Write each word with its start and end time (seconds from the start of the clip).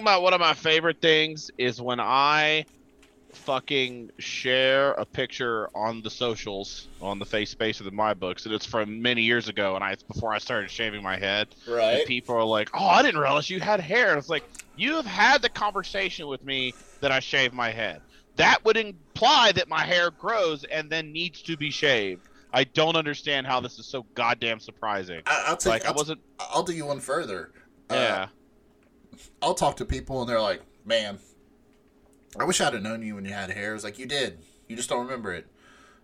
I 0.00 0.02
think 0.02 0.16
my 0.16 0.16
one 0.16 0.32
of 0.32 0.40
my 0.40 0.54
favorite 0.54 1.02
things 1.02 1.50
is 1.58 1.78
when 1.78 2.00
I 2.00 2.64
fucking 3.32 4.10
share 4.18 4.92
a 4.92 5.04
picture 5.04 5.68
on 5.74 6.00
the 6.00 6.08
socials 6.08 6.88
on 7.02 7.18
the 7.18 7.26
face 7.26 7.50
space 7.50 7.80
of 7.80 7.84
the 7.84 7.92
my 7.92 8.14
books 8.14 8.46
and 8.46 8.54
it's 8.54 8.64
from 8.64 9.02
many 9.02 9.22
years 9.22 9.48
ago 9.48 9.74
and 9.76 9.84
I 9.84 9.92
it's 9.92 10.02
before 10.02 10.32
I 10.32 10.38
started 10.38 10.70
shaving 10.70 11.02
my 11.02 11.18
head. 11.18 11.48
Right. 11.68 12.06
People 12.06 12.34
are 12.36 12.44
like, 12.44 12.70
"Oh, 12.72 12.86
I 12.86 13.02
didn't 13.02 13.20
realize 13.20 13.50
you 13.50 13.60
had 13.60 13.78
hair." 13.78 14.08
And 14.08 14.18
it's 14.18 14.30
like, 14.30 14.44
"You 14.74 14.94
have 14.94 15.04
had 15.04 15.42
the 15.42 15.50
conversation 15.50 16.28
with 16.28 16.42
me 16.42 16.72
that 17.02 17.12
I 17.12 17.20
shave 17.20 17.52
my 17.52 17.70
head. 17.70 18.00
That 18.36 18.64
would 18.64 18.78
imply 18.78 19.52
that 19.52 19.68
my 19.68 19.84
hair 19.84 20.10
grows 20.10 20.64
and 20.64 20.88
then 20.88 21.12
needs 21.12 21.42
to 21.42 21.58
be 21.58 21.70
shaved." 21.70 22.26
I 22.54 22.64
don't 22.64 22.96
understand 22.96 23.46
how 23.46 23.60
this 23.60 23.78
is 23.78 23.84
so 23.84 24.06
goddamn 24.14 24.60
surprising. 24.60 25.20
I, 25.26 25.44
I'll 25.48 25.56
take. 25.58 25.70
like 25.70 25.84
I 25.84 25.88
I'll, 25.88 25.94
wasn't. 25.94 26.20
I'll 26.38 26.62
do 26.62 26.72
you 26.72 26.86
one 26.86 27.00
further. 27.00 27.52
Uh, 27.90 27.94
Yeah. 27.94 28.26
I'll 29.42 29.54
talk 29.54 29.76
to 29.76 29.84
people 29.84 30.20
and 30.20 30.28
they're 30.28 30.40
like, 30.40 30.62
"Man, 30.84 31.18
I 32.38 32.44
wish 32.44 32.60
I'd 32.60 32.74
have 32.74 32.82
known 32.82 33.02
you 33.02 33.14
when 33.14 33.24
you 33.24 33.32
had 33.32 33.50
hair." 33.50 33.74
It's 33.74 33.84
like 33.84 33.98
you 33.98 34.06
did. 34.06 34.38
You 34.68 34.76
just 34.76 34.88
don't 34.88 35.04
remember 35.04 35.32
it. 35.32 35.46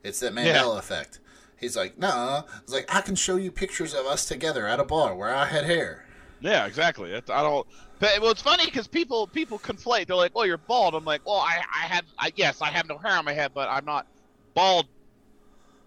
It's 0.03 0.21
that 0.21 0.35
Mandela 0.35 0.79
effect. 0.79 1.21
He's 1.59 1.77
like, 1.77 1.99
"Nah." 1.99 2.43
It's 2.63 2.73
like 2.73 2.93
I 2.95 3.01
can 3.01 3.15
show 3.15 3.37
you 3.37 3.51
pictures 3.51 3.95
of 3.95 4.07
us 4.07 4.27
together 4.27 4.67
at 4.67 4.81
a 4.81 4.85
bar 4.85 5.15
where 5.15 5.35
I 5.35 5.47
had 5.47 5.65
hair. 5.65 6.07
Yeah, 6.41 6.67
exactly. 6.67 7.13
It's, 7.13 7.31
I 7.31 7.43
don't. 7.43 7.67
But 7.99 8.21
well, 8.21 8.31
it's 8.31 8.43
funny 8.43 8.67
because 8.67 8.87
people 8.87 9.27
people 9.27 9.59
conflate. 9.59 10.07
They're 10.07 10.17
like, 10.17 10.35
"Well, 10.35 10.47
you're 10.47 10.59
bald." 10.59 10.95
I'm 10.95 11.05
like, 11.05 11.25
"Well, 11.27 11.37
I 11.37 11.63
I 11.75 11.87
have 11.87 12.05
I, 12.19 12.33
yes, 12.37 12.61
I 12.61 12.69
have 12.69 12.87
no 12.89 12.99
hair 12.99 13.13
on 13.13 13.25
my 13.25 13.33
head, 13.33 13.53
but 13.55 13.69
I'm 13.71 13.85
not 13.85 14.07
bald. 14.55 14.87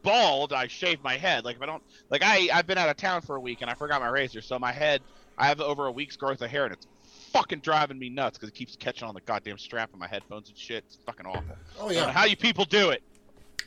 Bald. 0.02 0.54
I 0.54 0.68
shave 0.68 1.04
my 1.04 1.18
head. 1.18 1.46
Like 1.46 1.58
if 1.58 1.62
I 1.62 1.66
don't 1.66 1.84
like 2.10 2.24
I 2.24 2.50
I've 2.52 2.66
been 2.66 2.78
out 2.78 2.90
of 2.90 2.98
town 2.98 3.22
for 3.22 3.36
a 3.36 3.40
week 3.40 3.62
and 3.62 3.70
I 3.70 3.74
forgot 3.74 4.02
my 4.02 4.10
razor, 4.10 4.42
so 4.42 4.58
my 4.58 4.72
head 4.72 5.02
I 5.38 5.48
have 5.48 5.62
over 5.62 5.86
a 5.86 5.92
week's 5.92 6.16
growth 6.16 6.42
of 6.42 6.50
hair 6.50 6.66
and 6.66 6.74
it's 6.74 6.88
fucking 7.32 7.60
driving 7.60 7.98
me 8.00 8.10
nuts 8.10 8.38
because 8.38 8.50
it 8.50 8.56
keeps 8.56 8.76
catching 8.76 9.08
on 9.08 9.14
the 9.14 9.22
goddamn 9.22 9.58
strap 9.58 9.94
of 9.94 10.00
my 10.00 10.08
headphones 10.08 10.50
and 10.50 10.58
shit. 10.58 10.84
It's 10.88 10.98
fucking 11.06 11.26
awful. 11.26 11.44
Oh 11.80 11.86
I 11.88 11.94
don't 11.94 12.02
know 12.02 12.08
yeah. 12.08 12.12
how 12.12 12.26
you 12.26 12.36
people 12.38 12.66
do 12.66 12.90
it? 12.90 13.02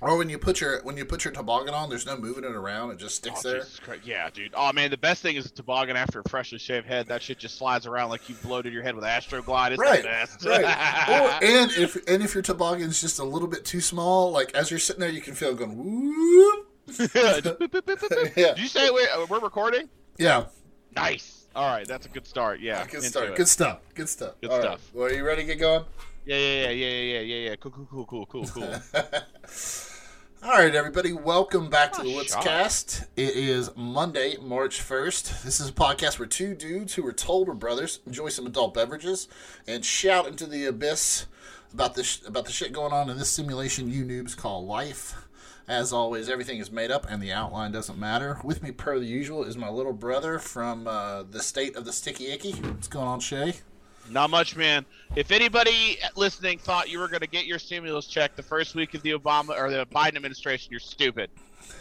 Or 0.00 0.16
when 0.18 0.28
you 0.28 0.36
put 0.36 0.60
your 0.60 0.82
when 0.82 0.96
you 0.96 1.04
put 1.04 1.24
your 1.24 1.32
toboggan 1.32 1.74
on, 1.74 1.88
there's 1.88 2.06
no 2.06 2.16
moving 2.16 2.42
it 2.42 2.50
around. 2.50 2.90
It 2.90 2.98
just 2.98 3.14
sticks 3.14 3.46
Oh, 3.46 3.50
there. 3.52 3.98
Yeah, 4.02 4.28
dude. 4.30 4.52
Oh 4.52 4.72
man, 4.72 4.90
the 4.90 4.96
best 4.96 5.22
thing 5.22 5.36
is 5.36 5.46
a 5.46 5.50
toboggan 5.52 5.96
after 5.96 6.18
a 6.20 6.28
freshly 6.28 6.58
shaved 6.58 6.88
head. 6.88 7.06
That 7.06 7.22
shit 7.22 7.38
just 7.38 7.56
slides 7.56 7.86
around 7.86 8.10
like 8.10 8.28
you 8.28 8.34
bloated 8.42 8.72
your 8.72 8.82
head 8.82 8.96
with 8.96 9.04
Astroglide. 9.04 9.70
It's 9.72 9.80
Right, 9.80 10.02
the 10.02 10.08
best. 10.08 10.44
right. 10.44 10.64
Or, 11.08 11.44
and 11.46 11.70
if 11.72 11.96
and 12.08 12.20
if 12.20 12.34
your 12.34 12.42
toboggan's 12.42 13.00
just 13.00 13.20
a 13.20 13.24
little 13.24 13.46
bit 13.46 13.64
too 13.64 13.80
small, 13.80 14.32
like 14.32 14.52
as 14.56 14.70
you're 14.70 14.80
sitting 14.80 14.98
there, 15.00 15.08
you 15.10 15.20
can 15.20 15.34
feel 15.34 15.50
it 15.50 15.58
going 15.58 15.76
whoop. 15.76 16.68
Yeah. 18.36 18.54
Did 18.54 18.58
you 18.58 18.66
say 18.66 18.90
we're, 18.90 19.08
uh, 19.08 19.26
we're 19.28 19.38
recording? 19.38 19.88
Yeah, 20.18 20.46
Nice. 20.96 21.41
All 21.54 21.70
right, 21.70 21.86
that's 21.86 22.06
a 22.06 22.08
good 22.08 22.26
start. 22.26 22.60
Yeah. 22.60 22.86
good 22.86 23.02
start. 23.02 23.30
it. 23.30 23.36
Good 23.36 23.48
stuff. 23.48 23.80
Good 23.94 24.08
stuff. 24.08 24.34
Good 24.40 24.50
All 24.50 24.58
right. 24.58 24.64
stuff. 24.64 24.90
Well, 24.94 25.06
are 25.06 25.12
you 25.12 25.24
ready 25.24 25.42
to 25.42 25.48
get 25.48 25.60
going? 25.60 25.84
Yeah, 26.24 26.36
yeah, 26.36 26.70
yeah, 26.70 26.70
yeah, 26.70 26.88
yeah, 26.88 27.20
yeah, 27.20 27.48
yeah. 27.50 27.56
Cool, 27.56 27.72
cool, 27.72 27.86
cool, 27.90 28.06
cool, 28.06 28.26
cool, 28.26 28.46
cool. 28.46 28.74
All 30.42 30.50
right, 30.50 30.74
everybody. 30.74 31.12
Welcome 31.12 31.68
back 31.68 31.92
to 31.92 32.02
the 32.02 32.14
What's. 32.14 32.34
Cast. 32.34 33.04
It 33.16 33.36
is 33.36 33.70
Monday, 33.76 34.36
March 34.40 34.80
first. 34.80 35.44
This 35.44 35.60
is 35.60 35.68
a 35.68 35.72
podcast 35.72 36.18
where 36.18 36.26
two 36.26 36.54
dudes 36.54 36.94
who 36.94 37.02
were 37.02 37.12
told 37.12 37.48
were 37.48 37.54
brothers 37.54 38.00
enjoy 38.06 38.30
some 38.30 38.46
adult 38.46 38.72
beverages 38.72 39.28
and 39.68 39.84
shout 39.84 40.26
into 40.26 40.46
the 40.46 40.64
abyss 40.64 41.26
about 41.74 41.94
this 41.94 42.26
about 42.26 42.46
the 42.46 42.52
shit 42.52 42.72
going 42.72 42.92
on 42.92 43.10
in 43.10 43.18
this 43.18 43.30
simulation 43.30 43.90
you 43.90 44.04
noobs 44.04 44.36
call 44.36 44.64
life. 44.64 45.14
As 45.68 45.92
always, 45.92 46.28
everything 46.28 46.58
is 46.58 46.70
made 46.70 46.90
up 46.90 47.06
and 47.08 47.22
the 47.22 47.32
outline 47.32 47.72
doesn't 47.72 47.98
matter. 47.98 48.38
With 48.42 48.62
me, 48.62 48.72
per 48.72 48.98
the 48.98 49.06
usual, 49.06 49.44
is 49.44 49.56
my 49.56 49.68
little 49.68 49.92
brother 49.92 50.38
from 50.38 50.88
uh, 50.88 51.22
the 51.22 51.40
state 51.40 51.76
of 51.76 51.84
the 51.84 51.92
Sticky 51.92 52.32
Icky. 52.32 52.52
What's 52.52 52.88
going 52.88 53.06
on, 53.06 53.20
Shay? 53.20 53.54
Not 54.10 54.30
much, 54.30 54.56
man. 54.56 54.84
If 55.14 55.30
anybody 55.30 55.98
listening 56.16 56.58
thought 56.58 56.90
you 56.90 56.98
were 56.98 57.08
going 57.08 57.20
to 57.20 57.28
get 57.28 57.46
your 57.46 57.58
stimulus 57.58 58.06
check 58.06 58.34
the 58.34 58.42
first 58.42 58.74
week 58.74 58.94
of 58.94 59.02
the 59.02 59.12
Obama 59.12 59.50
or 59.56 59.70
the 59.70 59.86
Biden 59.86 60.16
administration, 60.16 60.70
you're 60.70 60.80
stupid. 60.80 61.30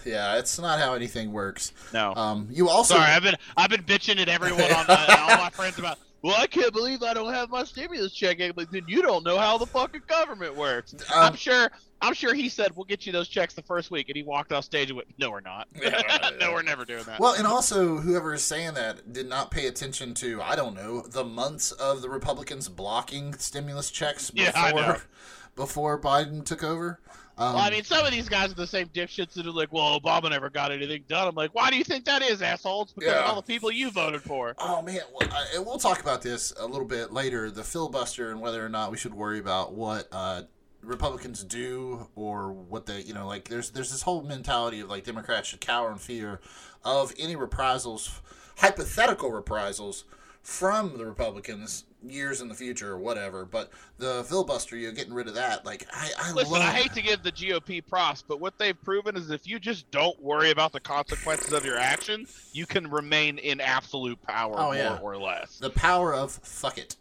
Yeah, 0.06 0.38
it's 0.38 0.60
not 0.60 0.80
how 0.80 0.94
anything 0.94 1.32
works. 1.32 1.74
No. 1.94 2.14
Um, 2.16 2.48
you 2.52 2.70
also 2.70 2.96
Sorry, 2.96 3.10
I've 3.12 3.24
been 3.24 3.36
I've 3.58 3.70
been 3.70 3.84
bitching 3.84 4.20
at 4.20 4.30
everyone 4.30 4.62
on 4.74 4.86
my, 4.88 5.28
all 5.30 5.38
my 5.38 5.50
friends 5.50 5.80
about. 5.80 5.98
Well, 6.24 6.36
I 6.38 6.46
can't 6.46 6.72
believe 6.72 7.02
I 7.02 7.14
don't 7.14 7.34
have 7.34 7.50
my 7.50 7.64
stimulus 7.64 8.14
check. 8.14 8.40
I'm 8.42 8.54
Like, 8.56 8.70
then 8.70 8.86
you 8.88 9.02
don't 9.02 9.24
know 9.26 9.38
how 9.38 9.58
the 9.58 9.66
fucking 9.66 10.04
government 10.08 10.56
works. 10.56 10.94
I'm 11.14 11.32
Um, 11.32 11.36
sure. 11.36 11.72
I'm 12.04 12.14
sure 12.14 12.34
he 12.34 12.50
said 12.50 12.76
we'll 12.76 12.86
get 12.86 13.06
you 13.06 13.12
those 13.12 13.28
checks 13.28 13.54
the 13.54 13.62
first 13.62 13.92
week, 13.92 14.10
and 14.10 14.16
he 14.16 14.24
walked 14.24 14.52
off 14.52 14.64
stage 14.64 14.90
and 14.90 14.98
went, 14.98 15.08
"No, 15.20 15.30
we're 15.30 15.40
not. 15.40 15.68
no, 16.40 16.52
we're 16.52 16.64
never 16.64 16.84
doing 16.84 17.04
that." 17.04 17.20
Well, 17.20 17.34
and 17.34 17.46
also 17.46 17.98
whoever 17.98 18.34
is 18.34 18.44
saying 18.44 18.74
that 18.74 19.14
did 19.14 19.28
not 19.28 19.52
pay 19.52 19.68
attention 19.68 20.16
to 20.16 20.42
I 20.42 20.56
don't 20.56 20.76
know 20.76 21.02
the 21.02 21.24
months 21.24 21.72
of 21.72 22.02
the 22.02 22.10
Republicans 22.10 22.70
blocking 22.70 23.34
stimulus 23.36 23.92
checks 23.92 24.32
before 24.32 24.52
Yeah, 24.54 25.00
before 25.56 26.00
Biden 26.00 26.44
took 26.44 26.64
over. 26.64 27.00
Um, 27.38 27.56
Well, 27.56 27.64
I 27.64 27.70
mean, 27.70 27.84
some 27.84 28.06
of 28.06 28.12
these 28.12 28.28
guys 28.30 28.52
are 28.52 28.56
the 28.56 28.68
same 28.68 28.88
dipshits 28.90 29.34
that 29.34 29.46
are 29.46 29.52
like, 29.52 29.72
"Well, 29.72 30.00
Obama 30.00 30.30
never 30.30 30.50
got 30.50 30.72
anything 30.72 31.06
done." 31.08 31.28
I'm 31.28 31.36
like, 31.36 31.56
"Why 31.56 31.70
do 31.70 31.78
you 31.78 31.84
think 31.84 32.06
that 32.06 32.22
is, 32.22 32.42
assholes? 32.42 32.92
Because 32.94 33.14
Yeah. 33.14 33.22
of 33.22 33.30
all 33.30 33.36
the 33.36 33.42
people 33.42 33.72
you 33.72 33.90
voted 33.90 34.22
for." 34.22 34.54
Oh 34.60 34.82
man, 34.82 35.00
well, 35.14 35.30
I, 35.32 35.46
and 35.56 35.66
we'll 35.66 35.78
talk 35.80 36.02
about 36.02 36.22
this 36.22 36.54
a 36.60 36.66
little 36.68 36.86
bit 36.86 37.12
later. 37.14 37.50
The 37.50 37.64
filibuster 37.64 38.32
and 38.32 38.42
whether 38.42 38.64
or 38.64 38.70
not 38.70 38.92
we 38.92 38.98
should 38.98 39.14
worry 39.14 39.40
about 39.40 39.74
what 39.74 40.08
uh, 40.12 40.44
Republicans 40.84 41.44
do 41.44 42.08
or 42.16 42.52
what 42.52 42.86
they, 42.86 43.02
you 43.02 43.14
know, 43.14 43.28
like 43.28 43.48
there's 43.50 43.70
there's 43.72 43.92
this 43.92 44.02
whole 44.02 44.22
mentality 44.24 44.80
of 44.82 44.90
like 44.90 45.04
Democrats 45.06 45.48
should 45.50 45.62
cower 45.62 45.92
in 45.92 45.98
fear 45.98 46.40
of 46.84 47.14
any 47.18 47.36
reprisals, 47.36 48.22
hypothetical 48.58 49.32
reprisals 49.32 50.04
from 50.44 50.98
the 50.98 51.06
Republicans 51.06 51.86
years 52.08 52.42
in 52.42 52.48
the 52.48 52.56
future 52.56 52.92
or 52.94 52.98
whatever. 52.98 53.46
But 53.46 53.70
the 54.00 54.24
filibuster, 54.28 54.76
you're 54.76 54.92
getting 54.92 55.14
rid 55.14 55.28
of 55.28 55.36
that. 55.36 55.66
Like 55.66 55.86
I, 55.94 56.10
I 56.18 56.32
Listen, 56.32 56.54
love. 56.54 56.62
I 56.64 56.72
hate 56.72 56.94
to 56.94 57.02
give 57.02 57.22
the 57.22 57.32
GOP 57.32 57.86
props, 57.86 58.24
but 58.28 58.40
what 58.40 58.58
they've 58.58 58.80
proven 58.84 59.16
is 59.16 59.30
if 59.30 59.48
you 59.48 59.60
just 59.60 59.90
don't 59.92 60.20
worry 60.22 60.50
about 60.52 60.72
the 60.72 60.80
consequences 60.80 61.54
of 61.54 61.64
your 61.64 61.78
action, 61.78 62.26
you 62.54 62.66
can 62.66 62.90
remain 62.90 63.38
in 63.38 63.62
absolute 63.62 64.20
power 64.24 64.56
Oh, 64.58 64.64
more 64.66 64.76
yeah. 64.76 65.00
or 65.00 65.18
less. 65.18 65.60
the 65.60 65.70
power 65.70 66.14
of 66.14 66.32
fuck 66.32 66.78
it. 66.80 66.96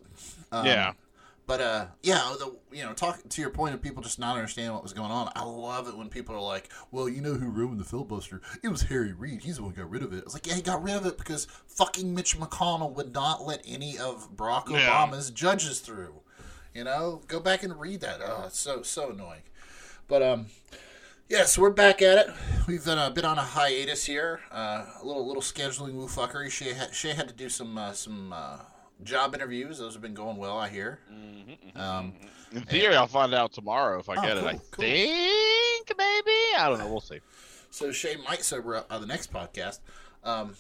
Um, 0.53 0.67
Yeah. 0.67 0.93
But 1.51 1.61
uh, 1.61 1.87
yeah, 2.05 2.33
the, 2.39 2.55
you 2.71 2.85
know, 2.85 2.93
talk 2.93 3.29
to 3.29 3.41
your 3.41 3.51
point 3.51 3.75
of 3.75 3.83
people 3.83 4.05
just 4.05 4.21
not 4.21 4.37
understanding 4.37 4.73
what 4.73 4.85
was 4.85 4.93
going 4.93 5.11
on. 5.11 5.33
I 5.35 5.43
love 5.43 5.89
it 5.89 5.99
when 5.99 6.09
people 6.09 6.37
are 6.37 6.41
like, 6.41 6.71
"Well, 6.93 7.09
you 7.09 7.21
know 7.21 7.35
who 7.35 7.51
ruined 7.51 7.81
the 7.81 7.85
filibuster? 7.85 8.41
It 8.63 8.69
was 8.69 8.83
Harry 8.83 9.13
Reid. 9.13 9.43
He's 9.43 9.57
the 9.57 9.65
one 9.65 9.73
who 9.73 9.83
got 9.83 9.91
rid 9.91 10.05
of 10.05 10.13
it." 10.13 10.21
I 10.21 10.25
was 10.27 10.33
like, 10.33 10.47
yeah, 10.47 10.55
he 10.55 10.63
got 10.63 10.81
rid 10.81 10.95
of 10.95 11.07
it 11.07 11.19
because 11.19 11.49
fucking 11.67 12.15
Mitch 12.15 12.39
McConnell 12.39 12.95
would 12.95 13.13
not 13.13 13.45
let 13.45 13.65
any 13.67 13.99
of 13.99 14.31
Barack 14.37 14.69
Yeah. 14.71 14.91
Obama's 14.91 15.33
judges 15.33 15.81
through. 15.81 16.21
You 16.73 16.85
know, 16.85 17.21
go 17.27 17.41
back 17.41 17.65
and 17.65 17.81
read 17.81 18.01
that. 18.03 18.21
Oh, 18.25 18.45
it's 18.47 18.61
so 18.61 18.83
so 18.83 19.11
annoying. 19.11 19.43
But 20.07 20.23
um, 20.23 20.47
yeah, 21.29 21.47
so 21.47 21.63
we're 21.63 21.71
back 21.71 22.01
at 22.01 22.29
it. 22.29 22.35
We've 22.69 22.85
been, 22.85 22.97
uh, 22.97 23.11
been 23.11 23.25
on 23.25 23.39
a 23.39 23.43
hiatus 23.43 24.05
here. 24.05 24.39
Uh, 24.53 24.87
a 25.03 25.05
little 25.05 25.27
little 25.27 25.43
scheduling 25.43 25.95
woo 25.95 26.07
fuckery. 26.07 26.49
Shay 26.49 26.75
had, 26.75 26.95
Shay 26.95 27.13
had 27.13 27.27
to 27.27 27.35
do 27.35 27.49
some 27.49 27.77
uh, 27.77 27.93
some 27.93 28.33
uh, 28.33 28.59
job 29.05 29.35
interviews. 29.35 29.79
Those 29.79 29.93
have 29.95 30.03
been 30.03 30.15
going 30.15 30.37
well, 30.37 30.59
I 30.59 30.69
hear. 30.69 30.99
Um, 31.77 32.15
In 32.53 32.63
theory, 32.63 32.97
I'll 32.97 33.07
find 33.07 33.33
out 33.35 33.53
tomorrow 33.53 33.99
if 34.01 34.09
I 34.09 34.17
Oh, 34.17 34.23
get 34.23 34.37
it. 34.37 34.45
I 34.45 34.53
cool. 34.71 34.85
think 34.85 35.93
maybe. 35.97 36.37
I 36.59 36.67
don't 36.69 36.79
know. 36.79 36.89
We'll 36.89 37.01
see. 37.01 37.21
so 37.71 37.93
Shay 37.93 38.17
might 38.29 38.43
sober 38.43 38.77
up 38.77 38.93
on 38.93 39.01
the 39.01 39.07
next 39.07 39.33
podcast. 39.33 39.79
Um, 40.25 40.55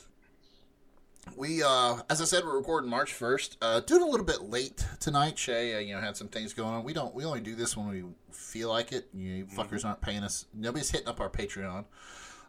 we, 1.37 1.63
uh, 1.63 1.99
as 2.09 2.21
I 2.21 2.25
said, 2.25 2.45
we're 2.45 2.57
recording 2.57 2.89
March 2.91 3.13
first. 3.13 3.57
Uh, 3.61 3.81
doing 3.81 4.03
a 4.03 4.07
little 4.07 4.25
bit 4.27 4.43
late 4.43 4.85
tonight. 5.01 5.39
Shay, 5.39 5.75
uh, 5.75 5.79
you 5.79 5.95
know, 5.95 6.01
had 6.01 6.17
some 6.17 6.29
things 6.29 6.55
going 6.55 6.71
on. 6.71 6.83
We 6.83 6.93
don't. 6.93 7.15
We 7.15 7.25
only 7.25 7.41
do 7.41 7.55
this 7.55 7.77
when 7.77 7.89
we 7.89 8.05
feel 8.33 8.69
like 8.71 8.93
it. 8.93 9.09
You 9.15 9.45
Mm-hmm. 9.45 9.61
fuckers 9.61 9.85
aren't 9.85 10.01
paying 10.01 10.23
us. 10.25 10.47
Nobody's 10.55 10.91
hitting 10.91 11.09
up 11.09 11.21
our 11.21 11.29
Patreon. 11.31 11.85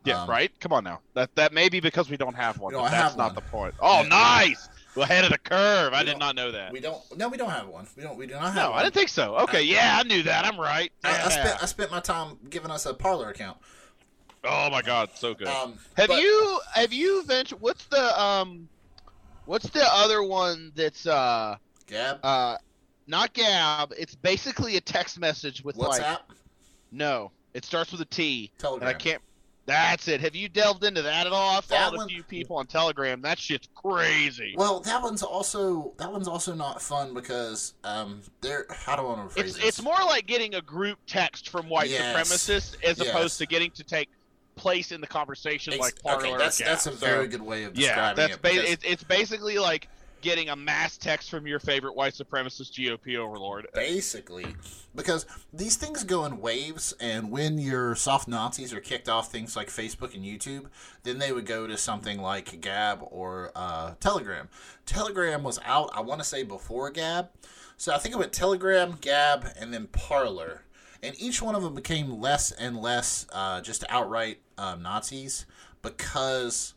Yeah, 0.04 0.24
Um, 0.24 0.30
right. 0.30 0.52
Come 0.60 0.74
on 0.74 0.84
now. 0.84 1.02
That 1.14 1.36
that 1.36 1.54
may 1.54 1.70
be 1.70 1.80
because 1.80 2.10
we 2.10 2.18
don't 2.18 2.34
have 2.36 2.58
one. 2.60 2.74
Don't 2.74 2.84
that's 2.84 2.96
have 2.96 3.18
not 3.18 3.28
one. 3.28 3.36
the 3.36 3.42
point. 3.42 3.76
Oh, 3.80 4.02
Yeah. 4.02 4.08
nice. 4.08 4.70
Well, 4.96 5.04
ahead 5.06 5.24
of 5.24 5.32
the 5.32 5.38
curve. 5.38 5.94
I 5.94 6.04
did 6.04 6.20
don't- 6.20 6.36
know 6.36 6.52
that. 6.52 6.72
We 6.72 6.80
don't. 6.82 7.02
No, 7.18 7.30
we 7.30 7.38
don't 7.38 7.50
have 7.50 7.68
one. 7.68 7.88
We 7.96 8.04
don't. 8.04 8.18
We 8.18 8.28
do 8.28 8.34
not 8.34 8.44
have 8.44 8.56
no, 8.56 8.70
one. 8.72 8.80
I 8.80 8.84
didn't 8.84 8.96
think 8.96 9.10
so. 9.10 9.38
Okay, 9.38 9.64
yeah, 9.64 9.98
I 10.00 10.04
knew 10.04 10.24
that. 10.24 10.46
I'm 10.46 10.60
right. 10.60 10.92
I, 11.04 11.12
I 11.26 11.30
spent 11.30 11.64
I 11.64 11.66
spent 11.66 11.92
my 11.92 12.00
time 12.02 12.38
giving 12.50 12.72
us 12.72 12.86
a 12.86 12.94
Parler 12.94 13.30
account. 13.30 13.58
Oh 14.44 14.70
my 14.70 14.82
god, 14.82 15.10
so 15.16 15.34
good. 15.34 15.48
Um, 15.48 15.78
have 15.98 16.10
but- 16.10 16.22
you 16.22 16.60
have 16.74 16.92
you 16.92 17.24
ventured? 17.24 17.62
What's 17.62 17.86
the 17.86 18.22
um, 18.22 18.68
what's 19.46 19.70
the 19.70 19.86
other 19.94 20.24
one 20.24 20.72
that's 20.76 21.06
uh 21.08 21.56
Gab? 21.88 22.20
uh, 22.24 22.58
not 23.08 23.34
Gab? 23.34 23.94
It's 23.98 24.16
basically 24.16 24.78
a 24.78 24.82
text 24.82 25.20
message 25.20 25.64
with 25.64 25.78
like 25.78 26.02
no. 26.92 27.32
It 27.54 27.66
starts 27.66 27.92
with 27.92 28.00
a 28.02 28.06
T, 28.06 28.50
Telegram. 28.58 28.88
and 28.88 28.96
I 28.96 28.98
can't. 28.98 29.22
That's 29.72 30.08
it. 30.10 30.20
Have 30.22 30.36
you 30.36 30.50
delved 30.50 30.84
into 30.84 31.02
that 31.02 31.26
at 31.28 31.32
all? 31.34 31.62
I 31.72 31.90
one- 31.90 32.06
a 32.06 32.08
few 32.08 32.24
people 32.24 32.58
on 32.58 32.68
Telegram. 32.68 33.22
That 33.22 33.40
shit's 33.40 33.70
crazy. 33.74 34.54
Well, 34.58 34.82
that 34.82 35.02
one's 35.02 35.24
also 35.24 35.94
that 35.98 36.12
one's 36.12 36.28
also 36.28 36.54
not 36.54 36.82
fun 36.82 37.14
because 37.14 37.74
um, 37.84 38.22
they're 38.42 38.66
how 38.70 38.96
do 38.98 39.04
I 39.04 39.06
want 39.06 39.30
to 39.30 39.34
phrase 39.34 39.46
It's 39.46 39.56
this? 39.56 39.66
it's 39.68 39.82
more 39.82 39.98
like 40.06 40.28
getting 40.28 40.56
a 40.56 40.62
group 40.62 41.00
text 41.08 41.50
from 41.50 41.70
white 41.70 41.90
Yes. 41.90 42.16
supremacists 42.16 42.76
as 42.84 43.00
Yes. 43.00 43.10
opposed 43.10 43.38
to 43.38 43.46
getting 43.46 43.72
to 43.72 43.84
take 43.84 44.10
place 44.56 44.92
in 44.92 45.00
the 45.00 45.08
conversation 45.08 45.74
Ex- 45.74 45.80
like 45.80 46.02
Parler. 46.04 46.28
okay, 46.28 46.38
that's 46.38 46.58
that's 46.58 46.86
a 46.88 46.92
very 46.92 47.28
good 47.28 47.42
way 47.42 47.64
of 47.64 47.74
describing 47.74 48.22
yeah. 48.22 48.28
That's 48.28 48.36
it. 48.36 48.42
ba- 48.42 48.72
it's, 48.72 48.84
it's 48.84 49.04
basically 49.04 49.58
like 49.58 49.88
getting 50.22 50.50
a 50.50 50.56
mass 50.56 50.98
text 50.98 51.30
from 51.30 51.48
your 51.48 51.60
favorite 51.60 51.96
white 51.96 52.14
supremacist 52.14 52.74
GOP 52.74 53.18
overlord. 53.18 53.68
Basically, 53.74 54.56
because 54.96 55.26
these 55.52 55.76
things 55.76 56.04
go 56.04 56.26
in 56.26 56.40
waves, 56.40 56.94
and 57.00 57.32
when 57.32 57.58
your 57.58 57.96
soft 57.96 58.28
Nazis 58.28 58.74
are 58.74 58.80
kicked 58.80 59.10
off 59.10 59.32
things 59.32 59.56
like 59.56 59.68
Facebook 59.68 60.14
and 60.14 60.24
YouTube, 60.24 60.68
then 61.04 61.20
they 61.20 61.32
would 61.32 61.46
go 61.46 61.68
to 61.68 61.78
something 61.78 62.22
like 62.22 62.62
Gab 62.62 63.00
or 63.02 63.52
uh, 63.56 63.94
Telegram. 64.00 64.50
Telegram 64.86 65.44
was 65.44 65.60
out, 65.66 65.90
I 65.94 66.02
want 66.02 66.22
to 66.22 66.28
say, 66.28 66.44
before 66.44 66.90
Gab. 66.92 67.30
So 67.78 67.94
I 67.94 67.98
think 67.98 68.14
it 68.14 68.18
went 68.20 68.34
Telegram, 68.34 68.98
Gab, 69.02 69.48
and 69.60 69.74
then 69.74 69.88
Parler. 69.88 70.64
And 71.04 71.20
each 71.20 71.42
one 71.42 71.56
of 71.56 71.64
them 71.64 71.74
became 71.74 72.22
less 72.22 72.52
and 72.52 72.78
less 72.78 73.26
uh, 73.34 73.62
just 73.62 73.84
outright 73.90 74.40
um, 74.58 74.84
Nazis 74.84 75.48
because 75.82 76.76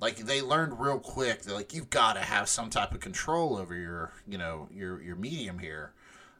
like 0.00 0.16
they 0.16 0.42
learned 0.42 0.80
real 0.80 0.98
quick 0.98 1.48
like 1.48 1.74
you've 1.74 1.90
got 1.90 2.14
to 2.14 2.20
have 2.20 2.48
some 2.48 2.70
type 2.70 2.92
of 2.92 3.00
control 3.00 3.56
over 3.56 3.74
your 3.74 4.12
you 4.26 4.38
know 4.38 4.68
your 4.72 5.00
your 5.02 5.16
medium 5.16 5.58
here. 5.58 5.92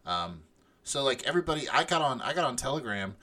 Um, 0.07 0.43
so 0.83 1.05
like 1.05 1.27
everybody 1.27 1.69
i 1.69 1.85
got 1.85 2.03
on 2.03 2.21
i 2.23 2.33
got 2.33 2.45
on 2.45 2.57
telegram 2.57 3.15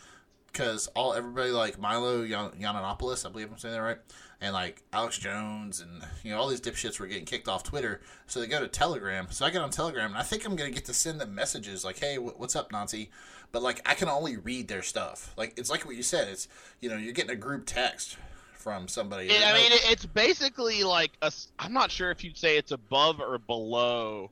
because 0.48 0.88
all 0.95 1.13
everybody 1.13 1.51
like 1.51 1.80
milo 1.80 2.22
Yan- 2.24 2.51
i 2.63 2.94
believe 2.94 3.51
i'm 3.51 3.57
saying 3.57 3.75
that 3.75 3.81
right 3.81 3.98
and 4.39 4.54
like 4.54 4.84
alex 4.94 5.18
jones 5.18 5.81
and 5.81 6.04
you 6.24 6.31
know 6.31 6.40
all 6.40 6.48
these 6.48 6.62
dipshits 6.62 7.00
were 7.00 7.07
getting 7.07 7.25
kicked 7.25 7.48
off 7.48 7.63
twitter. 7.63 8.01
So 8.28 8.40
they 8.40 8.48
go 8.48 8.60
to 8.60 8.68
telegram. 8.68 9.28
So 9.31 9.45
i 9.45 9.50
get 9.50 9.62
on 9.62 9.69
telegram 9.69 10.12
and 10.12 10.18
i 10.18 10.24
think 10.24 10.45
i'm 10.45 10.56
gonna 10.56 10.72
get 10.72 10.86
to 10.86 10.94
send 10.94 11.19
them 11.19 11.33
messages 11.36 11.83
like 11.83 12.00
hey 12.00 12.16
wh- 12.16 12.40
what's 12.40 12.56
up 12.56 12.72
nazi 12.72 13.10
but 13.51 13.62
like 13.62 13.81
i 13.86 13.94
can 13.94 14.07
only 14.07 14.38
read 14.38 14.68
their 14.68 14.83
stuff. 14.83 15.33
Like 15.36 15.54
it's 15.57 15.69
like 15.69 15.86
what 15.86 15.95
you 15.95 16.04
said 16.04 16.28
it's 16.28 16.48
you 16.80 16.90
know 16.90 16.98
you're 16.98 17.13
getting 17.13 17.31
a 17.31 17.36
group 17.36 17.66
text 17.66 18.18
from 18.57 18.88
somebody. 18.88 19.30
I 19.30 19.54
mean, 19.54 19.71
it's 19.71 20.06
basically 20.06 20.83
like 20.83 21.12
a. 21.21 21.31
I'm 21.59 21.74
not 21.74 21.92
sure 21.92 22.12
if 22.12 22.24
you'd 22.24 22.38
say 22.38 22.57
it's 22.57 22.71
above 22.71 23.19
or 23.19 23.38
below 23.38 24.30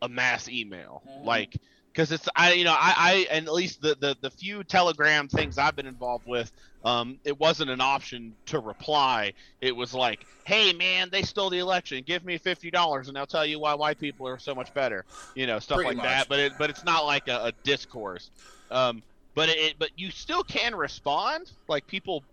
a 0.00 0.08
mass 0.08 0.48
email, 0.48 1.02
mm-hmm. 1.08 1.26
like 1.26 1.56
because 1.92 2.10
it's 2.12 2.28
I 2.34 2.52
you 2.52 2.64
know 2.64 2.72
I, 2.72 2.94
I 2.96 3.26
and 3.30 3.46
at 3.46 3.52
least 3.52 3.82
the, 3.82 3.96
the 3.98 4.16
the 4.20 4.30
few 4.30 4.64
Telegram 4.64 5.28
things 5.28 5.58
I've 5.58 5.76
been 5.76 5.86
involved 5.86 6.26
with, 6.26 6.50
um, 6.84 7.18
it 7.24 7.38
wasn't 7.38 7.70
an 7.70 7.80
option 7.80 8.34
to 8.46 8.58
reply. 8.58 9.32
It 9.60 9.74
was 9.74 9.94
like, 9.94 10.26
hey 10.44 10.72
man, 10.72 11.08
they 11.10 11.22
stole 11.22 11.50
the 11.50 11.58
election. 11.58 12.02
Give 12.06 12.24
me 12.24 12.38
fifty 12.38 12.70
dollars 12.70 13.08
and 13.08 13.18
I'll 13.18 13.26
tell 13.26 13.46
you 13.46 13.58
why 13.58 13.74
white 13.74 13.98
people 13.98 14.26
are 14.26 14.38
so 14.38 14.54
much 14.54 14.72
better. 14.74 15.04
You 15.34 15.46
know, 15.46 15.58
stuff 15.58 15.76
Pretty 15.76 15.88
like 15.88 15.96
much. 15.98 16.06
that. 16.06 16.28
But 16.28 16.38
it 16.38 16.52
but 16.58 16.70
it's 16.70 16.84
not 16.84 17.04
like 17.04 17.28
a, 17.28 17.46
a 17.46 17.52
discourse. 17.62 18.30
Um, 18.70 19.02
but 19.34 19.48
it 19.48 19.74
but 19.78 19.90
you 19.96 20.10
still 20.10 20.42
can 20.42 20.74
respond. 20.74 21.52
Like 21.68 21.86
people 21.86 22.24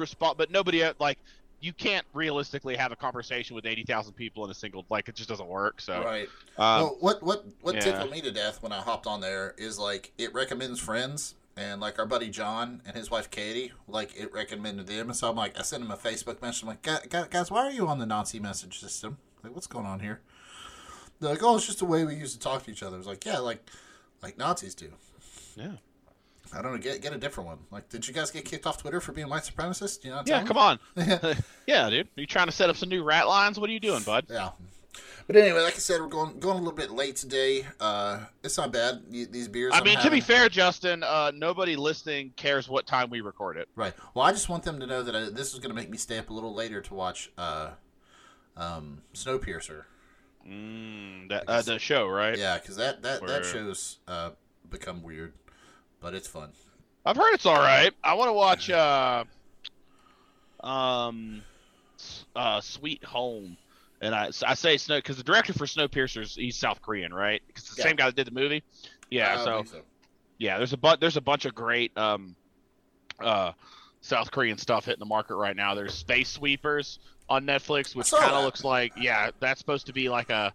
respond, 0.00 0.38
but 0.38 0.50
nobody 0.50 0.82
uh, 0.82 0.94
like 0.98 1.18
you 1.60 1.72
can't 1.72 2.06
realistically 2.14 2.76
have 2.76 2.90
a 2.90 2.96
conversation 2.96 3.54
with 3.54 3.66
eighty 3.66 3.84
thousand 3.84 4.14
people 4.14 4.44
in 4.44 4.50
a 4.50 4.54
single 4.54 4.84
like 4.90 5.08
it 5.08 5.14
just 5.14 5.28
doesn't 5.28 5.48
work. 5.48 5.80
So 5.80 6.02
right. 6.02 6.28
Um, 6.58 6.82
well, 6.82 6.96
what 7.00 7.22
what 7.22 7.44
what 7.60 7.74
yeah. 7.76 7.80
tickled 7.80 8.10
me 8.10 8.20
to 8.22 8.32
death 8.32 8.62
when 8.62 8.72
I 8.72 8.80
hopped 8.80 9.06
on 9.06 9.20
there 9.20 9.54
is 9.58 9.78
like 9.78 10.12
it 10.18 10.34
recommends 10.34 10.80
friends. 10.80 11.34
And 11.56 11.80
like 11.80 11.98
our 11.98 12.06
buddy 12.06 12.30
John 12.30 12.80
and 12.86 12.96
his 12.96 13.10
wife 13.10 13.28
Katie, 13.30 13.72
like 13.86 14.16
it 14.16 14.32
recommended 14.32 14.86
them, 14.86 15.08
and 15.08 15.16
so 15.16 15.28
I'm 15.28 15.36
like, 15.36 15.58
I 15.58 15.62
sent 15.62 15.82
him 15.82 15.90
a 15.90 15.96
Facebook 15.96 16.40
message. 16.40 16.62
I'm 16.62 16.68
like, 16.68 17.30
guys, 17.30 17.50
why 17.50 17.66
are 17.66 17.70
you 17.70 17.86
on 17.86 17.98
the 17.98 18.06
Nazi 18.06 18.38
message 18.38 18.78
system? 18.78 19.18
Like, 19.42 19.54
what's 19.54 19.66
going 19.66 19.84
on 19.84 20.00
here? 20.00 20.20
They're 21.18 21.30
like, 21.30 21.42
oh, 21.42 21.56
it's 21.56 21.66
just 21.66 21.82
a 21.82 21.84
way 21.84 22.04
we 22.04 22.14
used 22.14 22.34
to 22.34 22.40
talk 22.40 22.62
to 22.64 22.70
each 22.70 22.82
other. 22.82 22.96
I 22.96 22.98
was 22.98 23.06
like, 23.06 23.26
yeah, 23.26 23.40
like, 23.40 23.68
like 24.22 24.38
Nazis 24.38 24.74
do. 24.74 24.92
Yeah. 25.54 25.72
I 26.52 26.62
don't 26.62 26.72
know. 26.72 26.78
Get 26.78 27.00
get 27.00 27.12
a 27.12 27.18
different 27.18 27.48
one. 27.48 27.58
Like, 27.70 27.88
did 27.88 28.06
you 28.06 28.14
guys 28.14 28.30
get 28.30 28.44
kicked 28.44 28.66
off 28.66 28.78
Twitter 28.78 29.00
for 29.00 29.12
being 29.12 29.28
white 29.28 29.42
supremacist? 29.42 30.04
You 30.04 30.10
know? 30.10 30.22
Yeah, 30.26 30.42
come 30.44 30.56
on. 30.56 30.78
yeah, 31.66 31.90
dude. 31.90 32.06
Are 32.16 32.20
you 32.20 32.26
trying 32.26 32.46
to 32.46 32.52
set 32.52 32.70
up 32.70 32.76
some 32.76 32.88
new 32.88 33.04
rat 33.04 33.28
lines? 33.28 33.58
What 33.58 33.70
are 33.70 33.72
you 33.72 33.80
doing, 33.80 34.02
bud? 34.02 34.26
Yeah. 34.28 34.50
But 35.26 35.36
anyway, 35.36 35.60
like 35.60 35.76
I 35.76 35.78
said, 35.78 36.00
we're 36.00 36.08
going 36.08 36.40
going 36.40 36.56
a 36.56 36.58
little 36.58 36.72
bit 36.72 36.90
late 36.90 37.14
today. 37.14 37.64
Uh, 37.78 38.24
it's 38.42 38.56
not 38.56 38.72
bad. 38.72 39.02
These 39.10 39.46
beers. 39.46 39.72
I 39.72 39.78
I'm 39.78 39.84
mean, 39.84 39.94
having... 39.94 40.10
to 40.10 40.16
be 40.16 40.20
fair, 40.20 40.48
Justin, 40.48 41.04
uh, 41.04 41.30
nobody 41.32 41.76
listening 41.76 42.32
cares 42.34 42.68
what 42.68 42.86
time 42.86 43.10
we 43.10 43.20
record 43.20 43.56
it. 43.56 43.68
Right. 43.76 43.94
Well, 44.14 44.26
I 44.26 44.32
just 44.32 44.48
want 44.48 44.64
them 44.64 44.80
to 44.80 44.86
know 44.86 45.04
that 45.04 45.14
I, 45.14 45.20
this 45.30 45.52
is 45.52 45.60
going 45.60 45.70
to 45.70 45.76
make 45.76 45.88
me 45.88 45.98
stay 45.98 46.18
up 46.18 46.30
a 46.30 46.32
little 46.32 46.52
later 46.52 46.80
to 46.80 46.94
watch 46.94 47.30
uh, 47.38 47.70
um, 48.56 49.02
Snowpiercer. 49.14 49.84
Mm, 50.48 51.28
that 51.28 51.44
uh, 51.46 51.62
the 51.62 51.78
show, 51.78 52.08
right? 52.08 52.36
Yeah, 52.36 52.58
because 52.58 52.74
that 52.76 53.02
that 53.02 53.20
Where... 53.20 53.30
that 53.30 53.44
show's 53.44 53.98
uh, 54.08 54.30
become 54.68 55.04
weird 55.04 55.34
but 56.00 56.14
it's 56.14 56.28
fun. 56.28 56.50
I've 57.04 57.16
heard 57.16 57.32
it's 57.32 57.46
all 57.46 57.58
right. 57.58 57.92
I 58.04 58.14
want 58.14 58.28
to 58.28 58.32
watch 58.32 58.70
uh, 58.70 59.24
um, 60.60 61.42
uh, 62.36 62.60
Sweet 62.60 63.02
Home, 63.04 63.56
and 64.00 64.14
I 64.14 64.30
I 64.46 64.54
say 64.54 64.76
Snow 64.76 64.98
because 64.98 65.16
the 65.16 65.22
director 65.22 65.52
for 65.52 65.66
Snowpiercer 65.66 66.36
he's 66.36 66.56
South 66.56 66.82
Korean, 66.82 67.14
right? 67.14 67.42
Because 67.46 67.64
the 67.64 67.74
yeah. 67.78 67.84
same 67.84 67.96
guy 67.96 68.06
that 68.06 68.16
did 68.16 68.26
the 68.26 68.38
movie. 68.38 68.62
Yeah, 69.10 69.42
so, 69.42 69.64
so, 69.64 69.80
yeah, 70.38 70.58
there's 70.58 70.72
a 70.72 70.76
bu- 70.76 70.96
there's 71.00 71.16
a 71.16 71.20
bunch 71.20 71.44
of 71.44 71.54
great 71.54 71.96
um, 71.96 72.36
uh, 73.18 73.52
South 74.00 74.30
Korean 74.30 74.58
stuff 74.58 74.84
hitting 74.84 75.00
the 75.00 75.06
market 75.06 75.34
right 75.34 75.56
now. 75.56 75.74
There's 75.74 75.94
Space 75.94 76.28
Sweepers 76.28 76.98
on 77.28 77.46
Netflix, 77.46 77.94
which 77.94 78.10
kind 78.10 78.32
of 78.32 78.44
looks 78.44 78.64
like 78.64 78.92
yeah, 78.96 79.30
that's 79.40 79.58
supposed 79.58 79.86
to 79.86 79.92
be 79.92 80.08
like 80.08 80.30
a 80.30 80.52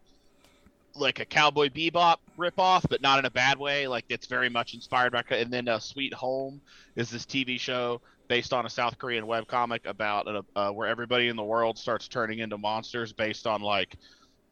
like 0.96 1.20
a 1.20 1.26
Cowboy 1.26 1.70
Bebop 1.70 2.18
ripoff, 2.38 2.86
but 2.90 3.02
not 3.02 3.20
in 3.20 3.26
a 3.26 3.32
bad 3.32 3.58
way. 3.58 3.88
Like 3.88 4.06
it's 4.10 4.28
very 4.28 4.50
much 4.50 4.74
inspired 4.74 5.12
by. 5.12 5.24
And 5.30 5.52
then 5.52 5.68
uh, 5.68 5.80
Sweet 5.80 6.14
Home 6.14 6.62
is 6.96 7.10
this 7.10 7.26
TV 7.26 7.60
show 7.60 8.02
based 8.28 8.54
on 8.54 8.66
a 8.66 8.70
South 8.70 8.98
Korean 8.98 9.28
web 9.28 9.48
comic 9.48 9.86
about 9.86 10.28
uh, 10.28 10.42
uh, 10.56 10.72
where 10.72 10.88
everybody 10.88 11.28
in 11.28 11.36
the 11.36 11.44
world 11.44 11.78
starts 11.78 12.08
turning 12.08 12.40
into 12.40 12.58
monsters 12.58 13.14
based 13.14 13.46
on 13.46 13.62
like, 13.62 13.96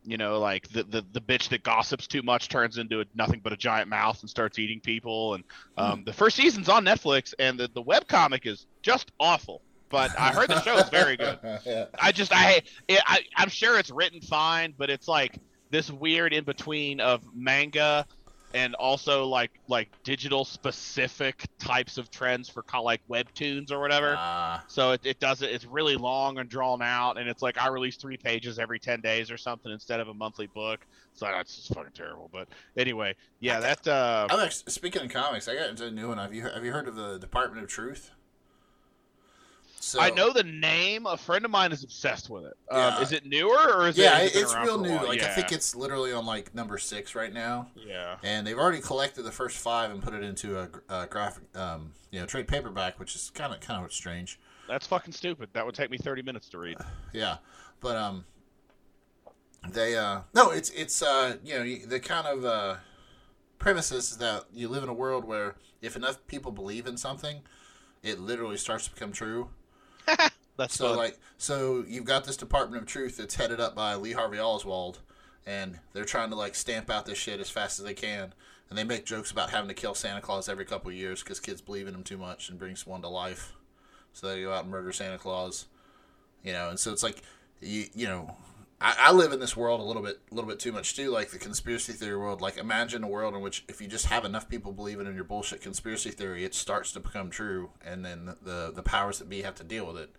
you 0.05 0.17
know, 0.17 0.39
like 0.39 0.67
the, 0.69 0.83
the 0.83 1.05
the 1.13 1.21
bitch 1.21 1.49
that 1.49 1.63
gossips 1.63 2.07
too 2.07 2.21
much 2.21 2.49
turns 2.49 2.77
into 2.77 3.01
a, 3.01 3.05
nothing 3.15 3.39
but 3.41 3.53
a 3.53 3.57
giant 3.57 3.89
mouth 3.89 4.19
and 4.21 4.29
starts 4.29 4.59
eating 4.59 4.79
people. 4.79 5.35
And 5.35 5.43
um, 5.77 6.01
mm. 6.01 6.05
the 6.05 6.13
first 6.13 6.35
season's 6.35 6.69
on 6.69 6.83
Netflix, 6.85 7.33
and 7.39 7.59
the 7.59 7.69
the 7.73 7.81
web 7.81 8.07
comic 8.07 8.45
is 8.45 8.65
just 8.81 9.11
awful 9.19 9.61
but 9.89 10.09
I 10.19 10.31
heard 10.31 10.49
the 10.49 10.59
show 10.63 10.75
is 10.77 10.89
very 10.89 11.15
good. 11.15 11.37
yeah. 11.67 11.85
I 12.01 12.11
just 12.11 12.31
I, 12.33 12.63
I 12.89 13.19
I'm 13.37 13.49
sure 13.49 13.77
it's 13.77 13.91
written 13.91 14.21
fine, 14.21 14.73
but 14.75 14.89
it's 14.89 15.07
like 15.07 15.37
this 15.73 15.91
weird 15.91 16.33
in 16.33 16.43
between 16.43 16.99
of 16.99 17.23
manga 17.33 18.05
and 18.53 18.75
also 18.75 19.25
like 19.25 19.51
like 19.67 19.89
digital 20.03 20.45
specific 20.45 21.47
types 21.57 21.97
of 21.97 22.11
trends 22.11 22.47
for 22.47 22.63
like 22.81 23.01
webtoons 23.09 23.71
or 23.71 23.79
whatever. 23.79 24.15
Uh, 24.17 24.59
so 24.67 24.91
it, 24.91 25.01
it 25.03 25.19
does 25.19 25.41
it. 25.41 25.49
It's 25.49 25.65
really 25.65 25.95
long 25.95 26.37
and 26.37 26.47
drawn 26.47 26.81
out, 26.81 27.17
and 27.17 27.27
it's 27.27 27.41
like 27.41 27.57
I 27.57 27.69
release 27.69 27.97
three 27.97 28.17
pages 28.17 28.59
every 28.59 28.79
ten 28.79 29.01
days 29.01 29.31
or 29.31 29.37
something 29.37 29.71
instead 29.71 29.99
of 29.99 30.07
a 30.07 30.13
monthly 30.13 30.47
book. 30.47 30.85
So 31.15 31.25
that's 31.25 31.55
just 31.55 31.73
fucking 31.73 31.93
terrible. 31.95 32.29
But 32.31 32.47
anyway, 32.77 33.15
yeah, 33.39 33.59
that. 33.59 33.87
Uh, 33.87 34.27
I'm 34.29 34.51
speaking 34.51 35.01
of 35.01 35.09
comics, 35.09 35.47
I 35.47 35.55
got 35.55 35.69
into 35.69 35.87
a 35.87 35.91
new 35.91 36.07
one. 36.09 36.19
Have 36.19 36.33
you 36.33 36.43
have 36.43 36.63
you 36.63 36.71
heard 36.71 36.87
of 36.87 36.95
the 36.95 37.17
Department 37.17 37.63
of 37.63 37.69
Truth? 37.69 38.11
So, 39.85 39.99
I 39.99 40.11
know 40.11 40.31
the 40.31 40.45
name. 40.45 41.05
A 41.05 41.17
friend 41.17 41.43
of 41.43 41.51
mine 41.51 41.73
is 41.73 41.83
obsessed 41.83 42.29
with 42.29 42.45
it. 42.45 42.55
Um, 42.71 42.79
yeah. 42.79 42.87
Um, 42.95 43.03
is 43.03 43.11
it 43.11 43.25
newer 43.25 43.73
or 43.75 43.89
is 43.89 43.97
yeah, 43.97 44.19
it? 44.19 44.33
Yeah, 44.33 44.41
it's 44.41 44.55
real 44.55 44.79
new. 44.79 44.95
Like 44.95 45.19
yeah. 45.19 45.25
I 45.25 45.29
think 45.31 45.51
it's 45.51 45.75
literally 45.75 46.13
on 46.13 46.25
like 46.25 46.55
number 46.55 46.77
six 46.77 47.15
right 47.15 47.33
now. 47.33 47.67
Yeah. 47.75 48.15
And 48.23 48.47
they've 48.47 48.57
already 48.57 48.79
collected 48.79 49.23
the 49.23 49.31
first 49.31 49.57
five 49.57 49.91
and 49.91 50.01
put 50.01 50.13
it 50.13 50.23
into 50.23 50.57
a, 50.57 50.69
a 50.87 51.05
graphic, 51.05 51.43
um, 51.57 51.91
you 52.11 52.21
know, 52.21 52.25
trade 52.25 52.47
paperback, 52.47 52.97
which 52.97 53.13
is 53.13 53.29
kind 53.35 53.53
of 53.53 53.59
kind 53.59 53.83
of 53.83 53.91
strange. 53.91 54.39
That's 54.69 54.87
fucking 54.87 55.11
stupid. 55.11 55.49
That 55.51 55.65
would 55.65 55.75
take 55.75 55.91
me 55.91 55.97
thirty 55.97 56.21
minutes 56.21 56.47
to 56.49 56.59
read. 56.59 56.77
yeah, 57.13 57.37
but 57.81 57.97
um, 57.97 58.23
they 59.69 59.97
uh, 59.97 60.21
no, 60.33 60.51
it's 60.51 60.69
it's 60.69 61.01
uh, 61.01 61.35
you 61.43 61.55
know, 61.55 61.87
the 61.87 61.99
kind 61.99 62.25
of 62.25 62.45
uh, 62.45 62.75
premises 63.59 64.11
is 64.11 64.17
that 64.19 64.45
you 64.53 64.69
live 64.69 64.83
in 64.83 64.89
a 64.89 64.93
world 64.93 65.25
where 65.25 65.55
if 65.81 65.97
enough 65.97 66.25
people 66.27 66.53
believe 66.53 66.87
in 66.87 66.95
something, 66.95 67.41
it 68.01 68.21
literally 68.21 68.55
starts 68.55 68.85
to 68.85 68.93
become 68.93 69.11
true 69.11 69.49
That's 70.57 70.75
so 70.75 70.89
fun. 70.89 70.97
like 70.97 71.19
so 71.37 71.83
you've 71.87 72.05
got 72.05 72.25
this 72.25 72.37
Department 72.37 72.83
of 72.83 72.87
Truth 72.87 73.17
that's 73.17 73.35
headed 73.35 73.59
up 73.59 73.75
by 73.75 73.95
Lee 73.95 74.11
Harvey 74.11 74.39
Oswald, 74.39 74.99
and 75.45 75.79
they're 75.93 76.05
trying 76.05 76.29
to 76.29 76.35
like 76.35 76.55
stamp 76.55 76.89
out 76.89 77.05
this 77.05 77.17
shit 77.17 77.39
as 77.39 77.49
fast 77.49 77.79
as 77.79 77.85
they 77.85 77.93
can. 77.93 78.33
And 78.69 78.77
they 78.77 78.83
make 78.83 79.05
jokes 79.05 79.29
about 79.29 79.51
having 79.51 79.67
to 79.67 79.73
kill 79.73 79.93
Santa 79.93 80.21
Claus 80.21 80.49
every 80.49 80.65
couple 80.65 80.89
of 80.89 80.95
years 80.95 81.21
because 81.21 81.39
kids 81.39 81.61
believe 81.61 81.87
in 81.87 81.93
him 81.93 82.03
too 82.03 82.17
much 82.17 82.49
and 82.49 82.57
brings 82.57 82.87
one 82.87 83.01
to 83.01 83.07
life. 83.07 83.53
So 84.13 84.27
they 84.27 84.41
go 84.41 84.53
out 84.53 84.63
and 84.63 84.71
murder 84.71 84.91
Santa 84.91 85.17
Claus, 85.17 85.67
you 86.43 86.53
know. 86.53 86.69
And 86.69 86.79
so 86.79 86.91
it's 86.91 87.03
like 87.03 87.21
you 87.61 87.85
you 87.93 88.07
know 88.07 88.35
I, 88.83 88.95
I, 88.99 89.11
live 89.13 89.31
in 89.31 89.39
this 89.39 89.55
world 89.55 89.79
a 89.79 89.83
little 89.83 90.01
bit, 90.01 90.19
a 90.29 90.35
little 90.35 90.49
bit 90.49 90.59
too 90.59 90.73
much 90.73 90.93
too, 90.93 91.09
like 91.09 91.31
the 91.31 91.39
conspiracy 91.39 91.93
theory 91.93 92.17
world. 92.17 92.41
Like, 92.41 92.57
imagine 92.57 93.01
a 93.03 93.07
world 93.07 93.33
in 93.33 93.39
which 93.39 93.63
if 93.69 93.81
you 93.81 93.87
just 93.87 94.07
have 94.07 94.25
enough 94.25 94.49
people 94.49 94.73
believing 94.73 95.07
in 95.07 95.15
your 95.15 95.23
bullshit 95.23 95.61
conspiracy 95.61 96.11
theory, 96.11 96.43
it 96.43 96.53
starts 96.53 96.91
to 96.91 96.99
become 96.99 97.29
true, 97.29 97.69
and 97.85 98.03
then 98.03 98.35
the 98.41 98.73
the 98.75 98.83
powers 98.83 99.19
that 99.19 99.29
be 99.29 99.41
have 99.41 99.55
to 99.55 99.63
deal 99.63 99.87
with 99.87 99.97
it. 99.97 100.09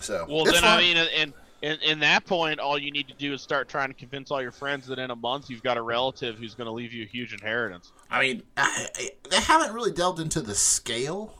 So, 0.00 0.26
well, 0.28 0.44
then 0.44 0.54
fun. 0.54 0.64
I 0.64 0.80
mean, 0.80 0.96
in, 0.96 1.32
in 1.62 1.78
in 1.80 1.98
that 2.00 2.26
point, 2.26 2.58
all 2.58 2.76
you 2.76 2.90
need 2.90 3.06
to 3.06 3.14
do 3.14 3.32
is 3.34 3.40
start 3.40 3.68
trying 3.68 3.88
to 3.88 3.94
convince 3.94 4.32
all 4.32 4.42
your 4.42 4.52
friends 4.52 4.88
that 4.88 4.98
in 4.98 5.12
a 5.12 5.16
month 5.16 5.50
you've 5.50 5.62
got 5.62 5.76
a 5.76 5.82
relative 5.82 6.38
who's 6.38 6.56
going 6.56 6.66
to 6.66 6.72
leave 6.72 6.92
you 6.92 7.04
a 7.04 7.08
huge 7.08 7.32
inheritance. 7.32 7.92
I 8.10 8.20
mean, 8.20 8.42
I, 8.56 8.88
I, 8.96 9.10
they 9.30 9.40
haven't 9.40 9.72
really 9.74 9.92
delved 9.92 10.18
into 10.18 10.40
the 10.40 10.56
scale. 10.56 11.38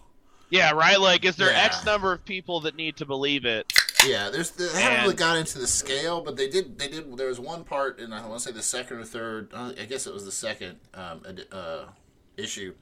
Yeah, 0.51 0.71
right. 0.73 1.01
Like, 1.01 1.25
is 1.25 1.37
there 1.37 1.51
yeah. 1.51 1.65
X 1.65 1.85
number 1.85 2.13
of 2.13 2.25
people 2.25 2.61
that 2.61 2.77
need 2.77 2.97
to 2.99 3.05
believe 3.05 3.45
it? 3.45 3.73
Yeah, 4.07 4.31
there's 4.31 4.50
they 4.50 4.69
haven't 4.81 5.02
really 5.02 5.17
got 5.17 5.37
into 5.37 5.59
the 5.59 5.67
scale, 5.67 6.21
but 6.21 6.37
they 6.37 6.49
did. 6.49 6.78
They 6.78 6.88
did. 6.88 7.17
There 7.17 7.28
was 7.28 7.40
one 7.40 7.64
part, 7.64 7.99
and 7.99 8.14
I 8.14 8.26
want 8.26 8.40
to 8.40 8.49
say 8.49 8.52
the 8.52 8.62
second 8.62 8.99
or 8.99 9.05
third. 9.05 9.50
Uh, 9.52 9.73
I 9.81 9.87
guess 9.87 10.07
it 10.07 10.14
was 10.14 10.25
the 10.25 10.33
second 10.33 10.78
um, 10.95 11.23
uh, 11.50 11.87
issue, 12.37 12.75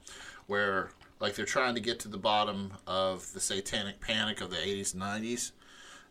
where 0.45 0.91
like 1.19 1.33
they're 1.35 1.45
trying 1.45 1.73
to 1.73 1.81
get 1.81 1.99
to 2.01 2.07
the 2.07 2.17
bottom 2.17 2.71
of 2.85 3.31
the 3.33 3.39
satanic 3.39 3.99
panic 3.99 4.41
of 4.41 4.51
the 4.51 4.57
80s 4.57 4.93
and 4.93 5.01
90s. 5.01 5.51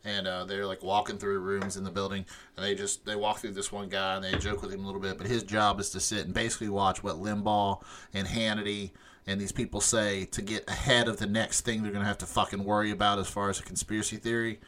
And 0.05 0.27
uh, 0.27 0.45
they're 0.45 0.67
like 0.67 0.83
walking 0.83 1.19
through 1.19 1.41
rooms 1.41 1.77
in 1.77 1.85
the 1.85 1.91
building, 1.91 2.25
and 2.57 2.65
they 2.65 2.75
just 2.75 3.05
they 3.07 3.17
walk 3.17 3.39
through 3.39 3.53
this 3.53 3.71
one 3.71 3.89
guy 3.89 4.17
and 4.17 4.25
they 4.25 4.37
joke 4.39 4.63
with 4.63 4.73
him 4.73 4.83
a 4.83 4.87
little 4.87 5.01
bit. 5.01 5.19
But 5.19 5.27
his 5.27 5.43
job 5.43 5.81
is 5.81 5.91
to 5.91 6.01
sit 6.01 6.25
and 6.25 6.35
basically 6.35 6.69
watch 6.69 7.03
what 7.03 7.17
Limbaugh 7.17 7.83
and 8.13 8.27
Hannity 8.27 8.91
and 9.27 9.41
these 9.41 9.53
people 9.53 9.81
say 9.81 10.25
to 10.27 10.43
get 10.43 10.69
ahead 10.71 11.09
of 11.09 11.19
the 11.19 11.27
next 11.27 11.63
thing 11.63 11.83
they're 11.83 11.93
gonna 11.93 12.05
have 12.05 12.19
to 12.19 12.27
fucking 12.27 12.63
worry 12.63 12.93
about 12.93 13.19
as 13.19 13.29
far 13.29 13.51
as 13.51 13.59
a 13.59 13.63
conspiracy 13.63 14.17
theory. 14.17 14.61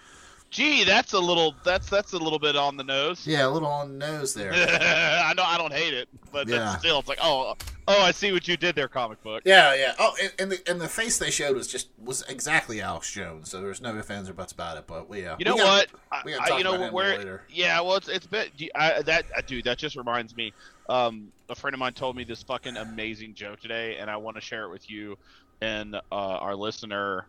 Gee, 0.50 0.82
that's 0.84 1.12
a 1.12 1.18
little 1.18 1.54
that's 1.62 1.90
that's 1.90 2.14
a 2.14 2.18
little 2.18 2.38
bit 2.38 2.56
on 2.56 2.78
the 2.78 2.82
nose. 2.84 3.26
Yeah, 3.26 3.46
a 3.46 3.50
little 3.50 3.68
on 3.68 3.98
the 3.98 4.06
nose 4.06 4.32
there. 4.32 4.50
I 4.54 5.34
know 5.36 5.42
I 5.44 5.58
don't 5.58 5.72
hate 5.74 5.92
it, 5.92 6.08
but 6.32 6.48
Yeah. 6.48 6.58
that's 6.60 6.78
still 6.78 7.00
it's 7.00 7.08
like 7.08 7.18
oh 7.22 7.54
oh 7.86 8.02
I 8.02 8.12
see 8.12 8.32
what 8.32 8.48
you 8.48 8.56
did 8.56 8.74
there, 8.74 8.88
comic 8.88 9.22
book. 9.22 9.42
yeah, 9.44 9.74
yeah. 9.74 9.92
Oh, 9.98 10.14
and, 10.22 10.32
and 10.38 10.52
the 10.52 10.70
and 10.70 10.80
the 10.80 10.88
face 10.88 11.18
they 11.18 11.30
showed 11.30 11.54
was 11.54 11.68
just 11.68 11.88
was 12.02 12.22
exactly 12.30 12.80
Alex 12.80 13.12
Jones. 13.12 13.50
So 13.50 13.60
there's 13.60 13.82
no 13.82 13.94
ifs 13.98 14.08
ands 14.08 14.30
or 14.30 14.32
buts 14.32 14.52
about 14.52 14.78
it. 14.78 14.84
But 14.86 15.06
we, 15.06 15.26
uh, 15.26 15.36
You 15.38 15.44
know 15.44 15.54
we 15.54 15.60
got- 15.60 15.86
what? 16.10 16.24
We 16.24 16.32
gotta 16.32 16.54
I- 16.54 16.58
you 16.58 16.64
know 16.64 16.76
about 16.76 16.92
where? 16.94 17.18
later. 17.18 17.42
Yeah, 17.50 17.78
well, 17.82 17.96
it's 17.96 18.08
it's 18.08 18.26
been 18.26 18.48
I, 18.74 19.02
that 19.02 19.26
uh, 19.36 19.42
dude. 19.46 19.64
That 19.64 19.76
just 19.76 19.96
reminds 19.96 20.34
me. 20.34 20.54
Um, 20.88 21.30
a 21.50 21.54
friend 21.54 21.74
of 21.74 21.78
mine 21.80 21.92
told 21.92 22.16
me 22.16 22.24
this 22.24 22.42
fucking 22.42 22.78
amazing 22.78 23.34
joke 23.34 23.60
today, 23.60 23.98
and 23.98 24.10
I 24.10 24.16
want 24.16 24.36
to 24.38 24.40
share 24.40 24.64
it 24.64 24.70
with 24.70 24.88
you 24.90 25.18
and 25.60 25.94
uh, 25.94 26.00
our 26.10 26.54
listener. 26.56 27.26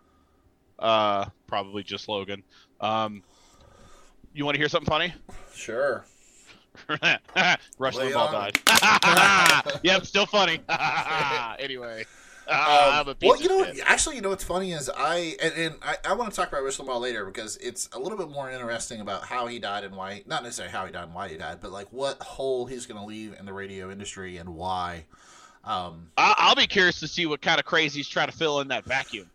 Uh, 0.79 1.25
probably 1.47 1.83
just 1.83 2.07
Logan. 2.07 2.43
Um, 2.79 3.21
you 4.33 4.45
want 4.45 4.55
to 4.55 4.59
hear 4.59 4.69
something 4.69 4.89
funny? 4.89 5.13
Sure. 5.53 6.05
Rush 7.77 7.95
Lay 7.95 8.11
Limbaugh 8.11 8.53
died. 8.65 9.79
yep, 9.83 10.05
still 10.05 10.25
funny. 10.25 10.59
anyway, 11.59 12.05
a 12.47 12.53
Um, 12.53 13.15
well, 13.21 13.41
you 13.41 13.49
know 13.49 13.57
what? 13.57 13.77
Actually, 13.85 14.15
you 14.15 14.21
know 14.21 14.29
what's 14.29 14.43
funny 14.43 14.71
is 14.71 14.89
I 14.89 15.35
and, 15.41 15.53
and 15.55 15.75
I, 15.81 15.97
I 16.05 16.13
want 16.13 16.31
to 16.31 16.35
talk 16.35 16.47
about 16.49 16.63
Rush 16.63 16.77
Limbaugh 16.77 16.99
later 17.01 17.25
because 17.25 17.57
it's 17.57 17.89
a 17.93 17.99
little 17.99 18.17
bit 18.17 18.29
more 18.29 18.49
interesting 18.49 19.01
about 19.01 19.23
how 19.23 19.47
he 19.47 19.59
died 19.59 19.83
and 19.83 19.95
why. 19.95 20.23
Not 20.25 20.43
necessarily 20.43 20.71
how 20.71 20.85
he 20.85 20.91
died 20.91 21.05
and 21.05 21.13
why 21.13 21.27
he 21.29 21.37
died, 21.37 21.57
but 21.61 21.71
like 21.71 21.87
what 21.91 22.21
hole 22.21 22.65
he's 22.65 22.85
going 22.85 22.99
to 22.99 23.05
leave 23.05 23.35
in 23.37 23.45
the 23.45 23.53
radio 23.53 23.91
industry 23.91 24.37
and 24.37 24.55
why. 24.55 25.05
Um, 25.65 26.11
I- 26.17 26.35
I'll 26.37 26.55
be 26.55 26.67
curious 26.67 26.99
to 27.01 27.07
see 27.07 27.25
what 27.25 27.41
kind 27.41 27.59
of 27.59 27.65
crazy 27.65 27.99
he's 27.99 28.07
trying 28.07 28.29
to 28.29 28.37
fill 28.37 28.61
in 28.61 28.69
that 28.69 28.85
vacuum. 28.85 29.29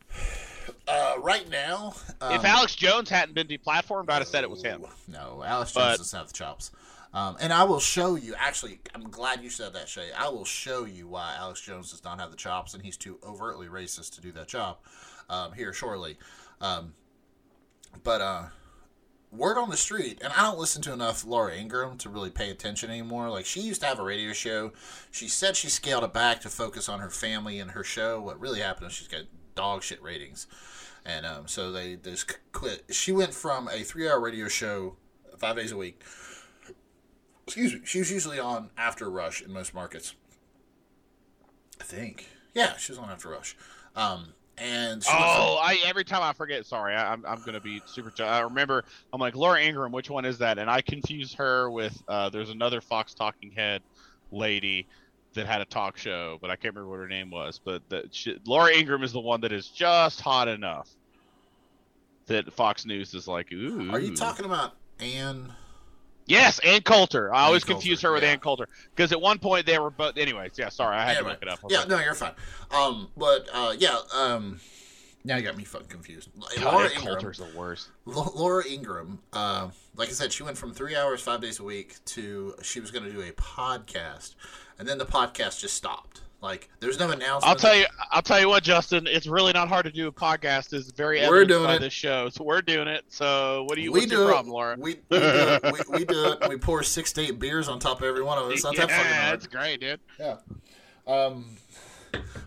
Uh, 0.87 1.14
right 1.19 1.49
now, 1.49 1.95
um, 2.21 2.35
if 2.35 2.45
Alex 2.45 2.75
Jones 2.75 3.09
hadn't 3.09 3.35
been 3.35 3.47
deplatformed, 3.47 4.11
I'd 4.11 4.19
have 4.19 4.29
said 4.29 4.45
it 4.45 4.50
was 4.50 4.62
him. 4.62 4.85
No, 5.09 5.43
Alex 5.45 5.73
Jones 5.73 5.85
But- 5.87 5.97
doesn't 5.99 6.19
have 6.19 6.29
the 6.29 6.35
chops. 6.35 6.71
Um, 7.14 7.37
and 7.41 7.53
I 7.53 7.62
will 7.62 7.79
show 7.79 8.17
you. 8.17 8.35
Actually, 8.37 8.81
I'm 8.93 9.09
glad 9.09 9.41
you 9.43 9.49
said 9.49 9.73
that, 9.75 9.88
Shay. 9.88 10.11
I 10.19 10.29
will 10.29 10.45
show 10.45 10.85
you 10.85 11.07
why 11.07 11.37
Alex 11.38 11.61
Jones 11.61 11.93
does 11.93 12.03
not 12.03 12.19
have 12.19 12.33
the 12.33 12.37
chops, 12.37 12.75
and 12.75 12.83
he's 12.83 12.97
too 12.97 13.19
overtly 13.23 13.69
racist 13.69 14.17
to 14.17 14.21
do 14.21 14.33
that 14.33 14.49
job. 14.49 14.79
Um, 15.31 15.53
here 15.53 15.73
shortly, 15.73 16.19
um, 16.61 16.93
but 18.03 18.21
uh, 18.21 18.43
word 19.31 19.57
on 19.57 19.71
the 19.71 19.76
street, 19.76 20.21
and 20.23 20.33
I 20.33 20.43
don't 20.43 20.59
listen 20.59 20.83
to 20.83 20.93
enough 20.93 21.25
Laura 21.25 21.55
Ingraham 21.57 21.97
to 21.99 22.09
really 22.09 22.31
pay 22.31 22.50
attention 22.50 22.91
anymore. 22.91 23.31
Like 23.31 23.47
she 23.47 23.61
used 23.61 23.81
to 23.83 23.87
have 23.87 23.99
a 24.00 24.03
radio 24.03 24.33
show. 24.33 24.73
She 25.11 25.29
said 25.29 25.57
she 25.57 25.69
scaled 25.71 26.05
it 26.05 26.12
back 26.12 26.41
to 26.43 26.49
focus 26.50 26.88
on 26.88 27.00
her 27.00 27.11
family 27.11 27.59
and 27.59 27.71
her 27.71 27.85
show. 27.85 28.21
What 28.21 28.41
really 28.41 28.61
happened 28.61 28.88
is 28.88 28.93
she's 28.93 29.09
got 29.09 29.23
dog 29.54 29.82
shit 29.82 30.02
ratings, 30.02 30.46
and 31.04 31.25
um, 31.26 31.46
so 31.49 31.73
they 31.73 31.96
just 31.96 32.38
quit. 32.52 32.84
She 32.90 33.12
went 33.12 33.34
from 33.34 33.68
a 33.68 33.82
three 33.82 34.08
hour 34.08 34.20
radio 34.20 34.49
show 34.49 34.96
five 35.38 35.56
days 35.56 35.73
a 35.73 35.76
week. 35.76 36.02
Excuse 37.46 37.75
me. 37.75 37.80
She 37.84 37.99
was 37.99 38.11
usually 38.11 38.38
on 38.38 38.70
After 38.76 39.11
Rush 39.11 39.42
in 39.42 39.52
most 39.52 39.75
markets. 39.75 40.14
I 41.80 41.84
think. 41.84 42.28
Yeah, 42.54 42.76
she 42.76 42.92
was 42.92 42.99
on 42.99 43.11
After 43.11 43.28
Rush. 43.28 43.56
Um, 43.96 44.28
and 44.56 45.02
Oh, 45.11 45.58
I 45.61 45.78
every 45.84 46.04
time 46.04 46.23
I 46.23 46.32
forget. 46.32 46.64
Sorry, 46.64 46.94
I, 46.94 47.12
I'm 47.12 47.25
I'm 47.26 47.42
gonna 47.42 47.61
be 47.61 47.82
super. 47.87 48.12
I 48.23 48.40
remember 48.40 48.84
I'm 49.12 49.20
like 49.20 49.34
Laura 49.34 49.61
Ingraham. 49.61 49.92
Which 49.92 50.08
one 50.11 50.25
is 50.25 50.38
that? 50.38 50.58
And 50.58 50.70
I 50.70 50.80
confuse 50.80 51.34
her 51.34 51.70
with 51.70 52.00
uh, 52.08 52.28
there's 52.30 52.50
another 52.50 52.80
Fox 52.80 53.14
Talking 53.14 53.50
Head 53.50 53.82
lady 54.30 54.87
that 55.35 55.47
had 55.47 55.61
a 55.61 55.64
talk 55.64 55.97
show, 55.97 56.38
but 56.41 56.50
I 56.50 56.57
can't 56.57 56.75
remember 56.75 56.91
what 56.91 57.00
her 57.00 57.09
name 57.09 57.31
was. 57.31 57.61
But 57.62 57.83
the, 57.88 58.09
she, 58.11 58.38
Laura 58.47 58.73
Ingraham 58.73 59.03
is 59.03 59.12
the 59.12 59.21
one 59.21 59.41
that 59.43 59.53
is 59.53 59.69
just 59.69 60.21
hot 60.21 60.49
enough 60.49 60.88
that 62.26 62.53
Fox 62.53 62.87
News 62.87 63.14
is 63.14 63.29
like, 63.29 63.53
ooh. 63.53 63.91
Are 63.91 64.00
you 64.00 64.17
talking 64.17 64.45
about 64.47 64.75
Anne? 65.00 65.53
Yes, 66.26 66.59
Ann 66.61 66.81
Coulter. 66.81 67.35
I 67.35 67.43
always 67.43 67.64
Coulter, 67.64 67.75
confuse 67.75 68.00
her 68.00 68.12
with 68.12 68.23
yeah. 68.23 68.31
Ann 68.31 68.38
Coulter 68.38 68.69
because 68.95 69.12
at 69.12 69.21
one 69.21 69.38
point 69.38 69.67
they 69.67 69.79
were 69.79 69.91
both. 69.91 70.17
Anyways, 70.17 70.53
yeah. 70.57 70.71
Sorry, 70.71 70.97
I 70.97 71.05
had 71.05 71.12
to 71.12 71.19
Anyway, 71.19 71.31
look 71.33 71.43
it 71.43 71.49
up. 71.49 71.59
Yeah, 71.69 71.81
like, 71.81 71.88
no, 71.88 72.00
you're 72.00 72.14
fine. 72.14 72.33
Um, 72.71 73.09
but 73.17 73.47
uh, 73.53 73.75
yeah, 73.79 73.99
um, 74.14 74.59
now 75.25 75.37
you 75.37 75.43
got 75.43 75.57
me 75.57 75.64
fucking 75.64 75.88
confused. 75.88 76.28
God, 76.57 76.64
Laura 76.64 76.85
Ann 76.87 76.90
Ingraham, 76.93 77.07
Coulter's 77.07 77.38
the 77.38 77.49
worst. 77.57 77.88
Lo- 78.04 78.33
Laura 78.35 78.64
Ingraham, 78.69 79.19
uh, 79.33 79.71
like 79.97 80.09
I 80.09 80.12
said, 80.12 80.33
she 80.33 80.43
went 80.43 80.59
from 80.59 80.73
three 80.73 80.95
hours, 80.95 81.21
five 81.23 81.40
days 81.40 81.61
a 81.61 81.64
week 81.64 81.97
to 82.07 82.54
she 82.62 82.81
was 82.81 82.90
going 82.90 83.04
to 83.04 83.11
do 83.11 83.21
a 83.21 83.33
podcast, 83.33 84.35
and 84.78 84.87
then 84.87 84.99
the 84.99 85.07
podcast 85.07 85.61
just 85.61 85.75
stopped. 85.75 86.21
Like, 86.43 86.69
there's 86.81 86.99
no 86.99 87.07
announcement. 87.11 87.45
I'll 87.45 87.57
tell 87.57 87.75
you. 87.75 87.87
I'll 88.11 88.21
tell 88.21 88.38
you 88.38 88.50
what, 88.50 88.62
Justin. 88.62 89.07
It's 89.07 89.26
really 89.26 89.54
not 89.54 89.66
hard 89.69 89.87
to 89.87 89.90
do 89.90 90.09
a 90.09 90.12
podcast. 90.12 90.75
It's 90.75 90.90
very 90.90 91.26
We're 91.26 91.47
doing 91.47 91.64
by 91.64 91.76
it. 91.76 91.78
this 91.78 91.95
show. 91.95 92.28
So 92.28 92.45
we're 92.45 92.61
doing 92.61 92.87
it. 92.87 93.02
So 93.09 93.64
what 93.64 93.76
do 93.76 93.81
you? 93.81 93.90
we 93.90 94.00
what's 94.00 94.11
do 94.11 94.19
your 94.19 94.28
it. 94.28 94.33
problem, 94.33 94.52
Laura? 94.52 94.76
We, 94.78 94.97
we 95.09 95.19
do 95.19 95.25
it. 95.25 95.62
We, 95.64 95.99
we 96.00 96.04
do 96.04 96.33
it. 96.33 96.38
We 96.50 96.59
pour 96.59 96.83
six 96.83 97.12
to 97.14 97.23
eight 97.23 97.38
beers 97.38 97.66
on 97.66 97.78
top 97.78 98.00
of 98.02 98.04
every 98.04 98.23
one 98.23 98.37
of 98.37 98.45
us. 98.45 98.52
It's 98.57 98.64
not 98.64 98.75
yeah, 98.76 98.87
that 98.87 98.90
fucking 98.90 99.12
hard. 99.12 99.33
that's 99.33 99.47
great, 99.47 99.81
dude. 99.81 100.00
Yeah. 100.21 100.37
Um, 101.07 101.47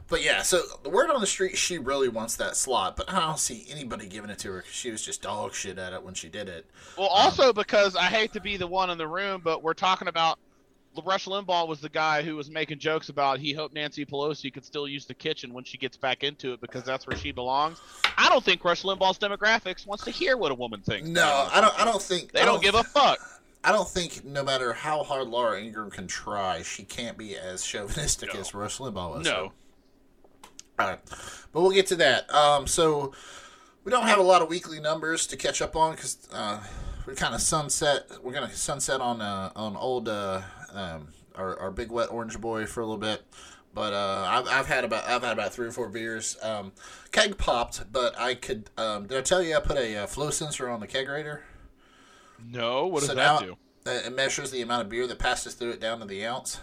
but 0.07 0.23
yeah, 0.23 0.41
so 0.41 0.61
the 0.83 0.89
word 0.89 1.09
on 1.09 1.21
the 1.21 1.27
street, 1.27 1.57
she 1.57 1.77
really 1.77 2.09
wants 2.09 2.35
that 2.37 2.55
slot, 2.55 2.95
but 2.95 3.11
I 3.11 3.19
don't 3.19 3.39
see 3.39 3.65
anybody 3.69 4.07
giving 4.07 4.29
it 4.29 4.39
to 4.39 4.51
her 4.51 4.57
because 4.59 4.73
she 4.73 4.91
was 4.91 5.03
just 5.03 5.21
dog 5.21 5.53
shit 5.53 5.77
at 5.77 5.93
it 5.93 6.03
when 6.03 6.13
she 6.13 6.29
did 6.29 6.49
it. 6.49 6.65
Well, 6.97 7.07
um, 7.07 7.13
also 7.13 7.53
because 7.53 7.95
I 7.95 8.05
hate 8.05 8.33
to 8.33 8.41
be 8.41 8.57
the 8.57 8.67
one 8.67 8.89
in 8.89 8.97
the 8.97 9.07
room, 9.07 9.41
but 9.43 9.63
we're 9.63 9.73
talking 9.73 10.07
about 10.07 10.39
Rush 11.05 11.25
Limbaugh 11.25 11.67
was 11.67 11.79
the 11.79 11.89
guy 11.89 12.21
who 12.23 12.35
was 12.35 12.49
making 12.49 12.79
jokes 12.79 13.09
about 13.09 13.39
he 13.39 13.53
hoped 13.53 13.73
Nancy 13.73 14.05
Pelosi 14.05 14.53
could 14.53 14.65
still 14.65 14.87
use 14.87 15.05
the 15.05 15.13
kitchen 15.13 15.53
when 15.53 15.63
she 15.63 15.77
gets 15.77 15.97
back 15.97 16.23
into 16.23 16.53
it 16.53 16.61
because 16.61 16.83
that's 16.83 17.05
where 17.05 17.15
she 17.15 17.31
belongs. 17.31 17.79
I 18.17 18.29
don't 18.29 18.43
think 18.43 18.63
Rush 18.63 18.83
Limbaugh's 18.83 19.19
demographics 19.19 19.85
wants 19.85 20.03
to 20.05 20.11
hear 20.11 20.37
what 20.37 20.51
a 20.51 20.55
woman 20.55 20.81
thinks. 20.81 21.07
No, 21.07 21.47
I 21.51 21.61
don't. 21.61 21.79
I 21.79 21.85
don't 21.85 22.01
think 22.01 22.31
They 22.31 22.41
I 22.41 22.45
don't 22.45 22.63
give 22.63 22.75
a 22.75 22.83
fuck. 22.83 23.19
I 23.67 23.73
don't 23.73 23.87
think 23.87 24.23
no 24.23 24.45
matter 24.45 24.71
how 24.71 25.03
hard 25.03 25.27
Laura 25.27 25.59
Ingraham 25.59 25.91
can 25.91 26.07
try, 26.07 26.61
she 26.61 26.83
can't 26.83 27.17
be 27.17 27.35
as 27.35 27.65
chauvinistic 27.65 28.33
No. 28.33 28.39
as 28.39 28.53
Rush 28.53 28.77
Limbaugh 28.77 29.17
was. 29.17 29.25
No. 29.25 29.51
All 30.79 30.87
right, 30.87 30.99
but 31.51 31.61
we'll 31.61 31.71
get 31.71 31.87
to 31.87 31.97
that. 31.97 32.33
Um, 32.33 32.65
so 32.65 33.11
we 33.83 33.91
don't 33.91 34.07
have 34.07 34.19
a 34.19 34.23
lot 34.23 34.41
of 34.41 34.47
weekly 34.47 34.79
numbers 34.79 35.27
to 35.27 35.35
catch 35.35 35.61
up 35.61 35.75
on 35.75 35.91
because 35.95 36.29
uh, 36.31 36.61
we're 37.05 37.15
kind 37.15 37.35
of 37.35 37.41
sunset. 37.41 38.09
We're 38.23 38.31
gonna 38.31 38.53
sunset 38.53 39.01
on 39.01 39.19
uh, 39.19 39.51
on 39.55 39.75
old 39.75 40.07
uh, 40.07 40.43
um, 40.71 41.09
our, 41.35 41.59
our 41.59 41.71
big 41.71 41.91
wet 41.91 42.09
orange 42.09 42.39
boy 42.39 42.67
for 42.67 42.79
a 42.79 42.85
little 42.85 42.97
bit. 42.99 43.23
But 43.73 43.91
uh, 43.93 44.25
I've, 44.29 44.47
I've 44.47 44.67
had 44.67 44.85
about 44.85 45.03
I've 45.09 45.23
had 45.23 45.33
about 45.33 45.51
three 45.51 45.67
or 45.67 45.71
four 45.71 45.89
beers. 45.89 46.37
Um, 46.41 46.71
keg 47.11 47.37
popped, 47.37 47.91
but 47.91 48.17
I 48.17 48.35
could. 48.35 48.69
Um, 48.77 49.07
did 49.07 49.17
I 49.17 49.21
tell 49.21 49.43
you 49.43 49.57
I 49.57 49.59
put 49.59 49.77
a 49.77 49.97
uh, 50.03 50.07
flow 50.07 50.29
sensor 50.29 50.69
on 50.69 50.79
the 50.79 50.87
kegerator? 50.87 51.41
No, 52.45 52.87
what 52.87 52.99
does 53.01 53.09
So 53.09 53.15
that 53.15 53.39
do? 53.41 53.57
It 53.85 54.13
measures 54.15 54.51
the 54.51 54.61
amount 54.61 54.81
of 54.83 54.89
beer 54.89 55.07
that 55.07 55.17
passes 55.19 55.53
through 55.53 55.71
it 55.71 55.79
down 55.79 55.99
to 55.99 56.05
the 56.05 56.25
ounce. 56.25 56.59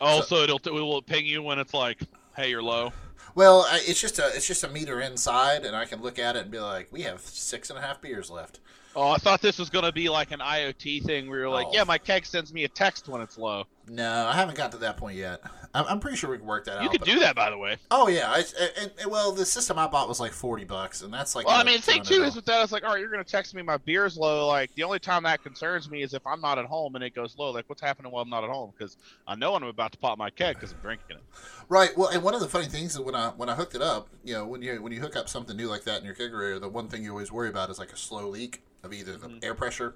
Oh, 0.00 0.22
so 0.22 0.36
it'll 0.36 0.58
it 0.64 0.72
will 0.72 1.02
ping 1.02 1.26
you 1.26 1.42
when 1.42 1.58
it's 1.58 1.74
like, 1.74 2.00
hey, 2.34 2.48
you're 2.50 2.62
low. 2.62 2.92
Well, 3.34 3.66
it's 3.70 4.00
just 4.00 4.18
a 4.18 4.28
it's 4.34 4.46
just 4.46 4.64
a 4.64 4.68
meter 4.68 5.00
inside, 5.00 5.64
and 5.64 5.76
I 5.76 5.84
can 5.84 6.00
look 6.02 6.18
at 6.18 6.36
it 6.36 6.42
and 6.42 6.50
be 6.50 6.58
like, 6.58 6.88
we 6.90 7.02
have 7.02 7.20
six 7.20 7.68
and 7.70 7.78
a 7.78 7.82
half 7.82 8.00
beers 8.00 8.30
left. 8.30 8.60
Oh, 8.96 9.08
I 9.10 9.18
thought 9.18 9.40
this 9.40 9.58
was 9.58 9.70
gonna 9.70 9.92
be 9.92 10.08
like 10.08 10.32
an 10.32 10.40
IoT 10.40 11.04
thing 11.04 11.28
where 11.28 11.40
you're 11.40 11.48
like, 11.50 11.66
Oh. 11.68 11.72
yeah, 11.74 11.84
my 11.84 11.98
keg 11.98 12.24
sends 12.26 12.52
me 12.52 12.64
a 12.64 12.68
text 12.68 13.06
when 13.08 13.20
it's 13.20 13.38
low. 13.38 13.64
No, 13.86 14.26
I 14.26 14.32
haven't 14.32 14.56
got 14.56 14.72
to 14.72 14.78
that 14.78 14.96
point 14.96 15.16
yet. 15.16 15.42
I'm, 15.72 15.84
I'm 15.86 16.00
pretty 16.00 16.16
sure 16.16 16.30
we 16.30 16.38
can 16.38 16.46
work 16.46 16.64
that 16.64 16.72
You 16.72 16.88
out. 16.88 16.92
You 16.92 16.98
could 16.98 17.02
do 17.06 17.18
that, 17.20 17.36
by 17.36 17.48
the 17.48 17.56
way. 17.56 17.76
Oh 17.92 18.08
yeah, 18.08 18.30
I, 18.30 18.42
and, 18.80 18.90
and, 19.00 19.10
well, 19.10 19.30
the 19.30 19.46
system 19.46 19.78
I 19.78 19.86
bought 19.86 20.08
was 20.08 20.18
like 20.18 20.32
forty 20.32 20.64
bucks, 20.64 21.02
and 21.02 21.14
that's 21.14 21.36
like. 21.36 21.46
Well, 21.46 21.56
I 21.56 21.62
mean, 21.62 21.76
the 21.76 21.82
thing 21.82 22.02
too 22.02 22.24
is 22.24 22.34
with 22.34 22.44
that, 22.46 22.62
it's 22.62 22.72
like, 22.72 22.82
all 22.82 22.90
right, 22.90 23.00
you're 23.00 23.10
gonna 23.10 23.22
text 23.22 23.54
me 23.54 23.62
my 23.62 23.76
beer's 23.76 24.16
low. 24.16 24.48
Like 24.48 24.74
the 24.74 24.82
only 24.82 24.98
time 24.98 25.22
that 25.22 25.42
concerns 25.42 25.88
me 25.88 26.02
is 26.02 26.12
if 26.12 26.26
I'm 26.26 26.40
not 26.40 26.58
at 26.58 26.64
home 26.64 26.96
and 26.96 27.04
it 27.04 27.14
goes 27.14 27.36
low. 27.38 27.50
Like 27.50 27.68
what's 27.68 27.80
happening 27.80 28.10
while 28.10 28.22
I'm 28.22 28.30
not 28.30 28.42
at 28.42 28.50
home? 28.50 28.72
Because 28.76 28.96
I 29.28 29.36
know 29.36 29.54
I'm 29.54 29.62
about 29.62 29.92
to 29.92 29.98
pop 29.98 30.18
my 30.18 30.30
keg 30.30 30.56
because 30.56 30.72
I'm 30.72 30.78
drinking 30.80 31.16
it. 31.16 31.22
Right. 31.68 31.96
Well, 31.96 32.08
and 32.08 32.22
one 32.22 32.34
of 32.34 32.40
the 32.40 32.48
funny 32.48 32.66
things 32.66 32.94
is 32.94 33.00
when 33.00 33.14
I 33.14 33.28
when 33.30 33.48
I 33.48 33.54
hooked 33.54 33.76
it 33.76 33.82
up, 33.82 34.08
you 34.24 34.34
know, 34.34 34.46
when 34.46 34.62
you 34.62 34.82
when 34.82 34.92
you 34.92 35.00
hook 35.00 35.14
up 35.14 35.28
something 35.28 35.56
new 35.56 35.68
like 35.68 35.84
that 35.84 36.00
in 36.00 36.04
your 36.04 36.16
kegerator, 36.16 36.60
the 36.60 36.68
one 36.68 36.88
thing 36.88 37.04
you 37.04 37.10
always 37.10 37.30
worry 37.30 37.48
about 37.48 37.70
is 37.70 37.78
like 37.78 37.92
a 37.92 37.96
slow 37.96 38.28
leak 38.28 38.62
of 38.82 38.92
either 38.92 39.16
the 39.16 39.28
Mhm. 39.28 39.44
air 39.44 39.54
pressure 39.54 39.94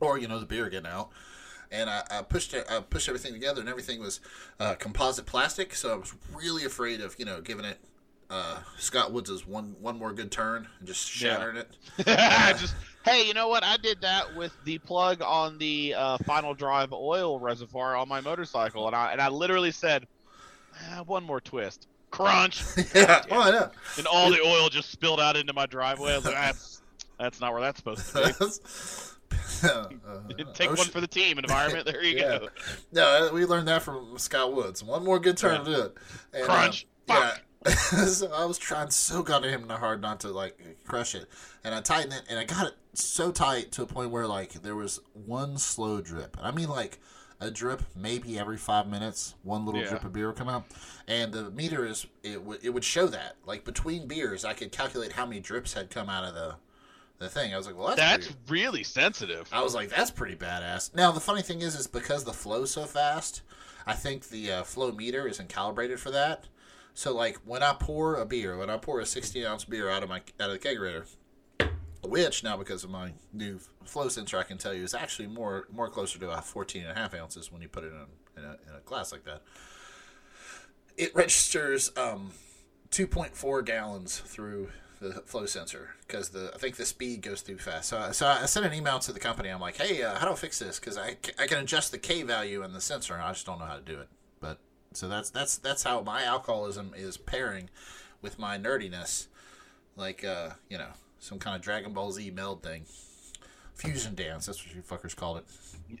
or 0.00 0.16
you 0.16 0.26
know 0.26 0.38
the 0.38 0.46
beer 0.46 0.70
getting 0.70 0.90
out. 0.90 1.10
And 1.70 1.90
I, 1.90 2.02
I 2.10 2.22
pushed 2.22 2.54
it, 2.54 2.66
I 2.70 2.80
pushed 2.80 3.08
everything 3.08 3.32
together, 3.32 3.60
and 3.60 3.68
everything 3.68 4.00
was 4.00 4.20
uh, 4.60 4.74
composite 4.74 5.26
plastic. 5.26 5.74
So 5.74 5.92
I 5.92 5.96
was 5.96 6.14
really 6.34 6.64
afraid 6.64 7.00
of 7.00 7.16
you 7.18 7.24
know 7.24 7.40
giving 7.40 7.64
it 7.64 7.78
uh, 8.30 8.58
Scott 8.78 9.12
Woods' 9.12 9.46
one 9.46 9.76
one 9.80 9.98
more 9.98 10.12
good 10.12 10.30
turn 10.30 10.68
and 10.78 10.86
just 10.88 11.20
Yeah. 11.20 11.34
shattering 11.36 11.56
it. 11.56 11.68
just 12.58 12.74
hey, 13.04 13.26
you 13.26 13.34
know 13.34 13.48
what? 13.48 13.62
I 13.64 13.76
did 13.76 14.00
that 14.00 14.34
with 14.36 14.52
the 14.64 14.78
plug 14.78 15.22
on 15.22 15.58
the 15.58 15.94
uh, 15.96 16.18
final 16.18 16.54
drive 16.54 16.92
oil 16.92 17.38
reservoir 17.38 17.96
on 17.96 18.08
my 18.08 18.20
motorcycle, 18.20 18.86
and 18.86 18.96
I 18.96 19.12
and 19.12 19.20
I 19.20 19.28
literally 19.28 19.70
said, 19.72 20.06
ah, 20.90 21.02
one 21.06 21.22
more 21.24 21.40
twist, 21.40 21.86
crunch, 22.10 22.62
yeah, 22.94 23.22
oh, 23.30 23.40
I 23.42 23.50
know. 23.50 23.70
and 23.98 24.06
all 24.08 24.30
the 24.30 24.40
oil 24.40 24.68
just 24.68 24.90
spilled 24.90 25.20
out 25.20 25.36
into 25.36 25.52
my 25.52 25.66
driveway. 25.66 26.12
I 26.12 26.16
was 26.16 26.24
like, 26.24 26.34
that's 26.34 26.82
that's 27.18 27.40
not 27.40 27.52
where 27.52 27.60
that's 27.62 27.78
supposed 27.78 28.12
to 28.12 28.34
be. 28.38 28.46
Uh, 29.62 29.86
Take 30.54 30.68
one 30.70 30.86
for 30.88 31.00
the 31.00 31.06
team, 31.06 31.38
environment. 31.38 31.86
There 31.86 32.02
you 32.04 32.16
Yeah. 32.18 32.38
go. 32.38 32.48
No, 32.92 33.30
we 33.32 33.44
learned 33.44 33.68
that 33.68 33.82
from 33.82 34.18
Scott 34.18 34.54
Woods. 34.54 34.82
One 34.82 35.04
more 35.04 35.18
good 35.18 35.36
turn 35.36 35.64
to 35.64 35.64
do 35.64 35.80
it. 35.82 35.94
And, 36.32 36.42
uh, 36.42 36.46
Crunch. 36.46 36.86
yeah. 37.08 37.36
so 38.06 38.32
I 38.32 38.44
was 38.44 38.58
trying 38.58 38.90
so 38.90 39.22
goddamn 39.22 39.68
hard 39.68 40.00
not 40.00 40.20
to 40.20 40.28
like 40.28 40.58
crush 40.86 41.14
it, 41.16 41.26
and 41.64 41.74
I 41.74 41.80
tightened 41.80 42.12
it, 42.12 42.22
and 42.28 42.38
I 42.38 42.44
got 42.44 42.68
it 42.68 42.74
so 42.92 43.32
tight 43.32 43.72
to 43.72 43.82
a 43.82 43.86
point 43.86 44.10
where 44.10 44.26
like 44.26 44.52
there 44.62 44.76
was 44.76 45.00
one 45.12 45.58
slow 45.58 46.00
drip. 46.00 46.36
I 46.40 46.52
mean, 46.52 46.68
like 46.68 47.00
a 47.40 47.50
drip 47.50 47.82
maybe 47.96 48.38
every 48.38 48.56
five 48.56 48.86
minutes, 48.86 49.34
one 49.42 49.66
little 49.66 49.80
Yeah. 49.80 49.88
drip 49.88 50.04
of 50.04 50.12
beer 50.12 50.28
would 50.28 50.36
come 50.36 50.48
out, 50.48 50.64
and 51.08 51.32
the 51.32 51.50
meter 51.50 51.84
is 51.84 52.06
it 52.22 52.40
would 52.44 52.64
it 52.64 52.70
would 52.70 52.84
show 52.84 53.08
that 53.08 53.34
like 53.46 53.64
between 53.64 54.06
beers, 54.06 54.44
I 54.44 54.52
could 54.54 54.70
calculate 54.70 55.12
how 55.12 55.26
many 55.26 55.40
drips 55.40 55.72
had 55.72 55.90
come 55.90 56.08
out 56.08 56.22
of 56.24 56.34
the 56.34 56.54
the 57.18 57.28
thing. 57.28 57.54
I 57.54 57.56
was 57.56 57.66
like, 57.66 57.76
well, 57.76 57.88
that's, 57.88 57.98
That's 58.00 58.26
pretty- 58.26 58.40
really 58.48 58.82
sensitive. 58.82 59.48
I 59.52 59.62
was 59.62 59.74
like, 59.74 59.88
that's 59.88 60.10
pretty 60.10 60.36
badass. 60.36 60.94
Now 60.94 61.12
the 61.12 61.20
funny 61.20 61.42
thing 61.42 61.62
is, 61.62 61.74
is 61.74 61.86
because 61.86 62.24
the 62.24 62.32
flow's 62.32 62.70
so 62.70 62.84
fast, 62.84 63.42
I 63.86 63.94
think 63.94 64.28
the 64.28 64.50
uh, 64.52 64.62
flow 64.64 64.92
meter 64.92 65.26
isn't 65.26 65.48
calibrated 65.48 65.98
for 66.00 66.10
that. 66.10 66.48
So 66.94 67.14
like 67.14 67.38
when 67.44 67.62
I 67.62 67.74
pour 67.78 68.16
a 68.16 68.24
beer, 68.26 68.56
when 68.56 68.70
I 68.70 68.76
pour 68.78 69.00
a 69.00 69.06
16 69.06 69.44
ounce 69.44 69.64
beer 69.64 69.88
out 69.90 70.02
of 70.02 70.08
my 70.08 70.22
out 70.40 70.50
of 70.50 70.60
the 70.60 70.68
kegerator, 70.68 71.06
which 72.02 72.42
now 72.44 72.56
because 72.56 72.84
of 72.84 72.90
my 72.90 73.12
new 73.32 73.58
flow 73.84 74.08
sensor, 74.08 74.38
I 74.38 74.44
can 74.44 74.56
tell 74.58 74.72
you 74.72 74.82
is 74.82 74.94
actually 74.94 75.28
more 75.28 75.66
more 75.72 75.88
closer 75.88 76.18
to 76.18 76.30
a 76.30 76.40
14 76.40 76.82
and 76.82 76.90
a 76.90 76.94
half 76.94 77.14
ounces 77.14 77.52
when 77.52 77.60
you 77.62 77.68
put 77.68 77.84
it 77.84 77.92
in 77.92 77.98
a, 77.98 78.40
in 78.40 78.44
a, 78.44 78.52
in 78.52 78.76
a 78.76 78.80
glass 78.84 79.12
like 79.12 79.24
that. 79.24 79.42
It 80.96 81.14
registers 81.14 81.92
um, 81.96 82.30
2.4 82.90 83.64
gallons 83.64 84.18
through 84.20 84.70
the 85.00 85.12
flow 85.26 85.46
sensor 85.46 85.90
because 86.06 86.30
the 86.30 86.50
I 86.54 86.58
think 86.58 86.76
the 86.76 86.86
speed 86.86 87.22
goes 87.22 87.42
too 87.42 87.58
fast. 87.58 87.88
So 87.88 88.12
so 88.12 88.26
I 88.26 88.46
sent 88.46 88.66
an 88.66 88.72
email 88.72 88.98
to 89.00 89.12
the 89.12 89.20
company. 89.20 89.48
I'm 89.48 89.60
like, 89.60 89.76
hey, 89.76 90.02
uh, 90.02 90.14
how 90.18 90.26
do 90.26 90.32
I 90.32 90.36
fix 90.36 90.58
this? 90.58 90.78
Because 90.78 90.96
I, 90.96 91.16
I 91.38 91.46
can 91.46 91.58
adjust 91.58 91.92
the 91.92 91.98
K 91.98 92.22
value 92.22 92.62
in 92.62 92.72
the 92.72 92.80
sensor. 92.80 93.14
and 93.14 93.22
I 93.22 93.32
just 93.32 93.46
don't 93.46 93.58
know 93.58 93.66
how 93.66 93.76
to 93.76 93.82
do 93.82 94.00
it. 94.00 94.08
But 94.40 94.58
so 94.92 95.08
that's 95.08 95.30
that's 95.30 95.58
that's 95.58 95.82
how 95.82 96.00
my 96.00 96.22
alcoholism 96.22 96.92
is 96.96 97.16
pairing 97.16 97.68
with 98.22 98.38
my 98.38 98.58
nerdiness, 98.58 99.26
like 99.96 100.24
uh, 100.24 100.50
you 100.68 100.78
know 100.78 100.90
some 101.18 101.38
kind 101.38 101.56
of 101.56 101.62
Dragon 101.62 101.92
Ball 101.92 102.12
Z 102.12 102.30
meld 102.30 102.62
thing. 102.62 102.84
Fusion 103.74 104.14
dance, 104.14 104.46
that's 104.46 104.64
what 104.64 104.74
you 104.74 104.80
fuckers 104.80 105.14
called 105.14 105.38
it. 105.38 105.44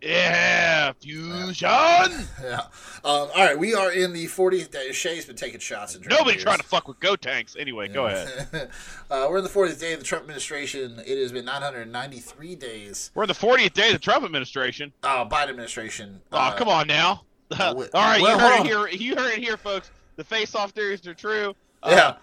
Yeah, 0.02 0.92
fusion. 1.00 1.68
Yeah. 1.68 2.60
Um, 2.60 2.68
all 3.04 3.28
right, 3.36 3.58
we 3.58 3.74
are 3.74 3.92
in 3.92 4.12
the 4.12 4.26
40th 4.26 4.70
day. 4.70 4.92
Shay's 4.92 5.24
been 5.26 5.36
taking 5.36 5.60
shots 5.60 5.94
and 5.94 6.04
Nobody 6.06 6.32
beers. 6.32 6.42
trying 6.44 6.58
to 6.58 6.64
fuck 6.64 6.88
with 6.88 6.98
go 7.00 7.16
tanks. 7.16 7.56
Anyway, 7.58 7.88
go 7.88 8.06
ahead. 8.06 8.48
uh, 9.10 9.26
we're 9.30 9.38
in 9.38 9.44
the 9.44 9.50
40th 9.50 9.80
day 9.80 9.92
of 9.92 10.00
the 10.00 10.04
Trump 10.04 10.24
administration. 10.24 11.00
It 11.06 11.18
has 11.20 11.32
been 11.32 11.44
993 11.44 12.56
days. 12.56 13.10
We're 13.14 13.24
in 13.24 13.28
the 13.28 13.34
40th 13.34 13.72
day 13.74 13.86
of 13.88 13.92
the 13.94 13.98
Trump 13.98 14.24
administration. 14.24 14.92
Uh, 15.02 15.24
Biden 15.24 15.50
administration. 15.50 16.20
Oh, 16.32 16.38
uh, 16.38 16.56
come 16.56 16.68
on 16.68 16.86
now. 16.86 17.22
all 17.60 17.74
right, 17.74 18.20
well, 18.20 18.32
you 18.32 18.38
heard 18.38 18.60
it 18.60 18.66
here. 18.66 18.88
You 18.88 19.14
heard 19.16 19.32
it 19.34 19.38
here, 19.38 19.56
folks. 19.56 19.90
The 20.16 20.24
face-off 20.24 20.72
theories 20.72 21.06
are 21.06 21.14
true. 21.14 21.54
Uh, 21.82 21.90
Yeah. 21.92 22.16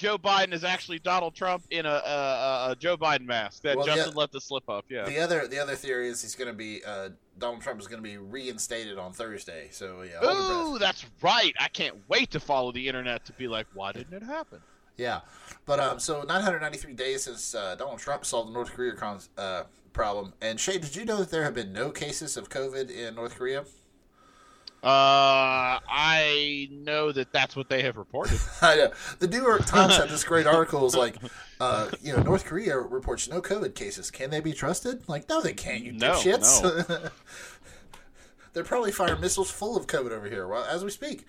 Joe 0.00 0.16
Biden 0.16 0.54
is 0.54 0.64
actually 0.64 0.98
Donald 0.98 1.34
Trump 1.34 1.62
in 1.68 1.84
a, 1.84 1.90
a, 1.90 2.68
a, 2.70 2.76
Joe 2.78 2.96
Biden 2.96 3.26
mask 3.26 3.62
that 3.64 3.76
Well, 3.76 3.84
Justin 3.84 4.14
yeah. 4.14 4.18
let 4.18 4.32
the 4.32 4.40
slip 4.40 4.66
up. 4.66 4.86
Yeah. 4.88 5.04
The 5.04 5.18
other 5.18 5.46
the 5.46 5.58
other 5.58 5.74
theory 5.74 6.08
is 6.08 6.22
he's 6.22 6.34
going 6.34 6.48
to 6.48 6.56
be 6.56 6.82
uh, 6.86 7.10
Donald 7.38 7.60
Trump 7.60 7.80
is 7.80 7.86
going 7.86 8.02
to 8.02 8.08
be 8.08 8.16
reinstated 8.16 8.96
on 8.96 9.12
Thursday. 9.12 9.68
So 9.70 10.02
yeah, 10.02 10.26
Ooh, 10.26 10.78
that's 10.78 11.04
right. 11.20 11.52
I 11.60 11.68
can't 11.68 11.96
wait 12.08 12.30
to 12.30 12.40
follow 12.40 12.72
the 12.72 12.88
internet 12.88 13.26
to 13.26 13.34
be 13.34 13.46
like, 13.46 13.66
why 13.74 13.92
didn't 13.92 14.14
it 14.14 14.22
happen? 14.22 14.60
Yeah, 14.96 15.20
but 15.66 15.80
um, 15.80 15.98
so 15.98 16.22
993 16.22 16.94
days 16.94 17.24
since 17.24 17.54
uh, 17.54 17.74
Donald 17.74 17.98
Trump 17.98 18.24
solved 18.24 18.48
the 18.48 18.54
North 18.54 18.72
Korea 18.72 18.94
con- 18.94 19.20
uh, 19.36 19.64
problem. 19.92 20.32
And 20.40 20.58
Shay, 20.58 20.78
did 20.78 20.96
you 20.96 21.04
know 21.04 21.18
that 21.18 21.30
there 21.30 21.44
have 21.44 21.54
been 21.54 21.74
no 21.74 21.90
cases 21.90 22.38
of 22.38 22.48
COVID 22.48 22.90
in 22.90 23.16
North 23.16 23.36
Korea? 23.36 23.64
Uh, 24.82 25.76
I 25.90 26.68
know 26.72 27.12
that 27.12 27.32
that's 27.32 27.54
what 27.54 27.68
they 27.68 27.82
have 27.82 27.98
reported. 27.98 28.40
I 28.62 28.76
know. 28.76 28.92
The 29.18 29.28
New 29.28 29.42
York 29.42 29.66
Times 29.66 29.96
had 29.96 30.08
this 30.08 30.24
great 30.24 30.46
article. 30.46 30.86
Is 30.86 30.96
like, 30.96 31.16
uh, 31.60 31.90
you 32.00 32.16
know, 32.16 32.22
North 32.22 32.46
Korea 32.46 32.78
reports 32.78 33.28
no 33.28 33.42
COVID 33.42 33.74
cases. 33.74 34.10
Can 34.10 34.30
they 34.30 34.40
be 34.40 34.54
trusted? 34.54 35.06
Like, 35.06 35.28
no, 35.28 35.42
they 35.42 35.52
can't. 35.52 35.84
You 35.84 35.92
No, 35.92 36.12
dipshits. 36.12 37.10
They're 38.54 38.64
probably 38.64 38.90
firing 38.90 39.20
missiles 39.20 39.50
full 39.50 39.76
of 39.76 39.86
COVID 39.86 40.12
over 40.12 40.28
here 40.28 40.48
while 40.48 40.64
as 40.64 40.82
we 40.82 40.90
speak. 40.90 41.26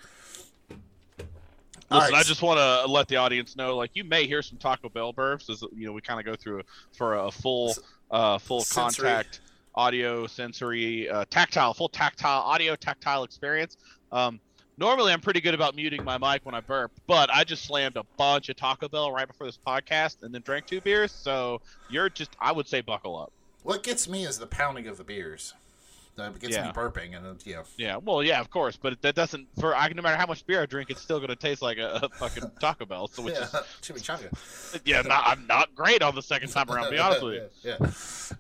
Listen, 0.69 2.13
right. 2.13 2.13
I 2.13 2.23
just 2.23 2.41
want 2.41 2.57
to 2.57 2.89
let 2.89 3.09
the 3.09 3.17
audience 3.17 3.57
know, 3.57 3.75
like, 3.75 3.91
you 3.95 4.05
may 4.05 4.25
hear 4.25 4.41
some 4.41 4.57
Taco 4.57 4.87
Bell 4.87 5.13
burps 5.13 5.49
as 5.49 5.61
you 5.75 5.85
know 5.85 5.91
we 5.91 5.99
kind 5.99 6.21
of 6.21 6.25
go 6.25 6.35
through 6.35 6.61
for 6.93 7.15
a 7.15 7.29
full, 7.29 7.75
uh, 8.09 8.37
full 8.37 8.61
Sensory. 8.61 9.09
contact 9.09 9.41
audio, 9.75 10.27
sensory, 10.27 11.09
uh, 11.09 11.25
tactile, 11.29 11.73
full 11.73 11.89
tactile 11.89 12.41
audio, 12.41 12.75
tactile 12.75 13.23
experience. 13.23 13.77
Um, 14.11 14.39
normally, 14.77 15.13
I'm 15.13 15.21
pretty 15.21 15.41
good 15.41 15.53
about 15.53 15.75
muting 15.75 16.03
my 16.03 16.17
mic 16.17 16.45
when 16.45 16.55
I 16.55 16.61
burp, 16.61 16.91
but 17.07 17.29
I 17.31 17.43
just 17.43 17.63
slammed 17.65 17.97
a 17.97 18.03
bunch 18.17 18.49
of 18.49 18.55
Taco 18.55 18.89
Bell 18.89 19.11
right 19.11 19.27
before 19.27 19.47
this 19.47 19.59
podcast 19.65 20.23
and 20.23 20.33
then 20.33 20.41
drank 20.41 20.65
two 20.67 20.81
beers. 20.81 21.11
So 21.11 21.61
you're 21.89 22.09
just, 22.09 22.35
I 22.39 22.51
would 22.51 22.67
say, 22.67 22.81
buckle 22.81 23.19
up. 23.19 23.31
What 23.63 23.83
gets 23.83 24.07
me 24.07 24.25
is 24.25 24.39
the 24.39 24.47
pounding 24.47 24.87
of 24.87 24.97
the 24.97 25.03
beers. 25.03 25.53
That 26.15 26.33
gets 26.39 26.55
me 26.55 26.61
Yeah. 26.63 26.71
burping, 26.73 27.15
and 27.15 27.45
you 27.45 27.63
Yeah, 27.77 27.97
well, 27.97 28.21
yeah, 28.21 28.41
of 28.41 28.49
course, 28.49 28.77
but 28.77 29.01
that 29.01 29.15
doesn't. 29.15 29.47
For 29.59 29.75
I, 29.75 29.87
no 29.89 30.01
matter 30.01 30.17
how 30.17 30.25
much 30.25 30.45
beer 30.45 30.61
I 30.61 30.65
drink, 30.65 30.89
it's 30.89 31.01
still 31.01 31.19
going 31.19 31.29
to 31.29 31.35
taste 31.35 31.61
like 31.61 31.77
a, 31.77 32.01
a 32.03 32.09
fucking 32.09 32.51
Taco 32.59 32.85
Bell. 32.85 33.07
So 33.07 33.21
which 33.23 33.35
yeah, 33.35 33.43
is 33.43 33.49
chimichanga. 33.81 34.81
yeah, 34.85 35.01
not, 35.01 35.23
I'm 35.25 35.47
not 35.47 35.73
great 35.73 36.01
on 36.01 36.13
the 36.15 36.21
second 36.21 36.49
time 36.49 36.69
around. 36.69 36.85
To 36.85 36.91
be 36.91 36.99
honest 36.99 37.23
with 37.23 37.33
you. 37.35 37.49
yeah. 37.63 37.77
yeah. 37.79 37.91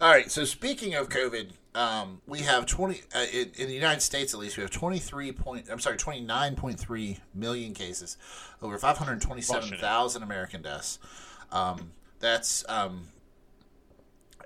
All 0.01 0.09
right. 0.09 0.29
So 0.29 0.43
speaking 0.43 0.95
of 0.95 1.09
COVID, 1.09 1.51
um, 1.73 2.21
we 2.27 2.39
have 2.39 2.65
twenty 2.65 3.01
uh, 3.15 3.25
in, 3.31 3.51
in 3.57 3.67
the 3.67 3.73
United 3.73 4.01
States 4.01 4.33
at 4.33 4.39
least. 4.39 4.57
We 4.57 4.61
have 4.61 4.71
twenty 4.71 4.99
three 4.99 5.31
point. 5.31 5.67
I'm 5.71 5.79
sorry, 5.79 5.97
twenty 5.97 6.21
nine 6.21 6.55
point 6.55 6.79
three 6.79 7.19
million 7.33 7.73
cases, 7.73 8.17
over 8.61 8.77
five 8.77 8.97
hundred 8.97 9.21
twenty 9.21 9.41
seven 9.41 9.69
thousand 9.77 10.23
American 10.23 10.61
deaths. 10.61 10.99
Um, 11.51 11.91
that's 12.19 12.65
um, 12.69 13.07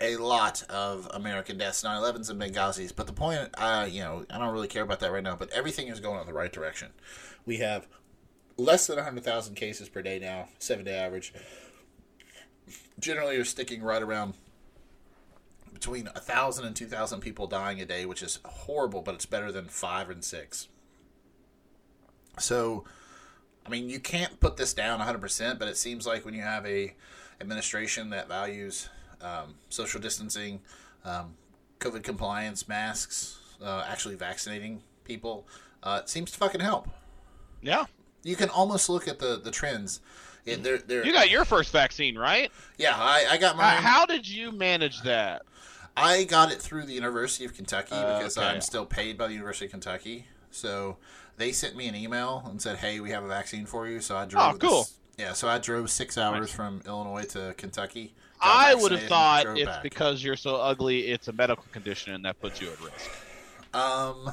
a 0.02 0.18
lot 0.18 0.64
of 0.64 1.10
American 1.14 1.58
deaths, 1.58 1.84
9/11s 1.84 2.30
and 2.30 2.42
Benghazis. 2.42 2.96
But 2.96 3.08
the 3.08 3.14
point, 3.14 3.50
uh, 3.58 3.88
you 3.90 4.02
know, 4.02 4.26
I 4.30 4.38
don't 4.38 4.54
really 4.54 4.68
care 4.68 4.84
about 4.84 5.00
that 5.02 5.12
right 5.12 5.24
now. 5.24 5.36
But 5.36 5.52
everything 5.52 5.88
is 5.88 6.00
going 6.00 6.22
in 6.22 6.28
the 6.28 6.34
right 6.34 6.52
direction. 6.52 6.94
We 7.46 7.58
have 7.58 7.88
less 8.58 8.88
than 8.88 8.98
100,000 8.98 9.56
cases 9.56 9.90
per 9.90 10.02
day 10.02 10.20
now, 10.20 10.50
seven 10.60 10.86
day 10.86 10.98
average. 10.98 11.34
Generally, 13.00 13.36
you're 13.36 13.46
sticking 13.46 13.82
right 13.82 14.02
around 14.02 14.36
between 15.74 16.06
1,000 16.06 16.66
and 16.66 16.76
2,000 16.76 17.20
people 17.20 17.48
dying 17.48 17.82
a 17.82 17.86
day, 17.86 18.06
which 18.06 18.24
is 18.24 18.40
horrible, 18.46 19.02
but 19.02 19.14
it's 19.14 19.26
better 19.26 19.52
than 19.52 19.66
five 19.66 20.10
and 20.10 20.24
six. 20.24 20.70
So, 22.40 22.86
I 23.66 23.70
mean, 23.70 23.90
you 23.90 24.00
can't 24.00 24.40
put 24.40 24.58
this 24.58 24.74
down 24.74 25.00
100%, 25.00 25.60
but 25.60 25.68
it 25.68 25.78
seems 25.78 26.08
like 26.08 26.26
when 26.26 26.34
you 26.34 26.42
have 26.42 26.66
a 26.66 26.96
administration 27.42 28.10
that 28.12 28.28
values 28.30 28.90
um, 29.26 29.56
social 29.70 30.00
distancing, 30.02 30.60
um, 31.04 31.34
COVID 31.80 32.04
compliance, 32.04 32.68
masks, 32.68 33.38
uh, 33.64 33.84
actually 33.88 34.16
vaccinating 34.16 34.82
people, 35.04 35.48
uh, 35.84 36.00
it 36.04 36.10
seems 36.10 36.32
to 36.32 36.38
fucking 36.38 36.62
help. 36.62 36.88
Yeah, 37.62 37.86
You 38.24 38.36
can 38.36 38.50
almost 38.50 38.90
look 38.90 39.08
at 39.08 39.20
the 39.20 39.40
the 39.44 39.52
trends. 39.52 40.00
It, 40.46 40.62
they're, 40.64 40.78
they're, 40.78 41.04
you 41.04 41.12
got 41.12 41.30
your 41.32 41.44
first 41.44 41.72
vaccine, 41.72 42.16
right? 42.18 42.52
yeah, 42.78 42.94
I, 42.96 43.26
I 43.32 43.38
got 43.38 43.56
Uh, 43.56 43.58
mine. 43.58 43.82
how 43.82 44.06
did 44.06 44.30
you 44.30 44.52
manage 44.52 45.02
that? 45.02 45.42
I 45.98 46.26
got 46.26 46.52
it 46.52 46.62
through 46.62 46.86
the 46.86 46.94
University 46.94 47.46
of 47.46 47.54
Kentucky 47.56 47.96
Uh, 47.96 48.18
because 48.20 48.38
okay. 48.38 48.48
I'm 48.48 48.62
still 48.62 48.86
paid 48.86 49.18
by 49.18 49.26
the 49.28 49.34
University 49.34 49.66
of 49.66 49.72
Kentucky. 49.72 50.28
So 50.52 50.98
they 51.38 51.52
sent 51.52 51.76
me 51.76 51.88
an 51.88 51.96
email 51.96 52.44
and 52.48 52.62
said, 52.62 52.78
"Hey, 52.78 53.00
we 53.00 53.10
have 53.12 53.24
a 53.24 53.28
vaccine 53.28 53.66
for 53.66 53.88
you." 53.88 54.00
So 54.02 54.16
I 54.16 54.26
drove. 54.26 54.56
Oh, 54.56 54.58
cool. 54.58 54.80
this- 54.84 54.94
yeah, 55.18 55.34
so 55.34 55.48
I 55.48 55.58
drove 55.60 55.90
six 55.90 56.18
hours 56.18 56.42
Nice. 56.48 56.52
from 56.52 56.82
Illinois 56.86 57.26
to 57.36 57.54
Kentucky. 57.58 58.14
I 58.42 58.76
would 58.76 58.92
have 58.92 59.04
thought 59.04 59.46
it's 59.58 59.66
back. 59.66 59.84
because 59.84 60.24
you're 60.24 60.36
so 60.38 60.56
ugly, 60.58 61.08
it's 61.08 61.28
a 61.28 61.34
medical 61.34 61.66
condition, 61.72 62.14
and 62.14 62.26
that 62.26 62.40
puts 62.40 62.62
you 62.62 62.70
at 62.72 62.80
risk. 62.82 63.10
um 63.74 64.32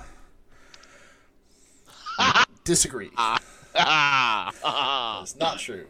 disagree. 2.64 3.10
Ah, 3.16 5.20
It's 5.22 5.36
not 5.36 5.58
true. 5.58 5.86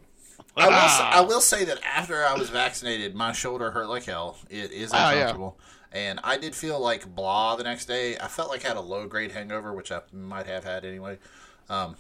I 0.57 0.69
will, 0.69 0.89
say, 0.89 1.05
I 1.05 1.21
will 1.21 1.41
say 1.41 1.65
that 1.65 1.79
after 1.83 2.25
I 2.25 2.35
was 2.35 2.51
vaccinated, 2.51 3.15
my 3.15 3.33
shoulder 3.33 3.71
hurt 3.71 3.89
like 3.89 4.05
hell. 4.05 4.39
It 4.51 4.71
is 4.71 4.93
Oh, 4.93 4.97
yeah. 4.97 5.11
uncomfortable. 5.13 5.59
And 5.93 6.21
I 6.25 6.37
did 6.37 6.55
feel 6.55 6.79
like 6.81 7.15
blah 7.15 7.57
the 7.57 7.65
next 7.65 7.87
day. 7.87 8.17
I 8.19 8.29
felt 8.29 8.51
like 8.51 8.65
I 8.65 8.69
had 8.69 8.77
a 8.77 8.81
low 8.83 9.07
grade 9.07 9.33
hangover, 9.33 9.73
which 9.73 9.91
I 9.93 10.01
might 10.13 10.47
have 10.47 10.65
had 10.65 10.85
anyway. 10.85 11.19
Um, 11.69 11.97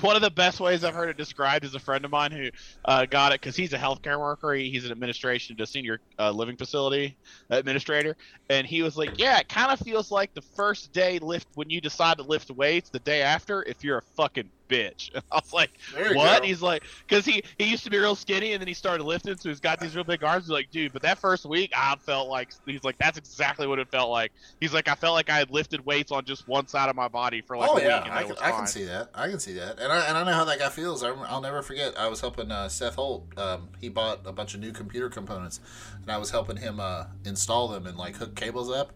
one 0.00 0.16
of 0.16 0.22
the 0.22 0.30
best 0.30 0.60
ways 0.60 0.84
I've 0.84 0.94
heard 0.94 1.08
it 1.08 1.16
described 1.16 1.64
is 1.64 1.74
a 1.74 1.78
friend 1.78 2.04
of 2.04 2.10
mine 2.10 2.30
who 2.30 2.50
uh, 2.84 3.06
got 3.06 3.32
it 3.32 3.40
because 3.40 3.56
he's 3.56 3.72
a 3.72 3.78
healthcare 3.78 4.20
worker. 4.20 4.52
He, 4.52 4.70
he's 4.70 4.84
an 4.84 4.92
administration 4.92 5.56
to 5.56 5.66
senior 5.66 5.98
uh, 6.18 6.30
living 6.30 6.56
facility 6.56 7.16
administrator, 7.50 8.14
and 8.50 8.66
he 8.66 8.82
was 8.82 8.96
like, 8.96 9.12
"Yeah, 9.18 9.38
it 9.38 9.48
kind 9.48 9.72
of 9.72 9.80
feels 9.80 10.10
like 10.10 10.32
the 10.34 10.42
first 10.56 10.92
day 10.92 11.18
lift 11.18 11.48
when 11.54 11.70
you 11.70 11.80
decide 11.80 12.18
to 12.18 12.22
lift 12.22 12.50
weights. 12.50 12.90
The 12.90 13.00
day 13.00 13.22
after, 13.22 13.62
if 13.62 13.82
you're 13.82 13.98
a 13.98 14.02
fucking 14.16 14.50
bitch." 14.68 15.12
And 15.14 15.22
I 15.32 15.36
was 15.36 15.52
like, 15.52 15.70
"What?" 16.14 16.42
go. 16.42 16.46
He's 16.46 16.62
like, 16.62 16.84
"Cause 17.08 17.24
he 17.24 17.42
he 17.58 17.64
used 17.64 17.84
to 17.84 17.90
be 17.90 17.98
real 17.98 18.14
skinny, 18.14 18.52
and 18.52 18.60
then 18.60 18.68
he 18.68 18.74
started 18.74 19.04
lifting, 19.04 19.36
so 19.36 19.48
he's 19.48 19.60
got 19.60 19.80
these 19.80 19.94
real 19.94 20.04
big 20.04 20.22
arms." 20.24 20.44
He's 20.44 20.50
like, 20.50 20.70
"Dude, 20.70 20.92
but 20.92 21.02
that 21.02 21.18
first 21.18 21.44
week, 21.46 21.72
I 21.76 21.96
felt 21.96 22.28
like 22.28 22.50
he's 22.66 22.84
like 22.84 22.98
that's 22.98 23.18
exactly 23.18 23.66
what 23.66 23.78
it 23.78 23.88
felt 23.90 24.10
like." 24.10 24.32
He's 24.60 24.74
like, 24.74 24.88
"I 24.88 24.94
felt 24.94 25.14
like 25.14 25.30
I 25.30 25.38
had 25.38 25.50
lifted 25.50 25.84
weights 25.84 26.12
on 26.12 26.24
just 26.24 26.46
one 26.48 26.66
side 26.68 26.88
of 26.88 26.96
my 26.96 27.08
body 27.08 27.40
for 27.40 27.56
like 27.56 27.70
oh 27.70 27.78
a 27.78 27.82
yeah, 27.82 27.98
week, 27.98 28.06
and 28.06 28.14
I 28.14 28.22
can, 28.24 28.36
I 28.40 28.50
can 28.50 28.66
see 28.66 28.84
that. 28.84 29.10
I 29.14 29.28
can 29.28 29.38
see 29.38 29.54
that, 29.54 29.78
and 29.78 29.92
I 29.92 30.06
and 30.06 30.16
I 30.16 30.24
know 30.24 30.32
how 30.32 30.44
that 30.44 30.58
guy 30.58 30.68
feels. 30.68 31.02
I, 31.02 31.10
I'll 31.10 31.40
never 31.40 31.62
forget. 31.62 31.98
I 31.98 32.08
was 32.08 32.20
helping 32.20 32.50
uh, 32.50 32.68
Seth 32.68 32.94
Holt. 32.94 33.26
Um, 33.38 33.68
he 33.80 33.88
bought 33.88 34.20
a 34.24 34.32
bunch 34.32 34.54
of 34.54 34.60
new 34.60 34.72
computer 34.72 35.08
components, 35.08 35.60
and 36.02 36.10
I 36.10 36.18
was 36.18 36.30
helping 36.30 36.56
him 36.56 36.80
uh, 36.80 37.04
install 37.24 37.68
them 37.68 37.86
and 37.86 37.96
like 37.96 38.16
hook 38.16 38.34
cables 38.34 38.70
up. 38.70 38.92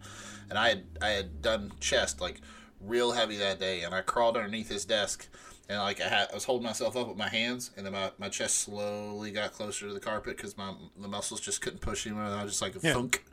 And 0.49 0.57
I 0.57 0.69
had 0.69 0.83
I 1.01 1.09
had 1.09 1.41
done 1.41 1.71
chest 1.79 2.21
like 2.21 2.41
real 2.81 3.11
heavy 3.11 3.37
that 3.37 3.59
day, 3.59 3.81
and 3.81 3.93
I 3.93 4.01
crawled 4.01 4.37
underneath 4.37 4.69
his 4.69 4.85
desk. 4.85 5.27
And 5.69 5.79
like 5.79 6.01
I, 6.01 6.07
had, 6.09 6.27
I 6.31 6.33
was 6.33 6.43
holding 6.43 6.65
myself 6.65 6.97
up 6.97 7.07
with 7.07 7.17
my 7.17 7.29
hands, 7.29 7.71
and 7.77 7.85
then 7.85 7.93
my, 7.93 8.11
my 8.17 8.29
chest 8.29 8.59
slowly 8.59 9.31
got 9.31 9.53
closer 9.53 9.87
to 9.87 9.93
the 9.93 9.99
carpet 9.99 10.35
because 10.35 10.57
my 10.57 10.73
the 10.97 11.07
muscles 11.07 11.39
just 11.39 11.61
couldn't 11.61 11.79
push 11.79 12.05
anymore. 12.05 12.25
And 12.25 12.35
I 12.35 12.43
was 12.43 12.51
just 12.53 12.61
like 12.61 12.75
a 12.75 12.79
Yeah. 12.85 12.93
thunk. 12.93 13.23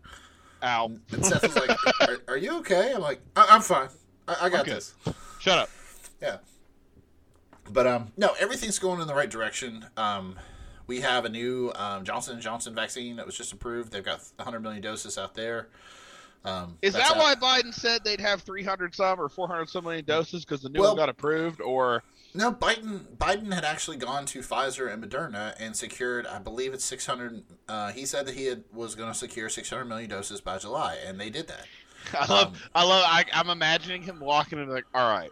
Ow! 0.62 0.92
And 1.12 1.24
Seth 1.26 1.42
was 1.42 1.56
like, 1.56 1.70
"Are, 2.08 2.18
are 2.28 2.36
you 2.36 2.58
okay?" 2.58 2.92
I'm 2.94 3.00
like, 3.00 3.20
I- 3.34 3.48
"I'm 3.50 3.62
fine. 3.62 3.88
I, 4.28 4.36
I 4.42 4.48
got 4.48 4.60
Okay. 4.60 4.72
this." 4.74 4.94
Shut 5.40 5.58
up. 5.58 5.70
Yeah. 6.22 6.36
But 7.68 7.86
um, 7.86 8.12
no, 8.16 8.30
everything's 8.38 8.78
going 8.78 9.00
in 9.00 9.06
the 9.06 9.14
right 9.14 9.30
direction. 9.30 9.86
Um, 9.96 10.36
we 10.86 11.00
have 11.00 11.24
a 11.24 11.28
new 11.28 11.72
um, 11.76 12.04
Johnson 12.04 12.34
and 12.34 12.42
Johnson 12.42 12.74
vaccine 12.74 13.16
that 13.16 13.26
was 13.26 13.36
just 13.36 13.52
approved. 13.52 13.92
They've 13.92 14.04
got 14.04 14.20
100 14.36 14.60
million 14.60 14.82
doses 14.82 15.18
out 15.18 15.34
there. 15.34 15.68
Um, 16.44 16.78
Is 16.82 16.94
that 16.94 17.12
out- 17.12 17.16
why 17.18 17.34
Biden 17.34 17.72
said 17.72 18.02
they'd 18.04 18.20
have 18.20 18.42
300 18.42 18.94
some 18.94 19.20
or 19.20 19.28
400 19.28 19.68
some 19.68 19.84
million 19.84 20.04
doses 20.04 20.44
because 20.44 20.62
the 20.62 20.68
new 20.68 20.80
Well- 20.80 20.90
one 20.90 20.96
got 20.96 21.08
approved? 21.08 21.60
Or 21.60 22.02
No, 22.32 22.52
Biden. 22.52 23.16
Biden 23.16 23.52
had 23.52 23.64
actually 23.64 23.96
gone 23.96 24.24
to 24.26 24.40
Pfizer 24.40 24.92
and 24.92 25.02
Moderna 25.02 25.54
and 25.58 25.74
secured, 25.74 26.26
I 26.26 26.38
believe 26.38 26.72
it's 26.72 26.84
600. 26.84 27.42
Uh, 27.68 27.90
he 27.90 28.06
said 28.06 28.26
that 28.26 28.36
he 28.36 28.46
had, 28.46 28.64
was 28.72 28.94
going 28.94 29.12
to 29.12 29.18
secure 29.18 29.48
600 29.48 29.84
million 29.84 30.10
doses 30.10 30.40
by 30.40 30.58
July, 30.58 30.96
and 31.04 31.20
they 31.20 31.30
did 31.30 31.48
that. 31.48 31.66
I 32.14 32.32
love, 32.32 32.46
Um, 32.48 32.54
I 32.74 32.84
love, 32.84 33.04
I, 33.06 33.24
I'm 33.32 33.50
imagining 33.50 34.02
him 34.02 34.20
walking 34.20 34.58
in 34.58 34.68
like, 34.68 34.84
all 34.94 35.10
right. 35.10 35.30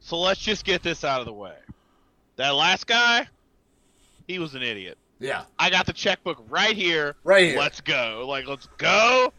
So 0.00 0.18
let's 0.20 0.40
just 0.40 0.66
get 0.66 0.82
this 0.82 1.02
out 1.04 1.20
of 1.20 1.26
the 1.26 1.32
way. 1.32 1.56
That 2.36 2.50
last 2.50 2.86
guy, 2.86 3.26
he 4.26 4.38
was 4.38 4.54
an 4.54 4.62
idiot. 4.62 4.98
Yeah, 5.20 5.44
I 5.58 5.70
got 5.70 5.86
the 5.86 5.92
checkbook 5.92 6.44
right 6.50 6.76
here. 6.76 7.16
right 7.24 7.48
here. 7.48 7.58
Let's 7.58 7.80
go. 7.80 8.26
Like, 8.28 8.46
let's 8.46 8.68
go. 8.76 9.32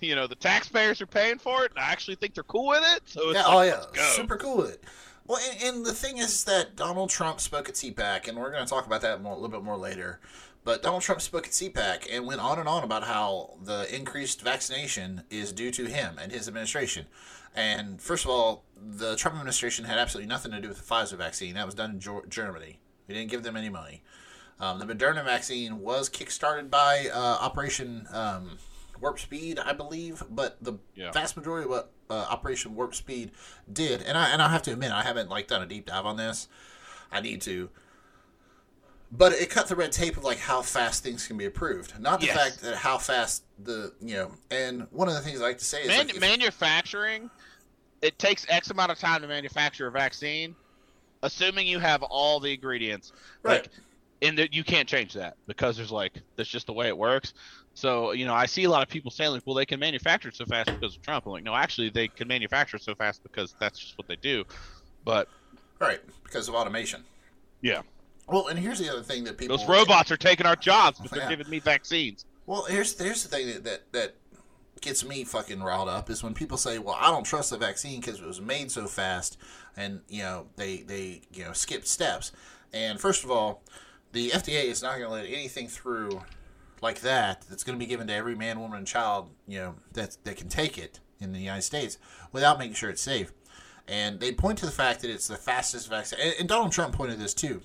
You 0.00 0.14
know, 0.14 0.26
the 0.26 0.36
taxpayers 0.36 1.02
are 1.02 1.06
paying 1.06 1.36
for 1.36 1.64
it, 1.64 1.72
and 1.72 1.84
I 1.84 1.90
actually 1.90 2.14
think 2.14 2.32
they're 2.32 2.44
cool 2.44 2.68
with 2.68 2.82
it. 2.96 3.02
So 3.04 3.28
it's 3.28 3.38
yeah, 3.38 3.46
like, 3.46 3.74
oh 3.74 3.86
yeah, 3.94 4.02
super 4.12 4.38
cool 4.38 4.56
with 4.58 4.72
it. 4.74 4.84
Well, 5.30 5.38
and, 5.48 5.62
and 5.62 5.86
the 5.86 5.94
thing 5.94 6.18
is 6.18 6.42
that 6.42 6.74
Donald 6.74 7.08
Trump 7.08 7.40
spoke 7.40 7.68
at 7.68 7.76
CPAC, 7.76 8.26
and 8.26 8.36
we're 8.36 8.50
going 8.50 8.64
to 8.64 8.68
talk 8.68 8.84
about 8.84 9.00
that 9.02 9.22
more, 9.22 9.30
a 9.30 9.36
little 9.36 9.48
bit 9.48 9.62
more 9.62 9.76
later. 9.76 10.18
But 10.64 10.82
Donald 10.82 11.02
Trump 11.02 11.20
spoke 11.20 11.46
at 11.46 11.52
CPAC 11.52 12.08
and 12.10 12.26
went 12.26 12.40
on 12.40 12.58
and 12.58 12.68
on 12.68 12.82
about 12.82 13.04
how 13.04 13.56
the 13.62 13.86
increased 13.94 14.42
vaccination 14.42 15.22
is 15.30 15.52
due 15.52 15.70
to 15.70 15.84
him 15.84 16.18
and 16.20 16.32
his 16.32 16.48
administration. 16.48 17.06
And 17.54 18.02
first 18.02 18.24
of 18.24 18.30
all, 18.32 18.64
the 18.76 19.14
Trump 19.14 19.36
administration 19.36 19.84
had 19.84 19.98
absolutely 19.98 20.28
nothing 20.28 20.50
to 20.50 20.60
do 20.60 20.66
with 20.66 20.78
the 20.78 20.94
Pfizer 20.94 21.16
vaccine. 21.16 21.54
That 21.54 21.64
was 21.64 21.76
done 21.76 21.92
in 21.92 22.00
Ger- 22.00 22.26
Germany. 22.28 22.80
We 23.06 23.14
didn't 23.14 23.30
give 23.30 23.44
them 23.44 23.56
any 23.56 23.68
money. 23.68 24.02
Um, 24.58 24.80
the 24.80 24.84
Moderna 24.84 25.24
vaccine 25.24 25.78
was 25.78 26.10
kickstarted 26.10 26.70
by 26.70 27.08
uh, 27.14 27.38
Operation 27.40 28.08
um, 28.12 28.58
Warp 29.00 29.18
Speed, 29.18 29.58
I 29.58 29.72
believe, 29.72 30.22
but 30.30 30.56
the 30.62 30.74
Yeah. 30.94 31.10
vast 31.12 31.36
majority 31.36 31.64
of 31.64 31.70
what 31.70 31.90
uh, 32.10 32.26
Operation 32.30 32.74
Warp 32.74 32.94
Speed 32.94 33.30
did, 33.72 34.02
and 34.02 34.16
I 34.18 34.30
and 34.30 34.42
I 34.42 34.48
have 34.48 34.62
to 34.62 34.72
admit, 34.72 34.90
I 34.92 35.02
haven't 35.02 35.28
like 35.30 35.46
done 35.48 35.62
a 35.62 35.66
deep 35.66 35.86
dive 35.86 36.06
on 36.06 36.16
this. 36.16 36.48
I 37.12 37.20
need 37.20 37.40
to, 37.42 37.70
but 39.12 39.32
it 39.32 39.50
cut 39.50 39.68
the 39.68 39.76
red 39.76 39.92
tape 39.92 40.16
of 40.16 40.24
like 40.24 40.38
how 40.38 40.62
fast 40.62 41.02
things 41.02 41.26
can 41.26 41.36
be 41.36 41.44
approved, 41.44 41.98
not 42.00 42.20
the 42.20 42.26
Yes. 42.26 42.36
fact 42.36 42.60
that 42.62 42.76
how 42.76 42.98
fast 42.98 43.44
the 43.62 43.94
you 44.00 44.14
know. 44.14 44.32
And 44.50 44.86
one 44.90 45.08
of 45.08 45.14
the 45.14 45.20
things 45.20 45.40
I 45.40 45.44
like 45.44 45.58
to 45.58 45.64
say 45.64 45.82
is 45.82 45.88
Man- 45.88 46.06
like, 46.08 46.20
manufacturing, 46.20 47.30
it 48.02 48.18
takes 48.18 48.44
X 48.48 48.70
amount 48.70 48.92
of 48.92 48.98
time 48.98 49.22
to 49.22 49.28
manufacture 49.28 49.86
a 49.86 49.90
vaccine, 49.90 50.54
assuming 51.22 51.66
you 51.66 51.78
have 51.78 52.02
all 52.02 52.40
the 52.40 52.52
ingredients. 52.52 53.12
right, 53.42 53.62
Like, 53.62 53.70
and 54.22 54.36
that 54.38 54.52
you 54.52 54.62
can't 54.64 54.88
change 54.88 55.14
that 55.14 55.36
because 55.46 55.76
there's 55.76 55.92
like 55.92 56.20
that's 56.36 56.48
just 56.48 56.66
the 56.66 56.72
way 56.72 56.88
it 56.88 56.96
works. 56.98 57.34
So 57.80 58.12
you 58.12 58.26
know, 58.26 58.34
I 58.34 58.44
see 58.44 58.64
a 58.64 58.70
lot 58.70 58.82
of 58.82 58.90
people 58.90 59.10
saying 59.10 59.32
like, 59.32 59.42
well, 59.46 59.54
they 59.56 59.64
can 59.64 59.80
manufacture 59.80 60.28
it 60.28 60.36
so 60.36 60.44
fast 60.44 60.70
because 60.78 60.94
of 60.94 61.02
Trump. 61.02 61.24
I'm 61.24 61.32
like, 61.32 61.44
no, 61.44 61.54
actually, 61.54 61.88
they 61.88 62.08
can 62.08 62.28
manufacture 62.28 62.76
it 62.76 62.82
so 62.82 62.94
fast 62.94 63.22
because 63.22 63.54
that's 63.58 63.78
just 63.78 63.96
what 63.96 64.06
they 64.06 64.16
do. 64.16 64.44
But 65.02 65.28
right, 65.80 66.00
because 66.22 66.46
of 66.46 66.54
automation. 66.54 67.04
yeah, 67.62 67.80
Well, 68.28 68.48
and 68.48 68.58
here's 68.58 68.78
the 68.78 68.90
other 68.90 69.02
thing 69.02 69.24
that 69.24 69.38
people 69.38 69.56
those 69.56 69.66
robots 69.66 70.10
are 70.10 70.18
taking 70.18 70.44
our 70.44 70.56
jobs, 70.56 70.98
but 71.00 71.10
they're 71.10 71.22
Yeah. 71.22 71.30
giving 71.30 71.48
me 71.48 71.58
vaccines. 71.60 72.26
Well, 72.44 72.64
here's 72.64 72.98
here's 72.98 73.22
the 73.22 73.30
thing 73.30 73.46
that, 73.46 73.64
that 73.64 73.92
that 73.92 74.14
gets 74.82 75.02
me 75.02 75.24
fucking 75.24 75.62
riled 75.62 75.88
up 75.88 76.10
is 76.10 76.22
when 76.22 76.34
people 76.34 76.58
say, 76.58 76.78
"Well, 76.78 76.98
I 77.00 77.10
don't 77.10 77.24
trust 77.24 77.48
the 77.48 77.56
vaccine 77.56 78.00
because 78.00 78.20
it 78.20 78.26
was 78.26 78.42
made 78.42 78.70
so 78.70 78.88
fast," 78.88 79.38
and 79.74 80.02
you 80.06 80.22
know 80.22 80.48
they 80.56 80.82
they 80.82 81.22
you 81.32 81.44
know 81.46 81.54
skipped 81.54 81.88
steps. 81.88 82.30
And 82.74 83.00
first 83.00 83.24
of 83.24 83.30
all, 83.30 83.62
the 84.12 84.32
FDA 84.32 84.64
is 84.64 84.82
not 84.82 84.98
going 84.98 85.04
to 85.08 85.14
let 85.14 85.24
anything 85.24 85.66
through 85.66 86.20
like 86.80 87.00
that 87.00 87.42
that's 87.48 87.64
going 87.64 87.78
to 87.78 87.82
be 87.84 87.88
given 87.88 88.06
to 88.08 88.14
every 88.14 88.34
man, 88.34 88.60
woman, 88.60 88.78
and 88.78 88.86
child 88.86 89.30
you 89.46 89.58
know 89.58 89.74
that 89.92 90.16
that 90.24 90.36
can 90.36 90.48
take 90.48 90.78
it 90.78 91.00
in 91.20 91.32
the 91.32 91.38
United 91.40 91.62
States 91.62 91.98
without 92.32 92.58
making 92.58 92.74
sure 92.74 92.90
it's 92.90 93.02
safe. 93.02 93.32
And 93.88 94.20
they 94.20 94.32
point 94.32 94.58
to 94.58 94.66
the 94.66 94.72
fact 94.72 95.00
that 95.02 95.10
it's 95.10 95.26
the 95.26 95.36
fastest 95.36 95.88
vaccine, 95.88 96.20
and, 96.22 96.34
and 96.38 96.48
Donald 96.48 96.70
Trump 96.72 96.94
pointed 96.94 97.18
this 97.18 97.34
too. 97.34 97.62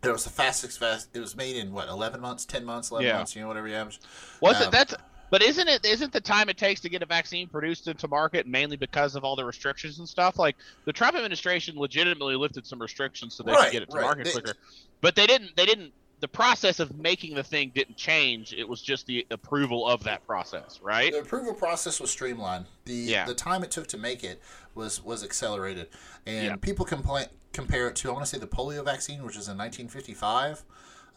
That 0.00 0.08
it 0.10 0.12
was 0.12 0.24
the 0.24 0.30
fastest 0.30 0.78
fast. 0.78 1.08
It 1.14 1.20
was 1.20 1.36
made 1.36 1.56
in 1.56 1.72
what 1.72 1.88
eleven 1.88 2.20
months, 2.20 2.44
ten 2.44 2.64
months, 2.64 2.90
eleven 2.90 3.06
Yeah. 3.08 3.16
months. 3.16 3.34
You 3.36 3.42
know, 3.42 3.48
whatever 3.48 3.68
you 3.68 3.74
average. 3.74 4.00
Was 4.40 4.56
Um, 4.60 4.68
it 4.68 4.70
that's 4.70 4.94
but 5.28 5.42
isn't 5.42 5.68
it 5.68 5.84
isn't 5.84 6.12
the 6.12 6.20
time 6.20 6.48
it 6.48 6.56
takes 6.56 6.80
to 6.82 6.88
get 6.88 7.02
a 7.02 7.06
vaccine 7.06 7.48
produced 7.48 7.88
into 7.88 8.06
market 8.08 8.46
mainly 8.46 8.76
because 8.76 9.16
of 9.16 9.24
all 9.24 9.36
the 9.36 9.44
restrictions 9.44 9.98
and 9.98 10.08
stuff? 10.08 10.38
Like 10.38 10.56
the 10.84 10.92
Trump 10.92 11.16
administration 11.16 11.76
legitimately 11.78 12.36
lifted 12.36 12.64
some 12.66 12.80
restrictions 12.80 13.34
so 13.34 13.42
they 13.42 13.52
Right, 13.52 13.64
could 13.64 13.72
get 13.72 13.82
it 13.82 13.90
to 13.90 13.96
right. 13.96 14.04
market 14.04 14.24
They- 14.26 14.32
quicker. 14.32 14.54
But 15.00 15.16
they 15.16 15.26
didn't 15.26 15.56
they 15.56 15.66
didn't 15.66 15.92
the 16.26 16.32
process 16.32 16.80
of 16.80 16.96
making 16.98 17.36
the 17.36 17.42
thing 17.44 17.70
didn't 17.72 17.96
change. 17.96 18.52
It 18.52 18.68
was 18.68 18.82
just 18.82 19.06
the 19.06 19.24
approval 19.30 19.86
of 19.86 20.02
that 20.02 20.26
process, 20.26 20.80
right? 20.82 21.12
The 21.12 21.20
approval 21.20 21.54
process 21.54 22.00
was 22.00 22.10
streamlined. 22.10 22.66
The 22.84 22.94
Yeah. 22.94 23.26
the 23.26 23.34
time 23.34 23.62
it 23.62 23.70
took 23.70 23.86
to 23.88 23.96
make 23.96 24.24
it 24.24 24.42
was 24.74 25.00
was 25.04 25.22
accelerated, 25.22 25.88
and 26.26 26.44
Yeah. 26.46 26.56
people 26.56 26.84
complain 26.84 27.28
compare 27.52 27.86
it 27.86 27.94
to 27.96 28.08
I 28.10 28.12
want 28.12 28.24
to 28.24 28.28
say 28.28 28.38
the 28.38 28.48
polio 28.48 28.84
vaccine, 28.84 29.22
which 29.22 29.36
is 29.36 29.46
in 29.46 29.56
1955. 29.56 30.64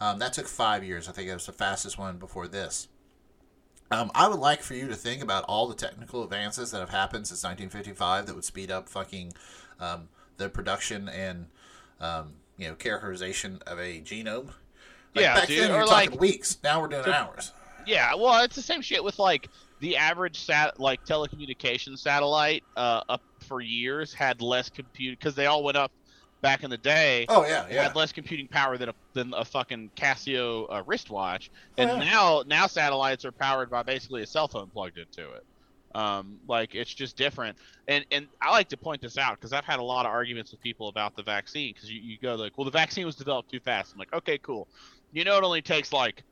Um, 0.00 0.20
that 0.20 0.32
took 0.32 0.46
five 0.46 0.84
years. 0.84 1.08
I 1.08 1.12
think 1.12 1.28
it 1.28 1.34
was 1.34 1.46
the 1.46 1.52
fastest 1.52 1.98
one 1.98 2.18
before 2.18 2.46
this. 2.46 2.86
Um, 3.90 4.12
I 4.14 4.28
would 4.28 4.38
like 4.38 4.62
for 4.62 4.74
you 4.74 4.86
to 4.86 4.94
think 4.94 5.24
about 5.24 5.42
all 5.48 5.66
the 5.66 5.74
technical 5.74 6.22
advances 6.22 6.70
that 6.70 6.78
have 6.78 6.90
happened 6.90 7.26
since 7.26 7.42
1955 7.42 8.26
that 8.26 8.34
would 8.36 8.44
speed 8.44 8.70
up 8.70 8.88
fucking 8.88 9.32
um, 9.80 10.08
the 10.36 10.48
production 10.48 11.08
and 11.08 11.48
um, 11.98 12.34
you 12.56 12.68
know 12.68 12.76
characterization 12.76 13.60
of 13.66 13.80
a 13.80 14.00
genome. 14.00 14.52
Like, 15.14 15.22
Yeah, 15.22 15.34
back 15.34 15.48
dude, 15.48 15.58
then 15.64 15.70
or 15.72 15.86
like- 15.86 16.18
weeks. 16.20 16.58
Now 16.62 16.80
we're 16.80 16.88
doing 16.88 17.04
So- 17.04 17.12
hours. 17.12 17.52
Yeah, 17.86 18.14
well, 18.14 18.44
it's 18.44 18.54
the 18.54 18.62
same 18.62 18.82
shit 18.82 19.02
with 19.02 19.18
like 19.18 19.48
the 19.80 19.96
average 19.96 20.38
sat 20.38 20.78
like 20.78 21.04
telecommunication 21.06 21.98
satellite 21.98 22.62
uh, 22.76 23.02
up 23.08 23.22
for 23.48 23.60
years 23.62 24.12
had 24.12 24.42
less 24.42 24.68
compute 24.68 25.18
because 25.18 25.34
they 25.34 25.46
all 25.46 25.64
went 25.64 25.76
up 25.78 25.90
back 26.42 26.62
in 26.62 26.70
the 26.70 26.76
day. 26.76 27.24
Oh 27.28 27.44
yeah, 27.44 27.66
yeah. 27.70 27.82
had 27.84 27.96
less 27.96 28.12
computing 28.12 28.46
power 28.46 28.76
than 28.76 28.90
a 28.90 28.94
than 29.14 29.32
a 29.34 29.44
fucking 29.44 29.90
Casio 29.96 30.66
uh, 30.70 30.82
wristwatch, 30.86 31.50
Oh, 31.78 31.82
and 31.82 32.02
yeah. 32.02 32.10
now 32.10 32.42
now 32.46 32.66
satellites 32.66 33.24
are 33.24 33.32
powered 33.32 33.70
by 33.70 33.82
basically 33.82 34.22
a 34.22 34.26
cell 34.26 34.46
phone 34.46 34.68
plugged 34.68 34.98
into 34.98 35.30
it. 35.32 35.44
Um, 35.94 36.38
like 36.46 36.74
it's 36.74 36.92
just 36.92 37.16
different, 37.16 37.56
and 37.88 38.04
and 38.12 38.26
I 38.40 38.50
like 38.52 38.68
to 38.68 38.76
point 38.76 39.00
this 39.02 39.18
out 39.18 39.36
because 39.36 39.52
I've 39.54 39.64
had 39.64 39.80
a 39.80 39.82
lot 39.84 40.04
of 40.06 40.12
arguments 40.12 40.52
with 40.52 40.60
people 40.60 40.88
about 40.88 41.16
the 41.16 41.22
vaccine 41.22 41.72
because 41.74 41.90
you, 41.90 42.00
you 42.00 42.18
go 42.18 42.34
like, 42.36 42.56
well, 42.58 42.66
the 42.66 42.70
vaccine 42.70 43.06
was 43.06 43.16
developed 43.16 43.50
too 43.50 43.58
fast. 43.60 43.92
I'm 43.94 43.98
like, 43.98 44.12
okay, 44.12 44.38
cool. 44.38 44.68
You 45.12 45.24
know, 45.24 45.36
it 45.38 45.44
only 45.44 45.62
takes 45.62 45.92
like 45.92 46.24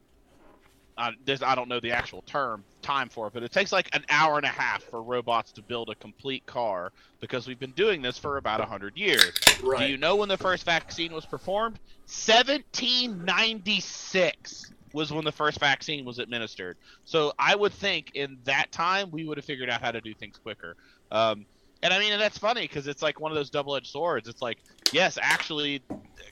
uh, 0.96 1.12
there's 1.24 1.42
I 1.42 1.54
don't 1.54 1.68
know 1.68 1.78
the 1.80 1.92
actual 1.92 2.22
term 2.22 2.64
time 2.82 3.08
for 3.08 3.28
it, 3.28 3.32
but 3.32 3.42
it 3.44 3.52
takes 3.52 3.70
like 3.72 3.88
an 3.94 4.04
hour 4.10 4.36
and 4.36 4.44
a 4.44 4.48
half 4.48 4.82
for 4.84 5.02
robots 5.02 5.52
to 5.52 5.62
build 5.62 5.88
a 5.90 5.94
complete 5.96 6.44
car 6.46 6.92
because 7.20 7.46
we've 7.46 7.58
been 7.58 7.72
doing 7.72 8.02
this 8.02 8.18
for 8.18 8.36
about 8.36 8.60
hundred 8.68 8.96
years. 8.96 9.40
Right. 9.62 9.78
Do 9.78 9.84
you 9.84 9.96
know 9.96 10.16
when 10.16 10.28
the 10.28 10.36
first 10.36 10.64
vaccine 10.64 11.12
was 11.12 11.24
performed? 11.24 11.78
1796 12.06 14.72
was 14.92 15.12
when 15.12 15.24
the 15.24 15.30
first 15.32 15.60
vaccine 15.60 16.04
was 16.04 16.18
administered. 16.18 16.78
So 17.04 17.32
I 17.38 17.54
would 17.54 17.72
think 17.74 18.10
in 18.14 18.40
that 18.44 18.72
time 18.72 19.10
we 19.12 19.24
would 19.24 19.36
have 19.38 19.44
figured 19.44 19.70
out 19.70 19.82
how 19.82 19.92
to 19.92 20.00
do 20.00 20.14
things 20.14 20.38
quicker. 20.38 20.74
Um, 21.12 21.46
And 21.82 21.94
I 21.94 21.98
mean, 21.98 22.12
and 22.12 22.20
that's 22.20 22.38
funny 22.38 22.62
because 22.62 22.88
it's 22.88 23.02
like 23.02 23.20
one 23.20 23.30
of 23.30 23.36
those 23.36 23.50
double-edged 23.50 23.86
swords. 23.86 24.28
It's 24.28 24.42
like, 24.42 24.58
yes, 24.92 25.16
actually, 25.20 25.80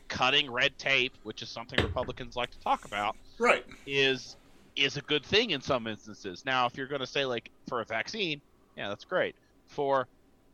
cutting 0.08 0.50
red 0.50 0.76
tape, 0.78 1.12
which 1.22 1.40
is 1.42 1.48
something 1.48 1.80
Republicans 1.82 2.34
like 2.36 2.50
to 2.50 2.58
talk 2.60 2.84
about, 2.84 3.16
Right. 3.38 3.64
is 3.86 4.36
is 4.74 4.96
a 4.98 5.00
good 5.02 5.24
thing 5.24 5.50
in 5.52 5.60
some 5.62 5.86
instances. 5.86 6.44
Now, 6.44 6.66
if 6.66 6.76
you're 6.76 6.86
going 6.88 7.00
to 7.00 7.06
say 7.06 7.24
like 7.24 7.50
for 7.68 7.80
a 7.80 7.84
vaccine, 7.84 8.40
yeah, 8.76 8.88
that's 8.88 9.04
great. 9.04 9.34
For 9.68 10.06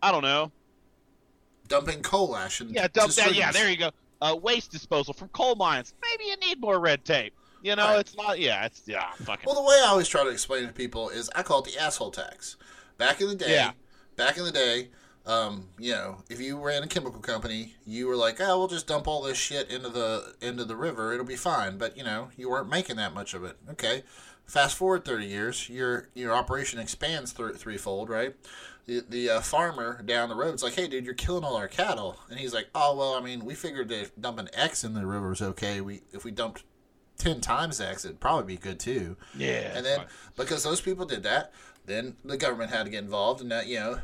I 0.03 0.13
don't 0.13 0.23
know, 0.23 0.53
Dumping 1.69 2.03
coal 2.03 2.37
ash 2.37 2.61
and 2.61 2.71
yeah, 2.71 2.87
dump 2.93 3.13
that. 3.15 3.35
Yeah, 3.35 3.51
there 3.53 3.71
you 3.71 3.77
go. 3.79 3.91
Uh, 4.21 4.37
waste 4.41 4.71
disposal 4.71 5.15
from 5.15 5.29
coal 5.29 5.55
mines. 5.55 5.95
Maybe 6.03 6.25
you 6.31 6.37
need 6.37 6.61
more 6.61 6.79
red 6.79 7.05
tape. 7.05 7.35
You 7.63 7.77
know, 7.77 7.85
Right. 7.87 8.01
it's 8.01 8.15
not. 8.17 8.39
Yeah, 8.39 8.67
it's 8.67 8.83
yeah, 8.87 9.11
fucking. 9.25 9.45
Well, 9.47 9.55
the 9.55 9.63
way 9.63 9.77
I 9.83 9.87
always 9.89 10.09
try 10.09 10.23
to 10.25 10.31
explain 10.31 10.65
it 10.65 10.69
to 10.69 10.73
people 10.73 11.09
is 11.09 11.31
I 11.35 11.43
call 11.43 11.61
it 11.65 11.73
the 11.73 11.81
asshole 11.81 12.11
tax. 12.11 12.57
Back 12.99 13.21
in 13.21 13.29
the 13.29 13.35
day, 13.37 13.53
Yeah. 13.55 13.73
Back 14.17 14.37
in 14.39 14.45
the 14.45 14.53
day, 14.53 14.89
um, 15.25 15.69
you 15.79 15.93
know, 15.93 16.19
if 16.29 16.41
you 16.41 16.59
ran 16.59 16.83
a 16.83 16.89
chemical 16.89 17.21
company, 17.21 17.75
you 17.87 18.07
were 18.09 18.17
like, 18.17 18.41
"Oh, 18.41 18.59
we'll 18.59 18.69
just 18.69 18.87
dump 18.89 19.07
all 19.07 19.23
this 19.23 19.39
shit 19.39 19.71
into 19.71 19.89
the 19.89 20.35
into 20.41 20.65
the 20.65 20.77
river; 20.77 21.13
it'll 21.13 21.25
be 21.25 21.37
fine." 21.37 21.79
But 21.79 21.97
you 21.97 22.03
know, 22.03 22.31
you 22.37 22.51
weren't 22.51 22.69
making 22.69 22.97
that 22.97 23.15
much 23.15 23.33
of 23.35 23.45
it. 23.45 23.57
Okay, 23.71 24.03
fast 24.47 24.77
forward 24.77 25.05
thirty 25.05 25.27
years, 25.27 25.69
your 25.69 26.09
your 26.15 26.33
operation 26.33 26.81
expands 26.81 27.33
th- 27.33 27.55
threefold, 27.55 28.09
right? 28.09 28.35
The, 28.87 29.05
the 29.09 29.31
uh, 29.31 29.41
farmer 29.41 30.03
down 30.03 30.29
the 30.29 30.35
road's 30.35 30.65
like, 30.65 30.75
"Hey, 30.75 30.89
dude, 30.89 31.05
you're 31.05 31.15
killing 31.15 31.45
all 31.45 31.57
our 31.57 31.69
cattle," 31.69 32.19
and 32.29 32.41
he's 32.41 32.53
like, 32.53 32.67
"Oh, 32.75 32.97
well, 32.97 33.15
I 33.15 33.21
mean, 33.21 33.45
we 33.45 33.55
figured 33.55 33.89
that 33.91 34.21
dumping 34.21 34.49
X 34.53 34.83
in 34.83 34.95
the 34.95 35.07
river 35.07 35.33
is 35.33 35.41
okay. 35.41 35.81
We 35.81 36.03
if 36.13 36.25
we 36.25 36.33
dumped 36.33 36.65
ten 37.17 37.41
times 37.41 37.81
X, 37.81 38.05
it'd 38.05 38.19
probably 38.19 38.57
be 38.57 38.61
good 38.61 38.81
too." 38.81 39.17
yeah, 39.37 39.71
And 39.77 39.87
then 39.87 40.01
because 40.37 40.65
those 40.65 40.81
people 40.81 41.07
did 41.07 41.23
that, 41.23 41.53
then 41.87 42.17
the 42.25 42.37
government 42.37 42.71
had 42.71 42.85
to 42.85 42.91
get 42.91 43.03
involved, 43.05 43.41
and 43.41 43.51
that 43.51 43.67
you 43.67 43.79
know, 43.81 43.99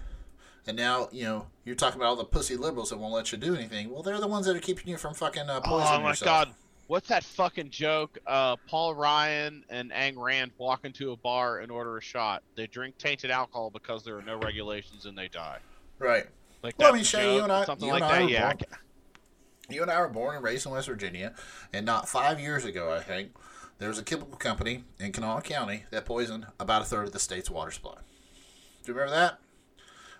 and 0.66 0.76
now 0.76 1.08
you 1.12 1.24
know 1.24 1.46
you're 1.64 1.76
talking 1.76 2.00
about 2.00 2.08
all 2.10 2.16
the 2.16 2.24
pussy 2.24 2.56
liberals 2.56 2.90
that 2.90 2.98
won't 2.98 3.14
let 3.14 3.32
you 3.32 3.38
do 3.38 3.54
anything. 3.54 3.90
Well, 3.90 4.02
they're 4.02 4.20
the 4.20 4.26
ones 4.28 4.46
that 4.46 4.56
are 4.56 4.60
keeping 4.60 4.88
you 4.88 4.96
from 4.96 5.14
fucking 5.14 5.48
uh, 5.48 5.60
poisoning 5.60 6.00
Oh 6.00 6.02
my 6.02 6.08
yourself. 6.10 6.46
god. 6.46 6.54
What's 6.88 7.08
that 7.08 7.22
fucking 7.22 7.68
joke? 7.68 8.16
Uh, 8.26 8.56
Paul 8.66 8.94
Ryan 8.94 9.62
and 9.68 9.90
Ayn 9.92 10.14
Rand 10.16 10.52
walk 10.56 10.86
into 10.86 11.12
a 11.12 11.16
bar 11.16 11.58
and 11.58 11.70
order 11.70 11.98
a 11.98 12.00
shot. 12.00 12.42
They 12.56 12.66
drink 12.66 12.96
tainted 12.96 13.30
alcohol 13.30 13.68
because 13.70 14.02
there 14.04 14.16
are 14.16 14.22
no 14.22 14.38
regulations 14.38 15.04
and 15.04 15.16
they 15.16 15.28
die. 15.28 15.58
Right. 15.98 16.24
Like 16.62 16.78
Well, 16.78 16.90
I 16.90 16.94
mean, 16.96 17.04
Shay, 17.04 17.34
you 17.36 17.42
and 17.42 17.52
I- 17.52 17.66
something 17.66 17.86
you 17.86 17.92
like 17.92 18.02
and 18.04 18.10
I 18.10 18.18
that. 18.22 18.30
Yeah. 18.30 18.52
Born- 18.54 18.78
You 19.68 19.82
and 19.82 19.90
I 19.90 20.00
were 20.00 20.08
born 20.08 20.36
and 20.36 20.42
raised 20.42 20.64
in 20.64 20.72
West 20.72 20.88
Virginia, 20.88 21.34
and 21.74 21.84
not 21.84 22.08
five 22.08 22.40
years 22.40 22.64
ago, 22.64 22.90
I 22.90 23.00
think, 23.00 23.32
there 23.78 23.88
was 23.88 23.98
a 23.98 24.02
chemical 24.02 24.36
company 24.36 24.84
in 24.98 25.12
Kanawha 25.12 25.42
County 25.42 25.84
that 25.90 26.04
poisoned 26.04 26.46
about 26.58 26.82
a 26.82 26.84
third 26.84 27.06
of 27.06 27.12
the 27.12 27.18
state's 27.18 27.50
water 27.50 27.70
supply. 27.70 27.94
Do 28.84 28.92
you 28.92 28.94
remember 28.94 29.14
that? 29.14 29.38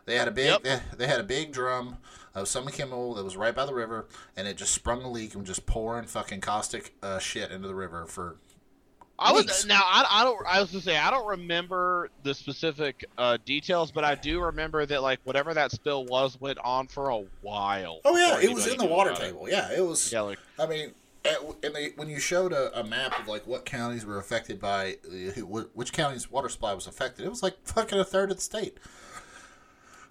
They 0.07 0.17
had 0.17 0.29
a 0.29 0.31
big 0.31 0.47
Yep. 0.47 0.63
they, 0.63 0.81
they 0.97 1.07
had 1.07 1.21
a 1.21 1.25
big 1.25 1.53
drum 1.53 1.99
of 2.35 2.49
some 2.49 2.67
chemical 2.69 3.15
that 3.15 3.25
was 3.25 3.37
right 3.37 3.55
by 3.55 3.67
the 3.67 3.75
river, 3.75 4.07
and 4.37 4.47
it 4.49 4.57
just 4.57 4.73
sprung 4.73 5.03
a 5.03 5.11
leak 5.11 5.33
and 5.35 5.43
was 5.43 5.49
just 5.49 5.67
pouring 5.67 6.07
fucking 6.07 6.41
caustic 6.41 6.95
uh, 7.03 7.19
shit 7.19 7.51
into 7.51 7.69
the 7.69 7.75
river 7.75 8.07
for 8.07 8.37
I 9.19 9.33
was 9.33 9.47
Weeks. 9.47 9.67
now. 9.67 9.81
I, 9.85 10.07
I 10.09 10.25
don't. 10.25 10.47
I 10.47 10.61
was 10.61 10.71
to 10.71 10.81
say 10.81 10.97
I 10.97 11.11
don't 11.11 11.27
remember 11.27 12.09
the 12.23 12.33
specific 12.33 13.05
uh, 13.19 13.37
details, 13.45 13.91
but 13.91 14.05
I 14.05 14.15
do 14.15 14.41
remember 14.41 14.87
that 14.87 15.03
like 15.03 15.19
whatever 15.25 15.53
that 15.55 15.73
spill 15.73 16.05
was 16.07 16.41
went 16.41 16.59
on 16.61 16.87
for 16.87 17.09
a 17.09 17.25
while. 17.43 18.01
Oh 18.05 18.17
yeah, 18.17 18.41
it 18.41 18.55
was 18.55 18.69
in 18.69 18.79
the 18.79 18.87
water 18.87 19.11
about 19.11 19.23
it. 19.23 19.27
table. 19.27 19.49
Yeah, 19.51 19.73
it 19.77 19.85
was. 19.85 20.13
Yeah, 20.13 20.21
like 20.21 20.39
I 20.59 20.67
mean, 20.67 20.93
at, 21.25 21.39
and 21.63 21.75
they, 21.75 21.91
when 21.97 22.09
you 22.09 22.19
showed 22.21 22.53
a, 22.53 22.79
a 22.79 22.85
map 22.85 23.19
of 23.21 23.29
like 23.29 23.47
what 23.47 23.65
counties 23.65 24.05
were 24.07 24.19
affected 24.19 24.61
by 24.61 24.97
uh, 25.07 25.41
which 25.75 25.93
county's 25.93 26.31
water 26.31 26.49
supply 26.49 26.73
was 26.75 26.87
affected, 26.87 27.25
it 27.27 27.29
was 27.29 27.43
like 27.43 27.57
fucking 27.65 27.99
a 27.99 28.05
third 28.05 28.31
of 28.31 28.37
the 28.37 28.43
state. 28.43 28.79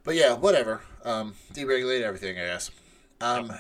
But 0.03 0.15
yeah, 0.15 0.33
whatever. 0.33 0.81
Um, 1.03 1.35
deregulate 1.53 2.01
everything, 2.01 2.37
I 2.39 2.45
guess. 2.45 2.71
Um, 3.19 3.51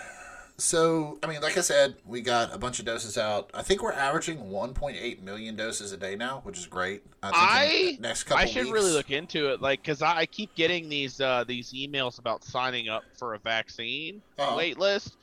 so 0.59 1.19
I 1.23 1.27
mean, 1.27 1.41
like 1.41 1.57
I 1.57 1.61
said, 1.61 1.95
we 2.05 2.21
got 2.21 2.53
a 2.53 2.57
bunch 2.57 2.79
of 2.79 2.85
doses 2.85 3.17
out. 3.17 3.49
I 3.53 3.61
think 3.61 3.83
we're 3.83 3.91
averaging 3.93 4.37
1.8 4.37 5.21
million 5.21 5.55
doses 5.55 5.91
a 5.91 5.97
day 5.97 6.15
now, 6.15 6.39
which 6.43 6.57
is 6.57 6.65
great. 6.65 7.03
I, 7.21 7.27
think 7.31 7.99
I- 7.99 8.01
next 8.01 8.23
couple 8.23 8.43
I 8.43 8.45
should 8.47 8.63
weeks, 8.65 8.73
really 8.73 8.91
look 8.91 9.11
into 9.11 9.51
it, 9.51 9.61
like, 9.61 9.81
because 9.81 10.01
I, 10.01 10.17
I 10.19 10.25
keep 10.25 10.53
getting 10.55 10.89
these 10.89 11.19
uh, 11.21 11.43
these 11.47 11.73
emails 11.73 12.17
about 12.17 12.43
signing 12.43 12.87
up 12.89 13.03
for 13.17 13.33
a 13.33 13.39
vaccine 13.39 14.21
Uh-huh. 14.39 14.55
wait 14.55 14.79
list. 14.79 15.17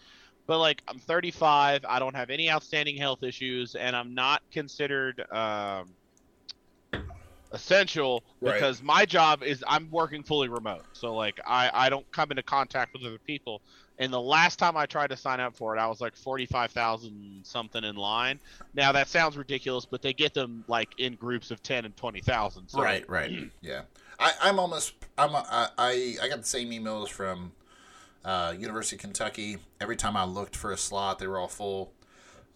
But 0.46 0.58
like, 0.58 0.82
I'm 0.88 0.98
35. 0.98 1.84
I 1.88 1.98
don't 1.98 2.14
have 2.14 2.30
any 2.30 2.50
outstanding 2.50 2.96
health 2.96 3.22
issues, 3.22 3.74
and 3.74 3.96
I'm 3.96 4.14
not 4.14 4.42
considered 4.50 5.24
um, 5.32 5.88
essential 7.52 8.22
Right. 8.40 8.54
because 8.54 8.82
my 8.82 9.06
job 9.06 9.42
is 9.42 9.64
I'm 9.66 9.90
working 9.90 10.22
fully 10.22 10.48
remote. 10.48 10.84
So 10.92 11.14
like, 11.14 11.40
I 11.46 11.70
I 11.72 11.88
don't 11.88 12.10
come 12.12 12.30
into 12.30 12.42
contact 12.42 12.92
with 12.92 13.04
other 13.04 13.18
people. 13.26 13.62
And 13.98 14.12
the 14.12 14.20
last 14.20 14.58
time 14.58 14.76
I 14.76 14.86
tried 14.86 15.10
to 15.10 15.16
sign 15.16 15.38
up 15.38 15.54
for 15.54 15.76
it, 15.76 15.78
I 15.78 15.86
was 15.86 16.00
like 16.00 16.16
45,000 16.16 17.42
something 17.44 17.84
in 17.84 17.94
line. 17.94 18.40
Now 18.74 18.90
that 18.90 19.06
sounds 19.06 19.36
ridiculous, 19.36 19.84
but 19.86 20.02
they 20.02 20.12
get 20.12 20.34
them 20.34 20.64
like 20.66 20.88
in 20.98 21.14
groups 21.14 21.52
of 21.52 21.62
10 21.62 21.84
and 21.84 21.96
20,000. 21.96 22.68
So 22.68 22.82
right, 22.82 23.08
right, 23.08 23.30
yeah. 23.62 23.82
I, 24.18 24.32
I'm 24.42 24.58
almost. 24.58 24.94
I'm. 25.16 25.34
I, 25.34 25.68
I. 25.78 26.16
I 26.22 26.28
got 26.28 26.38
the 26.38 26.46
same 26.46 26.70
emails 26.70 27.08
from 27.08 27.52
uh, 28.24 28.54
University 28.58 28.96
of 28.96 29.02
Kentucky. 29.02 29.58
Every 29.80 29.96
time 29.96 30.16
I 30.16 30.24
looked 30.24 30.56
for 30.56 30.72
a 30.72 30.76
slot, 30.76 31.18
they 31.18 31.26
were 31.26 31.38
all 31.38 31.48
full. 31.48 31.92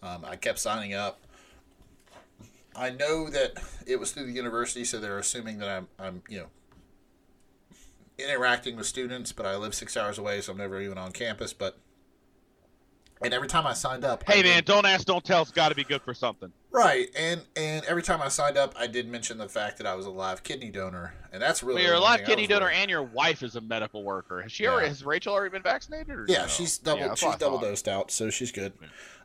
Um, 0.01 0.25
I 0.25 0.35
kept 0.35 0.59
signing 0.59 0.93
up. 0.93 1.21
I 2.75 2.89
know 2.89 3.29
that 3.29 3.61
it 3.85 3.99
was 3.99 4.11
through 4.11 4.25
the 4.25 4.31
university, 4.31 4.85
so 4.85 4.99
they're 4.99 5.19
assuming 5.19 5.59
that 5.59 5.69
I'm. 5.69 5.87
I'm. 5.99 6.23
You 6.29 6.39
know. 6.39 6.47
Interacting 8.17 8.75
with 8.75 8.85
students, 8.85 9.31
but 9.31 9.45
I 9.45 9.55
live 9.55 9.73
six 9.73 9.95
hours 9.95 10.17
away, 10.17 10.41
so 10.41 10.51
I'm 10.51 10.57
never 10.57 10.81
even 10.81 10.97
on 10.97 11.13
campus. 11.13 11.53
But 11.53 11.77
and 13.21 13.33
every 13.33 13.47
time 13.47 13.67
I 13.67 13.73
signed 13.73 14.05
up, 14.05 14.23
I 14.27 14.33
Hey 14.33 14.41
did- 14.41 14.49
man, 14.49 14.63
don't 14.65 14.85
ask, 14.85 15.05
don't 15.05 15.23
tell. 15.23 15.41
It's 15.41 15.51
got 15.51 15.69
to 15.69 15.75
be 15.75 15.83
good 15.83 16.01
for 16.01 16.13
something. 16.13 16.51
Right, 16.71 17.09
and 17.17 17.41
and 17.55 17.83
every 17.85 18.03
time 18.03 18.21
I 18.21 18.27
signed 18.27 18.57
up, 18.57 18.73
I 18.77 18.85
did 18.87 19.07
mention 19.07 19.37
the 19.39 19.49
fact 19.49 19.77
that 19.79 19.87
I 19.87 19.95
was 19.95 20.05
a 20.05 20.11
live 20.11 20.43
kidney 20.43 20.69
donor, 20.69 21.13
and 21.33 21.41
that's 21.41 21.63
really 21.63 21.81
Well, 21.81 21.87
you're 21.87 21.95
a 21.95 21.99
live 21.99 22.23
kidney 22.25 22.45
donor, 22.47 22.65
worried- 22.65 22.75
and 22.77 22.89
your 22.91 23.03
wife 23.03 23.41
is 23.43 23.55
a 23.55 23.61
medical 23.61 24.03
worker. 24.03 24.41
Has 24.43 24.51
she 24.51 24.63
Yeah. 24.63 24.69
already? 24.71 24.87
Has 24.89 25.03
Rachel 25.03 25.33
already 25.33 25.51
been 25.51 25.63
vaccinated? 25.63 26.19
Yeah, 26.27 26.41
no? 26.43 26.47
she's 26.47 26.77
double 26.77 27.01
yeah, 27.01 27.15
she's 27.15 27.35
double 27.37 27.57
dosed 27.59 27.87
out, 27.87 28.11
so 28.11 28.29
she's 28.29 28.51
good. 28.51 28.73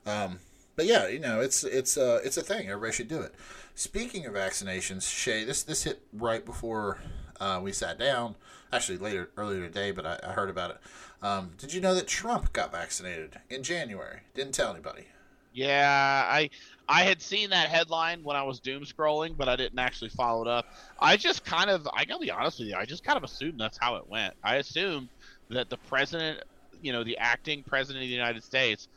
Um, 0.06 0.38
but 0.76 0.86
yeah, 0.86 1.06
you 1.08 1.18
know, 1.20 1.40
it's 1.40 1.64
it's 1.64 1.96
uh 1.98 2.20
it's 2.24 2.36
a 2.36 2.42
thing. 2.42 2.68
Everybody 2.68 2.92
should 2.92 3.08
do 3.08 3.20
it. 3.20 3.34
Speaking 3.74 4.24
of 4.26 4.32
vaccinations, 4.34 5.02
Shay, 5.12 5.44
this 5.44 5.62
this 5.62 5.82
hit 5.84 6.00
right 6.12 6.44
before 6.44 6.98
uh, 7.40 7.60
we 7.62 7.72
sat 7.72 7.98
down. 7.98 8.36
Actually, 8.72 8.98
later 8.98 9.30
earlier 9.36 9.60
today, 9.60 9.90
but 9.92 10.04
I, 10.06 10.18
I 10.24 10.32
heard 10.32 10.50
about 10.50 10.70
it. 10.72 10.78
Um, 11.24 11.52
did 11.56 11.72
you 11.72 11.80
know 11.80 11.94
that 11.94 12.06
Trump 12.06 12.52
got 12.52 12.70
vaccinated 12.70 13.40
in 13.48 13.62
January? 13.62 14.20
Didn't 14.34 14.52
tell 14.52 14.70
anybody. 14.70 15.06
Yeah, 15.54 16.26
I 16.28 16.50
I 16.86 17.04
had 17.04 17.22
seen 17.22 17.48
that 17.50 17.70
headline 17.70 18.22
when 18.24 18.36
I 18.36 18.42
was 18.42 18.60
doom 18.60 18.84
scrolling, 18.84 19.34
but 19.36 19.48
I 19.48 19.56
didn't 19.56 19.78
actually 19.78 20.10
follow 20.10 20.42
it 20.42 20.48
up. 20.48 20.66
I 21.00 21.16
just 21.16 21.42
kind 21.44 21.70
of, 21.70 21.88
I 21.94 22.04
gotta 22.04 22.20
be 22.20 22.30
honest 22.30 22.58
with 22.58 22.68
you, 22.68 22.74
I 22.76 22.84
just 22.84 23.04
kind 23.04 23.16
of 23.16 23.24
assumed 23.24 23.58
that's 23.58 23.78
how 23.78 23.96
it 23.96 24.06
went. 24.06 24.34
I 24.44 24.56
assumed 24.56 25.08
that 25.48 25.70
the 25.70 25.78
president, 25.78 26.42
you 26.82 26.92
know, 26.92 27.02
the 27.04 27.16
acting 27.16 27.62
president 27.62 28.02
of 28.02 28.08
the 28.08 28.14
United 28.14 28.44
States, 28.44 28.88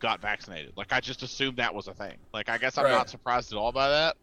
got 0.00 0.20
vaccinated. 0.20 0.72
Like 0.76 0.92
I 0.92 0.98
just 0.98 1.22
assumed 1.22 1.58
that 1.58 1.72
was 1.74 1.86
a 1.86 1.94
thing. 1.94 2.16
Like 2.34 2.48
I 2.48 2.58
guess 2.58 2.76
I'm 2.76 2.86
Right. 2.86 2.90
not 2.92 3.08
surprised 3.08 3.52
at 3.52 3.58
all 3.58 3.70
by 3.70 3.88
that. 3.88 4.16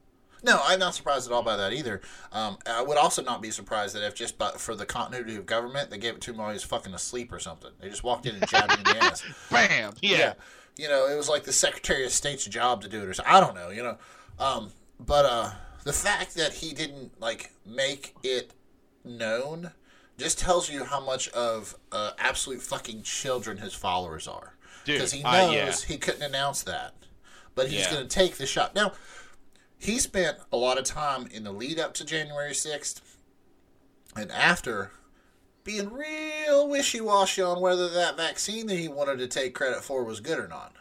No, 0.44 0.62
I'm 0.64 0.80
not 0.80 0.94
surprised 0.96 1.28
at 1.28 1.34
all 1.34 1.44
by 1.44 1.56
that 1.58 1.74
either. 1.74 2.02
Um, 2.32 2.58
I 2.68 2.82
would 2.82 2.98
also 2.98 3.24
not 3.24 3.42
be 3.42 3.52
surprised 3.52 3.96
that 3.96 4.06
if 4.06 4.16
just 4.16 4.38
by, 4.38 4.52
for 4.52 4.76
the 4.76 4.86
continuity 4.86 5.36
of 5.36 5.46
government, 5.46 5.90
they 5.90 5.98
gave 5.98 6.16
it 6.16 6.22
to 6.22 6.32
him 6.32 6.38
while 6.38 6.50
he 6.50 6.54
was 6.54 6.64
fucking 6.64 6.94
asleep 6.94 7.32
or 7.34 7.40
something. 7.40 7.72
They 7.80 7.90
just 7.90 8.04
walked 8.04 8.26
in 8.26 8.36
and 8.36 8.48
jabbed 8.48 8.72
him 8.74 8.80
in 8.80 8.98
the 8.98 9.04
ass. 9.04 9.24
Bam. 9.50 9.94
Yeah. 10.02 10.34
You 10.78 10.88
know, 10.90 11.08
it 11.08 11.16
was 11.16 11.28
like 11.28 11.44
the 11.44 11.54
Secretary 11.54 12.06
of 12.06 12.12
State's 12.12 12.46
job 12.46 12.82
to 12.84 12.88
do 12.88 13.02
it 13.02 13.08
or 13.08 13.14
something. 13.14 13.34
I 13.34 13.40
don't 13.40 13.56
know, 13.56 13.70
you 13.70 13.82
know. 13.82 13.98
Um, 14.40 14.72
but 15.00 15.26
uh, 15.26 15.52
the 15.84 15.94
fact 15.94 16.36
that 16.36 16.54
he 16.54 16.74
didn't, 16.74 17.20
like, 17.20 17.52
make 17.66 18.16
it 18.24 18.52
known 19.04 19.72
just 20.20 20.40
tells 20.40 20.70
you 20.70 20.84
how 20.84 21.00
much 21.04 21.30
of 21.30 21.76
uh, 21.92 22.12
absolute 22.20 22.62
fucking 22.62 23.02
children 23.04 23.58
his 23.58 23.74
followers 23.74 24.28
are. 24.28 24.54
Because 24.86 25.12
he 25.12 25.24
uh, 25.24 25.32
knows 25.32 25.54
yeah. 25.54 25.88
he 25.94 25.98
couldn't 25.98 26.22
announce 26.22 26.64
that. 26.64 26.94
But 27.56 27.70
he's 27.70 27.82
Yeah. 27.86 27.92
going 27.94 28.08
to 28.08 28.16
take 28.16 28.36
the 28.38 28.46
shot. 28.46 28.76
Now, 28.76 28.94
he 29.80 30.00
spent 30.00 30.38
a 30.52 30.58
lot 30.58 30.78
of 30.78 30.84
time 30.84 31.28
in 31.32 31.44
the 31.44 31.52
lead 31.52 31.80
up 31.80 31.94
to 31.96 32.06
January 32.06 32.52
6th 32.52 33.02
and 34.16 34.32
after 34.32 34.92
being 35.64 35.92
real 35.92 36.68
wishy 36.68 37.02
washy 37.02 37.42
on 37.42 37.60
whether 37.60 37.90
that 37.90 38.18
vaccine 38.18 38.68
that 38.68 38.78
he 38.78 38.88
wanted 38.88 39.20
to 39.20 39.28
take 39.28 39.54
credit 39.54 39.84
for 39.84 40.04
was 40.04 40.20
good 40.20 40.40
or 40.40 40.48
not. 40.48 40.74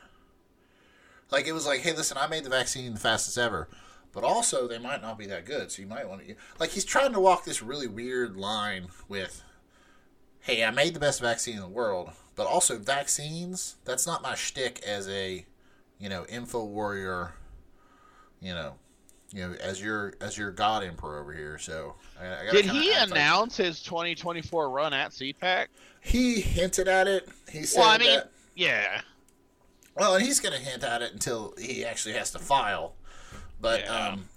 Like, 1.30 1.46
it 1.46 1.52
was 1.52 1.66
like, 1.66 1.80
hey, 1.80 1.92
listen, 1.92 2.16
I 2.16 2.28
made 2.28 2.44
the 2.44 2.50
vaccine 2.50 2.94
the 2.94 3.00
fastest 3.00 3.36
ever. 3.36 3.68
But 4.12 4.24
also, 4.24 4.66
they 4.66 4.78
might 4.78 5.02
not 5.02 5.18
be 5.18 5.26
that 5.26 5.44
good, 5.44 5.70
so 5.70 5.82
you 5.82 5.88
might 5.88 6.08
want 6.08 6.26
to. 6.26 6.36
Like, 6.58 6.70
he's 6.70 6.84
trying 6.84 7.12
to 7.12 7.20
walk 7.20 7.44
this 7.44 7.62
really 7.62 7.88
weird 7.88 8.36
line 8.36 8.86
with, 9.08 9.42
hey, 10.40 10.64
I 10.64 10.70
made 10.70 10.94
the 10.94 11.00
best 11.00 11.20
vaccine 11.20 11.56
in 11.56 11.62
the 11.62 11.68
world, 11.68 12.12
but 12.36 12.46
also 12.46 12.78
vaccines, 12.78 13.76
that's 13.84 14.06
not 14.06 14.22
my 14.22 14.36
shtick 14.36 14.80
as 14.86 15.08
a, 15.08 15.44
you 15.98 16.08
know, 16.08 16.24
info 16.26 16.64
warrior, 16.64 17.34
you 18.40 18.54
know, 18.54 18.76
you 19.36 19.46
know, 19.46 19.54
as 19.60 19.82
your 19.82 20.14
as 20.22 20.38
your 20.38 20.50
god 20.50 20.82
emperor 20.82 21.20
over 21.20 21.32
here. 21.34 21.58
So 21.58 21.94
I, 22.18 22.48
I 22.48 22.50
Did 22.52 22.64
he 22.64 22.90
act 22.92 23.10
like- 23.10 23.20
announce 23.20 23.56
his 23.58 23.82
2024 23.82 24.70
run 24.70 24.94
at 24.94 25.10
CPAC? 25.10 25.66
he 26.00 26.40
hinted 26.40 26.88
at 26.88 27.06
it. 27.06 27.28
He 27.50 27.64
said 27.64 27.80
Well, 27.80 27.88
I 27.90 27.98
mean, 27.98 28.16
that. 28.16 28.30
yeah. 28.54 29.00
Well, 29.94 30.14
and 30.14 30.24
he's 30.24 30.40
going 30.40 30.54
to 30.54 30.60
hint 30.64 30.84
at 30.84 31.02
it 31.02 31.12
until 31.12 31.54
he 31.58 31.84
actually 31.84 32.14
has 32.14 32.30
to 32.32 32.38
file. 32.38 32.94
But 33.60 33.80
Yeah. 33.80 34.08
um, 34.08 34.28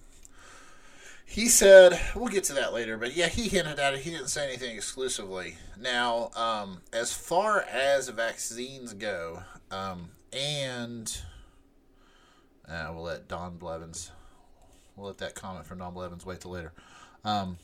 he 1.25 1.47
said 1.47 1.99
we'll 2.15 2.27
get 2.27 2.43
to 2.45 2.53
that 2.53 2.73
later. 2.73 2.97
But 2.97 3.15
yeah, 3.15 3.27
he 3.27 3.47
hinted 3.47 3.79
at 3.79 3.93
it. 3.93 3.99
He 4.01 4.09
didn't 4.11 4.29
say 4.29 4.45
anything 4.47 4.75
exclusively. 4.75 5.57
Now, 5.79 6.31
um, 6.35 6.81
as 6.91 7.13
far 7.13 7.61
as 7.61 8.09
vaccines 8.09 8.93
go, 8.93 9.43
um, 9.71 10.09
and 10.33 11.21
uh, 12.67 12.89
we'll 12.93 13.03
let 13.03 13.27
Don 13.27 13.57
Blevins. 13.57 14.11
We'll 14.99 15.07
let 15.07 15.19
that 15.19 15.33
comment 15.33 15.65
from 15.65 15.77
Noble 15.77 16.03
Evans 16.03 16.25
wait 16.25 16.41
till 16.41 16.51
later. 16.51 16.73
Um, 17.23 17.57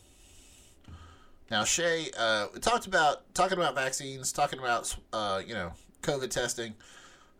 now, 1.51 1.65
Shay, 1.65 2.09
uh, 2.17 2.47
we 2.53 2.61
talked 2.61 2.87
about 2.87 3.33
talking 3.33 3.57
about 3.57 3.75
vaccines, 3.75 4.31
talking 4.31 4.57
about 4.57 4.95
uh, 5.11 5.41
you 5.45 5.53
know 5.53 5.73
COVID 6.01 6.29
testing. 6.29 6.75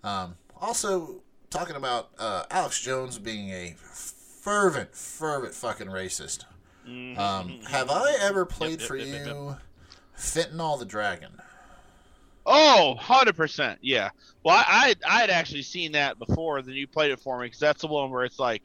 Um, 0.04 0.36
also, 0.60 1.22
talking 1.50 1.78
about 1.78 2.10
uh, 2.20 2.44
Alex 2.52 2.82
Jones 2.82 3.18
being 3.18 3.52
a 3.52 3.74
fervent, 3.78 4.94
fervent 4.94 5.54
fucking 5.54 5.88
racist. 5.88 6.44
Um, 6.86 7.62
have 7.70 7.90
I 7.90 8.18
ever 8.20 8.46
played 8.46 8.82
yep, 8.82 8.88
for 8.88 8.98
yep, 8.98 9.08
yep, 9.08 9.26
yep. 9.26 9.36
you 9.36 9.56
Fentanyl 10.18 10.78
the 10.78 10.86
Dragon? 10.86 11.32
Oh, 12.46 12.96
100%. 13.00 13.78
Yeah. 13.82 14.10
Well, 14.44 14.62
I 14.68 14.94
I 15.08 15.22
had 15.22 15.30
actually 15.30 15.64
seen 15.64 15.94
that 15.94 16.20
before. 16.20 16.62
Then 16.62 16.76
you 16.76 16.86
played 16.86 17.12
it 17.12 17.20
for 17.20 17.40
me 17.40 17.46
because 17.48 17.60
that's 17.60 17.82
the 17.82 17.88
one 17.88 18.12
where 18.12 18.26
it's 18.26 18.38
like 18.38 18.62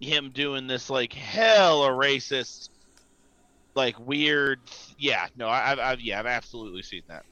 him 0.00 0.30
doing 0.30 0.66
this 0.66 0.90
like 0.90 1.12
hella 1.12 1.90
racist, 1.90 2.70
like 3.74 3.98
weird. 3.98 4.60
Yeah. 4.98 5.26
No, 5.36 5.48
I, 5.48 5.72
I've, 5.72 5.78
I've 5.78 6.00
yeah, 6.00 6.20
I've 6.20 6.26
absolutely 6.26 6.82
seen 6.82 7.02
that. 7.08 7.24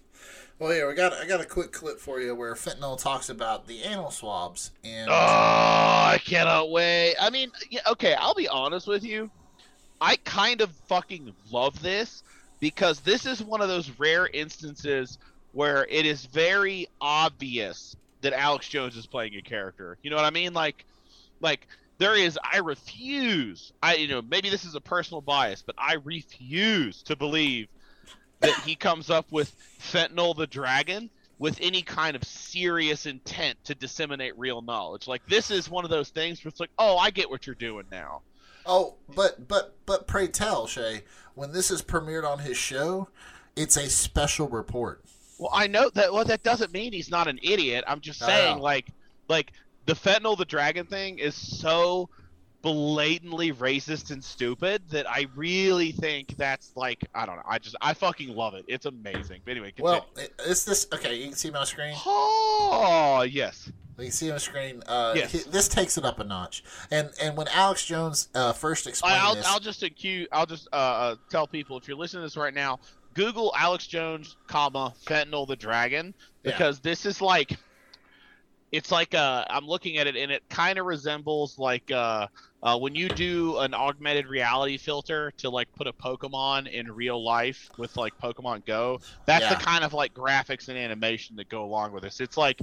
Well, 0.58 0.72
yeah, 0.72 0.86
we 0.86 0.94
got 0.94 1.12
I 1.12 1.26
got 1.26 1.40
a 1.40 1.44
quick 1.44 1.72
clip 1.72 1.98
for 1.98 2.20
you 2.20 2.34
where 2.34 2.54
Fentanyl 2.54 3.00
talks 3.00 3.28
about 3.28 3.66
the 3.66 3.82
anal 3.82 4.10
swabs 4.12 4.70
and 4.84 5.10
Oh, 5.10 5.12
I 5.12 6.20
cannot 6.24 6.70
wait. 6.70 7.16
I 7.20 7.30
mean, 7.30 7.50
yeah, 7.68 7.80
okay, 7.90 8.14
I'll 8.14 8.34
be 8.34 8.48
honest 8.48 8.86
with 8.86 9.02
you. 9.02 9.30
I 10.00 10.16
kind 10.24 10.60
of 10.60 10.70
fucking 10.88 11.34
love 11.50 11.80
this 11.82 12.22
because 12.60 13.00
this 13.00 13.26
is 13.26 13.42
one 13.42 13.60
of 13.60 13.68
those 13.68 13.90
rare 13.98 14.28
instances 14.28 15.18
where 15.52 15.86
it 15.90 16.06
is 16.06 16.26
very 16.26 16.86
obvious 17.00 17.96
that 18.20 18.32
Alex 18.32 18.68
Jones 18.68 18.96
is 18.96 19.06
playing 19.06 19.34
a 19.34 19.42
character. 19.42 19.98
You 20.02 20.10
know 20.10 20.16
what 20.16 20.24
I 20.24 20.30
mean? 20.30 20.54
Like 20.54 20.84
like 21.40 21.66
there 22.02 22.16
is 22.16 22.38
I 22.42 22.58
refuse. 22.58 23.72
I 23.82 23.94
you 23.94 24.08
know, 24.08 24.22
maybe 24.22 24.50
this 24.50 24.64
is 24.64 24.74
a 24.74 24.80
personal 24.80 25.20
bias, 25.20 25.62
but 25.62 25.76
I 25.78 25.94
refuse 26.04 27.02
to 27.04 27.16
believe 27.16 27.68
that 28.40 28.54
he 28.64 28.74
comes 28.74 29.08
up 29.08 29.30
with 29.30 29.54
Fentanyl 29.78 30.36
the 30.36 30.48
Dragon 30.48 31.10
with 31.38 31.58
any 31.60 31.82
kind 31.82 32.16
of 32.16 32.24
serious 32.24 33.06
intent 33.06 33.56
to 33.64 33.74
disseminate 33.74 34.36
real 34.36 34.62
knowledge. 34.62 35.06
Like 35.06 35.24
this 35.26 35.50
is 35.50 35.70
one 35.70 35.84
of 35.84 35.90
those 35.90 36.10
things 36.10 36.44
where 36.44 36.50
it's 36.50 36.58
like, 36.60 36.70
oh, 36.78 36.98
I 36.98 37.10
get 37.10 37.30
what 37.30 37.46
you're 37.46 37.54
doing 37.54 37.86
now. 37.90 38.22
Oh, 38.66 38.94
but 39.14 39.46
but 39.46 39.74
but 39.86 40.08
pray 40.08 40.26
tell, 40.26 40.66
Shay, 40.66 41.02
when 41.34 41.52
this 41.52 41.70
is 41.70 41.82
premiered 41.82 42.28
on 42.28 42.40
his 42.40 42.56
show, 42.56 43.08
it's 43.54 43.76
a 43.76 43.88
special 43.88 44.48
report. 44.48 45.04
Well, 45.38 45.50
I 45.52 45.68
know 45.68 45.88
that. 45.90 46.12
Well, 46.12 46.24
that 46.24 46.42
doesn't 46.42 46.72
mean 46.72 46.92
he's 46.92 47.10
not 47.10 47.28
an 47.28 47.38
idiot. 47.42 47.84
I'm 47.86 48.00
just 48.00 48.18
saying, 48.20 48.58
like, 48.58 48.88
like 49.28 49.52
the 49.86 49.94
fentanyl 49.94 50.36
the 50.38 50.44
dragon 50.44 50.86
thing 50.86 51.18
is 51.18 51.34
so 51.34 52.08
blatantly 52.62 53.52
racist 53.52 54.12
and 54.12 54.22
stupid 54.22 54.82
that 54.90 55.08
I 55.10 55.26
really 55.34 55.90
think 55.92 56.36
that's 56.36 56.72
like 56.76 57.04
I 57.14 57.26
don't 57.26 57.36
know. 57.36 57.42
I 57.46 57.58
just 57.58 57.76
I 57.82 57.92
fucking 57.94 58.28
love 58.34 58.54
it. 58.54 58.64
It's 58.68 58.86
amazing. 58.86 59.40
But 59.44 59.50
anyway, 59.52 59.72
continue. 59.72 59.84
Well, 59.92 60.06
it's 60.46 60.64
this. 60.64 60.86
Okay, 60.94 61.16
you 61.16 61.24
can 61.26 61.34
see 61.34 61.50
my 61.50 61.64
screen. 61.64 61.94
oh 61.96 63.26
yes. 63.28 63.70
You 63.98 64.04
can 64.06 64.12
see 64.12 64.30
my 64.30 64.38
screen. 64.38 64.82
Uh, 64.86 65.12
Yes. 65.14 65.32
he- 65.32 65.50
this 65.50 65.68
takes 65.68 65.98
it 65.98 66.04
up 66.04 66.18
a 66.18 66.24
notch. 66.24 66.64
And 66.90 67.10
and 67.20 67.36
when 67.36 67.48
Alex 67.48 67.84
Jones 67.84 68.28
uh, 68.34 68.52
first 68.52 68.86
explained 68.86 69.20
I'll, 69.20 69.34
this, 69.34 69.46
I'll 69.46 69.60
just 69.60 69.82
accuse, 69.82 70.28
I'll 70.32 70.46
just 70.46 70.68
uh, 70.72 70.76
uh, 70.76 71.16
tell 71.30 71.46
people 71.46 71.76
if 71.76 71.86
you're 71.88 71.96
listening 71.96 72.22
to 72.22 72.26
this 72.26 72.36
right 72.36 72.54
now, 72.54 72.78
Google 73.14 73.52
Alex 73.58 73.86
Jones, 73.86 74.36
comma 74.46 74.94
fentanyl 75.04 75.46
the 75.46 75.56
dragon 75.56 76.14
Yeah. 76.42 76.52
because 76.52 76.80
this 76.80 77.04
is 77.06 77.20
like, 77.20 77.58
it's 78.72 78.90
like 78.90 79.14
uh, 79.14 79.44
I'm 79.50 79.66
looking 79.66 79.98
at 79.98 80.06
it 80.06 80.16
and 80.16 80.32
it 80.32 80.42
kind 80.48 80.78
of 80.78 80.86
resembles 80.86 81.58
like 81.58 81.90
uh, 81.90 82.26
uh, 82.62 82.78
when 82.78 82.94
you 82.94 83.08
do 83.10 83.58
an 83.58 83.74
augmented 83.74 84.26
reality 84.26 84.78
filter 84.78 85.30
to 85.38 85.50
like 85.50 85.70
put 85.74 85.86
a 85.86 85.92
Pokemon 85.92 86.70
in 86.72 86.90
real 86.90 87.22
life 87.22 87.70
with 87.76 87.96
like 87.98 88.14
Pokemon 88.18 88.64
Go. 88.64 88.98
That's 89.26 89.44
Yeah. 89.44 89.54
the 89.54 89.62
kind 89.64 89.84
of 89.84 89.92
like 89.92 90.14
graphics 90.14 90.68
and 90.68 90.78
animation 90.78 91.36
that 91.36 91.50
go 91.50 91.64
along 91.64 91.92
with 91.92 92.02
this. 92.02 92.18
It's 92.20 92.38
like 92.38 92.60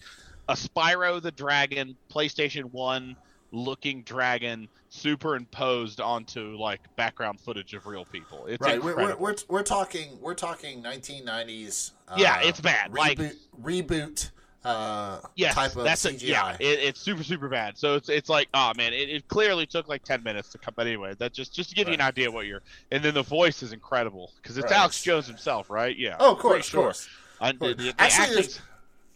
a 0.48 0.54
Spyro 0.54 1.22
the 1.22 1.32
Dragon 1.32 1.96
PlayStation 2.12 2.64
One 2.72 3.16
looking 3.52 4.04
dragon 4.04 4.68
superimposed 4.90 6.00
onto 6.02 6.56
like 6.58 6.82
background 6.96 7.40
footage 7.40 7.74
of 7.76 7.86
real 7.86 8.06
people. 8.06 8.46
It's 8.48 8.62
right, 8.62 8.82
we're, 8.84 8.96
we're, 8.96 9.16
we're, 9.16 9.36
we're 9.48 9.64
talking 9.64 10.18
we're 10.22 10.34
talking 10.34 10.82
1990s. 10.84 11.92
Uh, 12.08 12.16
Yeah, 12.18 12.42
it's 12.42 12.60
bad. 12.62 12.94
Like- 12.94 13.20
reboot, 13.20 13.36
reboot 13.62 14.30
uh, 14.66 15.20
yes, 15.36 15.54
type 15.56 15.76
of 15.76 15.84
that's 15.86 16.06
CGI. 16.06 16.22
A, 16.24 16.26
yeah, 16.28 16.56
it, 16.60 16.80
it's 16.80 17.00
super 17.00 17.24
super 17.24 17.48
bad. 17.48 17.78
So 17.78 17.96
it's 17.96 18.10
it's 18.10 18.30
like 18.30 18.50
oh 18.54 18.74
man, 18.76 18.94
it, 18.94 19.10
it 19.10 19.28
clearly 19.28 19.66
took 19.66 19.88
like 19.88 20.04
ten 20.04 20.22
minutes 20.24 20.50
to 20.50 20.58
come. 20.58 20.74
But 20.76 20.88
anyway, 20.88 21.14
that 21.20 21.34
just 21.34 21.54
just 21.54 21.70
to 21.70 21.76
give 21.76 21.88
you 21.88 21.94
an 21.94 22.00
Right. 22.02 22.08
idea 22.08 22.30
what 22.32 22.46
you're. 22.46 22.62
And 22.92 23.04
then 23.04 23.14
the 23.14 23.24
voice 23.24 23.64
is 23.64 23.72
incredible 23.74 24.32
because 24.42 24.58
it's 24.58 24.66
Right. 24.72 24.80
Alex 24.80 25.02
Jones 25.02 25.28
himself, 25.28 25.70
right? 25.70 25.96
Yeah. 25.98 26.18
oh, 26.20 26.34
of 26.34 26.40
course, 26.40 26.66
sure. 26.68 26.80
of 26.82 26.86
course. 26.88 27.10
I- 27.40 27.52
the- 27.54 27.74
the 27.74 27.94
Actually, 27.98 28.34
there's, 28.36 28.62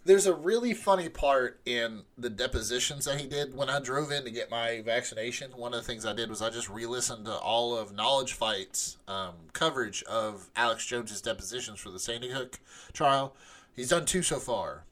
there's 0.05 0.25
a 0.27 0.33
really 0.33 0.73
funny 0.73 1.09
part 1.09 1.59
in 1.65 2.03
the 2.17 2.29
depositions 2.29 3.03
that 3.05 3.19
he 3.19 3.27
did 3.27 3.53
when 3.55 3.69
I 3.69 3.79
drove 3.81 4.11
in 4.11 4.23
to 4.23 4.31
get 4.31 4.49
my 4.49 4.81
vaccination. 4.81 5.51
One 5.51 5.73
of 5.73 5.81
the 5.81 5.85
things 5.85 6.05
I 6.05 6.13
did 6.13 6.29
was 6.29 6.41
I 6.41 6.49
just 6.49 6.69
re-listened 6.69 7.25
to 7.25 7.33
all 7.33 7.77
of 7.77 7.93
Knowledge 7.93 8.33
Fight's 8.33 8.97
um, 9.09 9.33
coverage 9.51 10.03
of 10.03 10.49
Alex 10.55 10.85
Jones's 10.85 11.21
depositions 11.21 11.79
for 11.81 11.89
the 11.89 11.99
Sandy 11.99 12.31
Hook 12.31 12.59
trial. 12.93 13.35
He's 13.75 13.89
done 13.89 14.05
two 14.05 14.21
so 14.21 14.39
far. 14.39 14.83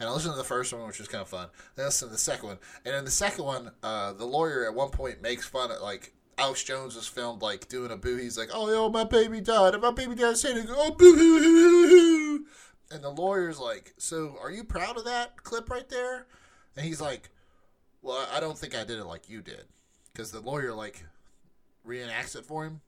And 0.00 0.08
I 0.08 0.12
listened 0.12 0.32
to 0.32 0.38
the 0.38 0.44
first 0.44 0.72
one, 0.72 0.86
which 0.86 0.98
was 0.98 1.08
kind 1.08 1.20
of 1.20 1.28
fun. 1.28 1.48
Then 1.76 1.84
I 1.84 1.88
listened 1.88 2.08
to 2.08 2.14
the 2.14 2.18
second 2.18 2.48
one. 2.48 2.58
And 2.86 2.96
in 2.96 3.04
the 3.04 3.10
second 3.10 3.44
one, 3.44 3.70
uh, 3.82 4.14
the 4.14 4.24
lawyer 4.24 4.64
at 4.64 4.74
one 4.74 4.88
point 4.88 5.20
makes 5.20 5.46
fun 5.46 5.70
of, 5.70 5.82
like, 5.82 6.14
Alex 6.38 6.64
Jones 6.64 6.96
was 6.96 7.06
filmed, 7.06 7.42
like, 7.42 7.68
doing 7.68 7.90
a 7.90 7.96
boo. 7.96 8.16
He's 8.16 8.38
like, 8.38 8.48
oh, 8.52 8.70
yo, 8.70 8.88
my 8.88 9.04
baby 9.04 9.42
died. 9.42 9.74
And 9.74 9.82
my 9.82 9.90
baby 9.90 10.14
died. 10.14 10.36
Hook. 10.38 10.66
Oh, 10.70 10.92
boo 10.92 11.14
hoo 11.14 11.38
hoo 11.38 11.88
hoo. 11.88 12.46
And 12.90 13.04
the 13.04 13.10
lawyer's 13.10 13.60
like, 13.60 13.92
so 13.98 14.36
are 14.42 14.50
you 14.50 14.64
proud 14.64 14.96
of 14.96 15.04
that 15.04 15.42
clip 15.42 15.68
right 15.68 15.88
there? 15.88 16.26
And 16.76 16.86
he's 16.86 17.00
like, 17.00 17.28
well, 18.00 18.26
I 18.32 18.40
don't 18.40 18.56
think 18.56 18.74
I 18.74 18.84
did 18.84 18.98
it 18.98 19.04
like 19.04 19.28
you 19.28 19.42
did. 19.42 19.64
Because 20.12 20.32
the 20.32 20.40
lawyer, 20.40 20.72
like, 20.72 21.04
reenacts 21.86 22.34
it 22.36 22.46
for 22.46 22.64
him. 22.64 22.80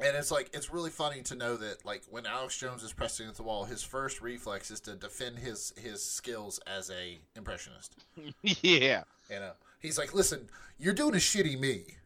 And 0.00 0.16
it's 0.16 0.30
like 0.30 0.50
it's 0.52 0.72
really 0.72 0.90
funny 0.90 1.22
to 1.22 1.36
know 1.36 1.56
that 1.56 1.84
like 1.84 2.02
when 2.10 2.26
Alex 2.26 2.58
Jones 2.58 2.82
is 2.82 2.92
pressed 2.92 3.20
against 3.20 3.36
the 3.36 3.44
wall, 3.44 3.64
his 3.64 3.82
first 3.82 4.20
reflex 4.20 4.70
is 4.70 4.80
to 4.80 4.96
defend 4.96 5.38
his 5.38 5.72
his 5.76 6.04
skills 6.04 6.58
as 6.66 6.90
a 6.90 7.18
impressionist. 7.36 7.94
yeah. 8.42 9.04
You 9.30 9.40
know, 9.40 9.52
he's 9.80 9.96
like, 9.96 10.12
"Listen, 10.12 10.48
you're 10.78 10.94
doing 10.94 11.14
a 11.14 11.18
shitty 11.18 11.58
me. 11.58 11.96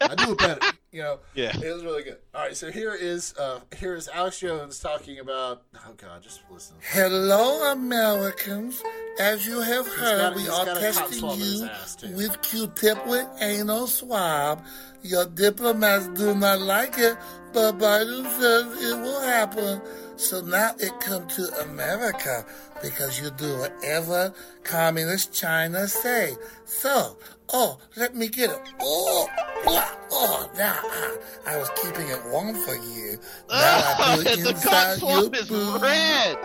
I 0.00 0.14
do 0.14 0.32
it 0.32 0.38
better." 0.38 0.60
You 0.90 1.02
know, 1.02 1.18
Yeah. 1.34 1.52
it 1.56 1.72
was 1.74 1.84
really 1.84 2.02
good. 2.02 2.16
All 2.34 2.40
right, 2.42 2.56
so 2.56 2.70
here 2.72 2.94
is 2.94 3.34
uh 3.38 3.60
here 3.76 3.94
is 3.94 4.08
Alex 4.08 4.40
Jones 4.40 4.78
talking 4.80 5.18
about. 5.18 5.62
Oh 5.76 5.92
God, 5.96 6.22
just 6.22 6.40
listen. 6.50 6.76
Hello, 6.82 7.72
Americans. 7.72 8.82
As 9.20 9.46
you 9.46 9.60
have 9.60 9.86
heard, 9.86 10.18
got 10.18 10.32
a- 10.32 10.36
we 10.36 10.48
are 10.48 10.64
got 10.64 10.76
a 10.76 10.80
cotton 10.80 10.80
testing 10.92 11.18
swab 11.18 11.32
in 11.34 11.38
his 11.40 11.60
you 12.02 12.16
with 12.16 12.42
Q-tip 12.42 13.06
with 13.06 13.26
anal 13.40 13.86
swab. 13.86 14.64
Your 15.02 15.26
diplomats 15.26 16.08
do 16.08 16.34
not 16.34 16.60
like 16.60 16.98
it, 16.98 17.16
but 17.52 17.78
Biden 17.78 18.24
says 18.40 18.82
it 18.82 18.96
will 19.00 19.20
happen. 19.20 19.80
So 20.18 20.40
now 20.40 20.72
it 20.78 20.98
come 21.00 21.26
to 21.28 21.60
America 21.62 22.44
because 22.82 23.20
you 23.20 23.30
do 23.30 23.58
whatever 23.58 24.34
communist 24.64 25.32
China 25.32 25.86
say. 25.86 26.34
So, 26.64 27.16
oh, 27.52 27.78
let 27.96 28.14
me 28.16 28.26
get 28.28 28.50
it. 28.50 28.60
Oh, 28.80 29.28
blah, 29.64 29.88
oh, 30.10 30.50
now 30.56 30.76
I, 30.82 31.16
I 31.46 31.56
was 31.56 31.70
keeping 31.80 32.08
it 32.08 32.20
warm 32.26 32.54
for 32.66 32.74
you. 32.74 33.18
Now 33.48 33.94
I 33.98 34.16
do 34.16 34.20
it 34.22 34.24
the 34.42 34.48
inside 34.50 35.00
cotton 35.00 35.24
your 35.32 35.40
is 35.40 35.48
boob. 35.48 35.82
red. 35.82 36.36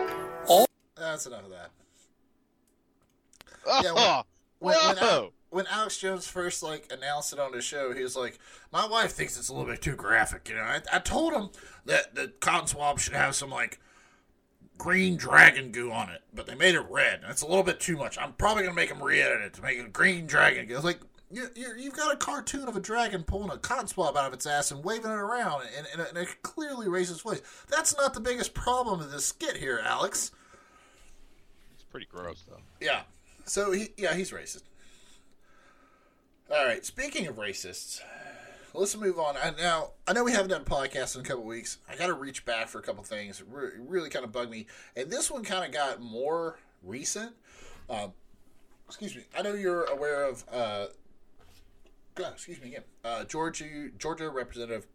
Oh, 0.48 0.66
that's 0.96 1.26
enough 1.26 1.44
of 1.44 1.50
that. 1.50 1.70
Oh, 3.66 3.80
Yeah, 3.82 3.92
when- 3.92 4.24
when, 4.60 4.86
when, 4.86 4.96
whoa. 4.96 5.32
When 5.54 5.66
Alex 5.68 5.98
Jones 5.98 6.26
first 6.26 6.64
like 6.64 6.92
announced 6.92 7.32
it 7.32 7.38
on 7.38 7.52
his 7.52 7.64
show, 7.64 7.92
he 7.92 8.02
was 8.02 8.16
like, 8.16 8.40
"My 8.72 8.86
wife 8.86 9.12
thinks 9.12 9.38
it's 9.38 9.48
a 9.48 9.54
little 9.54 9.70
bit 9.70 9.80
too 9.80 9.94
graphic." 9.94 10.48
You 10.48 10.56
know, 10.56 10.62
I, 10.62 10.80
I 10.92 10.98
told 10.98 11.32
him 11.32 11.50
that 11.84 12.16
the 12.16 12.32
cotton 12.40 12.66
swab 12.66 12.98
should 12.98 13.12
have 13.12 13.36
some 13.36 13.50
like 13.50 13.78
green 14.76 15.16
dragon 15.16 15.70
goo 15.70 15.92
on 15.92 16.08
it, 16.08 16.22
but 16.34 16.46
they 16.46 16.56
made 16.56 16.74
it 16.74 16.84
red, 16.90 17.20
and 17.22 17.30
it's 17.30 17.42
a 17.42 17.46
little 17.46 17.62
bit 17.62 17.78
too 17.78 17.96
much. 17.96 18.18
I'm 18.18 18.32
probably 18.32 18.64
gonna 18.64 18.74
make 18.74 18.88
them 18.88 19.00
re-edit 19.00 19.42
it 19.42 19.54
to 19.54 19.62
make 19.62 19.78
it 19.78 19.92
green 19.92 20.26
dragon 20.26 20.66
goo. 20.66 20.76
I 20.76 20.80
like, 20.80 20.98
You, 21.30 21.48
you, 21.54 21.74
you've 21.78 21.94
got 21.94 22.12
a 22.12 22.16
cartoon 22.16 22.66
of 22.66 22.76
a 22.76 22.80
dragon 22.80 23.22
pulling 23.22 23.50
a 23.50 23.56
cotton 23.56 23.86
swab 23.86 24.16
out 24.16 24.26
of 24.26 24.32
its 24.32 24.46
ass 24.46 24.72
and 24.72 24.84
waving 24.84 25.10
it 25.10 25.14
around 25.14 25.62
in, 25.78 25.84
in, 25.94 26.04
a, 26.04 26.10
in 26.10 26.16
a 26.16 26.26
clearly 26.42 26.86
racist 26.86 27.22
voice. 27.22 27.42
That's 27.68 27.96
not 27.96 28.14
the 28.14 28.20
biggest 28.20 28.54
problem 28.54 29.00
of 29.00 29.12
this 29.12 29.26
skit 29.26 29.56
here, 29.56 29.80
Alex. 29.84 30.32
It's 31.74 31.84
pretty 31.84 32.06
gross 32.06 32.44
though. 32.48 32.62
Yeah. 32.80 33.02
So 33.46 33.70
he, 33.70 33.90
yeah, 33.96 34.14
he's 34.14 34.32
racist. 34.32 34.62
All 36.54 36.64
right. 36.64 36.84
Speaking 36.84 37.26
of 37.26 37.34
racists, 37.34 38.00
let's 38.74 38.96
move 38.96 39.18
on. 39.18 39.34
And 39.42 39.56
now 39.56 39.90
I 40.06 40.12
know 40.12 40.22
we 40.22 40.30
haven't 40.30 40.50
done 40.50 40.60
a 40.60 40.64
podcast 40.64 41.16
in 41.16 41.22
a 41.22 41.24
couple 41.24 41.42
weeks. 41.42 41.78
I 41.90 41.96
got 41.96 42.06
to 42.06 42.12
reach 42.12 42.44
back 42.44 42.68
for 42.68 42.78
a 42.78 42.82
couple 42.82 43.02
things. 43.02 43.42
Really 43.42 44.08
kind 44.08 44.24
of 44.24 44.30
bugged 44.30 44.52
me, 44.52 44.66
and 44.94 45.10
this 45.10 45.32
one 45.32 45.42
kind 45.42 45.64
of 45.64 45.72
got 45.72 46.00
more 46.00 46.60
recent. 46.84 47.32
Um, 47.90 48.12
excuse 48.86 49.16
me. 49.16 49.24
I 49.36 49.42
know 49.42 49.54
you're 49.54 49.82
aware 49.86 50.22
of. 50.26 50.44
Uh, 50.52 50.86
excuse 52.16 52.60
me 52.60 52.68
again. 52.68 52.84
Uh, 53.04 53.24
Georgia, 53.24 53.88
Georgia 53.98 54.30
Representative 54.30 54.86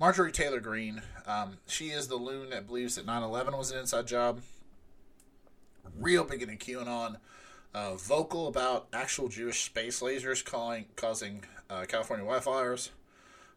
Marjorie 0.00 0.32
Taylor 0.32 0.60
Greene. 0.60 1.02
Um, 1.26 1.58
she 1.66 1.88
is 1.88 2.08
the 2.08 2.16
loon 2.16 2.48
that 2.48 2.66
believes 2.66 2.94
that 2.96 3.04
9/11 3.04 3.58
was 3.58 3.72
an 3.72 3.80
inside 3.80 4.06
job. 4.06 4.40
Real 5.98 6.24
big 6.24 6.40
into 6.40 6.54
QAnon. 6.54 7.18
Uh, 7.74 7.94
vocal 7.94 8.48
about 8.48 8.88
actual 8.92 9.28
Jewish 9.28 9.64
space 9.64 10.00
lasers 10.00 10.44
calling, 10.44 10.86
causing 10.96 11.44
uh, 11.68 11.84
California 11.86 12.24
wildfires. 12.24 12.90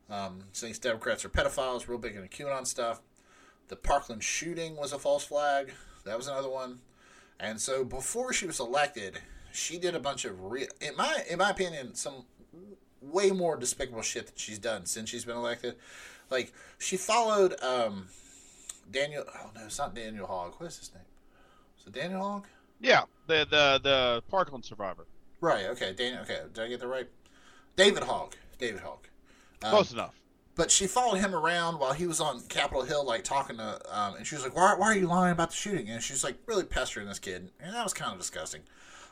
Um, 0.09 0.43
thinks 0.53 0.79
Democrats 0.79 1.23
are 1.23 1.29
pedophiles. 1.29 1.87
Real 1.87 1.97
big 1.97 2.15
into 2.15 2.27
QAnon 2.27 2.67
stuff. 2.67 3.01
The 3.69 3.77
Parkland 3.77 4.23
shooting 4.23 4.75
was 4.75 4.91
a 4.91 4.99
false 4.99 5.23
flag. 5.23 5.73
That 6.03 6.17
was 6.17 6.27
another 6.27 6.49
one. 6.49 6.79
And 7.39 7.59
so 7.59 7.85
before 7.85 8.33
she 8.33 8.45
was 8.45 8.59
elected, 8.59 9.19
she 9.53 9.79
did 9.79 9.95
a 9.95 9.99
bunch 9.99 10.25
of 10.25 10.43
real, 10.43 10.67
in 10.79 10.95
my 10.95 11.23
in 11.29 11.39
my 11.39 11.49
opinion, 11.49 11.95
some 11.95 12.25
way 13.01 13.31
more 13.31 13.57
despicable 13.57 14.01
shit 14.01 14.27
that 14.27 14.39
she's 14.39 14.59
done 14.59 14.85
since 14.85 15.09
she's 15.09 15.25
been 15.25 15.37
elected. 15.37 15.75
Like 16.29 16.53
she 16.77 16.97
followed 16.97 17.59
um, 17.61 18.07
Daniel. 18.89 19.23
Oh 19.33 19.49
no, 19.55 19.65
it's 19.65 19.79
not 19.79 19.95
Daniel 19.95 20.27
Hogg. 20.27 20.53
What 20.57 20.67
is 20.67 20.77
his 20.77 20.93
name? 20.93 21.03
Is 21.79 21.87
it 21.87 21.93
Daniel 21.93 22.21
Hogg? 22.21 22.45
Yeah, 22.81 23.03
the 23.27 23.45
the 23.49 23.79
the 23.83 24.23
Parkland 24.29 24.65
survivor. 24.65 25.05
Right. 25.39 25.65
Okay. 25.67 25.93
Daniel. 25.93 26.21
Okay. 26.23 26.39
Did 26.53 26.63
I 26.63 26.67
get 26.67 26.79
that 26.79 26.87
right? 26.87 27.07
David 27.75 28.03
Hogg. 28.03 28.35
David 28.59 28.81
Hogg. 28.81 29.07
Um, 29.63 29.69
Close 29.71 29.93
enough. 29.93 30.19
but 30.55 30.69
she 30.71 30.87
followed 30.87 31.17
him 31.19 31.33
around 31.35 31.79
while 31.79 31.93
he 31.93 32.05
was 32.07 32.19
on 32.19 32.41
Capitol 32.49 32.83
Hill, 32.83 33.05
like 33.05 33.23
talking 33.23 33.57
to, 33.57 33.79
um, 33.97 34.15
and 34.15 34.25
she 34.27 34.35
was 34.35 34.43
like, 34.43 34.55
why, 34.55 34.73
"Why 34.75 34.87
are 34.87 34.95
you 34.97 35.07
lying 35.07 35.31
about 35.31 35.51
the 35.51 35.55
shooting?" 35.55 35.89
And 35.89 36.01
she's 36.03 36.23
like, 36.23 36.37
really 36.47 36.63
pestering 36.63 37.07
this 37.07 37.19
kid, 37.19 37.49
and 37.59 37.73
that 37.73 37.83
was 37.83 37.93
kind 37.93 38.11
of 38.11 38.17
disgusting. 38.19 38.61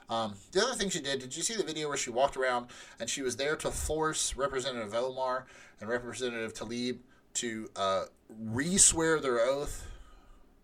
Um, 0.10 0.34
the 0.52 0.62
other 0.64 0.74
thing 0.74 0.90
she 0.90 1.02
did, 1.02 1.20
did 1.20 1.38
you 1.38 1.44
see 1.44 1.56
the 1.56 1.64
video 1.64 1.88
where 1.88 1.98
she 1.98 2.10
walked 2.10 2.36
around 2.36 2.68
and 3.00 3.08
she 3.08 3.22
was 3.22 3.36
there 3.36 3.56
to 3.58 3.70
force 3.70 4.36
Representative 4.36 4.92
Omar 4.96 5.46
and 5.80 5.88
Representative 5.88 6.56
Tlaib 6.56 6.98
to 7.36 7.70
uh, 7.76 8.06
re-swear 8.40 9.20
their 9.20 9.40
oath 9.40 9.86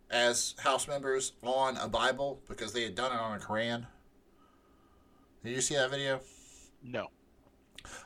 as 0.10 0.56
House 0.60 0.88
members 0.88 1.34
on 1.44 1.78
a 1.78 1.88
Bible 1.88 2.40
because 2.48 2.74
they 2.74 2.84
had 2.84 2.96
done 2.96 3.12
it 3.12 3.20
on 3.20 3.36
a 3.36 3.40
Quran? 3.40 3.86
Did 5.44 5.56
you 5.56 5.62
see 5.62 5.76
that 5.76 5.92
video? 5.92 6.22
No. 6.84 7.10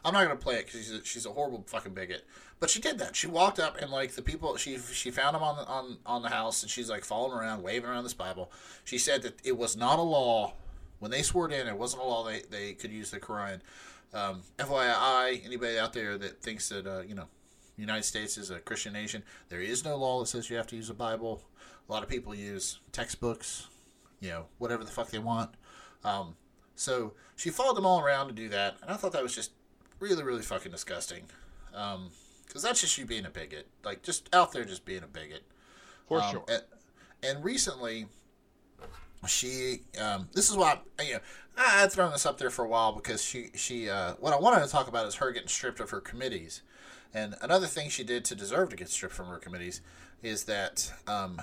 I'm 0.04 0.14
not 0.14 0.24
gonna 0.24 0.36
play 0.36 0.56
it 0.56 0.66
because 0.66 0.82
she's 0.82 0.92
a, 0.92 1.06
she's 1.06 1.26
a 1.26 1.32
horrible 1.32 1.64
fucking 1.68 1.94
bigot. 1.94 2.26
But 2.60 2.70
she 2.70 2.82
did 2.82 3.00
that. 3.00 3.16
She 3.16 3.28
walked 3.28 3.60
up 3.60 3.78
and 3.82 3.90
like 3.90 4.12
the 4.12 4.22
people 4.22 4.58
she 4.58 4.78
she 4.78 5.12
found 5.12 5.36
him 5.36 5.44
on 5.44 5.58
the, 5.58 5.66
on 5.66 5.98
on 6.06 6.22
the 6.22 6.30
house 6.30 6.62
and 6.62 6.70
she's 6.70 6.90
like 6.90 7.06
following 7.06 7.38
around, 7.38 7.64
waving 7.64 7.90
around 7.90 8.04
this 8.04 8.14
Bible. 8.14 8.52
She 8.84 8.98
said 8.98 9.22
that 9.22 9.40
it 9.44 9.58
was 9.58 9.78
not 9.78 10.00
a 10.00 10.04
law 10.04 10.54
when 11.00 11.12
they 11.12 11.22
swore 11.22 11.50
it 11.50 11.54
in. 11.54 11.68
It 11.68 11.78
wasn't 11.78 12.04
a 12.04 12.06
law 12.06 12.26
they 12.26 12.42
they 12.50 12.74
could 12.74 12.92
use 12.92 13.12
the 13.12 13.20
Quran. 13.20 13.62
Um, 14.14 14.42
FYI, 14.58 15.46
anybody 15.46 15.78
out 15.78 15.94
there 15.94 16.18
that 16.18 16.42
thinks 16.42 16.70
that 16.70 16.86
uh, 16.86 17.02
you 17.02 17.16
know 17.16 17.28
United 17.78 18.04
States 18.04 18.38
is 18.38 18.50
a 18.50 18.60
Christian 18.60 18.94
nation, 18.94 19.24
there 19.48 19.62
is 19.62 19.86
no 19.86 19.96
law 19.96 20.20
that 20.20 20.28
says 20.28 20.50
you 20.50 20.58
have 20.58 20.68
to 20.68 20.76
use 20.76 20.90
a 20.90 20.94
Bible. 20.94 21.42
A 21.90 21.92
lot 21.92 22.04
of 22.04 22.10
people 22.10 22.36
use 22.36 22.80
textbooks, 22.92 23.68
you 24.22 24.30
know, 24.30 24.46
whatever 24.60 24.84
the 24.84 24.92
fuck 24.92 25.10
they 25.10 25.18
want. 25.20 25.50
Um, 26.04 26.36
so 26.76 27.14
she 27.36 27.50
followed 27.50 27.76
them 27.76 27.86
all 27.86 28.00
around 28.00 28.28
to 28.28 28.34
do 28.34 28.48
that, 28.50 28.78
and 28.82 28.92
I 28.92 28.96
thought 28.96 29.12
that 29.14 29.24
was 29.24 29.34
just 29.34 29.52
really, 30.00 30.24
really 30.24 30.44
fucking 30.44 30.72
disgusting. 30.72 31.24
Um, 31.74 32.10
because 32.48 32.64
that's 32.64 32.82
just 32.82 32.98
you 32.98 33.06
being 33.06 33.26
a 33.26 33.30
bigot, 33.30 33.68
like 33.84 34.02
just 34.02 34.28
out 34.34 34.52
there 34.52 34.66
just 34.66 34.84
being 34.86 35.04
a 35.04 35.08
bigot. 35.08 35.44
For 36.08 36.20
Um, 36.22 36.32
sure. 36.32 36.44
And, 36.48 36.64
and 37.22 37.44
recently, 37.44 38.08
she 39.28 39.82
um, 40.02 40.30
this 40.34 40.50
is 40.50 40.56
why 40.58 40.80
I, 40.98 41.04
you 41.04 41.14
know 41.14 41.20
I 41.58 41.82
had 41.82 41.92
thrown 41.92 42.12
this 42.12 42.26
up 42.26 42.38
there 42.38 42.50
for 42.50 42.66
a 42.66 42.68
while 42.68 42.92
because 42.94 43.24
she 43.24 43.50
she 43.56 43.90
uh, 43.90 44.14
what 44.20 44.34
I 44.34 44.40
wanted 44.40 44.66
to 44.66 44.72
talk 44.72 44.88
about 44.88 45.06
is 45.06 45.16
her 45.16 45.32
getting 45.32 45.48
stripped 45.50 45.80
of 45.80 45.90
her 45.92 46.00
committees, 46.02 46.62
and 47.14 47.36
another 47.42 47.68
thing 47.68 47.90
she 47.90 48.04
did 48.04 48.26
to 48.26 48.36
deserve 48.36 48.70
to 48.70 48.76
get 48.76 48.90
stripped 48.90 49.14
from 49.14 49.28
her 49.28 49.38
committees 49.38 49.82
is 50.24 50.46
that 50.46 50.92
um, 51.08 51.40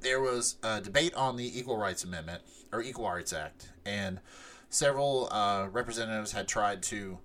there 0.00 0.20
was 0.20 0.56
a 0.62 0.80
debate 0.80 1.14
on 1.14 1.36
the 1.36 1.58
Equal 1.58 1.76
Rights 1.76 2.04
Amendment 2.04 2.42
or 2.72 2.82
Equal 2.82 3.08
Rights 3.08 3.32
Act, 3.32 3.70
and 3.84 4.20
several 4.68 5.28
uh, 5.30 5.68
representatives 5.70 6.32
had 6.32 6.48
tried 6.48 6.82
to 6.84 7.18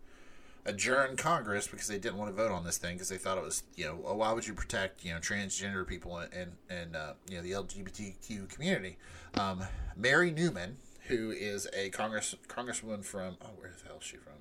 adjourn 0.65 1.17
Congress 1.17 1.67
because 1.67 1.87
they 1.87 1.99
didn't 1.99 2.17
want 2.17 2.31
to 2.31 2.35
vote 2.35 2.51
on 2.51 2.63
this 2.63 2.77
thing 2.77 2.95
because 2.95 3.09
they 3.09 3.17
thought 3.17 3.37
it 3.37 3.43
was 3.43 3.63
you 3.75 3.85
know 3.85 3.99
oh, 4.05 4.15
why 4.15 4.31
would 4.31 4.47
you 4.47 4.53
protect 4.53 5.03
you 5.03 5.13
know 5.13 5.19
transgender 5.19 5.85
people 5.85 6.17
and 6.17 6.53
and, 6.69 6.95
uh, 6.95 7.13
you 7.29 7.37
know 7.37 7.43
the 7.43 7.51
LGBTQ 7.51 8.49
community. 8.49 8.97
Um, 9.35 9.63
Marie 9.97 10.31
Newman, 10.31 10.77
who 11.07 11.31
is 11.31 11.67
a 11.73 11.89
Congress 11.89 12.35
congresswoman 12.47 13.03
from 13.03 13.37
oh 13.41 13.49
where 13.57 13.71
the 13.71 13.87
hell 13.87 13.97
is 13.99 14.05
she 14.05 14.17
from? 14.17 14.33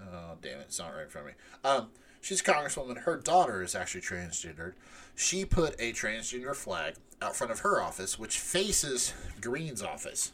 Oh 0.00 0.36
damn 0.40 0.60
it, 0.60 0.66
it's 0.68 0.78
not 0.78 0.94
right 0.94 1.04
in 1.04 1.08
front 1.08 1.28
of 1.28 1.34
me. 1.34 1.38
Um, 1.64 1.88
she's 2.26 2.40
a 2.40 2.44
congresswoman. 2.44 2.98
Her 2.98 3.16
daughter 3.16 3.62
is 3.62 3.74
actually 3.74 4.02
transgendered. 4.02 4.72
She 5.14 5.44
put 5.44 5.74
a 5.78 5.92
transgender 5.92 6.54
flag 6.54 6.94
out 7.22 7.36
front 7.36 7.50
of 7.50 7.60
her 7.60 7.80
office, 7.80 8.18
which 8.18 8.38
faces 8.38 9.14
Greene's 9.40 9.82
office 9.82 10.32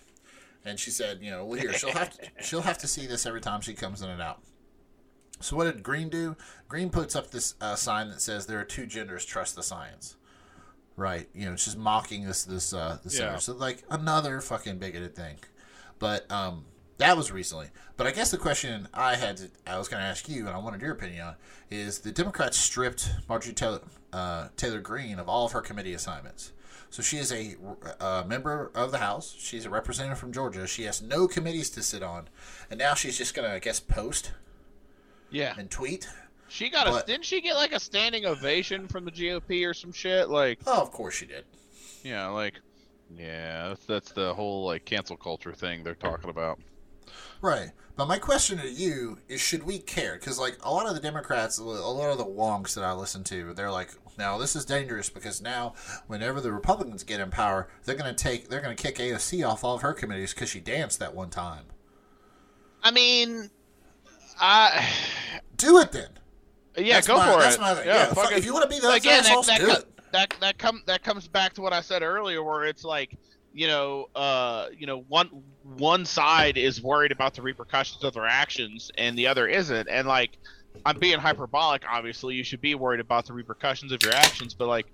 and 0.65 0.79
she 0.79 0.91
said, 0.91 1.19
you 1.21 1.31
know, 1.31 1.45
well, 1.45 1.61
here 1.61 1.73
she'll 1.73 1.93
have 1.93 2.17
to, 2.19 2.29
she'll 2.43 2.63
have 2.63 2.79
to 2.79 2.89
see 2.89 3.07
this 3.07 3.27
every 3.27 3.41
time 3.41 3.61
she 3.61 3.75
comes 3.75 4.03
in 4.03 4.11
and 4.11 4.23
out. 4.23 4.41
So 5.41 5.57
what 5.57 5.65
did 5.65 5.83
Greene 5.83 6.09
do? 6.09 6.37
Greene 6.69 6.91
puts 6.91 7.17
up 7.17 7.31
this 7.31 7.55
uh, 7.61 7.75
sign 7.75 8.11
that 8.11 8.21
says 8.21 8.47
there 8.47 8.61
are 8.61 8.65
two 8.65 8.87
genders, 8.87 9.25
trust 9.25 9.57
the 9.57 9.63
science. 9.63 10.17
Right, 10.95 11.29
you 11.35 11.47
know, 11.47 11.57
just 11.57 11.79
mocking 11.79 12.27
this 12.27 12.45
this 12.45 12.75
uh, 12.75 12.99
this 13.03 13.19
Yeah. 13.19 13.39
so 13.39 13.55
like 13.55 13.83
another 13.91 14.41
fucking 14.41 14.79
bigoted 14.79 15.17
thing. 15.17 15.37
But 15.99 16.31
um, 16.31 16.67
that 16.99 17.17
was 17.17 17.33
recently. 17.33 17.69
But 17.97 18.07
I 18.07 18.13
guess 18.13 18.31
the 18.31 18.39
question 18.39 18.89
I 18.95 19.17
had 19.17 19.37
to, 19.39 19.51
I 19.67 19.79
was 19.79 19.89
going 19.89 20.03
to 20.03 20.07
ask 20.09 20.29
you, 20.29 20.47
and 20.47 20.55
I 20.55 20.59
wanted 20.59 20.81
your 20.81 20.93
opinion 20.93 21.23
on, 21.27 21.35
is 21.71 22.01
the 22.01 22.13
Democrats 22.13 22.57
stripped 22.57 23.11
Marjorie 23.29 23.55
Taylor, 23.55 23.81
uh, 24.13 24.49
Taylor 24.57 24.81
Greene 24.81 25.19
of 25.19 25.29
all 25.29 25.47
of 25.47 25.53
her 25.53 25.61
committee 25.61 25.95
assignments. 25.95 26.53
So 26.91 27.03
she 27.03 27.17
is 27.17 27.33
a, 27.33 27.57
uh 28.01 28.23
member 28.27 28.71
of 28.75 28.93
the 28.93 28.99
House. 28.99 29.35
She's 29.39 29.65
a 29.65 29.71
representative 29.71 30.19
from 30.19 30.31
Georgia. 30.33 30.67
She 30.67 30.83
has 30.85 31.01
no 31.01 31.27
committees 31.27 31.71
to 31.71 31.83
sit 31.83 32.03
on, 32.03 32.29
and 32.71 32.79
now 32.79 32.93
she's 32.95 33.17
just 33.17 33.35
going 33.35 33.49
to, 33.49 33.55
I 33.55 33.59
guess, 33.61 33.81
post 33.81 34.33
Yeah. 35.31 35.55
and 35.57 35.71
tweet. 35.71 36.07
She 36.49 36.69
got 36.69 36.87
a 36.87 37.03
didn't 37.07 37.25
she 37.25 37.41
get 37.41 37.55
like 37.55 37.73
a 37.73 37.81
standing 37.81 38.27
ovation 38.27 38.87
from 38.89 39.07
the 39.07 39.11
GOP 39.11 39.67
or 39.67 39.73
some 39.73 39.91
shit? 39.91 40.29
Like 40.29 40.59
Oh, 40.67 40.83
of 40.83 40.91
course 40.93 41.15
she 41.15 41.25
did. 41.25 41.47
yeah, 42.05 42.27
like 42.29 42.61
yeah, 43.17 43.69
that's, 43.69 43.87
that's 43.87 44.13
the 44.13 44.35
whole 44.35 44.67
like 44.67 44.85
cancel 44.85 45.17
culture 45.17 45.55
thing 45.55 45.83
they're 45.83 45.95
talking 45.95 46.29
about. 46.29 46.59
Right. 47.41 47.71
But 47.97 48.09
my 48.09 48.19
question 48.19 48.59
to 48.59 48.69
you 48.71 49.19
is 49.29 49.41
should 49.41 49.65
we 49.65 49.79
care? 49.79 50.15
Because, 50.15 50.39
like, 50.39 50.57
a 50.63 50.73
lot 50.73 50.87
of 50.89 50.95
the 50.95 51.01
Democrats, 51.01 51.59
a 51.59 51.65
lot 51.65 52.11
of 52.11 52.17
the 52.19 52.25
wonks 52.25 52.75
that 52.75 52.85
I 52.85 52.93
listen 52.95 53.23
to, 53.25 53.53
they're 53.53 53.71
like, 53.71 53.91
now 54.19 54.39
this 54.39 54.57
is 54.57 54.65
dangerous 54.65 55.11
because 55.11 55.43
now, 55.43 55.75
whenever 56.07 56.41
the 56.41 56.53
Republicans 56.53 57.03
get 57.05 57.21
in 57.21 57.31
power, 57.31 57.69
they're 57.85 57.95
going 57.95 58.15
to 58.15 58.25
take, 58.25 58.49
they're 58.49 58.61
going 58.63 58.75
to 58.77 58.83
kick 58.83 58.97
AOC 58.97 59.47
off 59.47 59.63
all 59.65 59.75
of 59.75 59.83
her 59.83 59.93
committees 59.93 60.33
because 60.33 60.49
she 60.49 60.61
danced 60.61 60.99
that 61.01 61.15
one 61.15 61.29
time. 61.31 61.65
I 62.83 62.91
mean, 62.91 63.51
I 64.41 64.89
Do 65.57 65.79
it 65.79 65.93
then. 65.93 66.09
yeah, 66.77 66.95
That's 66.95 67.07
go 67.07 67.17
my- 67.19 67.33
for 67.33 67.41
that's 67.41 67.57
it. 67.57 67.61
my. 67.61 67.73
Yeah, 67.85 67.85
Yeah, 67.85 68.15
fuck- 68.15 68.33
if 68.33 68.45
you 68.45 68.53
want 68.55 68.65
to 68.65 68.69
be 68.75 68.81
those 68.81 68.97
again, 68.97 69.23
that 69.25 69.45
that, 69.47 69.61
it. 69.61 69.85
that 70.13 70.35
that 70.41 70.59
come 70.59 70.83
that 70.87 71.03
comes 71.05 71.29
back 71.29 71.53
to 71.55 71.61
what 71.63 71.73
I 71.73 71.81
said 71.83 72.03
earlier, 72.03 72.43
where 72.43 72.65
it's 72.65 72.85
like 72.85 73.17
you 73.55 73.67
know, 73.67 74.09
uh, 74.15 74.67
you 74.77 74.87
know, 74.87 75.05
one 75.09 75.29
one 75.77 76.05
side 76.05 76.57
is 76.57 76.83
worried 76.83 77.13
about 77.13 77.35
the 77.35 77.43
repercussions 77.43 78.03
of 78.05 78.15
their 78.15 78.27
actions, 78.27 78.91
and 78.97 79.17
the 79.17 79.27
other 79.27 79.47
isn't, 79.47 79.89
and 79.89 80.07
like. 80.07 80.39
I'm 80.87 80.99
being 80.99 81.19
hyperbolic. 81.19 81.83
Obviously, 81.87 82.35
you 82.35 82.43
should 82.43 82.63
be 82.63 82.75
worried 82.75 82.99
about 82.99 83.27
the 83.27 83.35
repercussions 83.35 83.93
of 83.93 84.03
your 84.03 84.15
actions, 84.15 84.55
but 84.55 84.69
like, 84.69 84.87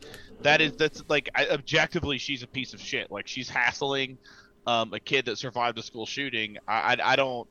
that 0.42 0.60
is 0.60 0.72
that's 0.72 1.04
like 1.08 1.30
I, 1.36 1.46
objectively, 1.50 2.18
she's 2.18 2.42
a 2.42 2.48
piece 2.48 2.74
of 2.74 2.80
shit. 2.80 3.12
Like 3.12 3.28
she's 3.28 3.48
hassling 3.48 4.18
um, 4.66 4.92
a 4.92 4.98
kid 4.98 5.26
that 5.26 5.38
survived 5.38 5.78
a 5.78 5.82
school 5.82 6.04
shooting. 6.04 6.58
I 6.66 6.94
I, 6.94 7.12
I 7.12 7.16
don't. 7.16 7.48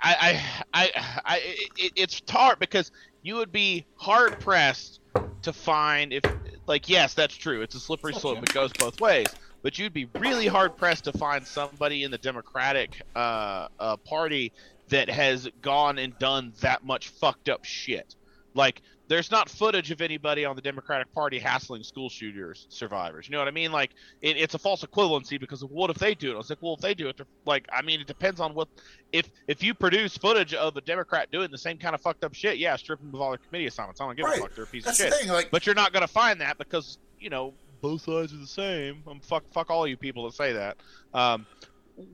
I 0.00 0.40
I 0.72 0.84
I, 0.84 1.20
I 1.24 1.36
it, 1.76 1.92
it's 1.96 2.22
hard 2.28 2.60
because 2.60 2.92
you 3.22 3.34
would 3.36 3.52
be 3.52 3.86
hard 3.96 4.38
pressed 4.40 5.00
to 5.42 5.52
find 5.52 6.12
if 6.12 6.22
like 6.66 6.88
yes 6.88 7.14
that's 7.14 7.34
true 7.34 7.62
it's 7.62 7.74
a 7.74 7.80
slippery 7.80 8.12
slope 8.12 8.38
it 8.38 8.52
goes 8.52 8.72
both 8.72 9.00
ways 9.00 9.26
but 9.62 9.78
you'd 9.78 9.92
be 9.92 10.08
really 10.18 10.46
hard 10.46 10.76
pressed 10.76 11.04
to 11.04 11.12
find 11.12 11.46
somebody 11.46 12.02
in 12.04 12.10
the 12.10 12.18
Democratic 12.18 13.02
uh, 13.14 13.68
uh, 13.78 13.96
Party 13.98 14.52
that 14.88 15.08
has 15.08 15.48
gone 15.62 15.98
and 15.98 16.18
done 16.18 16.52
that 16.60 16.84
much 16.84 17.08
fucked 17.10 17.48
up 17.48 17.64
shit. 17.64 18.16
Like, 18.54 18.82
there's 19.06 19.30
not 19.30 19.48
footage 19.48 19.90
of 19.90 20.00
anybody 20.00 20.44
on 20.44 20.54
the 20.56 20.62
Democratic 20.62 21.12
Party 21.12 21.38
hassling 21.38 21.82
school 21.82 22.08
shooters 22.08 22.66
survivors. 22.68 23.26
You 23.28 23.32
know 23.32 23.38
what 23.40 23.48
I 23.48 23.52
mean? 23.52 23.70
Like, 23.72 23.90
it, 24.22 24.36
it's 24.36 24.54
a 24.54 24.58
false 24.58 24.84
equivalency 24.84 25.38
because 25.38 25.62
of 25.62 25.70
what 25.70 25.90
if 25.90 25.98
they 25.98 26.14
do 26.14 26.30
it? 26.30 26.34
I 26.34 26.36
was 26.38 26.48
like, 26.50 26.58
well, 26.60 26.74
if 26.74 26.80
they 26.80 26.94
do 26.94 27.08
it, 27.08 27.20
like, 27.44 27.68
I 27.72 27.82
mean, 27.82 28.00
it 28.00 28.06
depends 28.06 28.40
on 28.40 28.54
what. 28.54 28.68
If 29.12 29.28
if 29.48 29.62
you 29.64 29.74
produce 29.74 30.16
footage 30.16 30.54
of 30.54 30.76
a 30.76 30.80
Democrat 30.80 31.28
doing 31.32 31.50
the 31.50 31.58
same 31.58 31.76
kind 31.78 31.94
of 31.94 32.00
fucked 32.00 32.22
up 32.22 32.34
shit, 32.34 32.58
yeah, 32.58 32.76
strip 32.76 33.00
them 33.00 33.12
of 33.12 33.20
all 33.20 33.30
their 33.30 33.38
committee 33.38 33.66
assignments. 33.66 34.00
I 34.00 34.06
don't 34.06 34.16
give 34.16 34.24
Right. 34.26 34.38
a 34.38 34.42
fuck. 34.42 34.54
They're 34.54 34.64
a 34.64 34.68
piece 34.68 34.84
That's 34.84 35.00
of 35.00 35.06
shit. 35.06 35.14
thing. 35.14 35.28
Like, 35.28 35.50
But 35.50 35.66
you're 35.66 35.74
not 35.74 35.92
gonna 35.92 36.06
find 36.06 36.40
that 36.40 36.58
because 36.58 36.98
you 37.18 37.30
know 37.30 37.52
both 37.80 38.02
sides 38.02 38.32
are 38.32 38.38
the 38.38 38.46
same. 38.46 39.02
Um, 39.06 39.20
fuck, 39.20 39.44
fuck 39.52 39.70
all 39.70 39.86
you 39.86 39.96
people 39.96 40.24
that 40.24 40.34
say 40.34 40.52
that. 40.52 40.76
Um, 41.14 41.46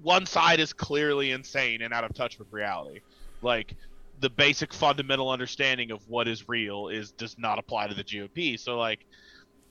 one 0.03 0.27
side 0.27 0.61
is 0.61 0.73
clearly 0.73 1.33
insane 1.33 1.83
and 1.83 1.93
out 1.93 2.05
of 2.05 2.15
touch 2.15 2.39
with 2.39 2.53
reality. 2.53 3.01
Like 3.43 3.75
the 4.21 4.31
basic 4.31 4.73
fundamental 4.73 5.31
understanding 5.31 5.91
of 5.91 6.09
what 6.09 6.29
is 6.29 6.49
real 6.49 6.89
is 6.89 7.13
does 7.13 7.37
not 7.39 7.59
apply 7.59 7.89
to 7.89 7.95
the 7.95 8.05
GOP. 8.05 8.59
So 8.59 8.79
like, 8.79 9.05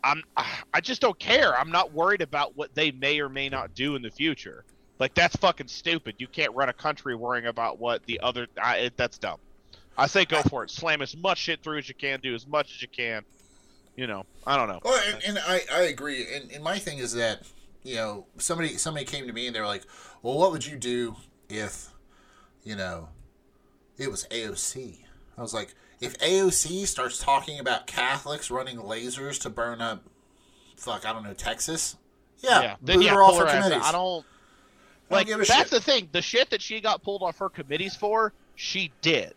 I'm 0.03 0.23
I 0.37 0.81
just 0.81 1.01
don't 1.01 1.17
care. 1.17 1.57
I'm 1.57 1.71
not 1.71 1.91
worried 1.91 2.21
about 2.21 2.55
what 2.55 2.73
they 2.75 2.91
may 2.91 3.19
or 3.19 3.29
may 3.29 3.49
not 3.49 3.73
do 3.73 3.95
in 3.95 4.01
the 4.01 4.11
future. 4.11 4.63
Like 4.99 5.13
that's 5.15 5.35
fucking 5.37 5.67
stupid. 5.67 6.15
You 6.19 6.27
can't 6.27 6.53
run 6.53 6.69
a 6.69 6.73
country 6.73 7.15
worrying 7.15 7.47
about 7.47 7.79
what 7.79 8.05
the 8.05 8.19
other. 8.21 8.47
I, 8.61 8.77
it, 8.77 8.97
that's 8.97 9.17
dumb. 9.17 9.39
I 9.97 10.07
say 10.07 10.25
go 10.25 10.41
for 10.43 10.63
it. 10.63 10.69
Slam 10.69 11.01
as 11.01 11.15
much 11.17 11.39
shit 11.39 11.63
through 11.63 11.79
as 11.79 11.89
you 11.89 11.95
can. 11.95 12.19
Do 12.19 12.35
as 12.35 12.45
much 12.47 12.75
as 12.75 12.81
you 12.81 12.87
can. 12.87 13.23
You 13.95 14.07
know, 14.07 14.25
I 14.45 14.57
don't 14.57 14.67
know. 14.67 14.79
Well, 14.83 15.01
and, 15.07 15.23
and 15.23 15.39
I, 15.39 15.61
I 15.71 15.81
agree. 15.83 16.25
And, 16.33 16.51
and 16.51 16.63
my 16.63 16.77
thing 16.77 16.97
is 16.97 17.13
that 17.13 17.43
you 17.83 17.95
know 17.95 18.25
somebody 18.37 18.77
somebody 18.77 19.05
came 19.05 19.27
to 19.27 19.33
me 19.33 19.47
and 19.47 19.55
they 19.55 19.59
were 19.61 19.65
like, 19.67 19.83
"Well, 20.21 20.37
what 20.37 20.51
would 20.51 20.65
you 20.65 20.75
do 20.77 21.15
if 21.49 21.89
you 22.63 22.75
know 22.75 23.09
it 23.97 24.11
was 24.11 24.25
AOC?" 24.31 24.99
I 25.37 25.41
was 25.41 25.53
like, 25.53 25.73
"If 26.01 26.17
AOC 26.19 26.87
starts 26.87 27.19
talking 27.19 27.59
about 27.59 27.87
Catholics 27.87 28.51
running 28.51 28.77
lasers 28.77 29.39
to 29.41 29.49
burn 29.49 29.81
up, 29.81 30.03
fuck, 30.75 31.05
I 31.07 31.13
don't 31.13 31.23
know, 31.23 31.33
Texas, 31.33 31.95
yeah, 32.39 32.75
Then 32.81 32.97
boot 32.97 33.05
yeah, 33.05 33.13
her 33.13 33.23
off 33.23 33.31
pull 33.31 33.39
her 33.39 33.45
her 33.45 33.51
ass 33.51 33.63
committees." 33.63 33.87
I 33.87 33.91
don't. 33.93 34.25
I 35.09 35.21
don't 35.21 35.29
Like 35.29 35.47
that's 35.47 35.53
shit. 35.53 35.69
the 35.69 35.79
thing. 35.79 36.09
The 36.11 36.21
shit 36.21 36.49
that 36.49 36.61
she 36.61 36.81
got 36.81 37.01
pulled 37.01 37.21
off 37.21 37.37
her 37.37 37.49
committees 37.49 37.95
for, 37.95 38.33
she 38.55 38.91
did. 39.01 39.35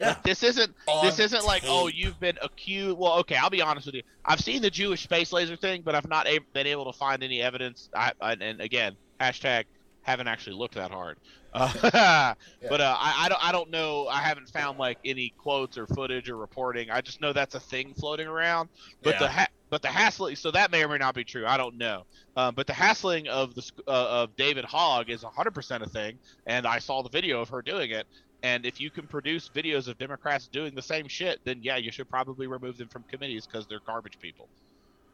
Yeah. 0.00 0.08
Like, 0.08 0.22
this 0.22 0.42
isn't 0.42 0.74
On 0.86 1.04
this 1.04 1.18
isn't 1.18 1.44
like 1.44 1.64
oh 1.66 1.88
you've 1.88 2.20
been 2.20 2.38
accused. 2.42 2.96
Well, 2.98 3.14
okay, 3.20 3.36
I'll 3.36 3.50
be 3.50 3.62
honest 3.62 3.86
with 3.86 3.96
you. 3.96 4.02
I've 4.24 4.40
seen 4.40 4.62
the 4.62 4.70
Jewish 4.70 5.02
space 5.02 5.32
laser 5.32 5.56
thing, 5.56 5.82
but 5.82 5.94
I've 5.94 6.08
not 6.08 6.26
a- 6.28 6.38
been 6.52 6.66
able 6.68 6.90
to 6.92 6.96
find 6.96 7.22
any 7.22 7.42
evidence. 7.42 7.88
I, 7.94 8.12
I 8.20 8.32
and 8.34 8.60
again 8.60 8.96
hashtag 9.20 9.64
haven't 10.02 10.28
actually 10.28 10.56
looked 10.56 10.74
that 10.76 10.90
hard. 10.90 11.18
Uh, 11.54 12.34
But 12.68 12.80
uh, 12.80 12.96
I, 12.98 13.24
I 13.24 13.28
don't 13.28 13.44
I 13.48 13.52
don't 13.52 13.70
know. 13.70 14.06
I 14.06 14.18
haven't 14.20 14.48
found 14.50 14.78
like 14.78 14.98
any 15.04 15.32
quotes 15.38 15.78
or 15.78 15.86
footage 15.86 16.28
or 16.28 16.36
reporting. 16.36 16.90
I 16.90 17.00
just 17.00 17.20
know 17.22 17.32
that's 17.32 17.54
a 17.54 17.60
thing 17.60 17.94
floating 17.94 18.26
around. 18.28 18.68
But 19.02 19.14
Yeah. 19.14 19.18
the 19.20 19.28
ha- 19.28 19.46
but 19.70 19.82
the 19.82 19.88
hassling 19.88 20.36
so 20.36 20.50
that 20.52 20.70
may 20.70 20.84
or 20.84 20.88
may 20.88 20.98
not 20.98 21.14
be 21.14 21.24
true. 21.24 21.46
I 21.46 21.56
don't 21.56 21.76
know. 21.78 22.04
Um, 22.36 22.54
but 22.54 22.66
the 22.66 22.72
hassling 22.74 23.28
of 23.28 23.54
the 23.54 23.62
uh, 23.88 23.90
of 24.22 24.36
David 24.36 24.64
Hogg 24.66 25.08
is 25.10 25.22
100% 25.24 25.82
a 25.82 25.88
thing, 25.88 26.18
and 26.46 26.66
I 26.66 26.78
saw 26.78 27.02
the 27.02 27.08
video 27.10 27.40
of 27.40 27.48
her 27.48 27.62
doing 27.62 27.90
it. 27.90 28.06
And 28.42 28.64
if 28.64 28.80
you 28.80 28.90
can 28.90 29.06
produce 29.06 29.50
videos 29.52 29.88
of 29.88 29.98
Democrats 29.98 30.46
doing 30.46 30.74
the 30.74 30.82
same 30.82 31.08
shit, 31.08 31.40
then 31.44 31.58
yeah, 31.62 31.76
you 31.76 31.90
should 31.90 32.08
probably 32.08 32.46
remove 32.46 32.78
them 32.78 32.88
from 32.88 33.02
committees 33.04 33.46
because 33.46 33.66
they're 33.66 33.80
garbage 33.84 34.18
people. 34.20 34.48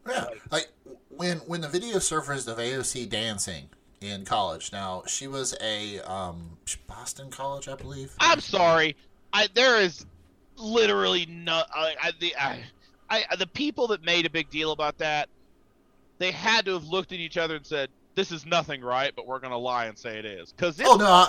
Yeah, 0.06 0.26
like 0.50 0.68
when 1.08 1.38
when 1.38 1.62
the 1.62 1.68
video 1.68 1.98
surfaced 1.98 2.46
of 2.48 2.58
AOC 2.58 3.08
dancing 3.08 3.70
in 4.04 4.24
college. 4.24 4.72
Now 4.72 5.02
she 5.06 5.26
was 5.26 5.56
a 5.60 6.00
um, 6.00 6.58
Boston 6.86 7.30
College, 7.30 7.68
I 7.68 7.74
believe. 7.74 8.12
I'm 8.20 8.40
sorry. 8.40 8.96
I 9.32 9.48
there 9.54 9.80
is 9.80 10.06
literally 10.56 11.26
no. 11.26 11.62
I, 11.74 11.94
I 12.02 12.12
the 12.20 12.36
I, 12.36 12.64
I 13.10 13.36
the 13.36 13.46
people 13.46 13.86
that 13.88 14.04
made 14.04 14.26
a 14.26 14.30
big 14.30 14.50
deal 14.50 14.72
about 14.72 14.98
that, 14.98 15.28
they 16.18 16.30
had 16.30 16.64
to 16.66 16.72
have 16.74 16.84
looked 16.84 17.12
at 17.12 17.18
each 17.18 17.36
other 17.36 17.56
and 17.56 17.66
said, 17.66 17.88
"This 18.14 18.32
is 18.32 18.46
nothing, 18.46 18.82
right?" 18.82 19.12
But 19.14 19.26
we're 19.26 19.40
gonna 19.40 19.58
lie 19.58 19.86
and 19.86 19.98
say 19.98 20.18
it 20.18 20.24
is 20.24 20.52
because 20.52 20.80
Oh 20.84 20.96
no, 20.96 21.06
I, 21.06 21.28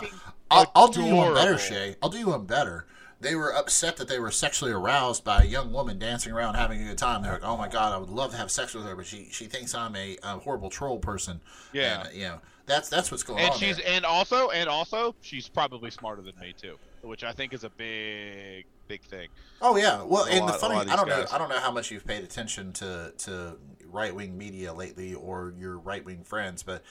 I'll, 0.51 0.71
I'll 0.75 0.88
do 0.88 1.03
you 1.03 1.15
one 1.15 1.33
better. 1.33 1.57
Shay. 1.57 1.95
I'll 2.01 2.09
do 2.09 2.17
you 2.17 2.27
one 2.27 2.45
better. 2.45 2.86
They 3.21 3.36
were 3.36 3.55
upset 3.55 3.97
that 3.97 4.07
they 4.07 4.19
were 4.19 4.29
sexually 4.29 4.71
aroused 4.71 5.23
by 5.23 5.41
a 5.41 5.45
young 5.45 5.71
woman 5.71 5.97
dancing 5.97 6.33
around 6.33 6.55
having 6.55 6.81
a 6.81 6.86
good 6.86 6.97
time. 6.97 7.23
They're 7.23 7.33
like, 7.33 7.43
"Oh 7.45 7.57
my 7.57 7.67
god, 7.67 7.93
I 7.93 7.97
would 7.97 8.09
love 8.09 8.31
to 8.31 8.38
have 8.38 8.51
sex 8.51 8.73
with 8.73 8.86
her, 8.86 8.95
but 8.95 9.05
she 9.05 9.29
she 9.31 9.45
thinks 9.45 9.73
I'm 9.73 9.95
a, 9.95 10.17
a 10.23 10.38
horrible 10.39 10.69
troll 10.69 10.99
person." 10.99 11.41
Yeah. 11.73 11.99
and, 11.99 12.07
uh, 12.07 12.11
you 12.13 12.23
know 12.23 12.41
that's 12.65 12.89
that's 12.89 13.11
what's 13.11 13.23
going 13.23 13.39
and 13.39 13.47
on. 13.47 13.53
And 13.53 13.59
she's 13.59 13.77
there. 13.77 13.86
and 13.88 14.05
also 14.05 14.49
and 14.49 14.69
also 14.69 15.15
she's 15.21 15.47
probably 15.47 15.91
smarter 15.91 16.21
than 16.21 16.33
me 16.39 16.53
too, 16.59 16.77
which 17.01 17.23
I 17.23 17.31
think 17.31 17.53
is 17.53 17.63
a 17.63 17.69
big 17.69 18.65
big 18.88 19.03
thing. 19.03 19.29
Oh 19.61 19.75
yeah. 19.77 20.03
Well, 20.03 20.25
A 20.25 20.29
and 20.29 20.39
the 20.39 20.43
lot- 20.43 20.55
a 20.55 20.59
funny, 20.59 20.75
I 20.91 20.95
don't 20.95 21.07
these 21.07 21.15
know, 21.17 21.25
I 21.31 21.38
don't 21.38 21.49
know 21.49 21.59
how 21.59 21.71
much 21.71 21.91
you've 21.91 22.05
paid 22.05 22.23
attention 22.23 22.73
to 22.73 23.13
to 23.19 23.57
right 23.86 24.13
wing 24.13 24.38
media 24.38 24.73
lately 24.73 25.13
or 25.13 25.53
your 25.57 25.77
right 25.79 26.03
wing 26.03 26.23
friends, 26.23 26.63
but 26.63 26.83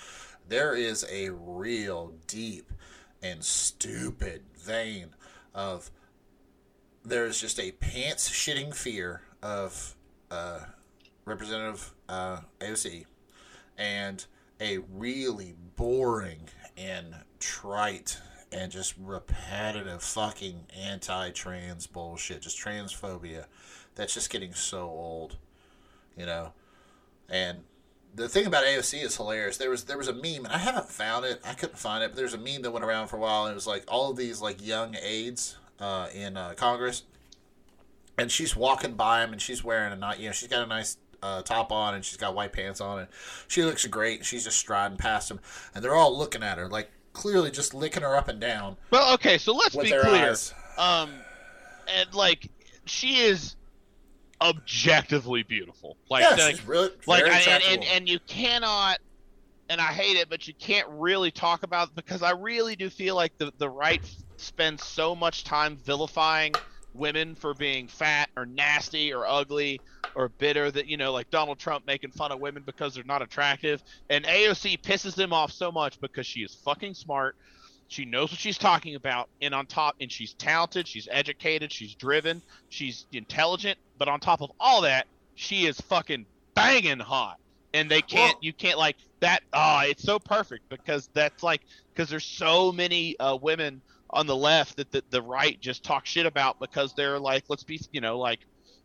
there 0.49 0.75
is 0.75 1.05
a 1.11 1.31
real 1.31 2.15
deep 2.27 2.71
and 3.23 3.43
stupid 3.45 4.43
vein 4.59 5.11
of 5.55 5.91
there's 7.05 7.41
just 7.41 7.59
a 7.61 7.73
pants 7.73 8.29
shitting 8.31 8.75
fear 8.75 9.23
of 9.43 9.95
uh, 10.31 10.61
Representative 11.27 11.93
uh, 12.09 12.41
AOC 12.61 13.05
and 13.79 14.25
a 14.61 14.79
really 14.93 15.55
boring 15.77 16.49
and 16.77 17.15
trite 17.41 18.19
and 18.55 18.71
just 18.71 18.95
repetitive 18.99 20.03
fucking 20.03 20.67
anti-trans 20.81 21.87
bullshit, 21.87 22.43
just 22.43 22.59
transphobia. 22.59 23.47
That's 23.97 24.15
just 24.15 24.31
getting 24.31 24.55
so 24.55 24.83
old, 24.83 25.37
you 26.17 26.27
know. 26.27 26.53
And 27.29 27.61
the 28.15 28.29
thing 28.29 28.47
about 28.47 28.65
AOC 28.65 29.03
is 29.03 29.17
hilarious. 29.17 29.57
There 29.57 29.71
was 29.71 29.85
there 29.85 29.99
was 29.99 30.09
a 30.09 30.13
meme, 30.13 30.45
and 30.45 30.49
I 30.49 30.59
haven't 30.59 30.89
found 30.89 31.25
it. 31.25 31.41
I 31.45 31.55
couldn't 31.55 31.79
find 31.79 32.05
it, 32.05 32.11
but 32.11 32.17
there's 32.17 32.35
a 32.35 32.39
meme 32.39 32.63
that 32.63 32.71
went 32.71 32.85
around 32.85 33.09
for 33.09 33.17
a 33.17 33.21
while, 33.21 33.45
and 33.45 33.53
it 33.53 33.57
was 33.57 33.67
like 33.67 33.85
all 33.89 34.11
of 34.11 34.17
these 34.17 34.41
like 34.41 34.65
young 34.65 34.97
aides 35.03 35.57
uh, 35.81 36.09
in 36.15 36.37
uh, 36.37 36.55
Congress, 36.57 37.03
and 38.17 38.31
she's 38.31 38.57
walking 38.57 38.95
by 38.95 39.25
him, 39.25 39.33
and 39.33 39.43
she's 39.43 39.65
wearing 39.65 39.93
a 39.93 39.97
not 39.97 40.21
you 40.21 40.27
know 40.27 40.33
she's 40.33 40.49
got 40.49 40.63
a 40.63 40.67
nice 40.67 40.97
uh, 41.23 41.43
top 41.43 41.73
on, 41.73 41.95
and 41.95 42.05
she's 42.05 42.17
got 42.17 42.35
white 42.35 42.53
pants 42.53 42.81
on, 42.81 43.01
and 43.01 43.09
she 43.49 43.65
looks 43.65 43.85
great. 43.87 44.25
She's 44.25 44.45
just 44.45 44.59
striding 44.59 44.97
past 44.97 45.31
him, 45.31 45.41
and 45.75 45.85
they're 45.85 45.95
all 45.95 46.17
looking 46.17 46.43
at 46.43 46.59
her 46.59 46.69
like 46.69 46.91
clearly 47.15 47.51
just 47.51 47.73
licking 47.73 48.03
her 48.03 48.15
up 48.15 48.29
and 48.29 48.39
down 48.41 48.77
Well, 48.91 49.15
okay, 49.15 49.39
so 49.39 49.55
let's 49.55 49.75
be 49.75 49.89
clear. 49.89 50.05
eyes. 50.07 50.53
Um, 50.77 51.11
and 51.89 52.13
like 52.15 52.51
she 52.85 53.17
is 53.21 53.57
objectively 54.41 55.43
beautiful. 55.43 55.97
Like, 56.11 56.25
yeah, 56.25 56.45
like 56.45 56.61
really 56.67 56.91
like 57.07 57.25
I, 57.25 57.41
and, 57.41 57.63
and 57.63 57.85
and 57.85 58.09
you 58.09 58.19
cannot 58.27 58.99
and 59.71 59.81
i 59.81 59.93
hate 59.93 60.17
it 60.17 60.29
but 60.29 60.47
you 60.47 60.53
can't 60.55 60.87
really 60.91 61.31
talk 61.31 61.63
about 61.63 61.95
because 61.95 62.23
i 62.23 62.33
really 62.33 62.77
do 62.77 62.91
feel 62.91 63.15
like 63.15 63.37
the 63.39 63.51
the 63.57 63.69
right 63.69 64.03
spends 64.37 64.85
so 64.85 65.15
much 65.15 65.45
time 65.45 65.77
vilifying 65.77 66.53
women 66.93 67.35
for 67.35 67.55
being 67.55 67.89
fat 67.89 68.29
or 68.37 68.45
nasty 68.45 69.13
or 69.13 69.27
ugly 69.27 69.81
or 70.17 70.29
bitter 70.29 70.71
that 70.71 70.87
you 70.87 70.97
know 70.97 71.13
like 71.13 71.31
donald 71.31 71.59
trump 71.59 71.87
making 71.87 72.11
fun 72.11 72.31
of 72.33 72.41
women 72.41 72.63
because 72.65 72.95
they're 72.95 73.05
not 73.05 73.23
attractive. 73.23 73.83
And 74.11 74.25
aoc 74.25 74.81
pisses 74.83 75.15
them 75.15 75.33
off 75.33 75.53
so 75.53 75.71
much 75.73 76.01
because 76.01 76.27
she 76.27 76.41
is 76.41 76.55
fucking 76.55 76.95
smart. 76.95 77.37
She 77.89 78.05
knows 78.05 78.31
what 78.31 78.41
she's 78.41 78.59
talking 78.59 78.95
about. 78.95 79.29
And 79.43 79.55
on 79.55 79.67
top 79.67 79.97
and 80.01 80.11
she's 80.11 80.35
talented 80.35 80.87
she's 80.89 81.09
educated 81.11 81.73
she's 81.73 81.95
driven 81.95 82.43
she's 82.69 83.07
intelligent. 83.13 83.79
But 83.99 84.09
on 84.09 84.21
top 84.21 84.41
of 84.43 84.51
all 84.59 84.83
that 84.83 85.07
she 85.35 85.67
is 85.67 85.81
fucking 85.81 86.27
banging 86.55 87.01
hot. 87.01 87.39
And 87.73 87.91
they 87.91 88.03
can't 88.03 88.35
Well- 88.35 88.41
you 88.43 88.53
can't 88.53 88.79
like 88.79 88.97
that 89.21 89.43
ah 89.53 89.85
it's 89.85 90.03
so 90.03 90.19
perfect 90.19 90.69
because 90.69 91.09
that's 91.15 91.43
like 91.43 91.63
because 91.93 92.11
there's 92.11 92.25
so 92.25 92.71
many 92.73 93.19
uh, 93.19 93.37
women 93.37 93.81
on 94.11 94.27
the 94.27 94.37
left 94.37 94.77
that 94.77 94.93
the, 94.93 95.03
the 95.11 95.21
right 95.23 95.61
just 95.61 95.83
talk 95.83 96.07
shit 96.07 96.25
about 96.27 96.61
because 96.61 96.93
they're 96.95 97.19
like 97.19 97.45
let's 97.49 97.65
be 97.65 97.81
you 97.91 98.01
know 98.01 98.19
like 98.19 98.41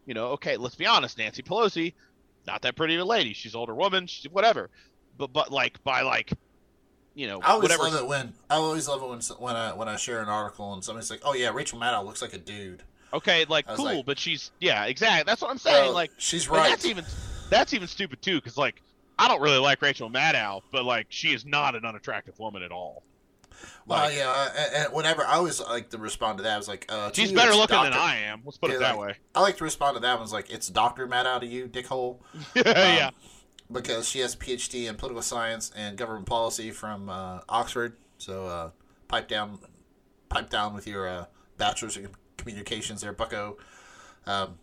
you 0.09 0.15
know 0.15 0.29
okay 0.29 0.57
let's 0.57 0.73
be 0.75 0.87
honest 0.87 1.19
nancy 1.19 1.43
pelosi 1.43 1.93
not 2.47 2.63
that 2.63 2.75
pretty 2.75 2.95
of 2.95 3.01
a 3.01 3.05
lady 3.05 3.31
she's 3.31 3.53
an 3.53 3.59
older 3.59 3.75
woman 3.75 4.07
she's 4.07 4.29
whatever 4.31 4.71
but 5.19 5.31
but 5.31 5.51
like 5.51 5.81
by 5.83 6.01
like 6.01 6.33
you 7.13 7.27
know 7.27 7.39
I 7.43 7.51
always 7.51 7.69
whatever 7.69 7.83
love 7.83 8.01
it 8.03 8.07
when 8.07 8.33
I 8.49 8.55
always 8.55 8.87
love 8.87 9.03
it 9.03 9.07
when 9.07 9.19
when 9.39 9.55
I 9.55 9.73
when 9.73 9.87
I 9.87 9.97
share 9.97 10.19
an 10.23 10.29
article 10.29 10.73
and 10.73 10.83
somebody's 10.83 11.11
like, 11.11 11.21
"Oh 11.23 11.33
yeah, 11.33 11.49
Rachel 11.49 11.79
Maddow 11.79 12.03
looks 12.03 12.21
like 12.23 12.33
a 12.33 12.39
dude." 12.39 12.81
okay 13.13 13.45
like 13.49 13.67
cool 13.67 13.85
like- 13.85 14.05
but 14.05 14.17
she's 14.19 14.51
yeah 14.59 14.85
exactly 14.85 15.23
that's 15.25 15.41
what 15.41 15.49
i'm 15.49 15.57
saying 15.57 15.85
Well, 15.85 15.93
like 15.93 16.11
she's 16.19 16.47
right. 16.47 16.69
that's 16.69 16.85
even 16.85 17.03
that's 17.49 17.73
even 17.73 17.87
stupid 17.87 18.21
too, 18.21 18.35
because 18.35 18.57
like 18.57 18.81
I 19.17 19.27
don't 19.27 19.41
really 19.41 19.57
like 19.57 19.81
Rachel 19.81 20.09
Maddow, 20.09 20.61
but 20.71 20.85
like 20.85 21.07
she 21.09 21.33
is 21.33 21.45
not 21.45 21.75
an 21.75 21.83
unattractive 21.85 22.39
woman 22.39 22.63
at 22.63 22.71
all. 22.71 23.03
Well, 23.85 24.05
Like, 24.05 24.15
yeah, 24.17 24.29
uh, 24.29 24.49
and, 24.57 24.85
and 24.85 24.93
whenever 24.93 25.25
I 25.25 25.35
always 25.35 25.59
like 25.59 25.89
to 25.91 25.97
respond 25.97 26.37
to 26.39 26.43
that, 26.43 26.53
I 26.53 26.57
was 26.57 26.67
like, 26.67 26.85
uh, 26.89 27.11
she's 27.13 27.31
better 27.31 27.53
looking 27.53 27.81
than 27.81 27.93
I 27.93 28.17
am. 28.17 28.41
Let's 28.45 28.57
put 28.57 28.71
it 28.71 28.79
that 28.79 28.97
like- 28.97 29.07
way. 29.07 29.15
I 29.35 29.41
like 29.41 29.57
to 29.57 29.63
respond 29.63 29.95
to 29.95 30.01
that. 30.01 30.17
One's 30.17 30.33
like, 30.33 30.49
"It's 30.51 30.67
Doctor 30.67 31.07
Maddow 31.07 31.39
to 31.41 31.45
you, 31.45 31.67
dickhole." 31.67 32.19
yeah, 32.55 33.11
because 33.71 34.07
she 34.07 34.19
has 34.19 34.33
a 34.33 34.37
PhD 34.37 34.87
in 34.87 34.95
political 34.95 35.21
science 35.21 35.71
and 35.75 35.97
government 35.97 36.25
policy 36.25 36.71
from 36.71 37.09
uh, 37.09 37.39
Oxford. 37.49 37.95
So 38.17 38.45
uh, 38.45 38.69
pipe 39.07 39.27
down, 39.27 39.59
pipe 40.29 40.49
down 40.49 40.73
with 40.73 40.87
your 40.87 41.07
uh, 41.07 41.25
bachelor's 41.57 41.97
in 41.97 42.09
communications 42.37 43.01
there, 43.01 43.13
Bucko. 43.13 43.57
Um, 44.25 44.59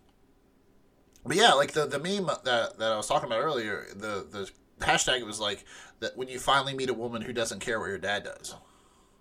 but 1.24 1.36
yeah, 1.36 1.52
like 1.54 1.72
the 1.72 1.86
the 1.86 1.98
meme 1.98 2.26
that 2.44 2.78
that 2.78 2.92
I 2.92 2.96
was 2.96 3.06
talking 3.08 3.26
about 3.26 3.40
earlier, 3.40 3.86
the 3.94 4.26
the 4.30 4.50
hashtag 4.84 5.24
was 5.24 5.40
like 5.40 5.64
that 6.00 6.16
when 6.16 6.28
you 6.28 6.38
finally 6.38 6.74
meet 6.74 6.90
a 6.90 6.94
woman 6.94 7.22
who 7.22 7.32
doesn't 7.32 7.60
care 7.60 7.80
what 7.80 7.86
your 7.86 7.98
dad 7.98 8.24
does 8.24 8.54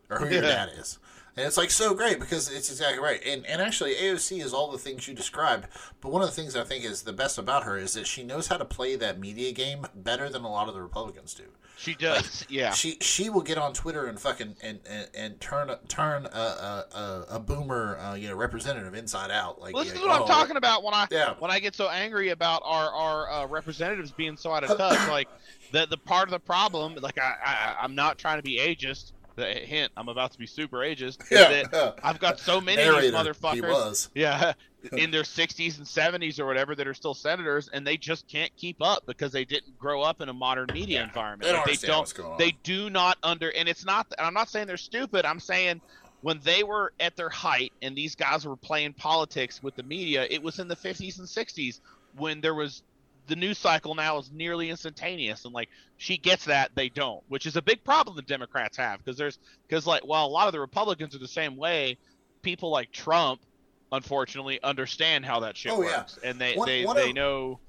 or 0.09 0.17
who 0.17 0.29
your 0.29 0.41
dad 0.41 0.69
is. 0.77 0.99
And 1.37 1.45
it's 1.45 1.57
like 1.57 1.71
so 1.71 1.93
great 1.93 2.19
because 2.19 2.49
it's 2.49 2.69
exactly 2.69 2.99
right. 2.99 3.19
And 3.25 3.45
and 3.45 3.61
actually 3.61 3.95
AOC 3.95 4.41
is 4.41 4.53
all 4.53 4.71
the 4.71 4.77
things 4.77 5.07
you 5.07 5.13
described, 5.13 5.67
but 5.99 6.11
one 6.11 6.21
of 6.21 6.29
the 6.29 6.35
things 6.35 6.55
I 6.55 6.63
think 6.63 6.85
is 6.85 7.01
the 7.01 7.11
best 7.11 7.37
about 7.37 7.63
her 7.63 7.77
is 7.77 7.93
that 7.93 8.07
she 8.07 8.23
knows 8.23 8.47
how 8.47 8.57
to 8.57 8.65
play 8.65 8.95
that 8.95 9.19
media 9.19 9.51
game 9.51 9.85
better 9.93 10.29
than 10.29 10.43
a 10.43 10.49
lot 10.49 10.69
of 10.69 10.73
the 10.73 10.81
Republicans 10.81 11.33
do. 11.33 11.43
She 11.77 11.93
does. 11.93 12.45
yeah. 12.49 12.71
She 12.71 12.97
she 13.01 13.29
will 13.29 13.41
get 13.41 13.57
on 13.57 13.73
Twitter 13.73 14.05
and 14.05 14.17
fucking 14.17 14.55
and 14.61 14.79
and, 14.89 15.09
and 15.13 15.41
turn 15.41 15.69
turn 15.89 16.25
a 16.25 16.29
a, 16.37 17.25
a, 17.31 17.39
boomer 17.39 17.97
uh, 17.97 18.15
you 18.15 18.29
know 18.29 18.35
representative 18.35 18.95
inside 18.95 19.29
out 19.29 19.59
like 19.59 19.73
Well, 19.73 19.83
this 19.83 19.93
is 19.93 19.99
what 19.99 20.09
oh, 20.09 20.23
I'm 20.23 20.27
talking 20.27 20.55
about 20.55 20.83
when 20.83 20.93
I 20.93 21.07
Yeah. 21.11 21.33
when 21.39 21.51
I 21.51 21.59
get 21.59 21.75
so 21.75 21.89
angry 21.89 22.29
about 22.29 22.61
our 22.63 22.89
our 22.91 23.31
uh, 23.31 23.47
representatives 23.47 24.11
being 24.11 24.37
so 24.37 24.53
out 24.53 24.63
of 24.63 24.77
touch. 24.77 25.09
like 25.09 25.27
the 25.73 25.85
the 25.87 25.97
part 25.97 26.29
of 26.29 26.31
the 26.31 26.39
problem, 26.39 26.95
like 27.01 27.19
I, 27.19 27.35
I 27.45 27.75
I'm 27.81 27.93
not 27.93 28.17
trying 28.17 28.37
to 28.37 28.43
be 28.43 28.57
ageist. 28.59 29.11
The 29.35 29.45
hint, 29.53 29.91
I'm 29.97 30.07
about 30.07 30.31
to 30.31 30.37
be 30.37 30.47
super 30.47 30.77
ageist. 30.77 31.21
is 31.21 31.31
Yeah. 31.31 31.63
that 31.63 31.99
I've 32.03 32.19
got 32.19 32.39
so 32.39 32.61
many 32.61 32.81
of 32.81 33.01
these 33.01 33.11
motherfuckers. 33.11 34.09
Yeah, 34.15 34.53
in 34.93 35.11
their 35.11 35.23
60s 35.23 35.77
and 35.77 35.85
70s 35.85 36.39
or 36.39 36.45
whatever 36.45 36.73
that 36.75 36.87
are 36.87 36.93
still 36.93 37.13
senators, 37.13 37.69
and 37.73 37.85
they 37.85 37.97
just 37.97 38.27
can't 38.27 38.51
keep 38.55 38.77
up 38.81 39.05
because 39.05 39.31
they 39.31 39.43
didn't 39.43 39.77
grow 39.77 40.01
up 40.01 40.21
in 40.21 40.29
a 40.29 40.33
modern 40.33 40.67
media 40.73 41.03
environment. 41.03 41.43
They 41.43 41.51
don't 41.51 41.67
Like, 42.07 42.13
going 42.15 42.31
on. 42.31 42.37
They 42.37 42.51
do 42.63 42.89
not 42.89 43.17
under, 43.23 43.49
and 43.49 43.67
it's 43.67 43.85
not. 43.85 44.07
And 44.17 44.25
I'm 44.25 44.33
not 44.33 44.49
saying 44.49 44.67
they're 44.67 44.77
stupid. 44.77 45.25
I'm 45.25 45.39
saying 45.39 45.81
when 46.21 46.39
they 46.43 46.63
were 46.63 46.93
at 46.99 47.15
their 47.15 47.29
height 47.29 47.73
and 47.81 47.95
these 47.95 48.15
guys 48.15 48.45
were 48.47 48.55
playing 48.55 48.93
politics 48.93 49.61
with 49.61 49.75
the 49.75 49.83
media, 49.83 50.25
it 50.29 50.41
was 50.41 50.59
in 50.59 50.67
the 50.67 50.75
50s 50.75 51.19
and 51.19 51.27
60s 51.27 51.81
when 52.17 52.39
there 52.41 52.55
was 52.55 52.81
the 53.27 53.35
news 53.35 53.57
cycle 53.57 53.95
now 53.95 54.17
is 54.17 54.31
nearly 54.31 54.69
instantaneous 54.69 55.45
and 55.45 55.53
like 55.53 55.69
she 55.97 56.17
gets 56.17 56.45
that 56.45 56.71
they 56.75 56.89
don't 56.89 57.23
which 57.27 57.45
is 57.45 57.55
a 57.55 57.61
big 57.61 57.83
problem 57.83 58.15
the 58.15 58.21
democrats 58.21 58.77
have 58.77 58.99
because 59.03 59.17
there's 59.17 59.39
because 59.67 59.85
like 59.87 60.03
while 60.03 60.25
a 60.25 60.27
lot 60.27 60.47
of 60.47 60.53
the 60.53 60.59
republicans 60.59 61.15
are 61.15 61.19
the 61.19 61.27
same 61.27 61.55
way 61.57 61.97
people 62.41 62.69
like 62.69 62.91
trump 62.91 63.41
unfortunately 63.91 64.61
understand 64.63 65.25
how 65.25 65.39
that 65.39 65.55
shit 65.55 65.71
Oh, 65.71 65.81
yeah. 65.81 65.97
works 65.99 66.19
and 66.23 66.39
they 66.39 66.55
One- 66.55 66.67
they, 66.67 66.85
one 66.85 66.95
they 66.95 67.09
of- 67.09 67.15
know 67.15 67.59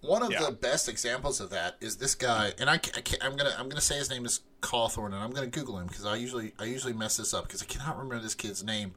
One 0.00 0.22
of 0.22 0.30
Yeah. 0.30 0.44
the 0.44 0.52
best 0.52 0.88
examples 0.88 1.40
of 1.40 1.48
that 1.50 1.76
is 1.80 1.96
this 1.96 2.14
guy, 2.14 2.52
and 2.58 2.68
I, 2.68 2.74
I 2.74 2.78
can't, 3.00 3.24
I'm 3.24 3.36
gonna 3.36 3.54
I'm 3.58 3.70
gonna 3.70 3.80
say 3.80 3.96
his 3.96 4.10
name 4.10 4.26
is 4.26 4.40
Cawthorn, 4.60 5.06
and 5.06 5.14
I'm 5.16 5.30
gonna 5.30 5.46
Google 5.46 5.78
him 5.78 5.86
because 5.86 6.04
I 6.04 6.16
usually 6.16 6.52
I 6.58 6.64
usually 6.64 6.92
mess 6.92 7.16
this 7.16 7.32
up 7.32 7.46
because 7.46 7.62
I 7.62 7.64
cannot 7.64 7.96
remember 7.96 8.18
this 8.22 8.34
kid's 8.34 8.62
name, 8.62 8.96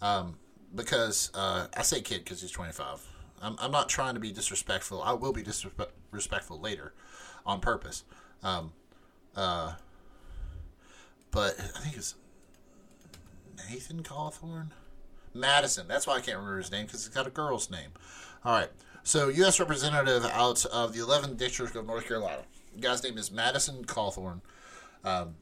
um, 0.00 0.38
because 0.74 1.30
uh, 1.34 1.66
I 1.76 1.82
say 1.82 2.00
kid 2.00 2.24
because 2.24 2.40
he's 2.40 2.50
25. 2.52 3.06
I'm, 3.42 3.56
I'm 3.58 3.70
not 3.70 3.88
trying 3.88 4.14
to 4.14 4.20
be 4.20 4.32
disrespectful. 4.32 5.02
I 5.02 5.12
will 5.12 5.32
be 5.32 5.42
disrespectful 5.42 6.60
later, 6.60 6.92
on 7.44 7.60
purpose. 7.60 8.04
Um, 8.42 8.72
uh, 9.36 9.74
but 11.30 11.54
I 11.58 11.80
think 11.80 11.96
it's 11.96 12.14
Nathan 13.70 14.02
Cawthorn, 14.02 14.70
Madison. 15.34 15.86
That's 15.88 16.06
why 16.06 16.14
I 16.14 16.20
can't 16.20 16.38
remember 16.38 16.58
his 16.58 16.70
name 16.70 16.86
because 16.86 17.04
he's 17.04 17.14
got 17.14 17.26
a 17.26 17.30
girl's 17.30 17.70
name. 17.70 17.90
All 18.44 18.52
right. 18.52 18.70
So, 19.02 19.28
U.S. 19.28 19.60
Representative 19.60 20.24
out 20.24 20.64
of 20.66 20.92
the 20.92 20.98
11th 20.98 21.36
District 21.36 21.76
of 21.76 21.86
North 21.86 22.08
Carolina. 22.08 22.42
The 22.74 22.80
guy's 22.80 23.02
name 23.04 23.18
is 23.18 23.30
Madison 23.30 23.84
Cawthorn. 23.84 24.40
Um, 25.04 25.36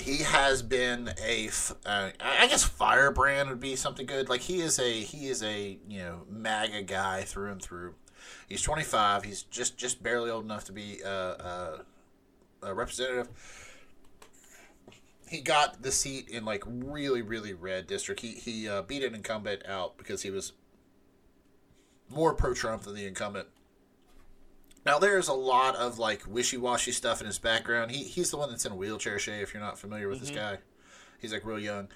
he 0.00 0.18
has 0.18 0.62
been 0.62 1.12
a, 1.22 1.48
uh, 1.86 2.10
I 2.20 2.46
guess, 2.46 2.64
firebrand 2.64 3.48
would 3.48 3.60
be 3.60 3.76
something 3.76 4.06
good. 4.06 4.28
Like 4.28 4.42
he 4.42 4.60
is 4.60 4.78
a, 4.78 5.00
he 5.00 5.28
is 5.28 5.42
a, 5.42 5.78
you 5.88 5.98
know, 5.98 6.22
MAGA 6.28 6.82
guy 6.82 7.22
through 7.22 7.52
and 7.52 7.62
through. 7.62 7.94
He's 8.48 8.62
25. 8.62 9.24
He's 9.24 9.42
just, 9.44 9.76
just 9.76 10.02
barely 10.02 10.30
old 10.30 10.44
enough 10.44 10.64
to 10.64 10.72
be 10.72 10.98
uh, 11.04 11.08
uh, 11.08 11.78
a 12.62 12.74
representative. 12.74 13.28
He 15.28 15.40
got 15.40 15.82
the 15.82 15.92
seat 15.92 16.28
in 16.28 16.44
like 16.44 16.64
really, 16.66 17.22
really 17.22 17.52
red 17.52 17.86
district. 17.86 18.20
He 18.20 18.32
he 18.32 18.68
uh, 18.68 18.82
beat 18.82 19.04
an 19.04 19.14
incumbent 19.14 19.64
out 19.64 19.96
because 19.96 20.22
he 20.22 20.30
was 20.30 20.52
more 22.08 22.34
pro 22.34 22.52
Trump 22.52 22.82
than 22.82 22.96
the 22.96 23.06
incumbent. 23.06 23.46
Now 24.84 24.98
there's 24.98 25.28
a 25.28 25.34
lot 25.34 25.76
of 25.76 25.98
like 25.98 26.22
wishy 26.26 26.56
washy 26.56 26.92
stuff 26.92 27.20
in 27.20 27.26
his 27.26 27.38
background. 27.38 27.90
He 27.90 28.04
he's 28.04 28.30
the 28.30 28.36
one 28.36 28.50
that's 28.50 28.64
in 28.64 28.72
a 28.72 28.76
wheelchair, 28.76 29.18
Shay. 29.18 29.40
If 29.40 29.52
you're 29.52 29.62
not 29.62 29.78
familiar 29.78 30.08
with 30.08 30.20
this 30.20 30.30
guy, 30.30 30.58
he's 31.18 31.32
like 31.32 31.44
real 31.44 31.58
young. 31.58 31.88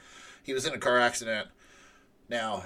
He 0.42 0.52
was 0.52 0.66
in 0.66 0.74
a 0.74 0.78
car 0.78 1.00
accident. 1.00 1.48
Now, 2.28 2.64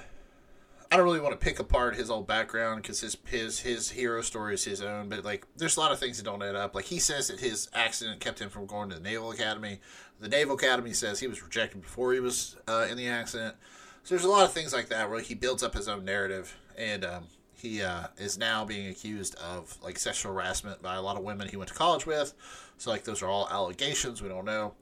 I 0.91 0.97
don't 0.97 1.05
really 1.05 1.21
want 1.21 1.39
to 1.39 1.45
pick 1.45 1.59
apart 1.59 1.97
his 1.97 2.11
old 2.11 2.27
background 2.27 2.83
because 2.83 3.01
his 3.01 3.17
his 3.27 3.61
his 3.61 3.91
hero 3.91 4.23
story 4.23 4.55
is 4.55 4.65
his 4.65 4.81
own. 4.81 5.09
But 5.09 5.25
like, 5.25 5.47
there's 5.57 5.77
a 5.77 5.81
lot 5.81 5.93
of 5.93 5.99
things 5.99 6.17
that 6.17 6.25
don't 6.25 6.43
add 6.43 6.57
up. 6.57 6.75
Like 6.75 6.87
he 6.87 6.99
says 6.99 7.29
that 7.29 7.41
his 7.41 7.69
accident 7.75 8.21
kept 8.21 8.41
him 8.41 8.49
from 8.49 8.67
going 8.67 8.89
to 8.89 8.97
the 8.97 9.03
Naval 9.03 9.31
Academy. 9.31 9.81
The 10.19 10.29
Naval 10.29 10.57
Academy 10.57 10.95
says 10.95 11.21
he 11.21 11.29
was 11.29 11.43
rejected 11.43 11.83
before 11.83 12.13
he 12.13 12.21
was 12.21 12.57
uh, 12.67 12.87
in 12.91 12.97
the 12.97 13.07
accident. 13.07 13.55
So 14.03 14.15
there's 14.15 14.25
a 14.25 14.31
lot 14.31 14.45
of 14.45 14.53
things 14.53 14.73
like 14.73 14.89
that 14.89 15.11
where 15.11 15.21
he 15.21 15.35
builds 15.35 15.63
up 15.63 15.75
his 15.75 15.87
own 15.87 16.05
narrative, 16.05 16.57
and 16.77 17.05
um, 17.05 17.25
he 17.59 17.83
uh, 17.83 18.09
is 18.17 18.39
now 18.39 18.65
being 18.65 18.89
accused 18.89 19.35
of 19.37 19.77
like 19.83 19.99
sexual 19.99 20.33
harassment 20.33 20.81
by 20.83 20.95
a 20.95 21.03
lot 21.03 21.17
of 21.17 21.25
women 21.25 21.49
he 21.49 21.57
went 21.57 21.69
to 21.69 21.75
college 21.75 22.07
with. 22.07 22.35
So 22.79 22.91
like 22.91 23.05
those 23.05 23.23
are 23.23 23.29
all 23.29 23.49
allegations. 23.51 24.23
We 24.23 24.29
don't 24.29 24.45
know. 24.45 24.75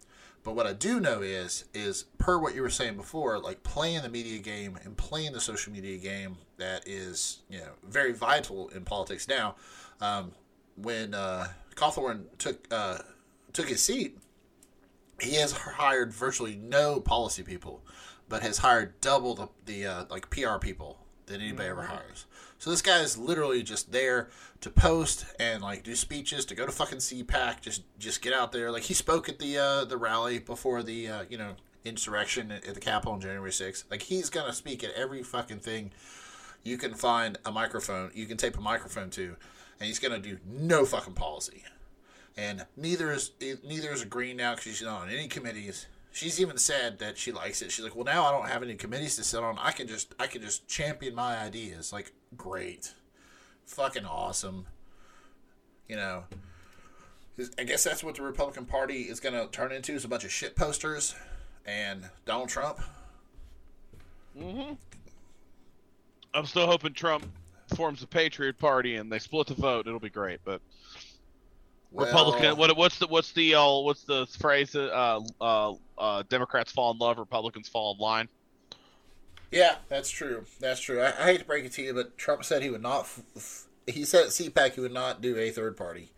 But 0.46 0.54
what 0.54 0.66
I 0.68 0.74
do 0.74 1.00
know 1.00 1.22
is, 1.22 1.64
is 1.74 2.04
per 2.18 2.38
what 2.38 2.54
you 2.54 2.62
were 2.62 2.70
saying 2.70 2.96
before, 2.96 3.40
like 3.40 3.64
playing 3.64 4.02
the 4.02 4.08
media 4.08 4.38
game 4.38 4.78
and 4.84 4.96
playing 4.96 5.32
the 5.32 5.40
social 5.40 5.72
media 5.72 5.98
game 5.98 6.36
that 6.58 6.86
is, 6.86 7.40
you 7.50 7.58
know, 7.58 7.72
very 7.82 8.12
vital 8.12 8.68
in 8.68 8.84
politics 8.84 9.26
now. 9.26 9.56
Um, 10.00 10.30
when 10.76 11.14
uh, 11.14 11.48
Cawthorn 11.74 12.26
took 12.38 12.64
uh, 12.70 12.98
took 13.54 13.68
his 13.68 13.82
seat, 13.82 14.18
he 15.20 15.34
has 15.34 15.50
hired 15.50 16.12
virtually 16.12 16.54
no 16.54 17.00
policy 17.00 17.42
people, 17.42 17.82
but 18.28 18.42
has 18.42 18.58
hired 18.58 19.00
double 19.00 19.34
the 19.34 19.48
the 19.64 19.86
uh, 19.86 20.04
like 20.10 20.30
PR 20.30 20.58
people 20.60 20.98
than 21.26 21.40
anybody 21.40 21.68
ever 21.68 21.82
hires. 21.82 22.26
So 22.58 22.70
this 22.70 22.82
guy 22.82 23.00
is 23.00 23.18
literally 23.18 23.62
just 23.62 23.92
there 23.92 24.28
to 24.60 24.70
post 24.70 25.26
and 25.38 25.62
like 25.62 25.82
do 25.82 25.94
speeches, 25.94 26.44
to 26.46 26.54
go 26.54 26.66
to 26.66 26.72
fucking 26.72 26.98
CPAC, 26.98 27.60
just 27.60 27.82
just 27.98 28.22
get 28.22 28.32
out 28.32 28.52
there. 28.52 28.70
Like 28.70 28.84
he 28.84 28.94
spoke 28.94 29.28
at 29.28 29.38
the 29.38 29.58
uh, 29.58 29.84
the 29.84 29.96
rally 29.96 30.38
before 30.38 30.82
the 30.82 31.08
uh, 31.08 31.24
you 31.28 31.38
know 31.38 31.54
insurrection 31.84 32.50
at, 32.50 32.62
the 32.74 32.80
Capitol 32.80 33.14
on 33.14 33.20
January 33.20 33.50
6th. 33.50 33.84
Like 33.90 34.02
he's 34.02 34.30
gonna 34.30 34.52
speak 34.52 34.82
at 34.82 34.92
every 34.94 35.22
fucking 35.22 35.60
thing 35.60 35.92
you 36.64 36.76
can 36.76 36.94
find 36.94 37.38
a 37.44 37.52
microphone, 37.52 38.10
you 38.14 38.26
can 38.26 38.36
tape 38.36 38.58
a 38.58 38.60
microphone 38.60 39.08
to, 39.10 39.36
and 39.78 39.86
he's 39.86 39.98
gonna 39.98 40.18
do 40.18 40.38
no 40.44 40.84
fucking 40.84 41.14
policy. 41.14 41.62
And 42.36 42.66
neither 42.76 43.12
is 43.12 43.30
neither 43.40 43.92
is 43.92 44.04
Greene 44.04 44.36
now 44.36 44.52
because 44.52 44.64
she's 44.64 44.82
not 44.82 45.02
on 45.02 45.10
any 45.10 45.28
committees. 45.28 45.86
She's 46.16 46.40
even 46.40 46.56
said 46.56 46.98
that 47.00 47.18
she 47.18 47.30
likes 47.30 47.60
it. 47.60 47.70
She's 47.70 47.84
like, 47.84 47.94
well, 47.94 48.06
now 48.06 48.24
I 48.24 48.30
don't 48.30 48.48
have 48.48 48.62
any 48.62 48.74
committees 48.74 49.16
to 49.16 49.22
sit 49.22 49.42
on. 49.42 49.58
I 49.58 49.70
can 49.70 49.86
just 49.86 50.14
I 50.18 50.26
can 50.26 50.40
just 50.40 50.66
champion 50.66 51.14
my 51.14 51.36
ideas. 51.36 51.92
Like, 51.92 52.12
great, 52.38 52.94
fucking 53.66 54.06
awesome. 54.06 54.64
You 55.88 55.96
know, 55.96 56.24
I 57.58 57.64
guess 57.64 57.84
that's 57.84 58.02
what 58.02 58.14
the 58.14 58.22
Republican 58.22 58.64
Party 58.64 59.02
is 59.02 59.20
going 59.20 59.34
to 59.34 59.46
turn 59.52 59.72
into 59.72 59.92
is 59.92 60.06
a 60.06 60.08
bunch 60.08 60.24
of 60.24 60.32
shit 60.32 60.56
posters 60.56 61.14
and 61.66 62.08
Donald 62.24 62.48
Trump. 62.48 62.80
Hmm. 64.38 64.72
i'm 66.34 66.44
still 66.44 66.66
hoping 66.66 66.92
trump 66.92 67.24
forms 67.74 68.02
a 68.02 68.06
patriot 68.06 68.58
party 68.58 68.96
and 68.96 69.10
they 69.10 69.18
split 69.18 69.46
the 69.46 69.54
vote 69.54 69.86
it'll 69.86 69.98
be 69.98 70.10
great 70.10 70.40
but 70.44 70.60
Well, 71.90 72.06
Republican. 72.06 72.58
What 72.58 72.76
what's 72.76 72.98
the 72.98 73.06
what's 73.06 73.32
the 73.32 73.54
uh, 73.54 73.78
what's 73.78 74.02
the 74.02 74.26
phrase? 74.38 74.74
Uh, 74.76 75.20
uh, 75.40 75.72
uh, 75.98 76.22
Democrats 76.28 76.72
fall 76.72 76.92
in 76.92 76.98
love, 76.98 77.18
Republicans 77.18 77.68
fall 77.68 77.94
in 77.94 78.00
line. 78.00 78.28
Yeah, 79.50 79.76
that's 79.88 80.10
true. 80.10 80.44
That's 80.60 80.80
true. 80.80 81.00
I, 81.00 81.08
I 81.18 81.24
hate 81.32 81.38
to 81.40 81.44
break 81.44 81.64
it 81.64 81.72
to 81.72 81.82
you, 81.82 81.94
but 81.94 82.18
Trump 82.18 82.44
said 82.44 82.62
he 82.62 82.70
would 82.70 82.82
not. 82.82 83.00
F- 83.00 83.22
f- 83.36 83.66
he 83.86 84.04
said 84.04 84.24
at 84.24 84.30
CPAC 84.30 84.74
he 84.74 84.80
would 84.80 84.92
not 84.92 85.20
do 85.20 85.36
a 85.36 85.50
third 85.50 85.76
party. 85.76 86.10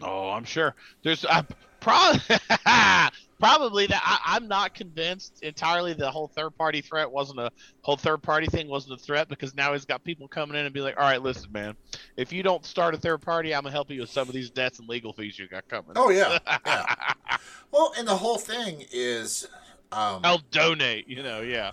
Oh, 0.00 0.30
I'm 0.30 0.44
sure. 0.44 0.74
There's 1.02 1.24
uh, 1.24 1.42
probably 1.88 2.20
probably 3.38 3.86
that 3.86 4.02
I, 4.04 4.36
I'm 4.36 4.48
not 4.48 4.74
convinced 4.74 5.42
entirely 5.42 5.94
the 5.94 6.10
whole 6.10 6.28
third 6.28 6.56
party 6.56 6.80
threat 6.80 7.10
wasn't 7.10 7.40
a 7.40 7.50
whole 7.82 7.96
third 7.96 8.22
party 8.22 8.46
thing 8.46 8.68
wasn't 8.68 9.00
a 9.00 9.02
threat 9.02 9.28
because 9.28 9.54
now 9.54 9.72
he's 9.72 9.84
got 9.84 10.04
people 10.04 10.28
coming 10.28 10.56
in 10.56 10.64
and 10.64 10.74
be 10.74 10.80
like, 10.80 10.96
all 10.96 11.04
right, 11.04 11.22
listen, 11.22 11.50
man, 11.52 11.76
if 12.16 12.32
you 12.32 12.42
don't 12.42 12.64
start 12.64 12.94
a 12.94 12.98
third 12.98 13.22
party, 13.22 13.54
I'm 13.54 13.62
gonna 13.62 13.72
help 13.72 13.90
you 13.90 14.00
with 14.00 14.10
some 14.10 14.28
of 14.28 14.34
these 14.34 14.50
debts 14.50 14.78
and 14.78 14.88
legal 14.88 15.12
fees 15.12 15.38
you 15.38 15.48
got 15.48 15.68
coming. 15.68 15.92
Oh 15.96 16.10
yeah, 16.10 16.38
yeah. 16.66 16.94
well, 17.70 17.92
and 17.96 18.06
the 18.06 18.16
whole 18.16 18.38
thing 18.38 18.84
is, 18.92 19.46
um, 19.92 20.20
I'll 20.24 20.42
donate. 20.50 21.08
You 21.08 21.22
know, 21.22 21.40
yeah. 21.40 21.72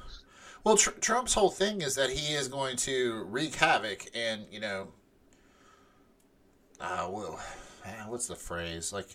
well, 0.63 0.77
tr- 0.77 0.91
Trump's 0.91 1.33
whole 1.33 1.49
thing 1.49 1.81
is 1.81 1.95
that 1.95 2.09
he 2.09 2.33
is 2.33 2.47
going 2.47 2.77
to 2.77 3.23
wreak 3.25 3.55
havoc, 3.55 4.05
and 4.13 4.45
you 4.51 4.59
know, 4.59 4.87
uh, 6.79 7.07
well, 7.09 7.39
what's 8.07 8.27
the 8.27 8.35
phrase? 8.35 8.93
Like, 8.93 9.07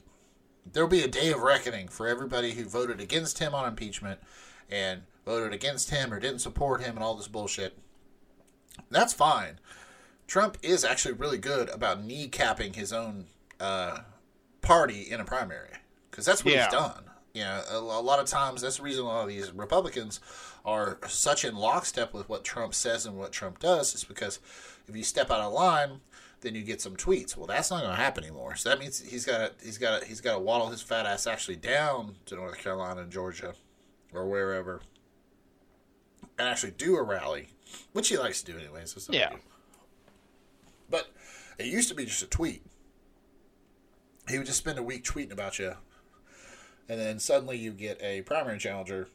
there'll 0.73 0.89
be 0.89 1.03
a 1.03 1.09
day 1.09 1.33
of 1.33 1.41
reckoning 1.41 1.89
for 1.89 2.07
everybody 2.07 2.53
who 2.53 2.65
voted 2.65 3.01
against 3.01 3.39
him 3.39 3.55
on 3.55 3.67
impeachment 3.69 4.21
and 4.71 5.03
voted 5.27 5.53
against 5.53 5.91
him 5.91 6.13
or 6.13 6.21
didn't 6.21 6.39
support 6.41 6.81
him 6.83 6.97
and 6.97 7.05
all 7.05 7.15
this 7.15 7.29
bullshit. 7.29 7.77
That's 8.91 9.13
fine. 9.13 9.59
Trump 10.27 10.57
is 10.63 10.85
actually 10.85 11.15
really 11.15 11.39
good 11.39 11.69
about 11.71 12.07
kneecapping 12.07 12.77
his 12.77 12.93
own 12.93 13.27
uh, 13.59 13.99
party 14.63 15.03
in 15.11 15.21
a 15.21 15.25
primary 15.25 15.71
because 16.11 16.25
that's 16.25 16.45
what 16.45 16.55
Yeah. 16.55 16.65
he's 16.65 16.73
done. 16.73 17.05
You 17.35 17.43
know, 17.43 17.63
a, 17.71 17.77
a 17.79 18.03
lot 18.03 18.19
of 18.19 18.27
times 18.27 18.63
that's 18.63 18.79
the 18.79 18.83
reason 18.83 19.05
a 19.05 19.09
lot 19.09 19.23
of 19.23 19.29
these 19.29 19.53
Republicans 19.53 20.21
are 20.65 20.99
such 21.09 21.45
in 21.45 21.57
lockstep 21.57 22.13
with 22.13 22.29
what 22.29 22.45
Trump 22.45 22.75
says 22.75 23.07
and 23.07 23.17
what 23.17 23.33
Trump 23.33 23.59
does 23.61 23.95
is 23.95 24.05
because 24.05 24.41
if 24.89 24.97
you 24.97 25.03
step 25.05 25.31
out 25.31 25.41
of 25.41 25.53
line, 25.53 26.01
then 26.41 26.55
you 26.55 26.63
get 26.63 26.81
some 26.81 26.97
tweets. 26.97 27.37
Well, 27.37 27.47
that's 27.47 27.71
not 27.71 27.83
going 27.83 27.95
to 27.95 28.01
happen 28.01 28.25
anymore. 28.25 28.57
So 28.57 28.71
that 28.71 28.79
means 28.79 29.01
he's 29.01 29.25
got 29.25 29.59
to 29.59 29.65
he's 29.65 29.79
got 29.79 30.01
to 30.01 30.07
he's 30.07 30.21
got 30.21 30.35
to 30.35 30.41
waddle 30.41 30.69
his 30.69 30.83
fat 30.83 31.07
ass 31.07 31.27
actually 31.27 31.57
down 31.57 32.17
to 32.27 32.37
North 32.37 32.59
Carolina 32.59 33.03
and 33.03 33.11
Georgia 33.13 33.55
or 34.13 34.29
wherever 34.29 34.81
and 36.39 36.49
actually 36.49 36.73
do 36.73 36.97
a 36.97 37.03
rally, 37.03 37.49
which 37.93 38.09
he 38.09 38.19
likes 38.19 38.43
to 38.43 38.53
do 38.53 38.59
anyway. 38.59 38.83
So 38.85 38.97
it's 38.97 39.09
no 39.09 39.13
big 39.13 39.21
Yeah. 39.21 39.37
But 40.89 41.11
it 41.59 41.67
used 41.67 41.89
to 41.91 41.95
be 41.95 42.07
just 42.07 42.23
a 42.23 42.27
tweet. 42.27 42.63
He 44.29 44.39
would 44.39 44.47
just 44.47 44.59
spend 44.59 44.79
a 44.79 44.83
week 44.83 45.05
tweeting 45.05 45.33
about 45.33 45.59
you, 45.59 45.75
and 46.89 47.01
then 47.01 47.19
suddenly 47.19 47.59
you 47.59 47.73
get 47.73 48.01
a 48.01 48.23
primary 48.23 48.59
challenger 48.59 49.09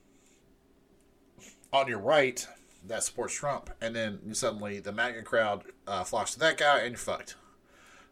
on 1.74 1.88
your 1.88 2.00
right 2.00 2.48
that 2.88 3.04
supports 3.04 3.34
Trump, 3.34 3.70
and 3.82 3.96
then 3.96 4.34
suddenly 4.34 4.80
the 4.80 4.92
MAGA 4.92 5.24
crowd 5.24 5.64
uh, 5.88 6.04
flocks 6.04 6.34
to 6.34 6.40
that 6.40 6.58
guy, 6.58 6.80
and 6.80 6.90
you're 6.92 6.98
fucked. 6.98 7.36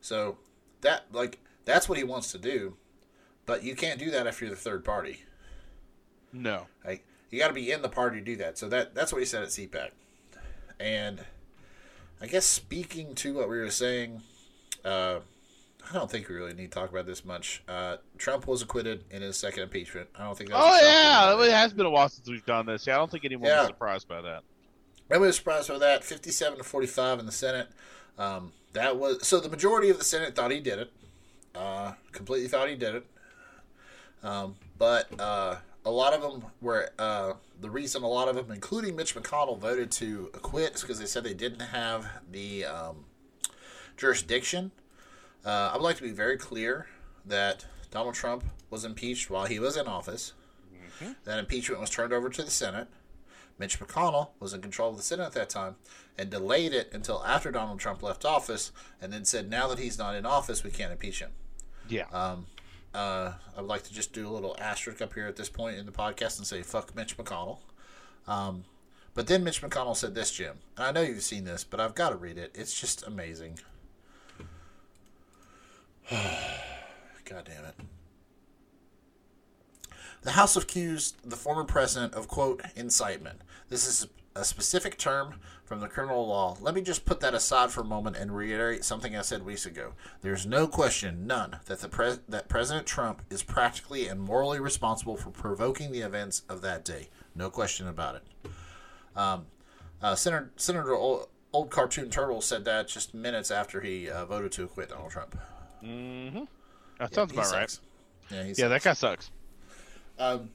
So 0.01 0.37
that 0.81 1.05
like 1.11 1.39
that's 1.65 1.87
what 1.87 1.97
he 1.97 2.03
wants 2.03 2.31
to 2.33 2.37
do, 2.37 2.75
but 3.45 3.63
you 3.63 3.75
can't 3.75 3.99
do 3.99 4.11
that 4.11 4.27
if 4.27 4.41
you're 4.41 4.49
the 4.49 4.55
third 4.55 4.83
party. 4.83 5.23
No. 6.31 6.67
Like 6.85 7.05
you 7.29 7.39
got 7.39 7.47
to 7.49 7.53
be 7.53 7.71
in 7.71 7.81
the 7.81 7.89
party 7.89 8.19
to 8.19 8.25
do 8.25 8.35
that. 8.37 8.57
So 8.57 8.67
that 8.69 8.93
that's 8.95 9.11
what 9.11 9.19
he 9.19 9.25
said 9.25 9.43
at 9.43 9.49
CPAC. 9.49 9.89
And 10.79 11.23
I 12.21 12.27
guess 12.27 12.45
speaking 12.45 13.15
to 13.15 13.33
what 13.33 13.49
we 13.49 13.57
were 13.59 13.69
saying, 13.69 14.21
uh, 14.83 15.19
I 15.89 15.93
don't 15.93 16.09
think 16.09 16.27
we 16.29 16.35
really 16.35 16.53
need 16.53 16.71
to 16.71 16.79
talk 16.79 16.89
about 16.89 17.05
this 17.05 17.23
much. 17.25 17.61
Uh, 17.67 17.97
Trump 18.17 18.47
was 18.47 18.61
acquitted 18.61 19.03
in 19.11 19.21
his 19.21 19.37
second 19.37 19.63
impeachment. 19.63 20.09
I 20.17 20.23
don't 20.23 20.37
think. 20.37 20.49
That 20.49 20.57
Oh 20.57 20.67
a 20.67 20.71
shock 20.71 20.79
to 20.79 20.85
yeah, 20.85 21.45
it 21.49 21.51
has 21.53 21.73
been 21.73 21.85
a 21.85 21.89
while 21.89 22.09
since 22.09 22.27
we've 22.27 22.45
done 22.45 22.65
this. 22.65 22.87
Yeah, 22.87 22.95
I 22.95 22.97
don't 22.97 23.11
think 23.11 23.25
anyone 23.25 23.47
Yeah. 23.49 23.59
was 23.59 23.67
surprised 23.67 24.07
by 24.07 24.21
that. 24.21 24.43
Nobody 25.09 25.27
was 25.27 25.35
surprised 25.35 25.69
by 25.69 25.77
that. 25.77 26.03
Fifty-seven 26.03 26.57
to 26.57 26.63
forty-five 26.63 27.19
in 27.19 27.25
the 27.25 27.31
Senate. 27.31 27.67
Um, 28.17 28.53
that 28.73 28.97
was 28.97 29.27
so. 29.27 29.39
The 29.39 29.49
majority 29.49 29.89
of 29.89 29.97
the 29.97 30.03
Senate 30.03 30.35
thought 30.35 30.51
he 30.51 30.59
did 30.59 30.79
it. 30.79 30.91
Uh, 31.53 31.93
completely 32.11 32.47
thought 32.47 32.69
he 32.69 32.75
did 32.75 32.95
it. 32.95 33.05
Um, 34.23 34.55
but 34.77 35.07
uh, 35.19 35.57
a 35.85 35.91
lot 35.91 36.13
of 36.13 36.21
them 36.21 36.45
were 36.61 36.89
uh, 36.97 37.33
the 37.61 37.69
reason. 37.69 38.03
A 38.03 38.07
lot 38.07 38.27
of 38.27 38.35
them, 38.35 38.51
including 38.51 38.95
Mitch 38.95 39.15
McConnell, 39.15 39.57
voted 39.59 39.91
to 39.91 40.31
acquit 40.33 40.75
is 40.75 40.81
because 40.81 40.99
they 40.99 41.05
said 41.05 41.23
they 41.23 41.33
didn't 41.33 41.59
have 41.59 42.07
the 42.31 42.65
um, 42.65 43.05
jurisdiction. 43.97 44.71
Uh, 45.45 45.71
I 45.71 45.75
would 45.75 45.83
like 45.83 45.97
to 45.97 46.03
be 46.03 46.11
very 46.11 46.37
clear 46.37 46.87
that 47.25 47.65
Donald 47.91 48.15
Trump 48.15 48.45
was 48.69 48.85
impeached 48.85 49.29
while 49.29 49.45
he 49.45 49.59
was 49.59 49.77
in 49.77 49.87
office. 49.87 50.33
That 51.25 51.37
impeachment 51.37 51.81
was 51.81 51.89
turned 51.89 52.13
over 52.13 52.29
to 52.29 52.43
the 52.43 52.49
Senate. 52.49 52.87
Mitch 53.59 53.79
McConnell 53.79 54.29
was 54.39 54.53
in 54.53 54.61
control 54.61 54.91
of 54.91 54.97
the 54.97 55.03
Senate 55.03 55.25
at 55.25 55.33
that 55.33 55.49
time 55.49 55.75
and 56.17 56.29
delayed 56.29 56.73
it 56.73 56.89
until 56.93 57.23
after 57.25 57.51
Donald 57.51 57.79
Trump 57.79 58.01
left 58.03 58.25
office 58.25 58.71
and 59.01 59.13
then 59.13 59.25
said, 59.25 59.49
now 59.49 59.67
that 59.67 59.79
he's 59.79 59.97
not 59.97 60.15
in 60.15 60.25
office, 60.25 60.63
we 60.63 60.71
can't 60.71 60.91
impeach 60.91 61.19
him. 61.19 61.31
Yeah. 61.87 62.05
Um, 62.11 62.47
uh, 62.93 63.33
I 63.55 63.61
would 63.61 63.69
like 63.69 63.83
to 63.83 63.93
just 63.93 64.13
do 64.13 64.27
a 64.27 64.31
little 64.31 64.55
asterisk 64.59 65.01
up 65.01 65.13
here 65.13 65.27
at 65.27 65.35
this 65.35 65.49
point 65.49 65.77
in 65.77 65.85
the 65.85 65.91
podcast 65.91 66.37
and 66.37 66.47
say, 66.47 66.61
fuck 66.61 66.95
Mitch 66.95 67.17
McConnell. 67.17 67.59
Um, 68.27 68.65
but 69.15 69.27
then 69.27 69.43
Mitch 69.43 69.61
McConnell 69.61 69.95
said 69.95 70.15
this, 70.15 70.31
Jim. 70.31 70.57
And 70.77 70.85
I 70.85 70.91
know 70.91 71.01
you've 71.01 71.23
seen 71.23 71.45
this, 71.45 71.63
but 71.63 71.79
I've 71.79 71.95
got 71.95 72.09
to 72.09 72.15
read 72.15 72.37
it. 72.37 72.51
It's 72.55 72.79
just 72.79 73.05
amazing. 73.05 73.59
God 76.11 77.45
damn 77.45 77.65
it. 77.65 77.75
The 80.23 80.31
House 80.31 80.55
accused 80.55 81.17
the 81.29 81.35
former 81.35 81.63
president 81.63 82.13
of, 82.13 82.27
quote, 82.27 82.61
incitement. 82.75 83.41
This 83.69 83.85
is 83.87 84.07
a 84.35 84.43
specific 84.43 84.97
term 84.97 85.35
from 85.65 85.79
the 85.79 85.87
criminal 85.87 86.27
law. 86.27 86.57
Let 86.59 86.75
me 86.75 86.81
just 86.81 87.05
put 87.05 87.19
that 87.19 87.33
aside 87.33 87.71
for 87.71 87.81
a 87.81 87.85
moment 87.85 88.15
and 88.15 88.35
reiterate 88.35 88.83
something 88.83 89.15
I 89.15 89.21
said 89.21 89.45
weeks 89.45 89.65
ago. 89.65 89.93
There's 90.21 90.45
no 90.45 90.65
question, 90.67 91.27
none, 91.27 91.57
that 91.65 91.79
the 91.79 91.89
pres- 91.89 92.19
that 92.27 92.47
President 92.49 92.85
Trump 92.87 93.21
is 93.29 93.43
practically 93.43 94.07
and 94.07 94.19
morally 94.21 94.59
responsible 94.59 95.17
for 95.17 95.29
provoking 95.29 95.91
the 95.91 96.01
events 96.01 96.43
of 96.49 96.61
that 96.61 96.83
day. 96.85 97.09
No 97.35 97.49
question 97.49 97.87
about 97.87 98.15
it. 98.15 98.23
Um, 99.15 99.45
uh, 100.01 100.15
Senator, 100.15 100.51
Senator 100.55 100.95
Old, 100.95 101.27
Old 101.51 101.69
Cartoon 101.69 102.09
Turtle 102.09 102.41
said 102.41 102.65
that 102.65 102.87
just 102.87 103.13
minutes 103.13 103.51
after 103.51 103.81
he 103.81 104.09
uh, 104.09 104.25
voted 104.25 104.51
to 104.53 104.63
acquit 104.63 104.89
Donald 104.89 105.11
Trump. 105.11 105.37
Mm-hmm. 105.83 106.43
That 106.99 107.13
sounds 107.13 107.31
He 107.31 107.37
about 107.37 107.51
right. 107.51 107.69
sucks. 107.69 107.81
Yeah, 108.31 108.43
he's 108.43 108.57
Yeah, 108.59 108.67
that 108.69 108.81
guy 108.83 108.93
sucks. 108.93 109.29
Um, 110.19 110.49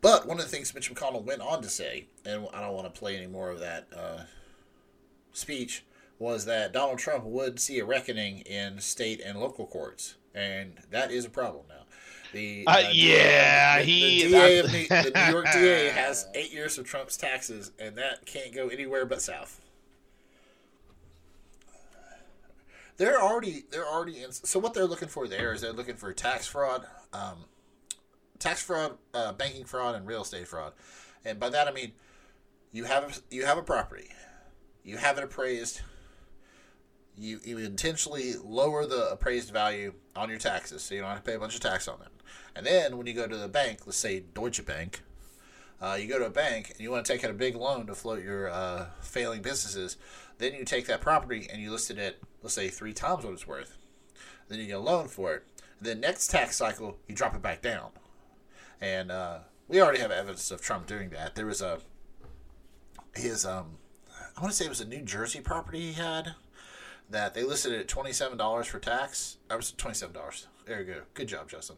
but 0.00 0.26
one 0.26 0.38
of 0.38 0.44
the 0.44 0.50
things 0.50 0.74
Mitch 0.74 0.92
McConnell 0.92 1.24
went 1.24 1.40
on 1.40 1.62
to 1.62 1.68
say, 1.68 2.06
and 2.24 2.46
I 2.52 2.60
don't 2.60 2.74
want 2.74 2.92
to 2.92 2.98
play 2.98 3.16
any 3.16 3.26
more 3.26 3.50
of 3.50 3.60
that 3.60 3.88
uh, 3.96 4.22
speech, 5.32 5.84
was 6.18 6.44
that 6.46 6.72
Donald 6.72 6.98
Trump 6.98 7.24
would 7.24 7.58
see 7.60 7.78
a 7.78 7.84
reckoning 7.84 8.40
in 8.40 8.80
state 8.80 9.20
and 9.24 9.38
local 9.38 9.66
courts, 9.66 10.16
and 10.34 10.74
that 10.90 11.10
is 11.10 11.24
a 11.24 11.30
problem 11.30 11.64
now. 11.68 11.74
The 12.32 12.64
Uh, 12.66 12.90
yeah, 12.92 13.78
the, 13.78 13.84
he- 13.84 14.22
the, 14.24 14.28
DA 14.30 14.58
of 14.58 14.66
New, 14.72 14.86
the 14.88 15.12
New 15.14 15.32
York 15.32 15.46
DA 15.52 15.88
has 15.88 16.26
eight 16.34 16.52
years 16.52 16.76
of 16.78 16.84
Trump's 16.86 17.16
taxes, 17.16 17.72
and 17.78 17.96
that 17.96 18.26
can't 18.26 18.54
go 18.54 18.68
anywhere 18.68 19.06
but 19.06 19.22
south. 19.22 19.60
They're 22.96 23.20
already 23.22 23.64
they're 23.70 23.86
already 23.86 24.22
in. 24.22 24.32
So 24.32 24.58
what 24.58 24.74
they're 24.74 24.84
looking 24.84 25.08
for 25.08 25.28
there 25.28 25.52
is 25.52 25.60
they're 25.60 25.72
looking 25.72 25.94
for 25.94 26.12
tax 26.12 26.48
fraud, 26.48 26.84
um, 27.12 27.44
tax 28.38 28.62
fraud, 28.62 28.98
uh, 29.14 29.32
banking 29.32 29.64
fraud, 29.64 29.94
and 29.94 30.06
real 30.06 30.22
estate 30.22 30.48
fraud. 30.48 30.72
And 31.24 31.38
by 31.38 31.50
that 31.50 31.68
I 31.68 31.72
mean 31.72 31.92
you 32.72 32.84
have 32.84 33.22
you 33.30 33.44
have 33.44 33.58
a 33.58 33.62
property, 33.62 34.10
you 34.84 34.96
have 34.96 35.18
it 35.18 35.24
appraised. 35.24 35.80
You, 37.20 37.40
you 37.44 37.58
intentionally 37.58 38.34
lower 38.34 38.86
the 38.86 39.10
appraised 39.10 39.50
value 39.52 39.92
on 40.14 40.28
your 40.28 40.38
taxes, 40.38 40.84
so 40.84 40.94
you 40.94 41.00
don't 41.00 41.10
have 41.10 41.24
to 41.24 41.24
pay 41.24 41.34
a 41.34 41.38
bunch 41.40 41.56
of 41.56 41.60
tax 41.60 41.88
on 41.88 42.00
it. 42.00 42.08
And 42.54 42.64
then 42.64 42.96
when 42.96 43.08
you 43.08 43.12
go 43.12 43.26
to 43.26 43.36
the 43.36 43.48
bank, 43.48 43.80
let's 43.86 43.98
say 43.98 44.20
Deutsche 44.20 44.64
Bank, 44.64 45.02
uh, 45.80 45.96
you 46.00 46.08
go 46.08 46.18
to 46.18 46.26
a 46.26 46.30
bank 46.30 46.70
and 46.70 46.80
you 46.80 46.90
want 46.90 47.04
to 47.04 47.12
take 47.12 47.24
out 47.24 47.30
a 47.30 47.34
big 47.34 47.56
loan 47.56 47.86
to 47.86 47.94
float 47.94 48.22
your 48.22 48.48
uh, 48.50 48.86
failing 49.00 49.42
businesses. 49.42 49.96
Then 50.38 50.54
you 50.54 50.64
take 50.64 50.86
that 50.86 51.00
property 51.00 51.48
and 51.52 51.60
you 51.60 51.70
list 51.70 51.90
it 51.90 51.98
at, 51.98 52.16
let's 52.42 52.54
say, 52.54 52.68
three 52.68 52.92
times 52.92 53.24
what 53.24 53.32
it's 53.32 53.46
worth. 53.46 53.76
Then 54.48 54.58
you 54.58 54.66
get 54.66 54.76
a 54.76 54.80
loan 54.80 55.08
for 55.08 55.34
it. 55.34 55.44
then 55.80 56.00
next 56.00 56.28
tax 56.28 56.56
cycle, 56.56 56.98
you 57.06 57.14
drop 57.14 57.34
it 57.34 57.42
back 57.42 57.62
down. 57.62 57.90
And 58.80 59.10
uh, 59.10 59.38
we 59.66 59.80
already 59.80 59.98
have 60.00 60.10
evidence 60.10 60.50
of 60.50 60.60
Trump 60.60 60.86
doing 60.86 61.10
that. 61.10 61.34
There 61.34 61.46
was 61.46 61.60
a 61.60 61.80
his 63.14 63.44
um, 63.44 63.78
I 64.36 64.40
want 64.40 64.52
to 64.52 64.56
say 64.56 64.66
it 64.66 64.70
was 64.70 64.80
a 64.80 64.86
New 64.86 65.02
Jersey 65.02 65.40
property 65.40 65.80
he 65.80 65.92
had 65.94 66.34
that 67.10 67.34
they 67.34 67.42
listed 67.42 67.72
it 67.72 67.80
at 67.80 67.88
twenty 67.88 68.12
seven 68.12 68.38
dollars 68.38 68.66
for 68.66 68.78
tax. 68.78 69.38
I 69.50 69.56
was 69.56 69.72
twenty 69.72 69.94
seven 69.94 70.14
dollars. 70.14 70.46
There 70.66 70.80
you 70.80 70.86
go. 70.86 71.00
Good 71.14 71.28
job, 71.28 71.48
Justin. 71.48 71.76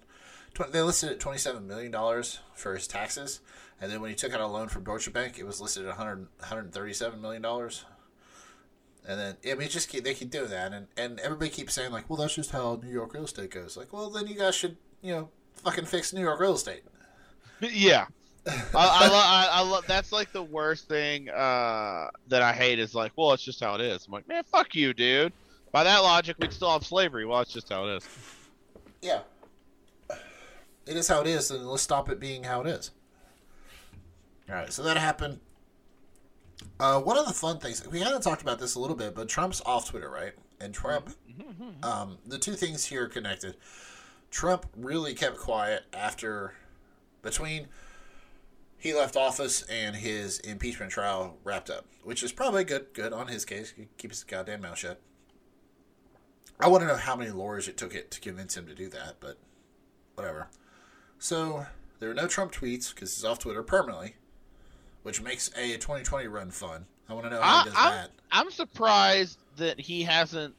They 0.71 0.83
listed 0.83 1.11
at 1.11 1.21
twenty 1.21 1.39
seven 1.39 1.67
million 1.67 1.91
dollars 1.91 2.41
for 2.55 2.75
his 2.75 2.87
taxes, 2.87 3.41
and 3.81 3.91
then 3.91 4.01
when 4.01 4.11
he 4.11 4.17
took 4.17 4.35
out 4.35 4.41
a 4.41 4.47
loan 4.47 4.69
from 4.69 4.85
Deutsche 4.85 5.13
Bank, 5.13 5.39
it 5.39 5.47
was 5.47 5.61
listed 5.61 5.85
at 5.85 5.97
100, 5.97 6.19
137 6.39 7.21
million 7.21 7.43
dollars. 7.43 7.85
And 9.09 9.19
then 9.19 9.37
I 9.51 9.55
mean, 9.55 9.69
just 9.69 9.89
keep, 9.89 10.05
they 10.05 10.13
keep 10.13 10.31
doing 10.31 10.51
that, 10.51 10.73
and 10.73 10.87
and 10.97 11.19
everybody 11.21 11.51
keeps 11.51 11.75
saying 11.75 11.93
like, 11.93 12.11
well, 12.11 12.19
that's 12.19 12.35
just 12.35 12.51
how 12.51 12.79
New 12.83 12.93
York 12.93 13.15
real 13.15 13.25
estate 13.25 13.51
goes. 13.51 13.77
Like, 13.77 13.93
well, 13.93 14.11
then 14.11 14.27
you 14.27 14.35
guys 14.35 14.55
should 14.55 14.77
you 15.01 15.15
know 15.15 15.29
fucking 15.55 15.87
fix 15.87 16.13
New 16.13 16.21
York 16.21 16.41
real 16.41 16.55
estate. 16.55 16.83
Yeah. 17.61 18.07
I, 18.47 18.53
I, 18.75 19.09
lo- 19.09 19.15
I, 19.15 19.49
I 19.53 19.61
love 19.63 19.85
that's 19.87 20.13
like 20.13 20.33
the 20.33 20.43
worst 20.43 20.89
thing 20.89 21.29
uh, 21.29 22.09
that 22.29 22.43
I 22.43 22.53
hate 22.53 22.79
is 22.79 22.95
like, 22.95 23.13
well, 23.17 23.33
it's 23.33 23.43
just 23.43 23.63
how 23.63 23.75
it 23.75 23.81
is. 23.81 24.07
I'm 24.07 24.13
like, 24.13 24.27
man, 24.29 24.45
fuck 24.45 24.75
you, 24.75 24.95
dude. 24.95 25.33
By 25.73 25.85
that 25.85 25.99
logic, 25.99 26.37
we'd 26.41 26.53
still 26.53 26.73
have 26.73 26.85
slavery. 26.85 27.27
Well, 27.27 27.41
it's 27.41 27.53
just 27.53 27.69
how 27.69 27.87
it 27.87 27.97
is. 27.97 28.09
Yeah. 29.03 29.21
It 30.87 30.97
is 30.97 31.07
how 31.07 31.21
it 31.21 31.27
is, 31.27 31.51
and 31.51 31.67
let's 31.69 31.83
stop 31.83 32.11
it 32.11 32.19
being 32.19 32.45
how 32.45 32.63
it 32.63 32.67
is. 32.67 32.91
All 34.49 34.57
right, 34.57 34.73
so 34.73 34.83
that 34.83 34.97
happened. 34.97 35.39
Uh, 36.81 37.01
one 37.01 37.17
of 37.17 37.27
the 37.27 37.33
fun 37.33 37.59
things 37.59 37.87
we 37.89 38.01
haven't 38.01 38.23
talked 38.23 38.43
about 38.43 38.59
this 38.59 38.75
a 38.75 38.81
little 38.81 38.97
bit, 38.97 39.15
but 39.15 39.29
Trump's 39.29 39.63
off 39.65 39.91
Twitter, 39.91 40.11
right? 40.11 40.33
And 40.61 40.75
Trump, 40.75 41.11
um, 41.83 42.19
the 42.27 42.39
two 42.39 42.55
things 42.55 42.85
here 42.87 43.05
are 43.05 43.09
connected. 43.09 43.57
Trump 44.31 44.67
really 44.77 45.15
kept 45.15 45.39
quiet 45.39 45.85
after 45.93 46.55
between 47.23 47.69
he 48.81 48.95
left 48.95 49.17
office 49.17 49.63
and 49.63 49.95
his 49.95 50.39
impeachment 50.41 50.91
trial 50.91 51.37
wrapped 51.45 51.69
up, 51.69 51.85
which 52.03 52.23
is 52.23 52.33
probably 52.33 52.65
good. 52.65 52.87
Good 52.95 53.13
on 53.13 53.29
his 53.29 53.45
case. 53.45 53.75
He 53.77 53.89
keep 53.99 54.11
his 54.11 54.25
goddamn 54.25 54.63
mouth 54.63 54.79
shut. 54.79 55.01
I 56.59 56.69
want 56.69 56.83
to 56.83 56.89
know 56.89 56.97
how 56.97 57.17
many 57.17 57.31
lawyers 57.31 57.69
it 57.69 57.77
took 57.77 57.95
it 57.95 58.11
to 58.11 58.21
convince 58.21 58.57
him 58.57 58.67
to 58.67 58.75
do 58.75 58.89
that, 58.89 59.17
but 59.21 59.37
whatever. 60.15 60.49
So 61.19 61.67
there 61.99 62.11
are 62.11 62.15
no 62.15 62.27
Trump 62.27 62.53
tweets 62.53 62.95
because 62.95 63.15
he's 63.15 63.25
off 63.25 63.39
Twitter 63.39 63.63
permanently, 63.63 64.17
which 65.03 65.23
makes 65.23 65.49
a 65.57 65.75
2020 65.75 66.27
run 66.29 66.51
fun. 66.51 66.87
I 67.09 67.15
want 67.15 67.27
to 67.27 67.31
know 67.31 67.41
how 67.41 67.57
I, 67.57 67.63
he 67.63 67.69
does 67.69 67.75
I'm, 67.79 67.93
that. 67.93 68.11
I'm 68.33 68.51
surprised 68.51 69.39
that 69.57 69.79
he 69.79 70.03
hasn't 70.03 70.55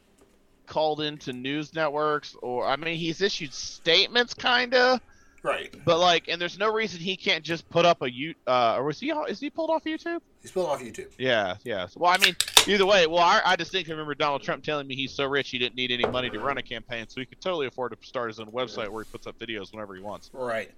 called 0.67 1.01
into 1.01 1.33
news 1.33 1.73
networks 1.73 2.35
or 2.41 2.65
I 2.65 2.77
mean 2.77 2.95
he's 2.95 3.21
issued 3.21 3.53
statements 3.53 4.33
kind 4.33 4.73
of 4.73 5.01
Right. 5.43 5.73
but 5.85 5.97
like 5.99 6.27
and 6.27 6.39
there's 6.39 6.59
no 6.59 6.71
reason 6.71 6.99
he 6.99 7.17
can't 7.17 7.43
just 7.43 7.67
put 7.69 7.83
up 7.85 8.03
a 8.03 8.11
you 8.11 8.35
uh 8.45 8.75
or 8.77 8.83
was 8.83 8.99
he 8.99 9.09
is 9.27 9.39
he 9.39 9.49
pulled 9.49 9.71
off 9.71 9.83
YouTube 9.85 10.19
He's 10.41 10.51
pulled 10.51 10.69
off 10.69 10.81
YouTube. 10.81 11.07
yeah 11.17 11.55
yeah 11.63 11.87
well 11.95 12.11
I 12.11 12.17
mean 12.23 12.35
either 12.67 12.85
way 12.85 13.07
well 13.07 13.23
I, 13.23 13.41
I 13.43 13.55
distinctly 13.55 13.93
remember 13.93 14.13
Donald 14.13 14.43
Trump 14.43 14.63
telling 14.63 14.85
me 14.85 14.95
he's 14.95 15.11
so 15.13 15.25
rich 15.25 15.49
he 15.49 15.57
didn't 15.57 15.75
need 15.75 15.91
any 15.91 16.05
money 16.05 16.29
to 16.29 16.39
run 16.39 16.57
a 16.59 16.61
campaign 16.63 17.05
so 17.07 17.19
he 17.21 17.25
could 17.25 17.41
totally 17.41 17.65
afford 17.65 17.91
to 17.99 18.07
start 18.07 18.29
his 18.29 18.39
own 18.39 18.51
website 18.51 18.89
where 18.89 19.03
he 19.03 19.09
puts 19.11 19.25
up 19.25 19.37
videos 19.39 19.71
whenever 19.71 19.95
he 19.95 20.01
wants 20.01 20.29
Right. 20.33 20.71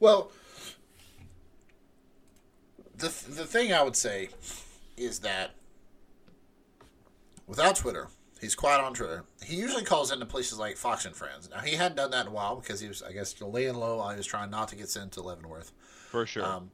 Well, 0.00 0.30
the 2.96 3.06
the 3.08 3.44
thing 3.46 3.72
I 3.72 3.82
would 3.82 3.96
say 3.96 4.28
is 4.96 5.18
that 5.20 5.50
without 7.46 7.76
Twitter, 7.76 8.08
he's 8.40 8.54
quiet 8.54 8.80
on 8.82 8.94
Twitter. 8.94 9.24
He 9.44 9.56
usually 9.56 9.84
calls 9.84 10.10
into 10.12 10.26
places 10.26 10.58
like 10.58 10.76
Fox 10.76 11.04
and 11.04 11.14
Friends. 11.14 11.48
Now 11.50 11.60
he 11.60 11.76
hadn't 11.76 11.96
done 11.96 12.10
that 12.12 12.22
in 12.22 12.28
a 12.28 12.34
while 12.34 12.56
because 12.56 12.80
he 12.80 12.88
was, 12.88 13.02
I 13.02 13.12
guess, 13.12 13.40
laying 13.40 13.74
low. 13.74 13.98
while 13.98 14.10
he 14.10 14.16
was 14.16 14.26
trying 14.26 14.50
not 14.50 14.68
to 14.68 14.76
get 14.76 14.88
sent 14.88 15.12
to 15.12 15.22
Leavenworth. 15.22 15.72
for 16.10 16.26
sure 16.26 16.44
Um, 16.44 16.70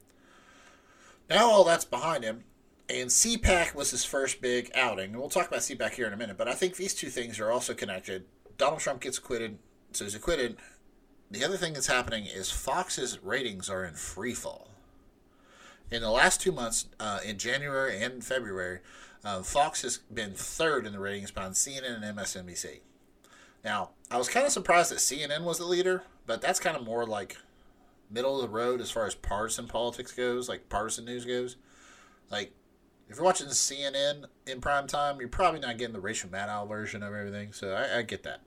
now 1.30 1.46
all 1.50 1.64
that's 1.64 1.84
behind 1.84 2.22
him, 2.24 2.44
and 2.88 3.08
CPAC 3.08 3.74
was 3.74 3.90
his 3.90 4.04
first 4.04 4.40
big 4.40 4.70
outing. 4.74 5.10
And 5.12 5.18
we'll 5.20 5.30
talk 5.30 5.48
about 5.48 5.60
CPAC 5.60 5.92
here 5.92 6.06
in 6.06 6.12
a 6.12 6.16
minute, 6.16 6.36
but 6.36 6.48
I 6.48 6.54
think 6.54 6.76
these 6.76 6.94
two 6.94 7.08
things 7.08 7.40
are 7.40 7.50
also 7.50 7.72
connected. 7.74 8.24
Donald 8.58 8.80
Trump 8.80 9.00
gets 9.00 9.18
acquitted, 9.18 9.58
so 9.92 10.04
he's 10.04 10.14
acquitted. 10.14 10.56
The 11.30 11.42
other 11.44 11.56
thing 11.56 11.72
that's 11.72 11.86
happening 11.86 12.26
is 12.26 12.50
Fox's 12.50 13.18
ratings 13.22 13.68
are 13.70 13.84
in 13.84 13.94
free 13.94 14.34
fall. 14.34 14.68
In 15.90 16.02
the 16.02 16.10
last 16.10 16.40
two 16.40 16.52
months, 16.52 16.86
uh, 17.00 17.20
in 17.24 17.38
January 17.38 18.00
and 18.02 18.22
February, 18.24 18.80
uh, 19.25 19.43
Fox 19.43 19.83
has 19.83 19.99
been 20.12 20.33
third 20.35 20.87
in 20.87 20.93
the 20.93 20.99
ratings 20.99 21.31
behind 21.31 21.55
CNN 21.55 22.03
and 22.03 22.18
MSNBC. 22.18 22.81
Now, 23.64 23.91
I 24.11 24.18
was 24.18 24.29
kind 24.29 24.45
of 24.45 24.53
surprised 24.53 24.91
that 24.91 24.99
CNN 24.99 25.45
was 25.45 25.59
the 25.59 25.64
leader, 25.64 26.05
but 26.27 26.43
that's 26.43 26.61
kind 26.61 26.77
of 26.77 26.85
more 26.85 27.07
like 27.07 27.39
middle 28.11 28.37
of 28.37 28.43
the 28.43 28.55
road 28.55 28.81
as 28.81 28.91
far 28.91 29.07
as 29.07 29.14
partisan 29.14 29.66
politics 29.66 30.12
goes, 30.12 30.49
like 30.49 30.68
partisan 30.68 31.07
news 31.07 31.25
goes. 31.25 31.57
Like, 32.31 32.53
if 33.09 33.16
you're 33.16 33.25
watching 33.25 33.47
CNN 33.49 34.25
in 34.47 34.61
prime 34.61 34.87
time, 34.87 35.18
you're 35.20 35.29
probably 35.29 35.61
not 35.61 35.79
getting 35.79 35.95
the 35.95 36.01
Rachel 36.01 36.31
Maddow 36.31 36.68
version 36.68 37.03
of 37.03 37.14
everything. 37.14 37.53
So 37.53 37.72
I, 37.72 37.99
I 37.99 38.03
get 38.03 38.22
that. 38.25 38.41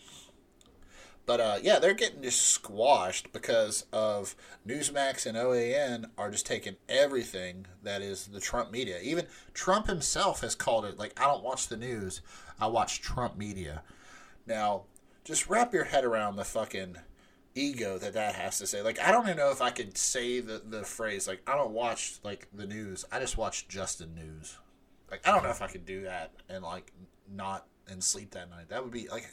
But 1.28 1.42
uh, 1.42 1.58
yeah, 1.62 1.78
they're 1.78 1.94
getting 1.94 2.24
just 2.24 2.42
squashed 2.42 3.34
because 3.34 3.86
of 3.92 4.34
Newsmax 4.66 5.26
and 5.26 5.38
OAN 5.38 6.10
are 6.18 6.32
just 6.32 6.48
taking 6.48 6.78
everything 6.88 7.68
that 7.84 8.02
is 8.02 8.28
the 8.28 8.40
Trump 8.40 8.72
media. 8.72 8.98
Even 9.04 9.28
Trump 9.54 9.88
himself 9.88 10.40
has 10.40 10.56
called 10.56 10.86
it 10.86 10.98
like, 10.98 11.20
I 11.20 11.26
don't 11.26 11.44
watch 11.44 11.68
the 11.68 11.76
news, 11.76 12.22
I 12.62 12.68
watch 12.68 13.02
Trump 13.02 13.38
media. 13.38 13.84
Now, 14.48 14.84
just 15.26 15.50
wrap 15.50 15.74
your 15.74 15.84
head 15.84 16.06
around 16.06 16.38
the 16.38 16.46
fucking 16.46 16.96
ego 17.54 17.98
that 17.98 18.14
that 18.14 18.36
has 18.36 18.58
to 18.60 18.68
say. 18.68 18.82
Like, 18.82 18.98
I 18.98 19.12
don't 19.12 19.26
even 19.26 19.36
know 19.36 19.52
if 19.52 19.62
I 19.62 19.72
could 19.72 19.98
say 19.98 20.40
the, 20.40 20.62
the 20.66 20.84
phrase, 20.84 21.28
like, 21.28 21.42
I 21.46 21.56
don't 21.56 21.72
watch, 21.72 22.20
like, 22.24 22.48
the 22.54 22.66
news. 22.66 23.04
I 23.12 23.20
just 23.20 23.38
watch 23.38 23.68
Justin 23.68 24.16
News. 24.16 24.58
Like, 25.12 25.28
I 25.28 25.32
don't 25.32 25.44
know 25.44 25.50
if 25.50 25.62
I 25.62 25.68
could 25.68 25.86
do 25.86 26.04
that 26.04 26.32
and, 26.48 26.64
like, 26.64 26.94
not 27.30 27.68
and 27.90 28.02
sleep 28.02 28.32
that 28.32 28.50
night. 28.50 28.70
That 28.70 28.82
would 28.82 28.94
be, 28.94 29.10
like, 29.10 29.30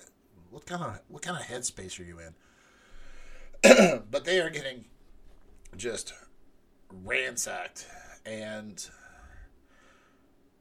what 0.54 0.66
kind 0.66 0.82
of, 0.82 1.00
what 1.08 1.20
kind 1.20 1.36
of 1.36 1.42
headspace 1.46 1.98
are 1.98 2.04
you 2.04 2.20
in? 2.20 4.02
but 4.10 4.24
they 4.24 4.38
are 4.40 4.50
getting 4.50 4.84
just 5.76 6.14
ransacked. 7.04 7.86
And 8.24 8.88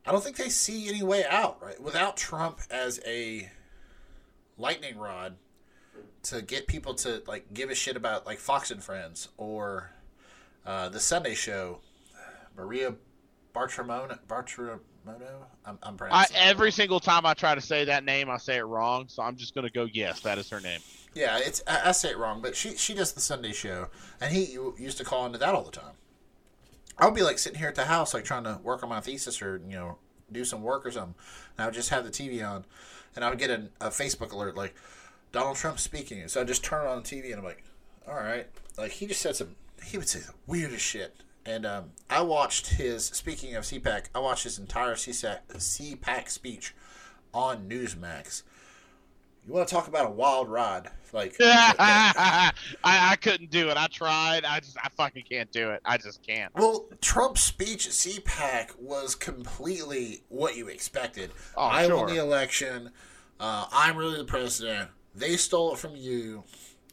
I 0.05 0.11
don't 0.11 0.23
think 0.23 0.37
they 0.37 0.49
see 0.49 0.89
any 0.89 1.03
way 1.03 1.23
out, 1.29 1.61
right? 1.61 1.79
Without 1.79 2.17
Trump 2.17 2.59
as 2.71 2.99
a 3.05 3.51
lightning 4.57 4.97
rod 4.97 5.35
to 6.23 6.41
get 6.41 6.65
people 6.65 6.95
to 6.95 7.21
like 7.27 7.53
give 7.53 7.69
a 7.69 7.75
shit 7.75 7.95
about 7.95 8.25
like 8.25 8.39
Fox 8.39 8.71
and 8.71 8.83
Friends 8.83 9.29
or 9.37 9.91
uh, 10.65 10.89
the 10.89 10.99
Sunday 10.99 11.35
Show. 11.35 11.81
Maria 12.55 12.95
Bartramono. 13.53 14.17
Bartramono. 14.27 14.79
I'm, 15.65 15.77
I'm 15.83 15.93
I, 15.93 15.97
pronouncing. 15.97 16.35
it 16.37 16.39
every 16.45 16.71
single 16.71 16.99
time 16.99 17.25
I 17.25 17.33
try 17.33 17.55
to 17.55 17.61
say 17.61 17.85
that 17.85 18.03
name 18.03 18.29
I 18.29 18.37
say 18.37 18.57
it 18.57 18.63
wrong 18.63 19.05
so 19.09 19.21
I'm 19.21 19.35
just 19.35 19.53
gonna 19.53 19.69
go 19.69 19.87
yes 19.91 20.21
that 20.21 20.37
is 20.37 20.49
her 20.49 20.61
name 20.61 20.79
Yeah, 21.13 21.37
it's 21.39 21.61
I, 21.67 21.89
I 21.89 21.91
say 21.91 22.11
it 22.11 22.17
wrong, 22.17 22.41
but 22.41 22.55
she 22.55 22.75
she 22.77 22.93
does 22.93 23.11
the 23.13 23.21
Sunday 23.21 23.51
show, 23.53 23.89
and 24.19 24.33
he 24.33 24.57
used 24.77 24.97
to 24.97 25.03
call 25.03 25.25
into 25.25 25.37
that 25.39 25.53
all 25.53 25.63
the 25.63 25.71
time. 25.71 25.93
I 26.97 27.05
would 27.05 27.15
be 27.15 27.21
like 27.23 27.37
sitting 27.37 27.59
here 27.59 27.67
at 27.67 27.75
the 27.75 27.85
house, 27.85 28.13
like 28.13 28.23
trying 28.23 28.43
to 28.45 28.59
work 28.63 28.81
on 28.83 28.89
my 28.89 28.99
thesis 29.01 29.41
or 29.41 29.61
you 29.67 29.75
know 29.75 29.97
do 30.31 30.43
some 30.45 30.61
work 30.63 30.85
or 30.85 30.91
something, 30.91 31.15
and 31.57 31.63
I 31.63 31.67
would 31.67 31.75
just 31.75 31.89
have 31.89 32.03
the 32.03 32.09
TV 32.09 32.47
on, 32.47 32.65
and 33.15 33.23
I 33.23 33.29
would 33.29 33.39
get 33.39 33.49
a, 33.51 33.69
a 33.81 33.89
Facebook 33.89 34.31
alert 34.31 34.55
like 34.55 34.73
Donald 35.31 35.57
Trump 35.57 35.79
speaking, 35.79 36.27
so 36.27 36.41
I 36.41 36.43
just 36.45 36.63
turn 36.63 36.85
it 36.85 36.89
on 36.89 37.03
the 37.03 37.07
TV, 37.07 37.25
and 37.25 37.35
I'm 37.35 37.43
like, 37.43 37.63
all 38.07 38.15
right, 38.15 38.47
like 38.77 38.91
he 38.91 39.05
just 39.05 39.21
said 39.21 39.35
some, 39.35 39.55
he 39.83 39.97
would 39.97 40.09
say 40.09 40.19
the 40.19 40.33
weirdest 40.47 40.83
shit. 40.83 41.15
And 41.45 41.65
um, 41.65 41.91
I 42.09 42.21
watched 42.21 42.67
his. 42.67 43.05
Speaking 43.05 43.55
of 43.55 43.63
CPAC, 43.63 44.05
I 44.15 44.19
watched 44.19 44.43
his 44.45 44.59
entire 44.59 44.95
CSAC, 44.95 45.39
CPAC 45.49 46.29
speech 46.29 46.73
on 47.33 47.67
Newsmax. 47.67 48.43
You 49.45 49.53
want 49.53 49.67
to 49.67 49.75
talk 49.75 49.87
about 49.87 50.05
a 50.05 50.11
wild 50.11 50.49
ride? 50.49 50.89
Like, 51.11 51.35
I, 51.39 52.51
I 52.83 53.15
couldn't 53.21 53.51
do 53.51 53.69
it 53.69 53.77
I 53.77 53.85
tried 53.87 54.45
I 54.45 54.59
just 54.59 54.77
I 54.83 54.89
fucking 54.89 55.25
can't 55.29 55.51
do 55.51 55.69
it 55.69 55.81
I 55.85 55.97
just 55.97 56.25
can't 56.25 56.51
well, 56.55 56.85
Trump's 57.01 57.43
speech 57.43 57.85
at 57.85 57.93
CPAC 57.93 58.79
was 58.79 59.13
completely 59.13 60.23
what 60.29 60.55
you 60.55 60.69
expected. 60.69 61.29
Oh, 61.55 61.65
I 61.65 61.85
sure. 61.85 61.97
won 61.97 62.07
the 62.07 62.19
election. 62.19 62.89
Uh, 63.39 63.67
I'm 63.71 63.95
really 63.95 64.17
the 64.17 64.25
president. 64.25 64.89
They 65.13 65.37
stole 65.37 65.73
it 65.73 65.77
from 65.77 65.95
you. 65.95 66.45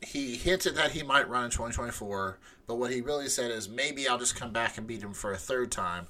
He 0.03 0.37
hinted 0.37 0.75
that 0.77 0.91
he 0.91 1.03
might 1.03 1.29
run 1.29 1.45
in 1.45 1.51
2024, 1.51 2.39
but 2.71 2.77
what 2.77 2.93
he 2.93 3.01
really 3.01 3.29
said 3.29 3.51
is 3.51 3.69
maybe 3.69 4.07
I'll 4.07 4.17
just 4.17 4.37
come 4.37 4.53
back 4.53 4.79
and 4.79 4.87
beat 4.87 5.03
him 5.03 5.13
for 5.13 5.33
a 5.33 5.37
third 5.37 5.73
time. 5.73 6.07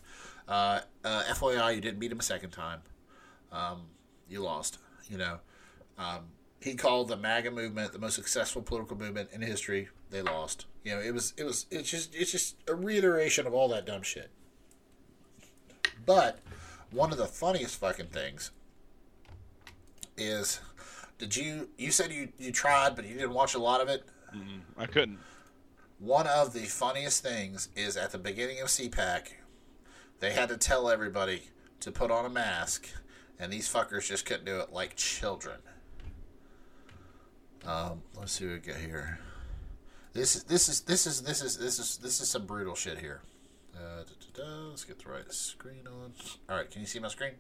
Uh, 0.46 0.80
uh, 1.02 1.22
FYI, 1.30 1.74
you 1.74 1.80
didn't 1.80 1.98
beat 1.98 2.12
him 2.12 2.18
a 2.18 2.22
second 2.22 2.50
time. 2.50 2.82
Um, 3.50 3.84
you 4.28 4.42
lost. 4.42 4.76
You 5.08 5.16
know, 5.16 5.38
um, 5.96 6.24
he 6.61 6.74
called 6.74 7.08
the 7.08 7.16
MAGA 7.16 7.50
movement 7.50 7.92
the 7.92 7.98
most 7.98 8.14
successful 8.14 8.61
political 8.61 8.94
movement 8.98 9.30
in 9.32 9.40
history. 9.40 9.88
They 10.11 10.20
lost. 10.20 10.66
You 10.84 10.96
know, 10.96 11.00
it 11.00 11.14
was 11.14 11.32
it 11.38 11.44
was 11.44 11.64
it's 11.70 11.88
just 11.88 12.14
it's 12.14 12.30
just 12.30 12.56
a 12.68 12.74
reiteration 12.74 13.46
of 13.46 13.54
all 13.54 13.68
that 13.68 13.86
dumb 13.86 14.02
shit. 14.02 14.28
But 16.04 16.40
one 16.90 17.11
of 17.11 17.16
the 17.16 17.26
funniest 17.26 17.76
fucking 17.76 18.08
things 18.08 18.50
is 20.18 20.61
did 21.16 21.34
you 21.34 21.70
you 21.78 21.90
said 21.90 22.12
you 22.12 22.28
you 22.38 22.52
tried 22.52 22.96
but 22.96 23.06
you 23.06 23.14
didn't 23.14 23.32
watch 23.32 23.54
a 23.54 23.58
lot 23.58 23.80
of 23.80 23.88
it? 23.88 24.04
I 24.76 24.84
couldn't 24.84 25.20
One 26.01 26.26
of 26.26 26.55
the 26.55 26.61
funniest 26.61 27.22
things 27.22 27.68
is 27.76 27.94
at 27.94 28.11
the 28.11 28.18
beginning 28.18 28.59
of 28.61 28.68
CPAC, 28.68 29.32
they 30.18 30.32
had 30.32 30.48
to 30.48 30.57
tell 30.57 30.88
everybody 30.88 31.42
to 31.80 31.92
put 31.92 32.11
on 32.11 32.24
a 32.24 32.30
mask, 32.30 32.88
and 33.38 33.53
these 33.53 33.70
fuckers 33.70 34.09
just 34.09 34.24
couldn't 34.24 34.46
do 34.46 34.61
it 34.61 34.72
like 34.72 34.96
children. 34.96 35.59
Um, 37.66 38.03
let's 38.16 38.32
see 38.32 38.46
what 38.46 38.55
we 38.66 38.72
got 38.72 38.80
here. 38.80 39.18
This 40.14 40.36
is 40.36 40.44
this 40.44 40.70
is 40.70 40.80
this 40.80 41.07
is 41.07 41.22
this 41.22 41.42
is 41.42 41.59
this 41.59 41.78
is 41.78 41.98
this 41.98 42.20
is 42.20 42.28
some 42.30 42.46
brutal 42.46 42.74
shit 42.74 42.98
here. 42.98 43.20
Uh, 43.76 44.03
da, 44.03 44.42
da, 44.42 44.44
da, 44.44 44.68
let's 44.70 44.84
get 44.84 45.05
the 45.05 45.11
right 45.11 45.30
screen 45.30 45.86
on. 45.86 46.12
All 46.48 46.57
right, 46.57 46.70
can 46.70 46.80
you 46.80 46.86
see 46.86 46.98
my 46.98 47.09
screen? 47.09 47.32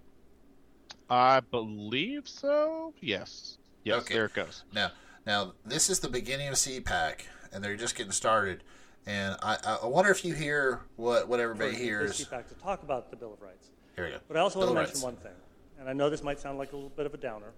I 1.08 1.40
believe 1.40 2.28
so. 2.28 2.92
Yes. 3.00 3.56
Yes. 3.84 4.02
Okay. 4.02 4.14
There 4.14 4.26
it 4.26 4.34
goes. 4.34 4.64
Now, 4.72 4.92
now 5.26 5.54
this 5.64 5.88
is 5.88 6.00
the 6.00 6.08
beginning 6.08 6.48
of 6.48 6.54
CPAC, 6.54 7.22
and 7.52 7.62
they're 7.62 7.76
just 7.76 7.96
getting 7.96 8.12
started. 8.12 8.62
And 9.06 9.36
I, 9.42 9.78
I- 9.82 9.86
wonder 9.86 10.10
if 10.10 10.24
you 10.24 10.34
hear 10.34 10.80
what 10.96 11.28
what 11.28 11.40
everybody 11.40 11.74
hears. 11.74 12.24
CPAC 12.26 12.48
to 12.48 12.54
talk 12.54 12.82
about 12.82 13.10
the 13.10 13.16
Bill 13.16 13.32
of 13.32 13.40
Rights. 13.40 13.68
Here 13.96 14.04
we 14.04 14.10
go. 14.12 14.18
But 14.28 14.36
I 14.36 14.40
also 14.40 14.58
Bill 14.60 14.68
want 14.74 14.78
to 14.78 14.82
mention 14.82 14.94
Rights. 14.94 15.02
one 15.04 15.16
thing, 15.16 15.40
and 15.78 15.88
I 15.88 15.92
know 15.92 16.10
this 16.10 16.22
might 16.22 16.38
sound 16.38 16.58
like 16.58 16.72
a 16.72 16.76
little 16.76 16.90
bit 16.90 17.06
of 17.06 17.14
a 17.14 17.18
downer, 17.18 17.52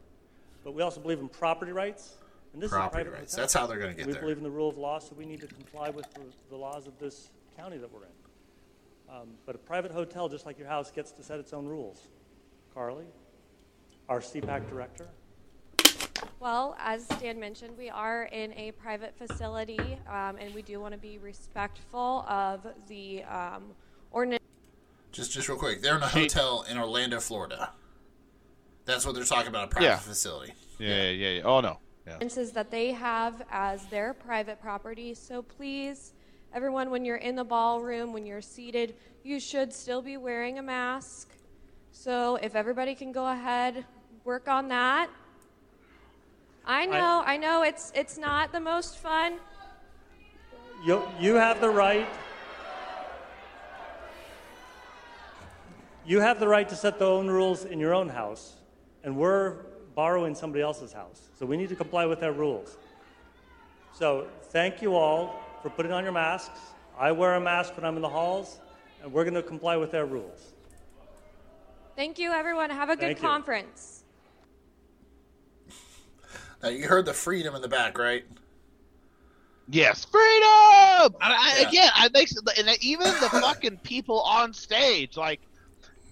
but 0.65 0.73
we 0.75 0.83
also 0.83 1.01
believe 1.01 1.19
in 1.19 1.29
property 1.29 1.73
rights. 1.73 2.15
And 2.53 2.63
this 2.63 2.71
Property 2.71 3.09
is 3.09 3.15
rights. 3.15 3.35
That's 3.35 3.55
how 3.55 3.67
they're 3.67 3.79
gonna 3.79 3.95
get 3.95 4.07
we 4.07 4.13
there. 4.13 4.21
We 4.21 4.27
believe 4.27 4.37
in 4.37 4.43
the 4.45 4.51
rule 4.51 4.69
of 4.69 4.77
law, 4.77 4.99
so 4.99 5.15
we 5.17 5.25
need 5.25 5.41
to 5.41 5.47
comply 5.47 5.89
with 5.89 6.13
the, 6.13 6.21
the 6.51 6.57
laws 6.57 6.87
of 6.87 6.99
this 6.99 7.31
county 7.57 7.79
that 7.79 7.91
we're 7.91 8.03
in. 8.03 9.15
Um, 9.15 9.29
but 9.47 9.55
a 9.55 9.59
private 9.59 9.91
hotel, 9.91 10.29
just 10.29 10.45
like 10.45 10.59
your 10.59 10.69
house, 10.69 10.91
gets 10.91 11.13
to 11.13 11.23
set 11.23 11.41
its 11.41 11.53
own 11.55 11.67
rules. 11.67 12.09
Carly, 12.75 13.07
our 14.09 14.21
CPAC 14.21 14.69
director, 14.69 15.09
Well, 16.43 16.75
as 16.81 17.07
Dan 17.21 17.39
mentioned, 17.39 17.79
we 17.79 17.89
are 17.89 18.25
in 18.33 18.53
a 18.55 18.73
private 18.73 19.17
facility, 19.17 19.79
um, 20.09 20.37
and 20.41 20.53
we 20.53 20.63
do 20.63 20.81
want 20.81 20.93
to 20.93 20.99
be 20.99 21.19
respectful 21.19 22.25
of 22.29 22.67
the 22.89 23.23
um, 23.23 23.63
ordinance. 24.11 24.43
Just 25.13 25.31
just 25.31 25.49
real 25.49 25.57
quick, 25.57 25.83
they're 25.83 25.95
in 25.95 26.03
a 26.03 26.09
Hey. 26.09 26.23
hotel 26.23 26.65
in 26.69 26.79
Orlando, 26.79 27.21
Florida. 27.21 27.71
That's 28.87 29.07
what 29.07 29.15
they're 29.15 29.23
talking 29.23 29.47
about. 29.47 29.67
A 29.67 29.69
private 29.69 29.87
Yeah. 29.87 29.99
facility. 29.99 30.53
Yeah, 30.81 30.89
yeah, 30.89 31.11
yeah. 31.11 31.29
yeah. 31.29 31.43
Oh 31.45 31.61
no. 31.61 31.79
Yeah. 32.09 32.19
Fences 32.19 32.51
that 32.55 32.73
they 32.73 32.91
have 32.91 33.45
as 33.49 33.87
their 33.87 34.13
private 34.13 34.61
property. 34.61 35.15
So 35.15 35.43
please, 35.43 36.13
everyone, 36.53 36.91
when 36.91 37.05
you're 37.05 37.19
in 37.19 37.37
the 37.37 37.45
ballroom, 37.45 38.13
when 38.13 38.27
you're 38.27 38.43
seated, 38.43 38.97
you 39.23 39.39
should 39.39 39.73
still 39.73 40.03
be 40.03 40.17
wearing 40.17 40.59
a 40.59 40.63
mask. 40.63 41.29
So 41.93 42.35
if 42.43 42.57
everybody 42.57 42.97
can 42.97 43.13
go 43.13 43.29
ahead, 43.31 43.85
work 44.25 44.49
on 44.49 44.67
that. 44.71 45.09
I 46.65 46.87
know, 46.87 47.23
I, 47.27 47.37
know 47.37 47.63
it's 47.63 47.93
it's 47.95 48.17
not 48.17 48.53
the 48.53 48.61
most 48.61 48.99
fun. 48.99 49.39
You, 50.85 51.03
you 51.21 51.35
have 51.35 51.61
the 51.61 51.69
right. 51.69 52.09
You 56.05 56.21
have 56.21 56.41
the 56.41 56.49
right 56.49 56.69
to 56.69 56.75
set 56.75 56.99
the 56.99 57.07
own 57.07 57.29
rules 57.29 57.65
in 57.65 57.79
your 57.79 57.95
own 57.95 58.09
house, 58.09 58.55
and 59.05 59.17
we're 59.17 59.59
borrowing 59.95 60.35
somebody 60.35 60.63
else's 60.63 60.93
house. 60.93 61.29
So 61.39 61.47
we 61.47 61.57
need 61.57 61.69
to 61.69 61.77
comply 61.77 62.07
with 62.07 62.21
their 62.21 62.33
rules. 62.33 62.77
So 63.93 64.27
thank 64.51 64.83
you 64.83 64.97
all 64.97 65.41
for 65.63 65.71
putting 65.71 65.93
on 65.93 66.03
your 66.03 66.13
masks. 66.13 66.59
I 66.99 67.13
wear 67.13 67.35
a 67.35 67.41
mask 67.41 67.77
when 67.77 67.85
I'm 67.85 67.97
in 67.97 68.03
the 68.03 68.09
halls, 68.09 68.59
and 69.03 69.13
we're 69.13 69.25
going 69.25 69.35
to 69.35 69.43
comply 69.43 69.77
with 69.77 69.91
their 69.91 70.07
rules. 70.07 70.53
Thank 71.95 72.19
you, 72.19 72.33
everyone. 72.33 72.71
Have 72.71 72.89
a 72.89 72.97
good 72.97 73.19
Thank 73.19 73.23
you. 73.23 74.02
Conference. 76.63 76.81
Now 76.81 76.83
you 76.83 76.89
heard 76.89 77.07
the 77.07 77.13
freedom 77.13 77.55
in 77.55 77.63
the 77.63 77.69
back, 77.69 77.99
right? 77.99 78.25
Yes, 79.69 80.05
freedom. 80.05 81.15
And 81.21 81.33
I, 81.33 81.61
Yeah. 81.61 81.69
Again, 81.69 81.91
I 81.95 82.09
think, 82.09 82.31
and 82.59 82.69
even 82.83 83.07
the 83.07 83.29
fucking 83.41 83.79
people 83.85 84.21
on 84.23 84.53
stage, 84.53 85.17
like, 85.17 85.41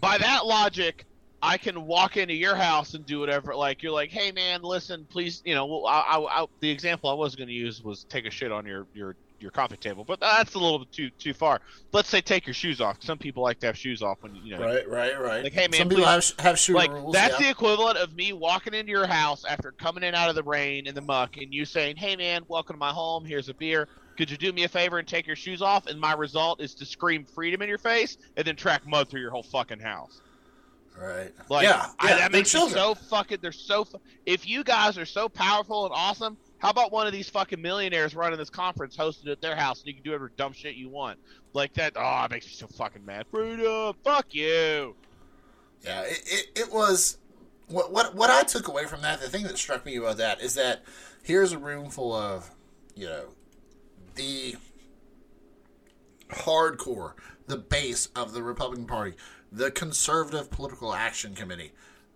by 0.00 0.18
that 0.18 0.46
logic, 0.46 1.04
I 1.42 1.58
can 1.58 1.86
walk 1.86 2.16
into 2.16 2.34
your 2.34 2.54
house 2.54 2.94
and 2.94 3.04
do 3.06 3.20
whatever. 3.20 3.54
Like, 3.54 3.82
you're 3.82 3.92
like, 3.92 4.10
hey 4.10 4.30
man, 4.32 4.62
listen, 4.62 5.06
please, 5.10 5.42
you 5.44 5.54
know, 5.54 5.84
I, 5.84 6.00
I, 6.00 6.42
I, 6.42 6.46
the 6.60 6.70
example 6.70 7.10
I 7.10 7.14
was 7.14 7.34
going 7.34 7.48
to 7.48 7.54
use 7.54 7.82
was 7.82 8.04
take 8.04 8.26
a 8.26 8.30
shit 8.30 8.52
on 8.52 8.66
your 8.66 8.86
your 8.92 9.16
your 9.40 9.50
coffee 9.50 9.76
table, 9.76 10.04
but 10.04 10.20
that's 10.20 10.54
a 10.54 10.58
little 10.58 10.80
bit 10.80 10.92
too 10.92 11.10
too 11.18 11.32
far. 11.34 11.60
Let's 11.92 12.08
say 12.08 12.20
take 12.20 12.46
your 12.46 12.54
shoes 12.54 12.80
off. 12.80 12.98
Some 13.02 13.18
people 13.18 13.42
like 13.42 13.58
to 13.60 13.66
have 13.66 13.76
shoes 13.78 14.02
off 14.02 14.18
when 14.22 14.34
you 14.36 14.56
know. 14.56 14.64
Right, 14.64 14.88
right, 14.88 15.20
right. 15.20 15.44
Like, 15.44 15.52
hey, 15.52 15.68
man, 15.68 15.78
some 15.78 15.88
people 15.88 16.04
please- 16.04 16.30
have 16.36 16.40
have 16.40 16.58
shoe 16.58 16.74
Like 16.74 16.90
rules. 16.90 17.12
that's 17.12 17.38
yeah. 17.40 17.46
the 17.46 17.50
equivalent 17.50 17.98
of 17.98 18.14
me 18.14 18.32
walking 18.32 18.74
into 18.74 18.90
your 18.90 19.06
house 19.06 19.44
after 19.44 19.72
coming 19.72 20.02
in 20.04 20.14
out 20.14 20.28
of 20.28 20.34
the 20.34 20.42
rain 20.42 20.86
and 20.86 20.96
the 20.96 21.00
muck, 21.00 21.36
and 21.36 21.52
you 21.52 21.64
saying, 21.64 21.96
"Hey 21.96 22.16
man, 22.16 22.42
welcome 22.48 22.74
to 22.74 22.78
my 22.78 22.90
home. 22.92 23.24
Here's 23.24 23.48
a 23.48 23.54
beer. 23.54 23.88
Could 24.16 24.30
you 24.30 24.36
do 24.36 24.52
me 24.52 24.64
a 24.64 24.68
favor 24.68 24.98
and 24.98 25.08
take 25.08 25.26
your 25.26 25.36
shoes 25.36 25.62
off?" 25.62 25.86
And 25.86 25.98
my 26.00 26.12
result 26.12 26.60
is 26.60 26.74
to 26.74 26.84
scream 26.84 27.24
freedom 27.24 27.62
in 27.62 27.68
your 27.68 27.78
face 27.78 28.18
and 28.36 28.46
then 28.46 28.56
track 28.56 28.86
mud 28.86 29.08
through 29.08 29.20
your 29.22 29.30
whole 29.30 29.42
fucking 29.42 29.80
house. 29.80 30.20
Right. 31.00 31.32
Like, 31.48 31.64
yeah, 31.66 31.86
I, 31.98 32.10
yeah, 32.10 32.16
that 32.18 32.32
makes 32.32 32.50
children. 32.50 32.74
so 32.74 32.94
fucking. 32.94 33.38
They're 33.40 33.52
so. 33.52 33.86
If 34.26 34.46
you 34.46 34.62
guys 34.64 34.98
are 34.98 35.06
so 35.06 35.28
powerful 35.30 35.86
and 35.86 35.94
awesome, 35.94 36.36
how 36.60 36.70
about 36.70 36.92
one 36.92 37.06
of 37.06 37.12
these 37.12 37.28
fucking 37.28 37.60
millionaires 37.60 38.14
running 38.14 38.38
this 38.38 38.50
conference, 38.50 38.96
hosted 38.96 39.28
at 39.32 39.40
their 39.40 39.56
house, 39.56 39.80
and 39.80 39.88
you 39.88 39.94
can 39.94 40.02
do 40.02 40.10
whatever 40.10 40.30
dumb 40.36 40.52
shit 40.52 40.74
you 40.74 40.90
want? 40.90 41.18
Like 41.54 41.72
that. 41.74 41.94
Oh, 41.96 42.24
it 42.24 42.30
makes 42.30 42.46
me 42.46 42.52
so 42.52 42.66
fucking 42.66 43.04
mad. 43.04 43.26
Freedom. 43.30 43.94
Fuck 44.04 44.34
you. 44.34 44.94
Yeah, 45.82 46.02
it, 46.02 46.22
it, 46.26 46.46
it 46.60 46.72
was 46.72 47.16
what 47.68 47.90
what 47.92 48.14
what 48.14 48.28
I 48.28 48.42
took 48.42 48.68
away 48.68 48.84
from 48.84 49.00
that. 49.02 49.20
The 49.20 49.28
thing 49.28 49.44
that 49.44 49.56
struck 49.56 49.86
me 49.86 49.96
about 49.96 50.18
that 50.18 50.42
is 50.42 50.54
that 50.54 50.84
here's 51.22 51.52
a 51.52 51.58
room 51.58 51.88
full 51.88 52.12
of 52.12 52.50
you 52.94 53.06
know 53.06 53.24
the 54.14 54.56
hardcore, 56.28 57.14
the 57.46 57.56
base 57.56 58.08
of 58.14 58.32
the 58.32 58.42
Republican 58.42 58.84
Party, 58.84 59.14
the 59.50 59.70
conservative 59.70 60.50
political 60.50 60.92
action 60.92 61.34
committee, 61.34 61.72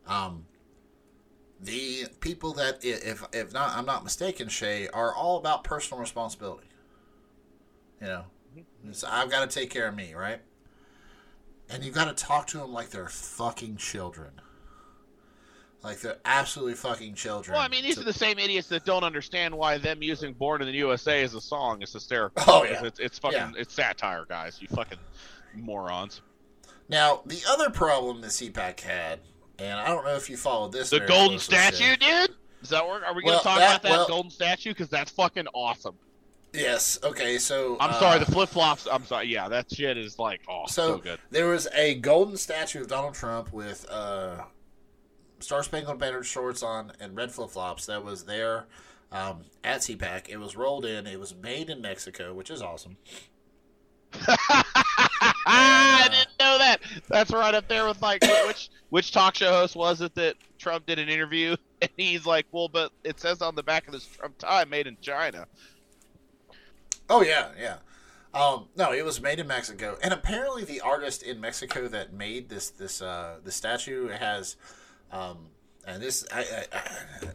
um, 0.07 0.45
the 1.65 2.07
people 2.21 2.53
that 2.55 2.85
if 2.85 3.25
if 3.33 3.53
not 3.53 3.77
I'm 3.77 3.87
not 3.87 4.05
mistaken, 4.05 4.49
Shay, 4.49 4.89
are 4.89 5.15
all 5.15 5.39
about 5.39 5.65
personal 5.65 6.01
responsibility. 6.01 6.69
You 8.01 8.07
know, 8.07 8.25
mm-hmm. 8.57 8.91
it's, 8.91 9.05
I've 9.05 9.31
got 9.31 9.49
to 9.49 9.59
take 9.59 9.71
care 9.71 9.89
of 9.89 9.95
me, 9.95 10.15
right? 10.15 10.41
and 11.71 11.83
you've 11.85 11.95
got 11.95 12.15
to 12.17 12.25
talk 12.25 12.47
to 12.49 12.59
them 12.59 12.73
like 12.73 12.91
they're 12.91 13.09
fucking 13.09 13.77
children. 13.77 14.31
Like 15.83 16.01
they're 16.01 16.19
absolutely 16.25 16.75
fucking 16.75 17.15
children. 17.15 17.55
Well, 17.55 17.63
I 17.63 17.69
mean, 17.69 17.83
these 17.83 17.99
are 17.99 18.05
the 18.05 18.13
same 18.13 18.39
idiots 18.39 18.69
that 18.69 18.87
don't 18.87 19.05
understand 19.05 19.55
why 19.55 19.77
them 19.77 20.03
using 20.03 20.33
"Born 20.33 20.63
in 20.63 20.69
the 20.69 20.75
USA" 20.75 21.23
as 21.23 21.35
a 21.35 21.41
song 21.43 21.83
is 21.83 21.93
hysterical. 21.93 22.43
Oh, 22.47 22.65
yeah. 22.65 22.85
it's, 22.85 22.99
it's 22.99 23.19
fucking 23.19 23.39
Yeah. 23.39 23.53
it's 23.59 23.75
satire, 23.75 24.25
guys. 24.27 24.63
You 24.63 24.69
fucking 24.69 24.99
morons. 25.55 26.23
now 26.89 27.23
the 27.27 27.43
other 27.49 27.69
problem 27.69 28.23
that 28.23 28.29
CPAC 28.29 28.81
had, 28.81 29.21
and 29.59 29.79
I 29.79 29.89
don't 29.89 30.05
know 30.05 30.15
if 30.17 30.29
you 30.29 30.37
followed 30.37 30.73
this. 30.73 30.91
The 30.91 31.01
golden 31.01 31.39
statue, 31.39 31.97
dude. 31.97 32.31
Is 32.63 32.71
that 32.71 32.87
where 32.87 33.05
are 33.05 33.15
we 33.15 33.23
gonna 33.23 33.35
Well, 33.35 33.41
talk 33.43 33.59
that- 33.59 33.81
about 33.81 33.83
that 33.83 33.91
well- 33.91 34.09
golden 34.09 34.31
statue? 34.31 34.71
Because 34.71 34.89
that's 34.89 35.11
fucking 35.11 35.47
awesome. 35.55 35.97
Yes. 36.53 36.99
Okay. 37.03 37.39
So 37.39 37.77
I'm 37.81 37.91
uh, 37.91 37.99
sorry, 37.99 38.19
the 38.21 38.27
flip 38.31 38.49
flops. 38.49 38.87
I'm 38.91 39.05
sorry. 39.05 39.27
Yeah, 39.27 39.49
that 39.49 39.73
shit 39.73 39.99
is 39.99 40.19
like 40.19 40.41
oh 40.49 40.65
so, 40.67 40.97
So, 40.97 40.99
good. 40.99 41.19
there 41.31 41.49
was 41.49 41.67
a 41.75 41.97
golden 41.97 42.37
statue 42.37 42.81
of 42.83 42.87
Donald 42.89 43.15
Trump 43.15 43.53
with 43.53 43.85
uh, 43.91 44.45
Star 45.41 45.63
Spangled 45.65 45.99
Banner 45.99 46.23
shorts 46.23 46.63
on 46.63 46.93
and 47.01 47.17
red 47.17 47.33
flip 47.33 47.51
flops 47.51 47.87
that 47.87 48.05
was 48.05 48.25
there 48.25 48.67
um, 49.11 49.43
at 49.65 49.81
CPAC. 49.81 50.29
It 50.29 50.37
was 50.39 50.57
rolled 50.57 50.87
in. 50.87 51.07
It 51.09 51.19
was 51.19 51.35
made 51.35 51.71
in 51.71 51.81
Mexico, 51.81 52.33
which 52.33 52.51
is 52.51 52.63
awesome. 52.63 52.97
I 55.47 56.09
didn't 56.11 56.39
know 56.41 56.59
that. 56.59 56.81
That's 57.09 57.33
right 57.33 57.55
up 57.55 57.69
there 57.69 57.87
with 57.87 58.01
like 58.03 58.23
which 58.47 58.71
which 58.91 59.13
talk 59.13 59.35
show 59.35 59.51
host 59.51 59.77
was 59.77 60.01
it 60.01 60.15
that 60.15 60.37
Trump 60.59 60.87
did 60.87 60.99
an 60.99 61.09
interview 61.09 61.57
and 61.83 61.91
he's 61.97 62.27
like, 62.27 62.47
well, 62.53 62.69
but 62.69 62.93
it 63.03 63.21
says 63.21 63.43
on 63.43 63.55
the 63.55 63.63
back 63.63 63.87
of 63.87 63.93
this 63.93 64.07
Trump 64.07 64.39
tie, 64.39 64.65
made 64.65 64.87
in 64.87 64.97
China. 65.01 65.47
Oh 67.09 67.23
yeah, 67.23 67.49
yeah. 67.61 67.77
Um, 68.33 68.67
no, 68.77 68.93
it 68.93 69.05
was 69.05 69.21
made 69.21 69.39
in 69.39 69.47
Mexico, 69.47 69.97
and 70.03 70.13
apparently 70.13 70.65
the 70.65 70.81
artist 70.81 71.23
in 71.23 71.41
Mexico 71.41 71.87
that 71.89 72.13
made 72.13 72.49
this 72.49 72.71
this 72.71 73.01
uh, 73.01 73.37
the 73.45 73.53
statue 73.53 74.09
has, 74.09 74.57
um, 75.13 75.51
and 75.87 76.03
this 76.03 76.27
I, 76.33 76.41
I, 76.41 76.65
I, 76.73 77.29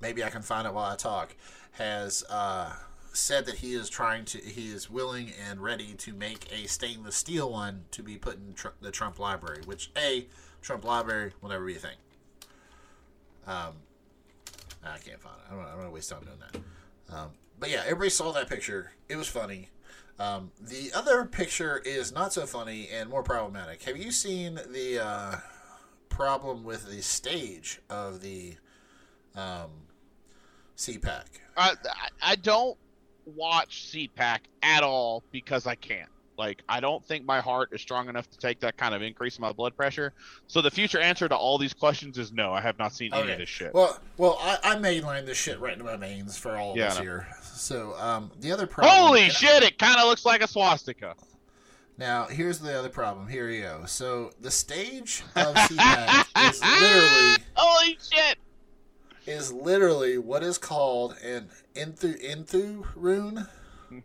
maybe 0.00 0.24
I 0.24 0.30
can 0.30 0.42
find 0.42 0.66
it 0.66 0.74
while 0.74 0.90
I 0.90 0.96
talk, 0.96 1.36
has 1.72 2.24
uh, 2.28 2.72
said 3.12 3.44
that 3.46 3.56
he 3.56 3.74
is 3.74 3.88
trying 3.88 4.24
to 4.26 4.38
he 4.38 4.68
is 4.70 4.88
willing 4.90 5.32
and 5.48 5.62
ready 5.62 5.94
to 5.94 6.12
make 6.14 6.50
a 6.52 6.66
stainless 6.66 7.14
steel 7.16 7.50
one 7.50 7.84
to 7.90 8.02
be 8.02 8.16
put 8.16 8.36
in 8.36 8.54
tr- 8.54 8.68
the 8.80 8.90
Trump 8.90 9.18
Library, 9.18 9.62
which 9.64 9.90
a 9.96 10.26
Trump 10.62 10.84
Library 10.84 11.32
will 11.40 11.50
never 11.50 11.64
be 11.66 11.76
a 11.76 11.78
thing. 11.78 11.96
Um, 13.46 13.74
I 14.84 14.98
can't 14.98 15.20
find 15.20 15.36
it. 15.38 15.52
I 15.52 15.54
don't, 15.54 15.64
I 15.64 15.68
don't 15.70 15.78
want 15.78 15.88
to 15.88 15.94
waste 15.94 16.10
time 16.10 16.20
doing 16.24 16.38
that. 16.40 17.14
Um, 17.16 17.30
but 17.58 17.70
yeah, 17.70 17.82
everybody 17.84 18.10
saw 18.10 18.32
that 18.32 18.48
picture. 18.48 18.92
It 19.08 19.16
was 19.16 19.28
funny. 19.28 19.68
Um, 20.18 20.52
the 20.60 20.92
other 20.94 21.24
picture 21.24 21.78
is 21.84 22.12
not 22.12 22.32
so 22.32 22.46
funny 22.46 22.88
and 22.92 23.08
more 23.10 23.22
problematic. 23.22 23.82
Have 23.84 23.96
you 23.96 24.10
seen 24.12 24.54
the 24.70 25.04
uh, 25.04 25.36
problem 26.08 26.64
with 26.64 26.88
the 26.90 27.02
stage 27.02 27.80
of 27.90 28.20
the 28.20 28.54
um, 29.34 29.70
CPAC? 30.76 31.24
I, 31.56 31.72
I- 31.84 32.08
I 32.24 32.36
don't 32.36 32.76
watch 33.26 33.86
CPAC 33.92 34.40
at 34.62 34.82
all 34.82 35.22
because 35.30 35.66
I 35.66 35.74
can't. 35.74 36.08
Like, 36.38 36.62
I 36.68 36.80
don't 36.80 37.04
think 37.04 37.24
my 37.24 37.40
heart 37.40 37.68
is 37.72 37.80
strong 37.80 38.08
enough 38.08 38.28
to 38.30 38.38
take 38.38 38.58
that 38.60 38.76
kind 38.76 38.94
of 38.94 39.02
increase 39.02 39.36
in 39.36 39.42
my 39.42 39.52
blood 39.52 39.76
pressure. 39.76 40.12
So 40.46 40.62
the 40.62 40.70
future 40.70 40.98
answer 40.98 41.28
to 41.28 41.36
all 41.36 41.58
these 41.58 41.74
questions 41.74 42.18
is 42.18 42.32
no. 42.32 42.52
I 42.52 42.60
have 42.60 42.78
not 42.78 42.92
seen 42.92 43.12
any 43.12 43.32
of 43.32 43.38
this 43.38 43.48
shit. 43.48 43.74
Well, 43.74 43.98
well, 44.16 44.38
I, 44.40 44.58
I 44.64 44.76
mainline 44.76 45.26
this 45.26 45.36
shit 45.36 45.60
right 45.60 45.74
into 45.74 45.84
my 45.84 45.96
veins 45.96 46.36
for 46.36 46.56
all 46.56 46.72
of 46.72 46.76
Yeah, 46.76 46.86
I 46.86 46.88
us 46.88 46.98
here. 46.98 47.28
So, 47.42 47.94
um, 47.98 48.30
the 48.40 48.50
other 48.50 48.66
problem. 48.66 48.96
Holy 48.96 49.28
shit! 49.28 49.62
It 49.62 49.78
kind 49.78 50.00
of 50.00 50.06
looks 50.06 50.24
like 50.24 50.42
a 50.42 50.48
swastika. 50.48 51.14
Now, 51.98 52.24
here's 52.24 52.58
the 52.58 52.76
other 52.76 52.88
problem. 52.88 53.28
Here 53.28 53.50
you 53.50 53.62
go. 53.62 53.84
So, 53.86 54.30
the 54.40 54.50
stage 54.50 55.22
of 55.36 55.54
CPAC 55.54 56.50
is 56.50 56.60
literally 56.60 57.36
Holy! 57.54 57.91
Is 59.42 59.52
literally 59.52 60.18
what 60.18 60.42
is 60.42 60.56
called 60.58 61.16
an 61.22 61.48
inthu 61.74 62.14
inthu 62.22 62.86
rune, 62.94 63.46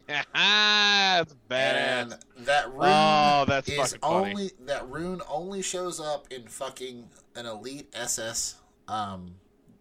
that's 0.07 1.35
and 1.49 2.15
that 2.39 2.73
rune 2.73 2.81
Oh, 2.83 3.45
that's 3.47 3.69
is 3.69 3.95
only 4.01 4.51
that 4.65 4.89
rune 4.89 5.21
only 5.29 5.61
shows 5.61 5.99
up 5.99 6.27
in 6.31 6.47
fucking 6.47 7.09
an 7.35 7.45
elite 7.45 7.89
SS 7.93 8.55
um, 8.87 9.35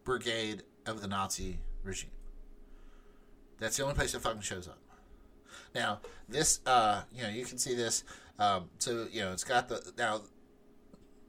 brigade 0.05 0.63
of 0.85 1.01
the 1.01 1.09
Nazi 1.09 1.59
regime. 1.83 2.11
That's 3.59 3.77
the 3.79 3.85
only 3.85 3.95
place 3.95 4.15
it 4.15 4.21
fucking 4.21 4.43
shows 4.43 4.69
up. 4.69 4.79
Now, 5.75 6.01
this, 6.29 6.61
uh, 6.67 7.03
you 7.15 7.23
know, 7.23 7.29
you 7.31 7.45
can 7.47 7.59
see 7.59 7.75
this. 7.75 8.05
Um, 8.39 8.69
so, 8.79 9.07
you 9.11 9.21
know, 9.23 9.33
it's 9.33 9.45
got 9.45 9.69
the 9.69 9.93
now 9.97 10.23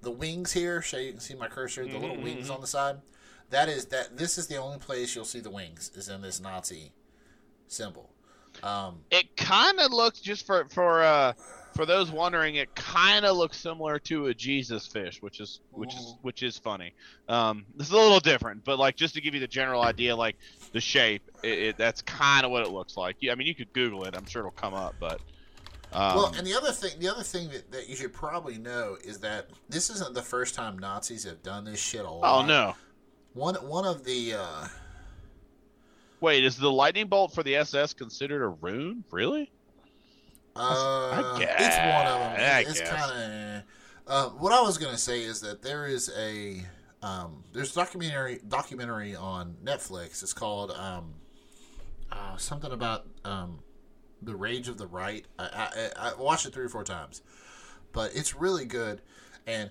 the 0.02 0.12
wings 0.12 0.52
here. 0.52 0.82
Show 0.82 0.98
you 0.98 1.12
can 1.12 1.22
see 1.22 1.36
my 1.36 1.48
cursor. 1.48 1.84
The 1.84 1.92
Mm-hmm, 1.92 2.02
little 2.02 2.22
wings 2.22 2.50
on 2.50 2.60
the 2.60 2.68
side. 2.68 2.98
That 3.50 3.70
is 3.70 3.86
that. 3.88 4.18
This 4.18 4.38
is 4.38 4.48
the 4.48 4.58
only 4.58 4.78
place 4.78 5.16
you'll 5.16 5.26
see 5.26 5.40
the 5.40 5.50
wings. 5.50 5.92
Is 5.96 6.10
in 6.10 6.22
this 6.22 6.40
Nazi 6.40 6.92
symbol. 7.68 8.10
Um, 8.64 9.02
It 9.12 9.38
kind 9.38 9.80
of 9.80 9.92
looks 9.92 10.20
just 10.20 10.46
for 10.46 10.66
for 10.70 11.04
uh 11.04 11.34
for 11.78 11.86
those 11.86 12.10
wondering, 12.10 12.56
it 12.56 12.74
kind 12.76 13.24
of 13.24 13.38
looks 13.38 13.58
similar 13.58 14.00
to 14.00 14.28
a 14.28 14.34
Jesus 14.34 14.88
fish, 14.88 15.22
which 15.22 15.40
is 15.40 15.62
which 15.72 15.94
is 15.94 16.16
which 16.24 16.42
is 16.42 16.58
funny. 16.58 16.94
Um, 17.30 17.66
this 17.76 17.88
is 17.88 17.94
a 17.94 17.98
little 17.98 18.20
different, 18.20 18.66
but 18.66 18.80
like 18.80 18.96
just 18.96 19.14
to 19.14 19.22
give 19.22 19.36
you 19.36 19.40
the 19.40 19.48
general 19.48 19.84
idea, 19.84 20.16
like 20.16 20.38
the 20.74 20.82
shape, 20.82 21.22
it, 21.44 21.60
it 21.60 21.78
that's 21.78 22.02
kind 22.02 22.46
of 22.46 22.52
what 22.52 22.64
it 22.64 22.72
looks 22.72 22.98
like. 22.98 23.18
I 23.32 23.36
mean, 23.36 23.48
you 23.48 23.54
could 23.54 23.72
Google 23.74 24.06
it. 24.06 24.16
I'm 24.18 24.26
sure 24.26 24.42
it'll 24.42 24.52
come 24.52 24.74
up, 24.74 24.96
but. 25.00 25.22
Um, 25.94 26.18
well, 26.18 26.34
and 26.36 26.46
the 26.46 26.54
other 26.54 26.74
thing, 26.74 27.00
the 27.00 27.08
other 27.08 27.24
thing 27.24 27.48
that, 27.50 27.72
that 27.72 27.88
you 27.88 27.96
should 27.96 28.12
probably 28.12 28.58
know 28.58 28.98
is 29.06 29.20
that 29.20 29.50
this 29.70 29.90
isn't 29.90 30.14
the 30.14 30.22
first 30.22 30.54
time 30.54 30.78
Nazis 30.78 31.24
have 31.24 31.42
done 31.44 31.64
this 31.64 31.80
shit 31.80 32.04
a 32.04 32.10
lot. 32.10 32.44
oh 32.44 32.46
no! 32.46 32.76
One 33.38 33.54
one 33.56 33.86
of 33.86 34.04
the 34.04 34.34
uh, 34.34 34.68
Wait, 36.22 36.44
is 36.44 36.58
the 36.58 36.72
lightning 36.72 37.06
bolt 37.06 37.36
for 37.36 37.44
the 37.44 37.56
SS 37.58 37.94
considered 37.94 38.44
a 38.44 38.48
rune? 38.48 39.04
Really? 39.12 39.52
uh 40.56 41.38
guess. 41.38 41.56
it's 41.60 41.78
one 41.78 42.08
of 42.08 42.20
them. 42.20 42.36
I 42.40 42.66
It's, 42.68 42.82
kind 42.82 43.12
of. 43.12 43.64
Uh, 44.08 44.30
what 44.40 44.52
I 44.54 44.62
was 44.62 44.80
gonna 44.80 44.98
say 44.98 45.22
is 45.22 45.40
that 45.42 45.62
there 45.62 45.86
is 45.86 46.12
a 46.18 46.66
um, 47.04 47.44
there's 47.54 47.74
a 47.74 47.76
documentary 47.76 48.40
documentary 48.48 49.16
on 49.16 49.56
Netflix. 49.64 50.24
It's 50.24 50.34
called 50.34 50.72
um, 50.72 51.14
uh, 52.12 52.38
something 52.38 52.72
about 52.72 53.06
um, 53.24 53.60
the 54.24 54.36
rage 54.36 54.68
of 54.68 54.80
the 54.80 54.88
right. 54.88 55.26
I, 55.38 55.92
I, 55.96 56.10
I 56.10 56.14
watched 56.20 56.48
it 56.48 56.56
three 56.56 56.66
or 56.66 56.70
four 56.70 56.84
times, 56.84 57.22
but 57.92 58.16
it's 58.16 58.34
really 58.34 58.66
good. 58.66 59.00
And 59.46 59.70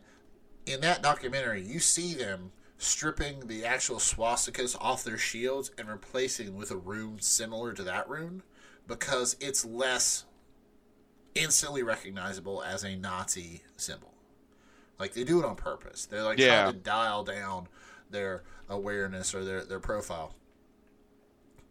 in 0.66 0.82
that 0.82 1.02
documentary, 1.02 1.62
you 1.62 1.80
see 1.80 2.14
them 2.14 2.52
stripping 2.78 3.46
the 3.46 3.64
actual 3.64 3.96
swastikas 3.96 4.76
off 4.80 5.02
their 5.04 5.18
shields 5.18 5.70
and 5.78 5.88
replacing 5.88 6.56
with 6.56 6.70
a 6.70 6.76
rune 6.76 7.20
similar 7.20 7.72
to 7.72 7.82
that 7.82 8.08
rune 8.08 8.42
because 8.86 9.36
it's 9.40 9.64
less 9.64 10.24
instantly 11.34 11.82
recognizable 11.82 12.62
as 12.62 12.84
a 12.84 12.96
Nazi 12.96 13.62
symbol. 13.76 14.12
Like 14.98 15.12
they 15.12 15.24
do 15.24 15.38
it 15.38 15.44
on 15.44 15.56
purpose. 15.56 16.06
They're 16.06 16.22
like 16.22 16.38
Yeah. 16.38 16.62
trying 16.64 16.74
to 16.74 16.78
dial 16.80 17.24
down 17.24 17.68
their 18.10 18.42
awareness 18.68 19.34
or 19.34 19.44
their, 19.44 19.64
their 19.64 19.80
profile. 19.80 20.34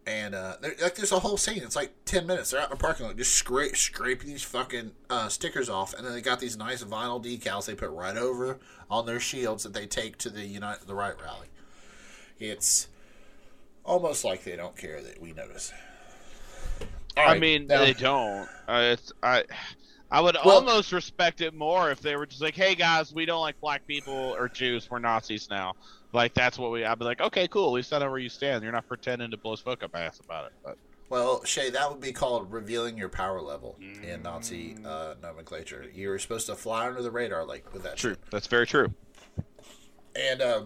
And 0.06 0.36
uh, 0.36 0.54
like 0.62 0.94
there's 0.94 1.10
a 1.10 1.18
whole 1.18 1.36
scene. 1.36 1.62
It's 1.64 1.74
like 1.74 1.90
ten 2.04 2.28
minutes. 2.28 2.50
They're 2.52 2.60
out 2.60 2.70
in 2.70 2.76
the 2.76 2.80
parking 2.80 3.06
lot, 3.06 3.16
just 3.16 3.32
scrape 3.34 3.76
scraping 3.76 4.28
these 4.28 4.44
fucking 4.44 4.92
uh, 5.10 5.28
stickers 5.28 5.68
off, 5.68 5.94
and 5.94 6.06
then 6.06 6.12
they 6.14 6.20
got 6.20 6.38
these 6.38 6.56
nice 6.56 6.84
vinyl 6.84 7.20
decals 7.22 7.66
they 7.66 7.74
put 7.74 7.90
right 7.90 8.16
over 8.16 8.58
on 8.88 9.06
their 9.06 9.18
shields 9.18 9.64
that 9.64 9.72
they 9.74 9.84
take 9.86 10.16
to 10.18 10.30
the 10.30 10.44
Unite 10.44 10.86
the 10.86 10.94
Right 10.94 11.20
rally. 11.20 11.48
It's 12.38 12.86
almost 13.84 14.24
like 14.24 14.44
they 14.44 14.54
don't 14.54 14.76
care 14.76 15.02
that 15.02 15.20
we 15.20 15.32
notice. 15.32 15.72
All 17.16 17.28
I 17.28 17.38
mean, 17.38 17.66
now- 17.66 17.80
they 17.84 17.92
don't. 17.94 18.48
Uh, 18.68 18.90
it's 18.92 19.12
I. 19.24 19.44
I 20.08 20.20
would 20.20 20.36
Well- 20.44 20.56
almost 20.58 20.92
respect 20.92 21.40
it 21.40 21.52
more 21.52 21.90
if 21.90 22.00
they 22.00 22.14
were 22.14 22.26
just 22.26 22.40
like, 22.40 22.54
"Hey 22.54 22.76
guys, 22.76 23.12
we 23.12 23.26
don't 23.26 23.40
like 23.40 23.60
black 23.60 23.84
people 23.88 24.14
or 24.38 24.48
Jews. 24.48 24.88
We're 24.88 25.00
Nazis 25.00 25.50
now." 25.50 25.74
Like 26.16 26.32
that's 26.32 26.58
what 26.58 26.70
we. 26.70 26.82
I'd 26.82 26.98
be 26.98 27.04
like, 27.04 27.20
"Okay, 27.20 27.46
cool. 27.46 27.66
At 27.66 27.72
least 27.72 27.92
I 27.92 27.98
know 27.98 28.08
where 28.08 28.18
you 28.18 28.30
stand. 28.30 28.64
You're 28.64 28.72
not 28.72 28.88
pretending 28.88 29.30
to 29.32 29.36
blow 29.36 29.54
smoke 29.54 29.82
up 29.82 29.92
my 29.92 30.00
ass 30.00 30.18
about 30.18 30.46
it." 30.46 30.52
But 30.64 30.78
Well, 31.10 31.44
Shay, 31.44 31.68
that 31.68 31.90
would 31.90 32.00
be 32.00 32.10
called 32.10 32.50
revealing 32.50 32.96
your 32.96 33.10
power 33.10 33.38
level 33.42 33.76
in 34.02 34.22
Nazi 34.22 34.78
uh, 34.82 35.16
nomenclature. 35.22 35.84
You 35.94 36.08
were 36.08 36.18
supposed 36.18 36.46
to 36.46 36.54
fly 36.54 36.86
under 36.86 37.02
the 37.02 37.10
radar, 37.10 37.44
like 37.44 37.70
with 37.74 37.82
that. 37.82 37.98
true. 37.98 38.12
shit. 38.12 38.30
That's 38.30 38.46
very 38.46 38.66
true. 38.66 38.94
And 40.18 40.40
uh, 40.40 40.62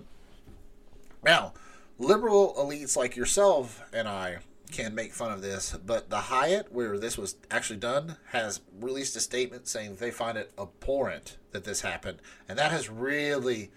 now, 1.24 1.55
liberal 1.98 2.55
elites 2.57 2.96
like 2.96 3.16
yourself 3.16 3.82
and 3.92 4.07
I 4.07 4.38
can 4.70 4.94
make 4.94 5.12
fun 5.12 5.32
of 5.32 5.42
this, 5.42 5.76
but 5.84 6.11
the 6.11 6.20
Hyatt, 6.20 6.70
where 6.70 6.96
this 6.96 7.18
was 7.18 7.34
actually 7.51 7.80
done, 7.80 8.18
has 8.30 8.61
released 8.78 9.16
a 9.16 9.20
statement 9.20 9.66
saying 9.66 9.96
they 9.96 10.12
find 10.12 10.38
it 10.38 10.53
abhorrent 10.57 11.38
that 11.51 11.64
this 11.64 11.80
happened, 11.80 12.20
and 12.48 12.57
that 12.57 12.70
has 12.70 12.88
really. 12.88 13.72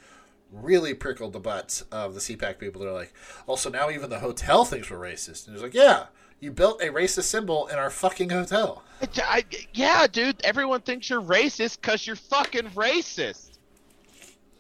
Really 0.53 0.93
prickled 0.93 1.33
the 1.33 1.39
butts 1.39 1.81
of 1.91 2.13
the 2.13 2.19
CPAC 2.19 2.59
people. 2.59 2.81
They're 2.81 2.91
like, 2.91 3.11
also 3.47 3.71
now 3.71 3.89
even 3.89 4.09
the 4.11 4.19
hotel 4.19 4.63
thinks 4.65 4.89
we're 4.91 4.97
racist. 4.99 5.47
And 5.47 5.55
it's 5.55 5.63
like, 5.63 5.73
yeah, 5.73 6.05
you 6.39 6.51
built 6.51 6.79
a 6.81 6.87
racist 6.87 7.23
symbol 7.23 7.65
in 7.67 7.77
our 7.79 7.89
fucking 7.89 8.29
hotel. 8.29 8.83
I- 9.17 9.43
yeah, 9.73 10.05
dude. 10.05 10.39
Everyone 10.43 10.81
thinks 10.81 11.09
you're 11.09 11.21
racist 11.23 11.81
because 11.81 12.05
you're 12.05 12.15
fucking 12.15 12.69
racist. 12.69 13.57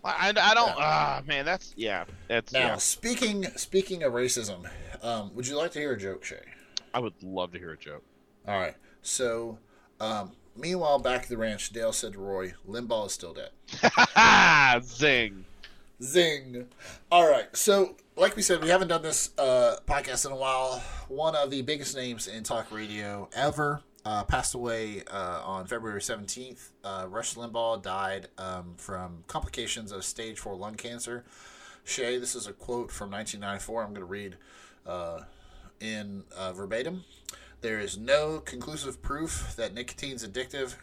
I, 0.03 0.09
I, 0.09 0.29
I 0.29 0.53
don't. 0.55 0.67
Yeah. 0.69 0.75
Ah, 0.79 1.21
man, 1.27 1.45
that's 1.45 1.73
yeah. 1.77 2.05
That's 2.27 2.51
Now, 2.51 2.59
yeah. 2.59 2.75
speaking 2.77 3.45
speaking 3.55 4.03
of 4.03 4.13
racism, 4.13 4.69
um, 5.01 5.33
would 5.35 5.47
you 5.47 5.55
like 5.57 5.71
to 5.73 5.79
hear 5.79 5.93
a 5.93 5.97
joke, 5.97 6.25
Shay? 6.25 6.41
I 6.93 6.99
would 6.99 7.13
love 7.21 7.51
to 7.53 7.59
hear 7.59 7.71
a 7.71 7.77
joke. 7.77 8.03
All 8.47 8.59
right. 8.59 8.75
So, 9.01 9.59
um, 9.99 10.31
meanwhile, 10.57 10.99
back 10.99 11.23
at 11.23 11.29
the 11.29 11.37
ranch, 11.37 11.69
Dale 11.71 11.93
said 11.93 12.13
to 12.13 12.19
Roy, 12.19 12.53
Limbaugh 12.67 13.05
is 13.07 13.13
still 13.13 13.33
dead. 13.33 13.51
Zing. 14.83 15.45
Zing. 16.03 16.67
All 17.11 17.29
right. 17.29 17.55
So, 17.55 17.95
like 18.15 18.35
we 18.35 18.41
said, 18.41 18.61
we 18.61 18.69
haven't 18.69 18.89
done 18.89 19.01
this 19.01 19.31
uh, 19.37 19.77
podcast 19.87 20.25
in 20.25 20.33
a 20.33 20.35
while. 20.35 20.83
One 21.07 21.35
of 21.35 21.49
the 21.49 21.61
biggest 21.61 21.95
names 21.95 22.27
in 22.27 22.43
talk 22.43 22.71
radio 22.71 23.29
ever 23.33 23.81
uh, 24.05 24.23
passed 24.25 24.53
away 24.53 25.03
uh, 25.09 25.41
on 25.43 25.65
February 25.65 26.01
17th. 26.01 26.69
Uh, 26.83 27.05
Rush 27.09 27.35
Limbaugh 27.35 27.81
died 27.81 28.27
um, 28.37 28.73
from 28.77 29.23
complications 29.27 29.91
of 29.91 30.03
stage 30.03 30.39
4 30.39 30.55
lung 30.55 30.75
cancer. 30.75 31.23
Shay, 31.85 32.17
this 32.17 32.35
is 32.35 32.47
a 32.47 32.53
quote 32.53 32.91
from 32.91 33.09
1994. 33.09 33.83
I'm 33.83 33.89
going 33.89 34.01
to 34.01 34.05
read 34.05 34.37
uh, 34.85 35.21
in 35.79 36.23
uh, 36.35 36.51
verbatim. 36.53 37.05
There 37.61 37.79
is 37.79 37.97
no 37.97 38.39
conclusive 38.39 39.01
proof 39.01 39.53
that 39.55 39.73
nicotine's 39.73 40.27
addictive, 40.27 40.75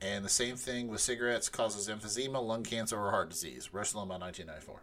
and 0.00 0.24
the 0.24 0.28
same 0.28 0.56
thing 0.56 0.88
with 0.88 1.00
cigarettes 1.00 1.48
causes 1.48 1.88
emphysema, 1.88 2.42
lung 2.44 2.62
cancer, 2.62 2.98
or 2.98 3.10
heart 3.10 3.30
disease. 3.30 3.70
Rush 3.72 3.92
Limbaugh, 3.92 4.20
1994. 4.20 4.82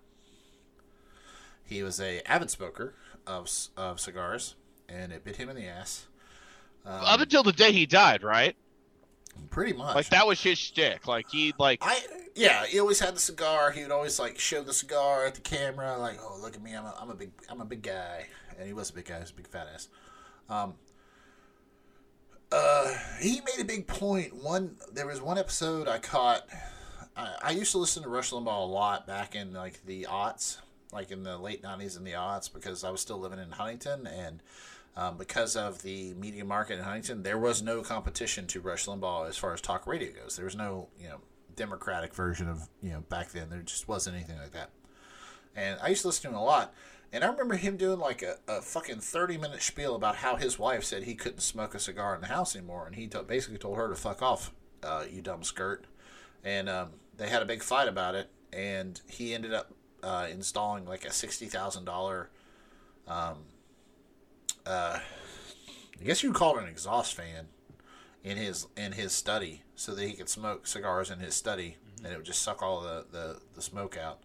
He 1.63 1.83
was 1.83 1.99
a 2.01 2.21
avid 2.29 2.49
smoker 2.49 2.95
of 3.25 3.49
of 3.77 3.99
cigars, 3.99 4.55
and 4.89 5.11
it 5.11 5.23
bit 5.23 5.37
him 5.37 5.49
in 5.49 5.55
the 5.55 5.67
ass. 5.67 6.07
Um, 6.85 6.93
Up 7.05 7.19
until 7.21 7.43
the 7.43 7.53
day 7.53 7.71
he 7.71 7.85
died, 7.85 8.23
right? 8.23 8.55
pretty 9.49 9.73
much. 9.73 9.95
Like 9.95 10.09
that 10.09 10.27
was 10.27 10.41
his 10.41 10.57
shtick. 10.57 11.07
Like 11.07 11.29
he 11.29 11.53
like 11.57 11.79
I 11.81 12.01
yeah, 12.35 12.65
he 12.65 12.79
always 12.79 12.99
had 12.99 13.15
the 13.15 13.19
cigar. 13.19 13.71
He 13.71 13.81
would 13.81 13.91
always 13.91 14.19
like 14.19 14.39
show 14.39 14.61
the 14.61 14.73
cigar 14.73 15.25
at 15.25 15.35
the 15.35 15.41
camera, 15.41 15.97
like, 15.97 16.17
"Oh, 16.21 16.37
look 16.41 16.55
at 16.55 16.61
me! 16.61 16.73
I'm 16.73 16.85
a, 16.85 16.95
I'm 16.99 17.09
a 17.09 17.15
big 17.15 17.31
I'm 17.49 17.61
a 17.61 17.65
big 17.65 17.81
guy," 17.81 18.27
and 18.57 18.67
he 18.67 18.73
was 18.73 18.89
a 18.89 18.93
big 18.93 19.05
guy. 19.05 19.15
He 19.15 19.21
was 19.21 19.31
a 19.31 19.35
big 19.35 19.47
fat 19.47 19.67
ass. 19.73 19.87
Um. 20.49 20.73
Uh, 22.51 22.93
he 23.19 23.41
made 23.41 23.59
a 23.61 23.65
big 23.65 23.87
point. 23.87 24.35
One 24.35 24.75
there 24.91 25.07
was 25.07 25.21
one 25.21 25.37
episode 25.37 25.87
I 25.87 25.99
caught. 25.99 26.47
I, 27.15 27.35
I 27.43 27.51
used 27.51 27.71
to 27.71 27.77
listen 27.77 28.03
to 28.03 28.09
Rush 28.09 28.31
Limbaugh 28.31 28.63
a 28.63 28.65
lot 28.65 29.07
back 29.07 29.35
in 29.35 29.53
like 29.53 29.85
the 29.85 30.07
aughts, 30.09 30.57
like 30.91 31.11
in 31.11 31.23
the 31.23 31.37
late 31.37 31.63
'90s 31.63 31.97
and 31.97 32.05
the 32.05 32.11
aughts, 32.11 32.51
because 32.51 32.83
I 32.83 32.89
was 32.89 33.01
still 33.01 33.19
living 33.19 33.39
in 33.39 33.51
Huntington 33.51 34.07
and. 34.07 34.41
Um, 34.93 35.15
because 35.15 35.55
of 35.55 35.83
the 35.83 36.13
media 36.15 36.43
market 36.43 36.77
in 36.77 36.83
Huntington, 36.83 37.23
there 37.23 37.37
was 37.37 37.61
no 37.61 37.81
competition 37.81 38.45
to 38.47 38.59
Rush 38.59 38.87
Limbaugh 38.87 39.29
as 39.29 39.37
far 39.37 39.53
as 39.53 39.61
talk 39.61 39.87
radio 39.87 40.11
goes. 40.11 40.35
There 40.35 40.43
was 40.43 40.57
no, 40.57 40.89
you 40.99 41.07
know, 41.07 41.21
democratic 41.55 42.13
version 42.13 42.49
of, 42.49 42.67
you 42.83 42.89
know, 42.89 42.99
back 43.07 43.31
then. 43.31 43.49
There 43.49 43.61
just 43.61 43.87
wasn't 43.87 44.17
anything 44.17 44.37
like 44.37 44.51
that. 44.51 44.69
And 45.55 45.79
I 45.81 45.87
used 45.87 46.01
to 46.01 46.09
listen 46.09 46.23
to 46.23 46.27
him 46.29 46.35
a 46.35 46.43
lot. 46.43 46.73
And 47.13 47.23
I 47.23 47.27
remember 47.27 47.55
him 47.55 47.75
doing 47.75 47.99
like 47.99 48.21
a, 48.21 48.37
a 48.47 48.61
fucking 48.61 48.99
30 48.99 49.37
minute 49.37 49.61
spiel 49.61 49.95
about 49.95 50.17
how 50.17 50.37
his 50.37 50.57
wife 50.57 50.83
said 50.83 51.03
he 51.03 51.15
couldn't 51.15 51.41
smoke 51.41 51.75
a 51.75 51.79
cigar 51.79 52.15
in 52.15 52.21
the 52.21 52.27
house 52.27 52.55
anymore. 52.55 52.85
And 52.87 52.95
he 52.95 53.07
t- 53.07 53.19
basically 53.27 53.57
told 53.57 53.77
her 53.77 53.89
to 53.89 53.95
fuck 53.95 54.21
off, 54.21 54.53
uh, 54.83 55.03
you 55.11 55.21
dumb 55.21 55.43
skirt. 55.43 55.85
And 56.43 56.69
um, 56.69 56.91
they 57.17 57.27
had 57.27 57.41
a 57.41 57.45
big 57.45 57.63
fight 57.63 57.87
about 57.87 58.15
it. 58.15 58.29
And 58.53 58.99
he 59.07 59.33
ended 59.33 59.53
up 59.53 59.73
uh, 60.03 60.27
installing 60.31 60.85
like 60.85 61.05
a 61.05 61.09
$60,000 61.09 62.27
um, 63.07 63.37
uh, 64.65 64.99
I 65.99 66.03
guess 66.03 66.23
you 66.23 66.29
would 66.29 66.37
call 66.37 66.57
it 66.57 66.63
an 66.63 66.69
exhaust 66.69 67.13
fan 67.13 67.47
in 68.23 68.37
his 68.37 68.67
in 68.77 68.93
his 68.93 69.11
study, 69.11 69.63
so 69.75 69.95
that 69.95 70.07
he 70.07 70.13
could 70.13 70.29
smoke 70.29 70.67
cigars 70.67 71.09
in 71.09 71.19
his 71.19 71.35
study, 71.35 71.77
and 72.03 72.13
it 72.13 72.17
would 72.17 72.25
just 72.25 72.41
suck 72.41 72.61
all 72.61 72.81
the, 72.81 73.05
the, 73.11 73.39
the 73.55 73.61
smoke 73.61 73.97
out. 73.97 74.19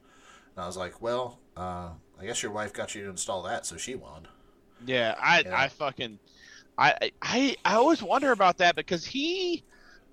And 0.55 0.63
I 0.63 0.67
was 0.67 0.77
like, 0.77 1.01
well, 1.01 1.39
uh, 1.57 1.91
I 2.19 2.25
guess 2.25 2.43
your 2.43 2.53
wife 2.53 2.73
got 2.73 2.95
you 2.95 3.05
to 3.05 3.11
install 3.11 3.43
that, 3.43 3.67
so 3.67 3.77
she 3.77 3.95
won. 3.95 4.27
Yeah, 4.85 5.15
I 5.21 5.41
Yeah. 5.41 5.59
I 5.61 5.69
fucking 5.69 6.19
I 6.79 7.11
I 7.23 7.57
I 7.65 7.75
always 7.75 8.03
wonder 8.03 8.33
about 8.33 8.59
that 8.59 8.77
because 8.77 9.05
he 9.05 9.65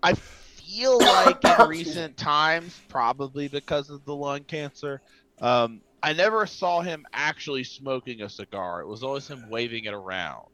I 0.01 0.13
feel 0.13 0.99
like 0.99 1.43
in 1.43 1.55
recent 1.67 2.17
times 2.17 2.79
probably 2.87 3.47
because 3.47 3.89
of 3.89 4.03
the 4.05 4.15
lung 4.15 4.43
cancer 4.43 5.01
um 5.41 5.81
I 6.01 6.13
never 6.13 6.45
saw 6.45 6.81
him 6.81 7.05
actually 7.13 7.63
smoking 7.63 8.23
a 8.23 8.29
cigar. 8.29 8.81
It 8.81 8.87
was 8.87 9.03
always 9.03 9.27
him 9.27 9.49
waving 9.49 9.85
it 9.85 9.93
around. 9.93 10.49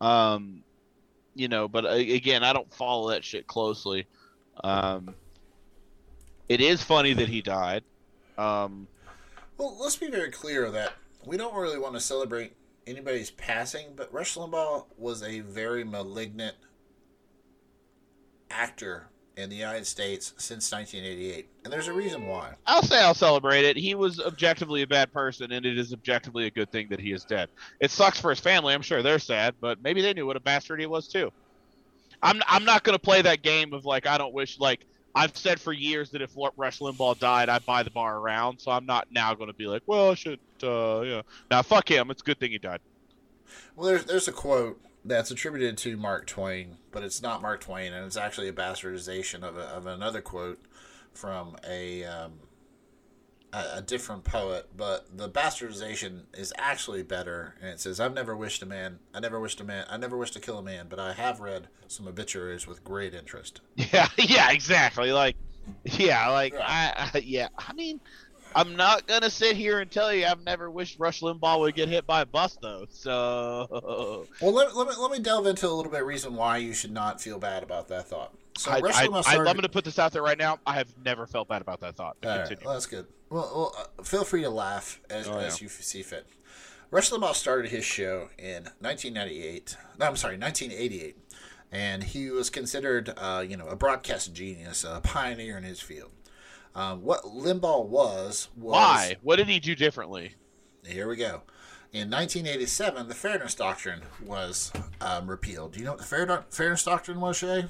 Um 0.00 0.62
you 1.34 1.48
know, 1.48 1.68
but 1.68 1.84
uh, 1.84 1.90
again, 1.90 2.42
I 2.42 2.52
don't 2.54 2.72
follow 2.72 3.10
that 3.10 3.24
shit 3.24 3.46
closely. 3.46 4.06
Um 4.62 5.14
it 6.48 6.60
is 6.60 6.82
funny 6.82 7.12
that 7.14 7.28
he 7.28 7.42
died. 7.42 7.84
Um 8.38 8.88
Well, 9.58 9.76
let's 9.80 9.96
be 9.96 10.10
very 10.10 10.30
clear 10.30 10.70
that 10.70 10.92
we 11.24 11.36
don't 11.36 11.54
really 11.54 11.78
want 11.78 11.94
to 11.94 12.00
celebrate 12.00 12.52
anybody's 12.86 13.30
passing, 13.30 13.88
but 13.96 14.12
Rush 14.12 14.36
Limbaugh 14.36 14.84
was 14.96 15.22
a 15.22 15.40
very 15.40 15.84
malignant 15.84 16.56
actor 18.50 19.08
in 19.36 19.50
the 19.50 19.56
United 19.56 19.86
States 19.86 20.32
since 20.38 20.72
1988, 20.72 21.48
and 21.64 21.72
there's 21.72 21.88
a 21.88 21.92
reason 21.92 22.26
why. 22.26 22.54
I'll 22.66 22.82
say 22.82 22.98
I'll 23.00 23.12
celebrate 23.14 23.64
it. 23.64 23.76
He 23.76 23.94
was 23.94 24.18
objectively 24.18 24.82
a 24.82 24.86
bad 24.86 25.12
person, 25.12 25.52
and 25.52 25.66
it 25.66 25.76
is 25.78 25.92
objectively 25.92 26.46
a 26.46 26.50
good 26.50 26.70
thing 26.72 26.88
that 26.90 27.00
he 27.00 27.12
is 27.12 27.24
dead. 27.24 27.50
It 27.80 27.90
sucks 27.90 28.18
for 28.18 28.30
his 28.30 28.40
family. 28.40 28.72
I'm 28.72 28.82
sure 28.82 29.02
they're 29.02 29.18
sad, 29.18 29.54
but 29.60 29.82
maybe 29.82 30.00
they 30.00 30.14
knew 30.14 30.26
what 30.26 30.36
a 30.36 30.40
bastard 30.40 30.80
he 30.80 30.86
was 30.86 31.08
too. 31.08 31.30
I'm 32.22 32.40
I'm 32.46 32.64
not 32.64 32.82
gonna 32.82 32.98
play 32.98 33.20
that 33.22 33.42
game 33.42 33.74
of 33.74 33.84
like 33.84 34.06
I 34.06 34.16
don't 34.16 34.32
wish 34.32 34.58
like 34.58 34.86
I've 35.16 35.36
said 35.36 35.58
for 35.58 35.72
years 35.72 36.10
that 36.10 36.20
if 36.20 36.36
Rush 36.56 36.80
Limbaugh 36.80 37.18
died, 37.18 37.48
I'd 37.48 37.64
buy 37.64 37.82
the 37.82 37.90
bar 37.90 38.18
around. 38.18 38.60
So 38.60 38.70
I'm 38.70 38.84
not 38.84 39.08
now 39.10 39.34
going 39.34 39.48
to 39.48 39.56
be 39.56 39.66
like, 39.66 39.82
well, 39.86 40.10
I 40.10 40.14
should, 40.14 40.38
uh, 40.62 41.00
yeah. 41.00 41.22
Now, 41.50 41.62
fuck 41.62 41.90
him. 41.90 42.10
It's 42.10 42.20
a 42.20 42.24
good 42.24 42.38
thing 42.38 42.50
he 42.50 42.58
died. 42.58 42.80
Well, 43.74 43.86
there's 43.86 44.04
there's 44.04 44.28
a 44.28 44.32
quote 44.32 44.78
that's 45.04 45.30
attributed 45.30 45.78
to 45.78 45.96
Mark 45.96 46.26
Twain, 46.26 46.76
but 46.90 47.02
it's 47.02 47.22
not 47.22 47.40
Mark 47.40 47.60
Twain, 47.60 47.92
and 47.92 48.04
it's 48.04 48.16
actually 48.16 48.48
a 48.48 48.52
bastardization 48.52 49.42
of, 49.42 49.56
a, 49.56 49.62
of 49.62 49.86
another 49.86 50.20
quote 50.20 50.58
from 51.14 51.56
a, 51.66 52.04
um, 52.04 52.32
a, 53.52 53.78
a 53.78 53.82
different 53.82 54.24
poet. 54.24 54.68
But 54.76 55.16
the 55.16 55.28
bastardization 55.28 56.22
is 56.34 56.52
actually 56.58 57.02
better, 57.02 57.54
and 57.60 57.70
it 57.70 57.80
says, 57.80 58.00
"I've 58.00 58.14
never 58.14 58.36
wished 58.36 58.62
a 58.62 58.66
man, 58.66 58.98
I 59.14 59.20
never 59.20 59.40
wished 59.40 59.60
a 59.60 59.64
man, 59.64 59.86
I 59.88 59.96
never 59.96 60.16
wished 60.16 60.34
to 60.34 60.40
kill 60.40 60.58
a 60.58 60.62
man, 60.62 60.86
but 60.88 60.98
I 60.98 61.12
have 61.12 61.40
read 61.40 61.68
some 61.88 62.06
obituaries 62.06 62.66
with 62.66 62.84
great 62.84 63.14
interest." 63.14 63.60
Yeah, 63.76 64.08
yeah, 64.18 64.50
exactly. 64.50 65.12
Like, 65.12 65.36
yeah, 65.84 66.28
like 66.28 66.54
I, 66.54 67.10
I 67.14 67.18
yeah, 67.18 67.48
I 67.56 67.72
mean. 67.72 68.00
I'm 68.54 68.74
not 68.74 69.06
gonna 69.06 69.28
sit 69.28 69.54
here 69.54 69.80
and 69.80 69.90
tell 69.90 70.14
you 70.14 70.24
I've 70.24 70.42
never 70.42 70.70
wished 70.70 70.98
Rush 70.98 71.20
Limbaugh 71.20 71.60
would 71.60 71.74
get 71.74 71.90
hit 71.90 72.06
by 72.06 72.22
a 72.22 72.26
bus 72.26 72.56
though. 72.62 72.86
So 72.88 74.24
well, 74.40 74.52
let, 74.52 74.74
let 74.74 74.88
me 74.88 74.94
let 74.98 75.10
me 75.10 75.18
delve 75.18 75.46
into 75.46 75.68
a 75.68 75.74
little 75.74 75.92
bit 75.92 76.02
reason 76.06 76.34
why 76.34 76.56
you 76.56 76.72
should 76.72 76.92
not 76.92 77.20
feel 77.20 77.38
bad 77.38 77.62
about 77.62 77.88
that 77.88 78.08
thought. 78.08 78.32
So 78.56 78.70
I, 78.70 78.80
Rush 78.80 78.94
I, 78.94 79.08
Limbaugh 79.08 79.18
I, 79.18 79.20
started... 79.32 79.50
I'm 79.50 79.56
gonna 79.56 79.68
put 79.68 79.84
this 79.84 79.98
out 79.98 80.12
there 80.12 80.22
right 80.22 80.38
now. 80.38 80.58
I 80.66 80.74
have 80.74 80.88
never 81.04 81.26
felt 81.26 81.48
bad 81.48 81.60
about 81.60 81.80
that 81.80 81.96
thought. 81.96 82.16
All 82.24 82.30
right, 82.30 82.64
well, 82.64 82.72
that's 82.72 82.86
good. 82.86 83.06
Well, 83.30 83.72
well 83.76 83.88
uh, 83.98 84.02
feel 84.02 84.24
free 84.24 84.42
to 84.42 84.50
laugh 84.50 85.00
as, 85.10 85.28
Oh, 85.28 85.38
as 85.38 85.60
you 85.60 85.68
see 85.68 86.02
fit. 86.02 86.26
Rush 86.90 87.10
Limbaugh 87.10 87.34
started 87.34 87.70
his 87.70 87.84
show 87.84 88.28
in 88.38 88.64
1998. 88.80 89.76
No, 89.98 90.06
I'm 90.06 90.16
sorry, 90.16 90.38
1988, 90.38 91.16
and 91.72 92.04
he 92.04 92.30
was 92.30 92.48
considered, 92.48 93.12
uh, 93.16 93.44
you 93.46 93.56
know, 93.56 93.66
a 93.66 93.74
broadcast 93.74 94.32
genius, 94.32 94.84
a 94.84 95.00
pioneer 95.02 95.58
in 95.58 95.64
his 95.64 95.80
field. 95.80 96.10
Um, 96.76 97.02
what 97.02 97.22
Limbaugh 97.24 97.86
was 97.86 98.48
was 98.56 98.72
Why? 98.72 99.16
What 99.22 99.36
did 99.36 99.48
he 99.48 99.58
do 99.58 99.74
differently? 99.74 100.34
Here 100.84 101.08
we 101.08 101.16
go. 101.16 101.42
In 101.92 102.10
1987, 102.10 103.08
the 103.08 103.14
Fairness 103.14 103.54
Doctrine 103.54 104.02
was 104.22 104.70
um, 105.00 105.28
repealed. 105.28 105.72
Do 105.72 105.78
you 105.78 105.86
know 105.86 105.92
what 105.92 106.00
the 106.00 106.04
Fair 106.04 106.44
Fairness 106.50 106.84
Doctrine 106.84 107.20
was, 107.20 107.38
Shay? 107.38 107.64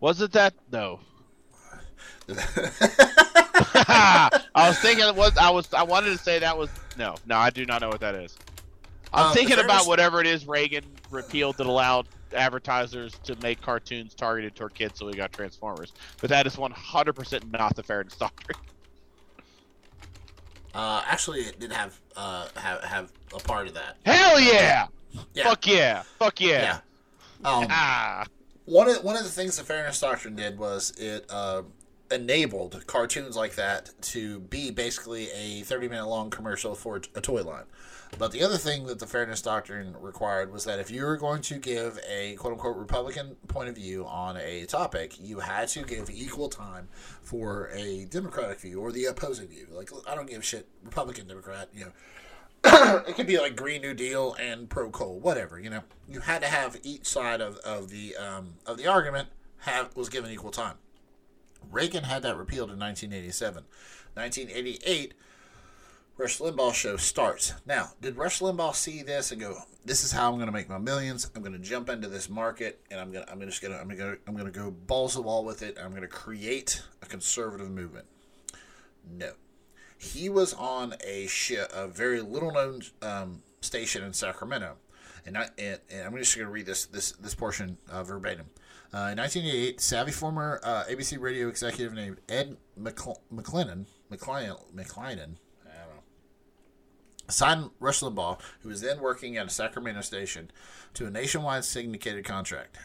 Was 0.00 0.20
it 0.20 0.32
that? 0.32 0.54
No. 0.70 1.00
I 4.62 4.68
was 4.68 4.78
thinking 4.78 5.06
it 5.06 5.14
was. 5.14 5.36
I 5.36 5.50
was. 5.50 5.72
I 5.74 5.82
wanted 5.82 6.10
to 6.10 6.18
say 6.18 6.38
that 6.38 6.56
was. 6.56 6.70
No, 6.96 7.16
no, 7.26 7.36
I 7.36 7.50
do 7.50 7.64
not 7.66 7.80
know 7.82 7.88
what 7.88 8.00
that 8.00 8.14
is. 8.14 8.36
I'm 9.12 9.26
Uh, 9.26 9.34
thinking 9.34 9.58
about 9.58 9.86
whatever 9.86 10.20
it 10.20 10.26
is 10.26 10.46
Reagan 10.46 10.84
repealed 11.10 11.56
that 11.58 11.66
allowed 11.66 12.06
advertisers 12.34 13.12
to 13.24 13.36
make 13.42 13.60
cartoons 13.60 14.14
targeted 14.14 14.54
toward 14.54 14.74
kids, 14.74 14.98
so 14.98 15.06
we 15.06 15.12
got 15.12 15.32
Transformers. 15.32 15.92
But 16.20 16.30
that 16.30 16.46
is 16.46 16.56
100% 16.56 17.50
not 17.52 17.76
the 17.76 17.82
fairness 17.82 18.16
doctrine. 18.16 18.58
Uh, 20.74 21.02
actually, 21.06 21.40
it 21.40 21.60
did 21.60 21.70
have 21.70 22.00
uh, 22.16 22.46
have 22.56 22.82
have 22.82 23.12
a 23.34 23.38
part 23.38 23.66
of 23.66 23.74
that. 23.74 23.98
Hell 24.06 24.40
yeah! 24.40 24.86
Yeah. 25.34 25.44
Fuck 25.44 25.66
yeah! 25.66 26.02
Fuck 26.18 26.40
yeah! 26.40 26.80
Yeah. 27.44 27.50
Um, 27.50 27.66
Ah. 27.68 28.24
one 28.64 28.88
of 28.88 29.04
one 29.04 29.14
of 29.16 29.22
the 29.24 29.28
things 29.28 29.58
the 29.58 29.64
Fairness 29.64 30.00
Doctrine 30.00 30.34
did 30.34 30.58
was 30.58 30.92
it 30.96 31.26
uh, 31.28 31.60
enabled 32.12 32.86
cartoons 32.86 33.36
like 33.36 33.54
that 33.56 33.90
to 34.02 34.40
be 34.40 34.70
basically 34.70 35.30
a 35.30 35.62
30 35.62 35.88
minute 35.88 36.06
long 36.06 36.30
commercial 36.30 36.74
for 36.74 36.96
a 37.14 37.20
toy 37.20 37.42
line. 37.42 37.64
But 38.18 38.30
the 38.30 38.42
other 38.42 38.58
thing 38.58 38.86
that 38.86 38.98
the 38.98 39.06
Fairness 39.06 39.40
Doctrine 39.40 39.96
required 39.98 40.52
was 40.52 40.64
that 40.64 40.78
if 40.78 40.90
you 40.90 41.04
were 41.04 41.16
going 41.16 41.40
to 41.42 41.54
give 41.58 41.98
a 42.08 42.34
quote 42.36 42.52
unquote 42.52 42.76
Republican 42.76 43.36
point 43.48 43.70
of 43.70 43.74
view 43.74 44.04
on 44.06 44.36
a 44.36 44.66
topic, 44.66 45.14
you 45.18 45.40
had 45.40 45.68
to 45.68 45.82
give 45.82 46.10
equal 46.10 46.48
time 46.48 46.88
for 47.22 47.70
a 47.72 48.04
Democratic 48.10 48.60
view 48.60 48.80
or 48.80 48.92
the 48.92 49.06
opposing 49.06 49.48
view. 49.48 49.66
Like, 49.70 49.90
I 50.06 50.14
don't 50.14 50.28
give 50.28 50.40
a 50.40 50.44
shit, 50.44 50.68
Republican, 50.84 51.26
Democrat, 51.26 51.68
you 51.74 51.86
know. 51.86 51.92
it 53.08 53.16
could 53.16 53.26
be 53.26 53.38
like 53.38 53.56
Green 53.56 53.80
New 53.80 53.94
Deal 53.94 54.34
and 54.34 54.68
pro 54.68 54.90
coal, 54.90 55.18
whatever. 55.18 55.58
You 55.58 55.70
know, 55.70 55.80
you 56.08 56.20
had 56.20 56.42
to 56.42 56.48
have 56.48 56.78
each 56.84 57.06
side 57.06 57.40
of, 57.40 57.56
of 57.58 57.88
the 57.88 58.14
um, 58.16 58.54
of 58.66 58.76
the 58.76 58.86
argument 58.86 59.28
have 59.58 59.96
was 59.96 60.08
given 60.08 60.30
equal 60.30 60.50
time. 60.50 60.76
Reagan 61.70 62.04
had 62.04 62.22
that 62.22 62.36
repealed 62.36 62.70
in 62.70 62.78
1987. 62.78 63.64
1988, 64.14 65.14
Rush 66.18 66.38
Limbaugh 66.38 66.74
show 66.74 66.96
starts. 66.96 67.54
Now, 67.64 67.92
did 68.00 68.16
Rush 68.16 68.40
Limbaugh 68.40 68.74
see 68.74 69.02
this 69.02 69.32
and 69.32 69.40
go, 69.40 69.56
"This 69.84 70.04
is 70.04 70.12
how 70.12 70.28
I'm 70.28 70.36
going 70.36 70.46
to 70.46 70.52
make 70.52 70.68
my 70.68 70.78
millions. 70.78 71.30
I'm 71.34 71.42
going 71.42 71.54
to 71.54 71.58
jump 71.58 71.88
into 71.88 72.08
this 72.08 72.28
market, 72.28 72.80
and 72.90 73.00
I'm 73.00 73.10
going 73.12 73.24
to 73.24 73.32
I'm 73.32 73.40
just 73.40 73.62
going 73.62 73.72
to 73.72 73.80
I'm 73.80 73.88
going 73.88 73.98
to 73.98 74.18
I'm 74.26 74.34
going 74.34 74.50
to 74.50 74.58
go 74.58 74.70
balls 74.70 75.14
to 75.14 75.22
wall 75.22 75.44
with 75.44 75.62
it. 75.62 75.78
I'm 75.82 75.90
going 75.90 76.02
to 76.02 76.08
create 76.08 76.82
a 77.00 77.06
conservative 77.06 77.70
movement." 77.70 78.06
No 79.10 79.32
he 80.02 80.28
was 80.28 80.52
on 80.54 80.94
a 81.04 81.26
sh- 81.28 81.52
a 81.72 81.86
very 81.86 82.20
little 82.20 82.50
known 82.50 82.82
um, 83.02 83.42
station 83.60 84.02
in 84.02 84.12
Sacramento, 84.12 84.76
and, 85.24 85.38
I, 85.38 85.48
and, 85.56 85.78
and 85.90 86.02
I'm 86.04 86.16
just 86.16 86.34
going 86.34 86.46
to 86.46 86.52
read 86.52 86.66
this 86.66 86.86
this 86.86 87.12
this 87.12 87.34
portion 87.34 87.78
uh, 87.88 88.02
verbatim. 88.02 88.46
Uh, 88.94 89.08
in 89.12 89.18
1988, 89.18 89.80
savvy 89.80 90.12
former 90.12 90.60
uh, 90.62 90.84
ABC 90.84 91.18
radio 91.18 91.48
executive 91.48 91.94
named 91.94 92.18
Ed 92.28 92.56
McLennan 92.78 93.16
McLennan 93.32 93.86
McLennan 94.10 95.36
signed 97.32 97.70
Rush 97.80 98.00
Limbaugh, 98.00 98.38
who 98.60 98.68
was 98.68 98.80
then 98.80 99.00
working 99.00 99.36
at 99.36 99.46
a 99.46 99.50
Sacramento 99.50 100.02
station, 100.02 100.50
to 100.94 101.06
a 101.06 101.10
nationwide 101.10 101.64
syndicated 101.64 102.24
contract. 102.24 102.76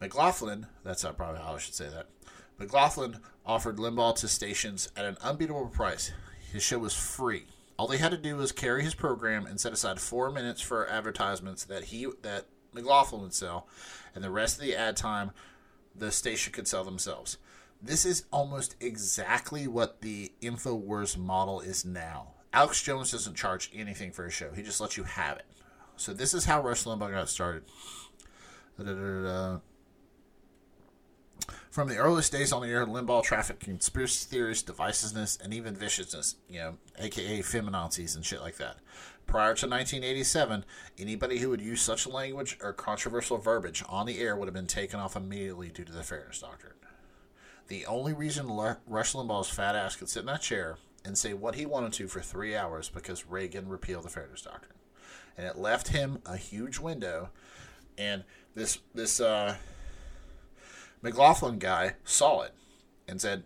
McLaughlin, 0.00 0.66
that's 0.84 1.04
not 1.04 1.16
probably 1.16 1.40
how 1.40 1.54
I 1.54 1.58
should 1.58 1.74
say 1.74 1.88
that. 1.88 2.06
McLaughlin 2.58 3.18
offered 3.44 3.76
Limbaugh 3.76 4.16
to 4.16 4.28
stations 4.28 4.88
at 4.96 5.04
an 5.04 5.16
unbeatable 5.22 5.66
price. 5.66 6.12
His 6.52 6.62
show 6.62 6.78
was 6.78 6.94
free. 6.94 7.44
All 7.76 7.86
they 7.86 7.98
had 7.98 8.10
to 8.10 8.18
do 8.18 8.36
was 8.36 8.52
carry 8.52 8.82
his 8.82 8.94
program 8.94 9.46
and 9.46 9.60
set 9.60 9.72
aside 9.72 10.00
four 10.00 10.30
minutes 10.30 10.60
for 10.60 10.88
advertisements 10.88 11.64
that 11.64 11.84
he 11.84 12.06
that 12.22 12.46
McLaughlin 12.72 13.22
would 13.22 13.34
sell, 13.34 13.68
and 14.18 14.24
the 14.24 14.30
rest 14.32 14.58
of 14.58 14.64
the 14.64 14.74
ad 14.74 14.96
time 14.96 15.30
the 15.94 16.10
station 16.10 16.52
could 16.52 16.66
sell 16.66 16.82
themselves. 16.82 17.38
This 17.80 18.04
is 18.04 18.24
almost 18.32 18.74
exactly 18.80 19.68
what 19.68 20.00
the 20.00 20.32
InfoWars 20.42 21.16
model 21.16 21.60
is 21.60 21.84
now. 21.84 22.34
Alex 22.52 22.82
Jones 22.82 23.12
doesn't 23.12 23.36
charge 23.36 23.70
anything 23.72 24.10
for 24.10 24.24
his 24.24 24.34
show. 24.34 24.50
He 24.50 24.64
just 24.64 24.80
lets 24.80 24.96
you 24.96 25.04
have 25.04 25.36
it. 25.36 25.46
So 25.94 26.12
this 26.12 26.34
is 26.34 26.46
how 26.46 26.60
Rush 26.60 26.82
Limbaugh 26.82 27.12
got 27.12 27.28
started. 27.28 27.62
Da-da-da-da. 28.76 29.60
From 31.70 31.88
the 31.88 31.98
earliest 31.98 32.32
days 32.32 32.52
on 32.52 32.62
the 32.62 32.68
air, 32.68 32.84
Limbaugh 32.86 33.22
trafficked 33.22 33.60
conspiracy 33.60 34.26
theories, 34.28 34.64
divisiveness, 34.64 35.40
and 35.40 35.54
even 35.54 35.76
viciousness, 35.76 36.34
you 36.48 36.58
know, 36.58 36.74
aka 36.98 37.38
feminazis 37.38 38.16
and 38.16 38.26
shit 38.26 38.40
like 38.40 38.56
that. 38.56 38.78
Prior 39.28 39.54
to 39.56 39.66
1987, 39.66 40.64
anybody 40.98 41.38
who 41.38 41.50
would 41.50 41.60
use 41.60 41.82
such 41.82 42.06
language 42.06 42.56
or 42.62 42.72
controversial 42.72 43.36
verbiage 43.36 43.84
on 43.86 44.06
the 44.06 44.20
air 44.20 44.34
would 44.34 44.48
have 44.48 44.54
been 44.54 44.66
taken 44.66 44.98
off 44.98 45.16
immediately 45.16 45.68
due 45.68 45.84
to 45.84 45.92
the 45.92 46.02
Fairness 46.02 46.40
Doctrine. 46.40 46.72
The 47.68 47.84
only 47.84 48.14
reason 48.14 48.46
Rush 48.86 49.12
Limbaugh's 49.12 49.50
fat 49.50 49.76
ass 49.76 49.96
could 49.96 50.08
sit 50.08 50.20
in 50.20 50.26
that 50.26 50.40
chair 50.40 50.78
and 51.04 51.18
say 51.18 51.34
what 51.34 51.56
he 51.56 51.66
wanted 51.66 51.92
to 51.92 52.08
for 52.08 52.20
three 52.20 52.56
hours 52.56 52.88
because 52.88 53.26
Reagan 53.26 53.68
repealed 53.68 54.04
the 54.04 54.08
Fairness 54.08 54.40
Doctrine, 54.40 54.78
and 55.36 55.46
it 55.46 55.58
left 55.58 55.88
him 55.88 56.22
a 56.24 56.38
huge 56.38 56.78
window. 56.78 57.28
And 57.98 58.24
this 58.54 58.78
this 58.94 59.20
uh, 59.20 59.56
McLaughlin 61.02 61.58
guy 61.58 61.96
saw 62.02 62.40
it 62.40 62.54
and 63.06 63.20
said, 63.20 63.44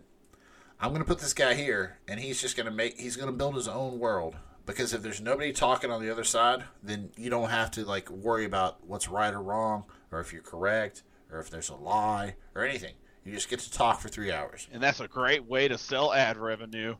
"I'm 0.79 0.91
going 0.91 1.01
to 1.01 1.07
put 1.07 1.19
this 1.19 1.33
guy 1.33 1.55
here, 1.55 1.97
and 2.07 2.21
he's 2.21 2.39
just 2.39 2.55
going 2.55 2.67
to 2.67 2.71
make 2.71 2.97
he's 2.97 3.17
going 3.17 3.29
to 3.29 3.37
build 3.37 3.55
his 3.55 3.67
own 3.67 3.99
world." 3.99 4.37
Because 4.65 4.93
if 4.93 5.01
there's 5.01 5.19
nobody 5.19 5.51
talking 5.51 5.91
on 5.91 6.01
the 6.01 6.09
other 6.09 6.23
side, 6.23 6.63
then 6.81 7.11
you 7.17 7.29
don't 7.29 7.49
have 7.49 7.71
to 7.71 7.83
like 7.83 8.09
worry 8.09 8.45
about 8.45 8.85
what's 8.85 9.09
right 9.09 9.33
or 9.33 9.41
wrong, 9.41 9.85
or 10.11 10.19
if 10.19 10.31
you're 10.31 10.41
correct, 10.41 11.03
or 11.31 11.39
if 11.39 11.49
there's 11.49 11.69
a 11.69 11.75
lie, 11.75 12.35
or 12.55 12.63
anything. 12.63 12.93
You 13.25 13.33
just 13.33 13.49
get 13.49 13.59
to 13.59 13.71
talk 13.71 13.99
for 13.99 14.09
three 14.09 14.31
hours. 14.31 14.67
And 14.71 14.81
that's 14.81 14.99
a 14.99 15.07
great 15.07 15.45
way 15.45 15.67
to 15.67 15.77
sell 15.77 16.13
ad 16.13 16.37
revenue. 16.37 16.95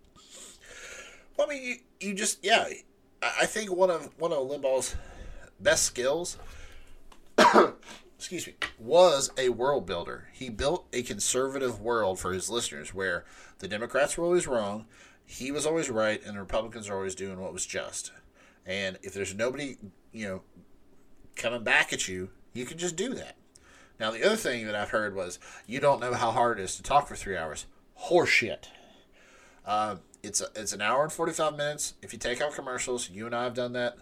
Well, 1.37 1.47
I 1.47 1.53
mean, 1.53 1.63
you, 1.63 1.75
you 1.99 2.13
just 2.13 2.43
yeah. 2.43 2.65
I 3.21 3.31
I 3.41 3.45
think 3.45 3.71
one 3.71 3.89
of 3.89 4.09
one 4.19 4.31
of 4.31 4.39
Limbaugh's 4.39 4.95
best 5.59 5.83
skills, 5.83 6.37
excuse 8.17 8.47
me, 8.47 8.55
was 8.77 9.31
a 9.37 9.49
world 9.49 9.85
builder. 9.85 10.29
He 10.33 10.49
built 10.49 10.87
a 10.93 11.03
conservative 11.03 11.79
world 11.79 12.19
for 12.19 12.33
his 12.33 12.49
listeners, 12.49 12.93
where 12.93 13.25
the 13.59 13.67
Democrats 13.67 14.17
were 14.17 14.25
always 14.25 14.47
wrong, 14.47 14.85
he 15.33 15.51
was 15.51 15.65
always 15.65 15.89
right, 15.89 16.21
and 16.23 16.35
the 16.35 16.39
Republicans 16.39 16.87
are 16.87 16.95
always 16.95 17.15
doing 17.15 17.39
what 17.39 17.53
was 17.53 17.65
just. 17.65 18.11
And 18.67 18.99
if 19.01 19.13
there's 19.15 19.33
nobody, 19.33 19.77
you 20.11 20.27
know, 20.27 20.41
coming 21.35 21.63
back 21.63 21.91
at 21.91 22.07
you, 22.07 22.29
you 22.53 22.65
can 22.65 22.77
just 22.77 22.95
do 22.95 23.15
that. 23.15 23.35
Now, 23.99 24.11
the 24.11 24.23
other 24.23 24.35
thing 24.35 24.67
that 24.67 24.75
I've 24.75 24.91
heard 24.91 25.15
was 25.15 25.39
you 25.65 25.79
don't 25.79 25.99
know 25.99 26.13
how 26.13 26.31
hard 26.31 26.59
it 26.59 26.63
is 26.63 26.75
to 26.75 26.83
talk 26.83 27.07
for 27.07 27.15
three 27.15 27.35
hours. 27.35 27.65
Horseshit. 28.09 28.65
Uh, 29.65 29.95
it's 30.21 30.39
a, 30.39 30.47
it's 30.55 30.71
an 30.71 30.81
hour 30.81 31.03
and 31.03 31.11
forty 31.11 31.33
five 31.33 31.57
minutes. 31.57 31.95
If 32.03 32.13
you 32.13 32.19
take 32.19 32.39
out 32.39 32.53
commercials, 32.53 33.09
you 33.09 33.25
and 33.25 33.35
I 33.35 33.43
have 33.43 33.55
done 33.55 33.73
that 33.73 33.97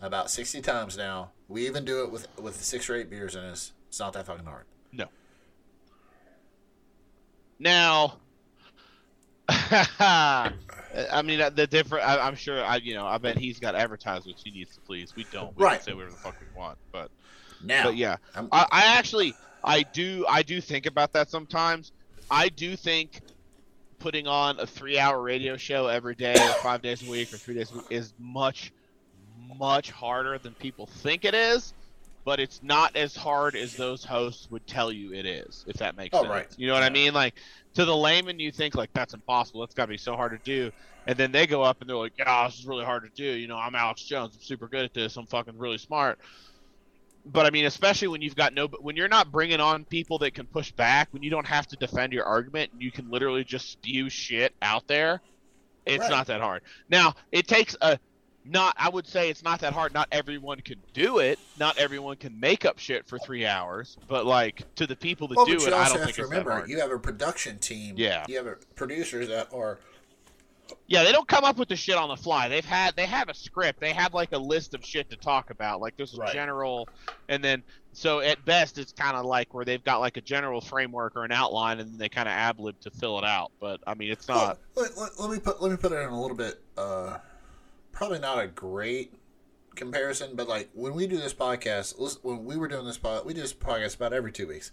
about 0.00 0.30
sixty 0.30 0.62
times 0.62 0.96
now. 0.96 1.32
We 1.46 1.66
even 1.66 1.84
do 1.84 2.02
it 2.02 2.10
with 2.10 2.26
with 2.40 2.62
six 2.64 2.88
or 2.88 2.96
eight 2.96 3.10
beers 3.10 3.36
in 3.36 3.42
us. 3.42 3.72
It's 3.88 4.00
not 4.00 4.14
that 4.14 4.26
fucking 4.26 4.46
hard. 4.46 4.64
No. 4.92 5.06
Now, 7.58 8.18
I 9.48 10.52
mean 11.24 11.40
uh, 11.40 11.50
the 11.50 11.66
different. 11.66 12.06
I, 12.06 12.18
I'm 12.26 12.34
sure. 12.36 12.62
I 12.64 12.76
you 12.76 12.94
know. 12.94 13.06
I 13.06 13.18
bet 13.18 13.36
he's 13.38 13.58
got 13.58 13.74
advertisers 13.74 14.40
he 14.44 14.50
needs 14.50 14.74
to 14.74 14.80
please. 14.80 15.14
We 15.14 15.24
don't. 15.24 15.56
We 15.56 15.64
Right. 15.64 15.74
can 15.78 15.82
say 15.82 15.92
whatever 15.92 16.12
the 16.12 16.18
fuck 16.18 16.36
we 16.40 16.46
want, 16.54 16.78
but 16.92 17.10
Now, 17.60 17.84
but 17.84 17.96
yeah, 17.96 18.16
I, 18.34 18.66
I 18.72 18.98
actually 18.98 19.34
I 19.62 19.82
do 19.82 20.24
I 20.28 20.42
do 20.42 20.60
think 20.60 20.86
about 20.86 21.12
that 21.12 21.30
sometimes. 21.30 21.92
I 22.30 22.48
do 22.48 22.76
think 22.76 23.20
putting 23.98 24.26
on 24.26 24.58
a 24.60 24.66
three 24.66 24.98
hour 24.98 25.20
radio 25.22 25.56
show 25.56 25.86
every 25.86 26.14
day 26.14 26.34
or 26.34 26.54
five 26.62 26.82
days 26.82 27.02
a 27.02 27.06
week 27.10 27.32
or 27.32 27.38
three 27.38 27.54
days 27.54 27.70
a 27.72 27.74
week 27.76 27.86
is 27.90 28.14
much 28.18 28.72
much 29.58 29.90
harder 29.90 30.38
than 30.38 30.54
people 30.54 30.86
think 30.86 31.24
it 31.24 31.34
is. 31.34 31.72
But 32.26 32.40
it's 32.40 32.60
not 32.62 32.96
as 32.96 33.16
hard 33.16 33.56
as 33.56 33.76
those 33.76 34.04
hosts 34.04 34.50
would 34.50 34.66
tell 34.66 34.92
you 34.92 35.14
it 35.14 35.24
is, 35.26 35.64
if 35.68 35.76
that 35.76 35.96
makes 35.96 36.14
Oh, 36.18 36.22
sense. 36.22 36.30
right. 36.30 36.46
You 36.58 36.66
know 36.66 36.74
what 36.74 36.82
I 36.82 36.90
mean? 36.90 37.14
Like 37.14 37.38
to 37.76 37.84
the 37.86 37.96
layman, 37.96 38.40
you 38.40 38.52
think 38.52 38.74
like 38.74 38.90
that's 38.94 39.14
impossible. 39.14 39.60
That's 39.60 39.74
got 39.74 39.84
to 39.86 39.90
be 39.90 39.96
so 39.98 40.16
hard 40.16 40.32
to 40.32 40.38
do. 40.44 40.72
And 41.06 41.16
then 41.16 41.32
they 41.32 41.46
go 41.46 41.62
up 41.62 41.78
and 41.80 41.88
they're 41.88 41.96
like, 41.96 42.14
"Yeah, 42.18 42.46
this 42.48 42.58
is 42.58 42.66
really 42.66 42.84
hard 42.84 43.04
to 43.04 43.10
do." 43.14 43.38
You 43.38 43.46
know, 43.46 43.56
I'm 43.56 43.76
Alex 43.76 44.02
Jones. 44.02 44.34
I'm 44.34 44.42
super 44.42 44.68
good 44.68 44.84
at 44.84 44.92
this. 44.92 45.16
I'm 45.16 45.26
fucking 45.28 45.56
really 45.56 45.78
smart 45.78 46.18
but 47.28 47.44
I 47.46 47.50
mean, 47.50 47.64
especially 47.64 48.08
when 48.08 48.22
you've 48.22 48.36
got 48.36 48.54
no, 48.54 48.68
when 48.80 48.96
you're 48.96 49.08
not 49.08 49.32
bringing 49.32 49.60
on 49.60 49.84
people 49.86 50.18
that 50.18 50.34
can 50.34 50.46
push 50.46 50.70
back, 50.72 51.08
when 51.10 51.22
you 51.24 51.30
don't 51.30 51.46
have 51.46 51.66
to 51.68 51.76
defend 51.76 52.12
your 52.12 52.24
argument, 52.24 52.70
and 52.72 52.80
you 52.80 52.92
can 52.92 53.10
literally 53.10 53.42
just 53.44 53.70
spew 53.72 54.08
shit 54.08 54.54
out 54.62 54.84
there, 54.86 55.20
it's 55.86 56.02
Right. 56.02 56.10
not 56.10 56.26
that 56.28 56.40
hard. 56.40 56.62
Now, 56.88 57.14
it 57.32 57.48
takes 57.48 57.76
a, 57.80 57.98
not, 58.48 58.74
I 58.78 58.88
would 58.88 59.06
say 59.06 59.30
it's 59.30 59.42
not 59.42 59.60
that 59.60 59.72
hard. 59.72 59.92
Not 59.92 60.08
everyone 60.12 60.60
can 60.60 60.78
do 60.94 61.18
it. 61.18 61.38
Not 61.58 61.78
everyone 61.78 62.16
can 62.16 62.38
make 62.38 62.64
up 62.64 62.78
shit 62.78 63.06
for 63.06 63.18
three 63.18 63.46
hours. 63.46 63.96
But 64.08 64.26
like 64.26 64.62
to 64.76 64.86
the 64.86 64.96
people 64.96 65.28
that 65.28 65.36
well, 65.36 65.46
do 65.46 65.54
it, 65.54 65.72
I 65.72 65.88
don't 65.88 66.04
think 66.04 66.18
it's 66.18 66.30
that 66.30 66.42
hard. 66.44 66.68
you 66.68 66.80
have 66.80 66.90
a 66.90 66.98
production 66.98 67.58
team. 67.58 67.94
Yeah. 67.96 68.24
You 68.28 68.36
have 68.36 68.46
a, 68.46 68.56
producers 68.74 69.28
that 69.28 69.52
are 69.52 69.78
Yeah, 70.86 71.04
they 71.04 71.12
don't 71.12 71.28
come 71.28 71.44
up 71.44 71.56
with 71.56 71.68
the 71.68 71.76
shit 71.76 71.96
on 71.96 72.08
the 72.08 72.16
fly. 72.16 72.48
They've 72.48 72.64
had 72.64 72.96
they 72.96 73.06
have 73.06 73.28
a 73.28 73.34
script. 73.34 73.80
They 73.80 73.92
have 73.92 74.14
like 74.14 74.32
a 74.32 74.38
list 74.38 74.74
of 74.74 74.84
shit 74.84 75.10
to 75.10 75.16
talk 75.16 75.50
about. 75.50 75.80
Like 75.80 75.96
there's 75.96 76.14
a 76.14 76.18
Right. 76.18 76.32
general, 76.32 76.88
and 77.28 77.42
then 77.42 77.62
so 77.92 78.20
at 78.20 78.44
best 78.44 78.78
it's 78.78 78.92
kind 78.92 79.16
of 79.16 79.24
like 79.24 79.54
where 79.54 79.64
they've 79.64 79.82
got 79.82 79.98
like 79.98 80.16
a 80.16 80.20
general 80.20 80.60
framework 80.60 81.16
or 81.16 81.24
an 81.24 81.32
outline, 81.32 81.80
and 81.80 81.90
then 81.90 81.98
they 81.98 82.08
kind 82.08 82.28
of 82.28 82.32
ad 82.32 82.58
lib 82.58 82.78
to 82.80 82.90
fill 82.90 83.18
it 83.18 83.24
out. 83.24 83.52
But 83.58 83.80
I 83.86 83.94
mean, 83.94 84.10
it's 84.10 84.28
not. 84.28 84.58
Well, 84.74 84.84
let, 84.84 84.98
let, 84.98 85.20
let 85.20 85.30
me 85.30 85.38
put 85.38 85.62
let 85.62 85.70
me 85.70 85.76
put 85.76 85.92
it 85.92 85.96
in 85.96 86.08
a 86.08 86.20
little 86.20 86.36
bit. 86.36 86.60
Uh, 86.76 87.18
probably 87.96 88.18
not 88.18 88.38
a 88.38 88.46
great 88.46 89.14
comparison, 89.74 90.32
but 90.34 90.46
like 90.46 90.68
when 90.74 90.92
we 90.92 91.06
do 91.06 91.16
this 91.16 91.32
podcast, 91.32 92.20
when 92.22 92.44
we 92.44 92.54
were 92.56 92.68
doing 92.68 92.84
this 92.84 92.98
pod, 92.98 93.24
we 93.24 93.32
do 93.32 93.40
this 93.40 93.54
podcast 93.54 93.96
about 93.96 94.12
every 94.12 94.30
two 94.30 94.46
weeks. 94.46 94.70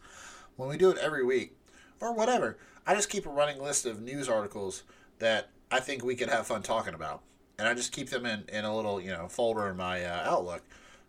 When 0.57 0.67
we 0.67 0.75
do 0.75 0.91
it 0.91 0.97
every 0.97 1.23
week, 1.23 1.55
or 2.01 2.13
whatever, 2.13 2.57
I 2.85 2.93
just 2.95 3.09
keep 3.09 3.25
a 3.25 3.29
running 3.29 3.61
list 3.61 3.85
of 3.85 4.01
news 4.01 4.27
articles 4.27 4.83
that 5.19 5.49
I 5.71 5.79
think 5.79 6.03
we 6.03 6.15
could 6.15 6.27
have 6.27 6.45
fun 6.45 6.63
talking 6.63 6.93
about, 6.93 7.21
and 7.57 7.65
I 7.65 7.73
just 7.73 7.93
keep 7.93 8.09
them 8.09 8.25
in 8.25 8.43
in 8.49 8.65
a 8.65 8.75
little 8.75 8.99
you 8.99 9.11
know 9.11 9.29
folder 9.29 9.69
in 9.69 9.77
my 9.77 10.03
uh, 10.03 10.29
Outlook. 10.29 10.63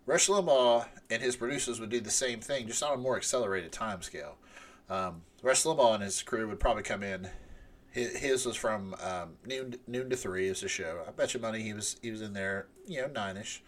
Rush 0.06 0.28
Limbaugh 0.28 0.86
and 1.10 1.20
his 1.20 1.34
producers 1.34 1.80
would 1.80 1.90
do 1.90 2.00
the 2.00 2.10
same 2.10 2.40
thing, 2.40 2.68
just 2.68 2.82
on 2.82 2.94
a 2.94 2.96
more 2.96 3.16
accelerated 3.16 3.72
time 3.72 4.02
scale. 4.02 4.36
Um, 4.88 5.22
Rush 5.42 5.64
Limbaugh 5.64 5.94
and 5.94 6.04
his 6.04 6.22
crew 6.22 6.46
would 6.46 6.60
probably 6.60 6.84
come 6.84 7.02
in 7.02 7.28
his, 7.94 8.44
was 8.44 8.56
from 8.56 8.94
um, 9.02 9.36
noon 9.46 9.76
noon 9.86 10.10
to 10.10 10.16
three 10.16 10.48
is 10.48 10.60
the 10.60 10.68
show. 10.68 11.02
I 11.06 11.12
bet 11.12 11.32
you 11.32 11.40
money 11.40 11.62
he 11.62 11.72
was 11.72 11.96
he 12.02 12.10
was 12.10 12.22
in 12.22 12.32
there, 12.32 12.66
you 12.86 13.00
know, 13.00 13.06
nine 13.06 13.36
ish, 13.36 13.62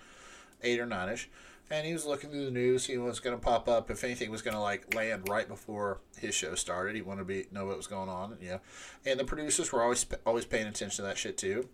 eight 0.63 0.81
or 0.81 0.87
nine 0.87 1.09
ish, 1.11 1.31
and 1.71 1.87
he 1.87 1.93
was 1.93 2.05
looking 2.05 2.31
through 2.31 2.47
the 2.47 2.51
news, 2.51 2.85
seeing 2.85 3.05
what's 3.05 3.21
going 3.21 3.39
to 3.39 3.43
pop 3.43 3.69
up. 3.69 3.89
If 3.89 4.03
anything 4.03 4.33
was 4.33 4.43
going 4.43 4.55
to 4.55 4.61
like 4.61 4.95
land 4.95 5.29
right 5.29 5.47
before 5.47 6.01
his 6.19 6.35
show 6.35 6.57
started, 6.57 6.97
he 6.97 7.03
wanted 7.03 7.21
to 7.21 7.25
be 7.25 7.47
know 7.53 7.67
what 7.67 7.77
was 7.77 7.87
going 7.87 8.09
on, 8.09 8.37
you 8.41 8.49
know. 8.49 8.61
And 9.05 9.21
the 9.21 9.25
producers 9.25 9.71
were 9.71 9.81
always 9.81 10.05
always 10.27 10.45
paying 10.45 10.67
attention 10.67 11.05
to 11.05 11.09
that 11.09 11.19
shit 11.19 11.39
too. 11.39 11.69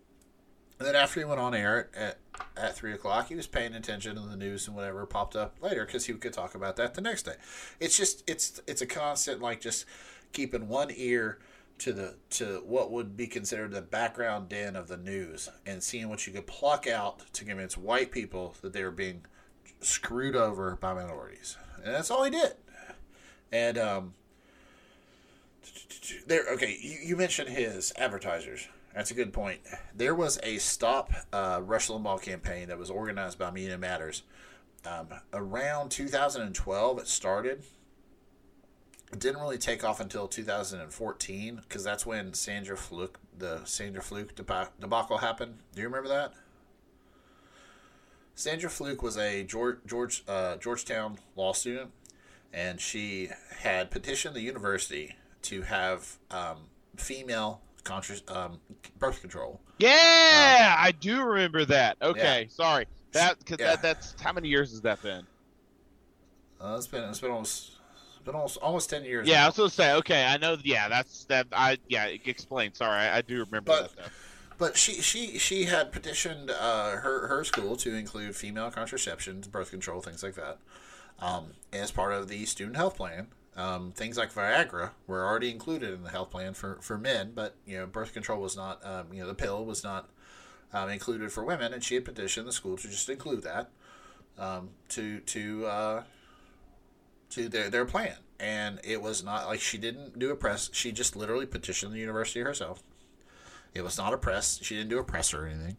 And 0.77 0.87
then 0.87 0.95
after 0.95 1.19
he 1.19 1.25
went 1.25 1.39
on 1.39 1.55
air 1.55 1.89
at, 1.95 2.17
at, 2.57 2.63
at 2.65 2.75
3 2.75 2.93
o'clock, 2.93 3.29
he 3.29 3.35
was 3.35 3.47
paying 3.47 3.73
attention 3.73 4.15
to 4.15 4.21
the 4.21 4.35
news 4.35 4.67
and 4.67 4.75
whatever 4.75 5.05
popped 5.05 5.35
up 5.35 5.55
later 5.61 5.85
because 5.85 6.05
he 6.05 6.13
could 6.13 6.33
talk 6.33 6.55
about 6.55 6.75
that 6.75 6.95
the 6.95 7.01
next 7.01 7.23
day. 7.23 7.35
It's 7.79 7.95
just, 7.95 8.23
it's 8.27 8.59
it's 8.67 8.81
a 8.81 8.85
constant, 8.87 9.39
like, 9.39 9.61
just 9.61 9.85
keeping 10.33 10.67
one 10.67 10.89
ear 10.95 11.39
to 11.79 11.93
the 11.93 12.15
to 12.29 12.63
what 12.65 12.91
would 12.91 13.17
be 13.17 13.27
considered 13.27 13.71
the 13.71 13.81
background 13.81 14.49
den 14.49 14.75
of 14.75 14.87
the 14.87 14.97
news 14.97 15.49
and 15.65 15.83
seeing 15.83 16.09
what 16.09 16.25
you 16.25 16.33
could 16.33 16.47
pluck 16.47 16.87
out 16.87 17.33
to 17.33 17.43
convince 17.43 17.77
white 17.77 18.11
people 18.11 18.55
that 18.61 18.73
they 18.73 18.83
were 18.83 18.91
being 18.91 19.25
screwed 19.81 20.35
over 20.35 20.77
by 20.79 20.93
minorities. 20.93 21.57
And 21.83 21.93
that's 21.93 22.09
all 22.09 22.23
he 22.23 22.31
did. 22.31 22.53
And, 23.51 23.77
um, 23.77 24.13
there, 26.25 26.43
okay, 26.53 26.77
you, 26.81 26.97
you 27.03 27.15
mentioned 27.15 27.49
his 27.49 27.93
advertisers. 27.97 28.67
That's 28.95 29.11
a 29.11 29.13
good 29.13 29.33
point. 29.33 29.61
There 29.95 30.15
was 30.15 30.39
a 30.43 30.57
stop 30.57 31.11
uh, 31.31 31.61
Rush 31.63 31.87
Limbaugh 31.87 32.21
campaign 32.21 32.67
that 32.67 32.77
was 32.77 32.89
organized 32.89 33.39
by 33.39 33.51
Media 33.51 33.77
Matters. 33.77 34.23
Um, 34.85 35.07
around 35.33 35.89
2012, 35.89 36.99
it 36.99 37.07
started. 37.07 37.63
It 39.13 39.19
didn't 39.19 39.41
really 39.41 39.59
take 39.59 39.83
off 39.83 39.99
until 39.99 40.27
2014 40.27 41.55
because 41.57 41.83
that's 41.83 42.03
when 42.03 42.33
Sandra 42.33 42.75
Fluke, 42.75 43.19
the 43.37 43.61
Sandra 43.63 44.01
Fluke 44.01 44.33
debacle 44.35 45.19
happened. 45.19 45.59
Do 45.75 45.81
you 45.81 45.87
remember 45.87 46.09
that? 46.09 46.33
Sandra 48.33 48.71
Fluke 48.71 49.03
was 49.03 49.15
a 49.17 49.43
George, 49.43 49.77
George 49.85 50.23
uh, 50.27 50.55
Georgetown 50.57 51.19
law 51.35 51.53
student, 51.53 51.91
and 52.51 52.81
she 52.81 53.29
had 53.59 53.91
petitioned 53.91 54.35
the 54.35 54.41
university 54.41 55.15
to 55.43 55.61
have 55.61 56.17
um, 56.31 56.57
female 56.95 57.61
contra- 57.83 58.15
um, 58.29 58.59
birth 58.97 59.21
control. 59.21 59.61
Yeah, 59.77 60.75
I 60.79 60.91
do 60.91 61.21
remember 61.21 61.65
that. 61.65 61.97
Okay, 62.01 62.47
sorry. 62.49 62.87
That 63.11 63.37
because 63.37 63.59
Yeah. 63.59 63.75
that 63.75 63.83
that's 63.83 64.19
how 64.19 64.33
many 64.33 64.47
years 64.47 64.71
has 64.71 64.81
that 64.81 65.03
been? 65.03 65.27
Uh, 66.59 66.73
it's 66.77 66.87
been 66.87 67.03
it's 67.03 67.19
been 67.19 67.29
almost 67.29 67.72
been 68.25 68.35
almost 68.35 68.57
almost 68.57 68.89
ten 68.89 69.03
years. 69.03 69.27
Yeah, 69.27 69.43
I 69.43 69.47
was 69.47 69.57
gonna 69.57 69.69
say. 69.69 69.93
Okay, 69.95 70.25
I 70.25 70.37
know. 70.37 70.57
Yeah, 70.63 70.89
that's 70.89 71.25
that. 71.25 71.47
I 71.51 71.77
yeah. 71.87 72.05
Explain. 72.05 72.73
Sorry, 72.73 72.99
I, 72.99 73.17
I 73.17 73.21
do 73.21 73.35
remember 73.45 73.61
But- 73.71 73.95
that. 73.95 74.03
Though. 74.03 74.09
But 74.59 74.77
she 74.77 75.01
she 75.01 75.39
she 75.39 75.65
had 75.65 75.91
petitioned 75.91 76.51
uh, 76.51 76.91
her 76.97 77.27
her 77.27 77.43
school 77.43 77.75
to 77.77 77.95
include 77.95 78.35
female 78.35 78.69
contraceptions, 78.71 79.47
birth 79.47 79.71
control, 79.71 79.99
things 79.99 80.21
like 80.21 80.35
that, 80.35 80.59
um, 81.19 81.47
as 81.73 81.91
part 81.91 82.13
of 82.13 82.27
the 82.29 82.45
student 82.45 82.77
health 82.77 82.95
plan. 82.95 83.27
Um, 83.57 83.91
things 83.91 84.15
like 84.17 84.31
Viagra 84.31 84.91
were 85.07 85.25
already 85.25 85.49
included 85.49 85.91
in 85.93 86.03
the 86.03 86.09
health 86.11 86.29
plan 86.31 86.53
for, 86.53 86.77
for 86.81 86.97
men, 86.97 87.33
but 87.35 87.55
you 87.65 87.77
know 87.77 87.87
birth 87.87 88.13
control 88.13 88.39
was 88.39 88.55
not. 88.55 88.79
Um, 88.85 89.07
you 89.11 89.21
know 89.21 89.27
the 89.27 89.33
pill 89.33 89.65
was 89.65 89.83
not 89.83 90.07
um, 90.71 90.87
included 90.89 91.31
for 91.31 91.43
women, 91.43 91.73
and 91.73 91.83
she 91.83 91.95
had 91.95 92.05
petitioned 92.05 92.47
the 92.47 92.53
school 92.53 92.77
to 92.77 92.87
just 92.87 93.09
include 93.09 93.41
that 93.43 93.69
um, 94.37 94.69
to 94.89 95.19
to 95.21 95.65
uh, 95.65 96.03
to 97.35 97.49
their 97.49 97.69
their 97.69 97.85
plan. 97.85 98.15
And 98.39 98.79
it 98.83 99.01
was 99.01 99.23
not 99.23 99.47
like 99.47 99.61
she 99.61 99.77
didn't 99.77 100.19
do 100.19 100.31
a 100.31 100.35
press. 100.35 100.69
She 100.73 100.91
just 100.91 101.15
literally 101.15 101.45
petitioned 101.45 101.93
the 101.93 101.99
university 101.99 102.41
herself. 102.41 102.83
It 103.73 103.83
was 103.83 103.97
not 103.97 104.13
a 104.13 104.17
press. 104.17 104.59
She 104.61 104.75
didn't 104.75 104.89
do 104.89 104.99
a 104.99 105.03
press 105.03 105.33
or 105.33 105.45
anything. 105.45 105.77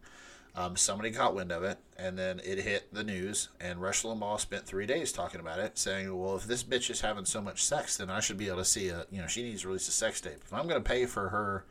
Um, 0.57 0.77
somebody 0.77 1.09
got 1.09 1.35
wind 1.35 1.51
of 1.51 1.63
it, 1.63 1.79
and 1.97 2.17
then 2.17 2.39
it 2.45 2.59
hit 2.59 2.93
the 2.93 3.03
news. 3.03 3.49
And 3.59 3.81
Rush 3.81 4.03
Limbaugh 4.03 4.39
spent 4.39 4.65
three 4.65 4.85
days 4.85 5.11
talking 5.11 5.41
about 5.41 5.59
it, 5.59 5.77
saying, 5.77 6.17
"Well, 6.17 6.37
if 6.37 6.45
this 6.45 6.63
bitch 6.63 6.89
is 6.89 7.01
having 7.01 7.25
so 7.25 7.41
much 7.41 7.63
sex, 7.63 7.97
then 7.97 8.09
I 8.09 8.21
should 8.21 8.37
be 8.37 8.47
able 8.47 8.59
to 8.59 8.65
see 8.65 8.87
a. 8.87 9.05
You 9.11 9.21
know, 9.21 9.27
she 9.27 9.43
needs 9.43 9.63
to 9.63 9.67
release 9.67 9.89
a 9.89 9.91
sex 9.91 10.21
tape. 10.21 10.39
If 10.45 10.53
I'm 10.53 10.67
going 10.67 10.81
to 10.81 10.89
pay 10.89 11.05
for 11.07 11.29
her 11.29 11.65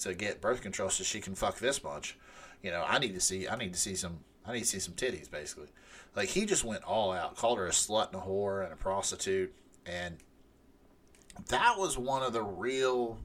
to 0.00 0.14
get 0.14 0.40
birth 0.40 0.62
control 0.62 0.88
so 0.88 1.04
she 1.04 1.20
can 1.20 1.34
fuck 1.34 1.58
this 1.58 1.84
much, 1.84 2.16
you 2.62 2.70
know, 2.70 2.82
I 2.86 2.98
need 2.98 3.14
to 3.14 3.20
see. 3.20 3.46
I 3.46 3.56
need 3.56 3.74
to 3.74 3.78
see 3.78 3.94
some. 3.94 4.20
I 4.46 4.54
need 4.54 4.60
to 4.60 4.66
see 4.66 4.80
some 4.80 4.94
titties, 4.94 5.30
basically. 5.30 5.68
Like 6.16 6.28
he 6.28 6.44
just 6.44 6.64
went 6.64 6.84
all 6.84 7.12
out, 7.12 7.36
called 7.36 7.58
her 7.58 7.66
a 7.66 7.70
slut 7.70 8.12
and 8.12 8.16
a 8.16 8.24
whore 8.24 8.64
and 8.64 8.72
a 8.72 8.76
prostitute, 8.76 9.54
and 9.86 10.16
that 11.48 11.78
was 11.78 11.96
one 11.96 12.22
of 12.22 12.32
the 12.32 12.42
real 12.42 13.18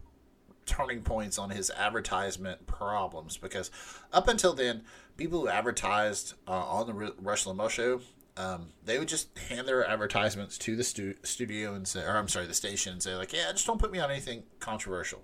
turning 0.65 1.01
points 1.01 1.37
on 1.37 1.49
his 1.51 1.69
advertisement 1.71 2.65
problems 2.67 3.37
because 3.37 3.71
up 4.11 4.27
until 4.27 4.53
then, 4.53 4.83
people 5.17 5.41
who 5.41 5.47
advertised 5.47 6.33
uh, 6.47 6.51
on 6.51 6.87
the 6.87 6.93
Rush 6.93 7.45
Limbaugh 7.45 7.69
show, 7.69 8.01
um, 8.37 8.67
they 8.83 8.99
would 8.99 9.07
just 9.07 9.37
hand 9.37 9.67
their 9.67 9.87
advertisements 9.87 10.57
to 10.59 10.75
the 10.75 10.83
stu- 10.83 11.15
studio 11.23 11.73
and 11.73 11.87
say, 11.87 12.01
or 12.01 12.17
I'm 12.17 12.27
sorry, 12.27 12.47
the 12.47 12.53
station 12.53 12.93
and 12.93 13.01
say 13.01 13.15
like, 13.15 13.33
yeah, 13.33 13.51
just 13.51 13.65
don't 13.65 13.79
put 13.79 13.91
me 13.91 13.99
on 13.99 14.11
anything 14.11 14.43
controversial. 14.59 15.23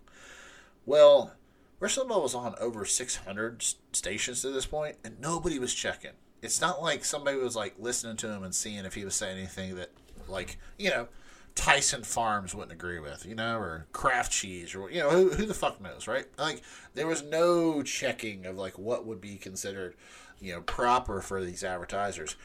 Well, 0.86 1.34
Rush 1.80 1.98
Limbaugh 1.98 2.22
was 2.22 2.36
on 2.36 2.56
over 2.60 2.86
600 2.86 3.66
stations 3.92 4.42
to 4.42 4.52
this 4.52 4.66
point, 4.66 4.98
and 5.04 5.20
nobody 5.20 5.60
was 5.60 5.74
checking. 5.74 6.12
It's 6.42 6.62
not 6.62 6.82
like 6.82 7.06
somebody 7.06 7.38
was 7.38 7.56
like 7.56 7.76
listening 7.78 8.18
to 8.18 8.32
him 8.32 8.44
and 8.44 8.54
seeing 8.54 8.86
if 8.86 8.96
he 8.96 9.06
was 9.06 9.16
saying 9.16 9.38
anything 9.38 9.76
that 9.76 9.92
like 10.28 10.58
you 10.78 10.90
know 10.90 11.08
Tyson 11.56 12.04
Farms 12.04 12.56
wouldn't 12.56 12.72
agree 12.72 13.00
with, 13.00 13.26
you 13.26 13.36
know, 13.36 13.58
or 13.58 13.86
Kraft 13.92 14.32
Cheese, 14.32 14.74
or 14.74 14.90
you 14.90 15.00
know, 15.00 15.10
who, 15.10 15.30
who 15.30 15.46
the 15.46 15.54
fuck 15.54 15.82
knows, 15.82 16.08
right? 16.08 16.26
Like 16.38 16.62
there 16.94 17.08
was 17.08 17.24
no 17.24 17.84
checking 17.84 18.46
of 18.46 18.58
like 18.58 18.78
what 18.78 19.06
would 19.06 19.20
be 19.20 19.36
considered, 19.36 19.96
you 20.40 20.54
know, 20.54 20.62
proper 20.62 21.22
for 21.22 21.44
these 21.44 21.64
advertisers. 21.64 22.36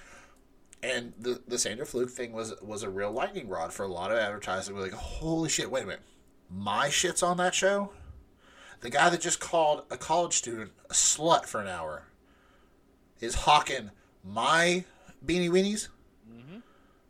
And 0.82 1.12
the 1.18 1.40
the 1.47 1.59
Sandra 1.59 1.86
Fluke 1.86 2.10
thing 2.10 2.32
was 2.32 2.55
was 2.60 2.82
a 2.82 2.90
real 2.90 3.12
lightning 3.12 3.48
rod 3.48 3.73
for 3.73 3.85
a 3.85 3.89
lot 3.89 4.10
of 4.10 4.18
advertisers. 4.18 4.73
We're 4.73 4.82
like, 4.82 4.93
holy 4.93 5.48
shit! 5.48 5.70
Wait 5.70 5.85
a 5.85 5.86
minute, 5.86 6.02
my 6.51 6.90
shit's 6.90 7.23
on 7.23 7.36
that 7.39 7.55
show. 7.55 7.93
The 8.81 8.90
guy 8.90 9.09
that 9.09 9.20
just 9.20 9.40
called 9.40 9.85
a 9.90 9.97
college 9.97 10.35
student 10.35 10.73
a 10.90 10.93
slut 10.93 11.47
for 11.47 11.60
an 11.60 11.68
hour 11.68 12.05
is 13.20 13.34
hawking 13.34 13.90
my 14.24 14.84
beanie 15.24 15.51
weenies. 15.51 15.88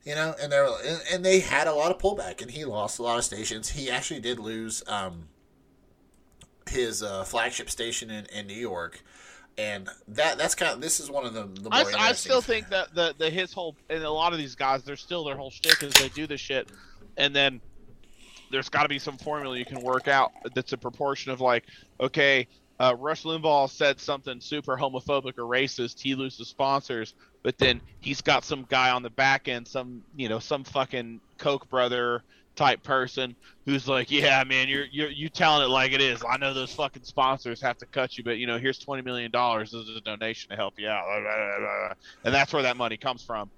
You 0.05 0.15
know, 0.15 0.37
and 0.41 0.53
they're 0.53 0.69
and, 0.87 1.03
and 1.13 1.25
they 1.25 1.41
had 1.41 1.67
a 1.67 1.75
lot 1.75 1.91
of 1.91 1.99
pullback, 1.99 2.41
and 2.41 2.49
he 2.49 2.65
lost 2.65 3.01
a 3.01 3.03
lot 3.03 3.19
of 3.19 3.25
stations. 3.25 3.71
He 3.71 3.91
actually 3.91 4.21
did 4.21 4.39
lose 4.39 4.85
um, 4.87 5.27
his 6.71 7.03
uh, 7.03 7.25
flagship 7.25 7.69
station 7.69 8.09
in, 8.09 8.25
in 8.27 8.47
New 8.47 8.55
York, 8.55 9.03
and 9.59 9.89
that 10.07 10.39
that's 10.39 10.55
kind 10.55 10.73
of 10.73 10.81
this 10.81 11.01
is 11.01 11.11
one 11.11 11.27
of 11.27 11.35
the. 11.35 11.49
the 11.61 11.71
more 11.71 11.99
I, 11.99 12.11
I 12.11 12.13
still 12.13 12.41
think 12.41 12.69
that 12.71 12.95
the, 12.95 13.17
the 13.19 13.29
his 13.29 13.53
whole 13.53 13.75
and 13.91 14.05
a 14.05 14.11
lot 14.11 14.33
of 14.33 14.39
these 14.39 14.55
guys, 14.55 14.85
they're 14.85 14.95
still 14.95 15.25
their 15.25 15.37
whole 15.37 15.51
shtick 15.51 15.83
is 15.83 15.93
they 15.95 16.09
do 16.11 16.29
this 16.29 16.41
shit, 16.41 16.69
and 17.17 17.35
then 17.35 17.61
there's 18.53 18.69
got 18.69 18.85
to 18.85 18.89
be 18.89 19.01
some 19.01 19.19
formula 19.19 19.59
you 19.59 19.65
can 19.65 19.81
work 19.81 20.07
out 20.07 20.31
that's 20.55 20.73
a 20.73 20.79
proportion 20.79 21.33
of 21.33 21.41
like, 21.41 21.65
okay, 22.01 22.47
uh, 22.79 22.95
Rush 22.99 23.23
Limbaugh 23.25 23.71
said 23.71 24.01
something 24.01 24.41
super 24.41 24.77
homophobic 24.77 25.39
or 25.39 25.45
racist, 25.45 26.01
he 26.01 26.15
loses 26.15 26.49
sponsors, 26.49 27.15
but 27.43 27.57
then 27.59 27.81
he's 28.01 28.21
got 28.21 28.45
some 28.45 28.67
guy 28.69 28.91
on 28.91 29.03
the 29.03 29.11
back 29.11 29.49
end, 29.49 29.67
some 29.67 30.03
you 30.17 30.29
know, 30.29 30.39
some 30.39 30.65
fucking 30.65 31.21
Koch 31.39 31.69
brother 31.69 32.23
type 32.55 32.83
person 32.83 33.37
who's 33.67 33.87
like, 33.87 34.11
yeah, 34.11 34.43
man, 34.45 34.69
you're 34.69 34.87
you're 34.91 35.11
you 35.11 35.29
telling 35.29 35.63
it 35.65 35.69
like 35.71 35.93
it 35.93 36.01
is. 36.01 36.23
I 36.29 36.37
know 36.39 36.55
those 36.55 36.73
fucking 36.75 37.05
sponsors 37.05 37.61
have 37.61 37.79
to 37.79 37.87
cut 37.87 38.17
you, 38.19 38.25
but 38.25 38.39
you 38.39 38.47
know, 38.47 38.59
here's 38.59 38.79
twenty 38.79 39.03
million 39.03 39.31
dollars 39.31 39.75
as 39.75 39.89
a 39.89 40.01
donation 40.01 40.51
to 40.51 40.57
help 40.57 40.75
you 40.79 40.89
out, 40.89 41.05
and 42.25 42.35
that's 42.35 42.53
where 42.53 42.63
that 42.63 42.77
money 42.77 42.97
comes 42.97 43.23
from. 43.23 43.51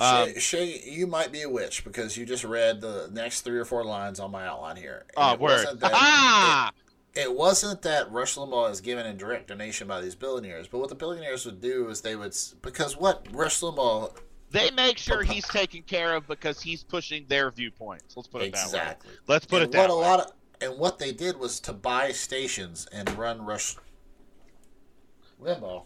Um, 0.00 0.28
Shay, 0.34 0.38
Shay, 0.38 0.82
you 0.90 1.06
might 1.06 1.32
be 1.32 1.42
a 1.42 1.48
witch 1.50 1.84
because 1.84 2.16
you 2.16 2.24
just 2.24 2.44
read 2.44 2.80
the 2.80 3.08
next 3.12 3.40
three 3.42 3.58
or 3.58 3.64
four 3.64 3.84
lines 3.84 4.20
on 4.20 4.30
my 4.30 4.46
outline 4.46 4.76
here. 4.76 5.04
Oh, 5.16 5.32
it 5.34 5.40
word! 5.40 5.66
that- 5.80 5.90
Ah! 5.92 6.70
it 6.70 6.74
wasn't 7.16 7.82
that 7.82 8.10
Rush 8.10 8.36
Limbaugh 8.36 8.70
is 8.70 8.80
given 8.80 9.06
a 9.06 9.14
direct 9.14 9.48
donation 9.48 9.88
by 9.88 10.00
these 10.00 10.14
billionaires, 10.14 10.68
but 10.68 10.78
what 10.78 10.88
the 10.88 10.94
billionaires 10.94 11.44
would 11.46 11.60
do 11.60 11.88
is 11.88 12.00
they 12.00 12.16
would 12.16 12.36
because 12.62 12.96
what 12.96 13.26
Rush 13.32 13.60
Limbaugh 13.60 14.16
They 14.50 14.70
make 14.70 14.98
sure 14.98 15.22
he's 15.22 15.46
taken 15.48 15.82
care 15.82 16.14
of 16.14 16.26
because 16.26 16.60
he's 16.60 16.84
pushing 16.84 17.26
their 17.28 17.50
viewpoints. 17.50 18.16
Let's 18.16 18.28
put 18.28 18.42
it 18.42 18.46
exactly. 18.46 18.78
that 18.78 19.04
way. 19.04 19.18
Let's 19.26 19.46
put 19.46 19.62
and 19.62 19.70
it 19.70 19.76
that 19.76 19.88
what 19.88 19.98
way. 19.98 20.04
a 20.04 20.08
lot 20.08 20.20
of 20.20 20.32
and 20.60 20.78
what 20.78 20.98
they 20.98 21.12
did 21.12 21.38
was 21.38 21.60
to 21.60 21.72
buy 21.72 22.12
stations 22.12 22.86
and 22.92 23.16
run 23.16 23.44
Rush 23.44 23.76
Limbaugh 25.40 25.84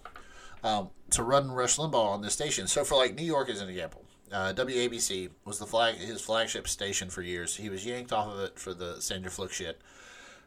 um, 0.65 0.91
to 1.11 1.23
run 1.23 1.51
Rush 1.51 1.77
Limbaugh 1.77 1.95
on 1.95 2.23
the 2.23 2.31
station. 2.31 2.67
So 2.67 2.85
for 2.85 2.97
like 2.97 3.15
New 3.15 3.25
York 3.25 3.49
as 3.49 3.61
an 3.61 3.69
example, 3.69 4.05
uh, 4.31 4.53
WABC 4.55 5.31
was 5.45 5.59
the 5.59 5.67
flag 5.67 5.97
his 5.97 6.21
flagship 6.21 6.69
station 6.69 7.11
for 7.11 7.23
years. 7.23 7.57
He 7.57 7.69
was 7.69 7.85
yanked 7.85 8.13
off 8.13 8.29
of 8.29 8.41
it 8.41 8.59
for 8.59 8.73
the 8.75 9.01
Sandra 9.01 9.31
Fluke 9.31 9.53
shit. 9.53 9.81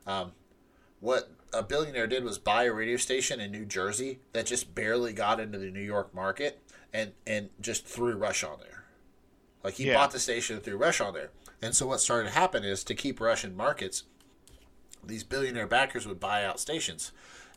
Um, 0.08 0.32
what 1.06 1.30
a 1.54 1.62
billionaire 1.62 2.08
did 2.08 2.24
was 2.24 2.40
buy 2.40 2.64
a 2.64 2.74
radio 2.74 2.98
station 2.98 3.40
in 3.40 3.52
New 3.52 3.64
Jersey 3.64 4.20
that 4.34 4.48
just 4.48 4.74
barely 4.74 5.14
got 5.14 5.40
into 5.40 5.60
the 5.60 5.70
New 5.70 5.80
York 5.80 6.14
market 6.16 6.60
and 6.92 7.12
and 7.28 7.50
just 7.62 7.86
threw 7.86 8.16
Rush 8.16 8.44
on 8.44 8.58
there. 8.60 8.86
Like 9.64 9.76
he 9.76 9.86
Yeah. 9.86 9.94
bought 9.94 10.12
the 10.12 10.20
station 10.20 10.56
and 10.56 10.66
threw 10.66 10.78
Rush 10.78 11.00
on 11.00 11.14
there. 11.14 11.30
And 11.62 11.76
so 11.76 11.86
what 11.86 12.02
started 12.02 12.30
to 12.30 12.34
happen 12.36 12.64
is 12.64 12.84
to 12.86 12.96
keep 12.96 13.22
Rush 13.22 13.46
in 13.46 13.56
markets, 13.56 14.04
these 15.04 15.24
billionaire 15.24 15.68
backers 15.68 16.08
would 16.08 16.20
buy 16.20 16.44
out 16.44 16.60
stations. 16.60 17.12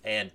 And 0.05 0.31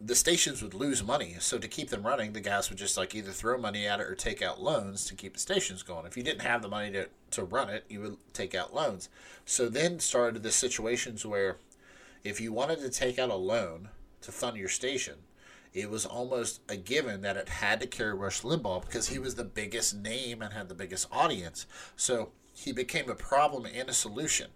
the 0.00 0.14
stations 0.14 0.62
would 0.62 0.74
lose 0.74 1.02
money. 1.02 1.36
So 1.40 1.58
to 1.58 1.66
keep 1.68 1.90
them 1.90 2.06
running, 2.06 2.32
the 2.34 2.40
guys 2.40 2.70
would 2.70 2.78
just 2.78 2.96
like 2.96 3.16
either 3.16 3.32
throw 3.32 3.58
money 3.58 3.84
at 3.84 3.98
it 3.98 4.06
or 4.06 4.14
take 4.14 4.42
out 4.42 4.62
loans 4.62 5.06
to 5.06 5.14
keep 5.16 5.34
the 5.34 5.40
stations 5.40 5.82
going. 5.82 6.06
If 6.06 6.16
you 6.16 6.22
didn't 6.22 6.42
have 6.42 6.62
the 6.62 6.68
money 6.68 6.92
to, 6.92 7.08
to 7.32 7.44
run 7.44 7.68
it, 7.68 7.84
you 7.88 8.00
would 8.00 8.16
take 8.32 8.54
out 8.54 8.72
loans. 8.72 9.08
So 9.44 9.68
then 9.68 9.98
started 9.98 10.44
the 10.44 10.52
situations 10.52 11.26
where 11.26 11.56
if 12.24 12.40
you 12.40 12.52
wanted 12.52 12.80
to 12.80 12.90
take 12.90 13.18
out 13.18 13.30
a 13.30 13.36
loan 13.36 13.88
to 14.22 14.32
fund 14.32 14.56
your 14.56 14.68
station, 14.68 15.16
it 15.72 15.90
was 15.90 16.04
almost 16.04 16.60
a 16.68 16.76
given 16.76 17.22
that 17.22 17.36
it 17.36 17.48
had 17.48 17.80
to 17.80 17.86
carry 17.86 18.14
Rush 18.14 18.42
Limbaugh 18.42 18.84
because 18.84 19.08
he 19.08 19.18
was 19.18 19.34
the 19.34 19.44
biggest 19.44 19.94
name 19.94 20.42
and 20.42 20.52
had 20.52 20.68
the 20.68 20.74
biggest 20.74 21.08
audience. 21.10 21.66
So 21.96 22.32
he 22.54 22.72
became 22.72 23.08
a 23.08 23.14
problem 23.14 23.66
and 23.66 23.88
a 23.88 23.94
solution. 23.94 24.50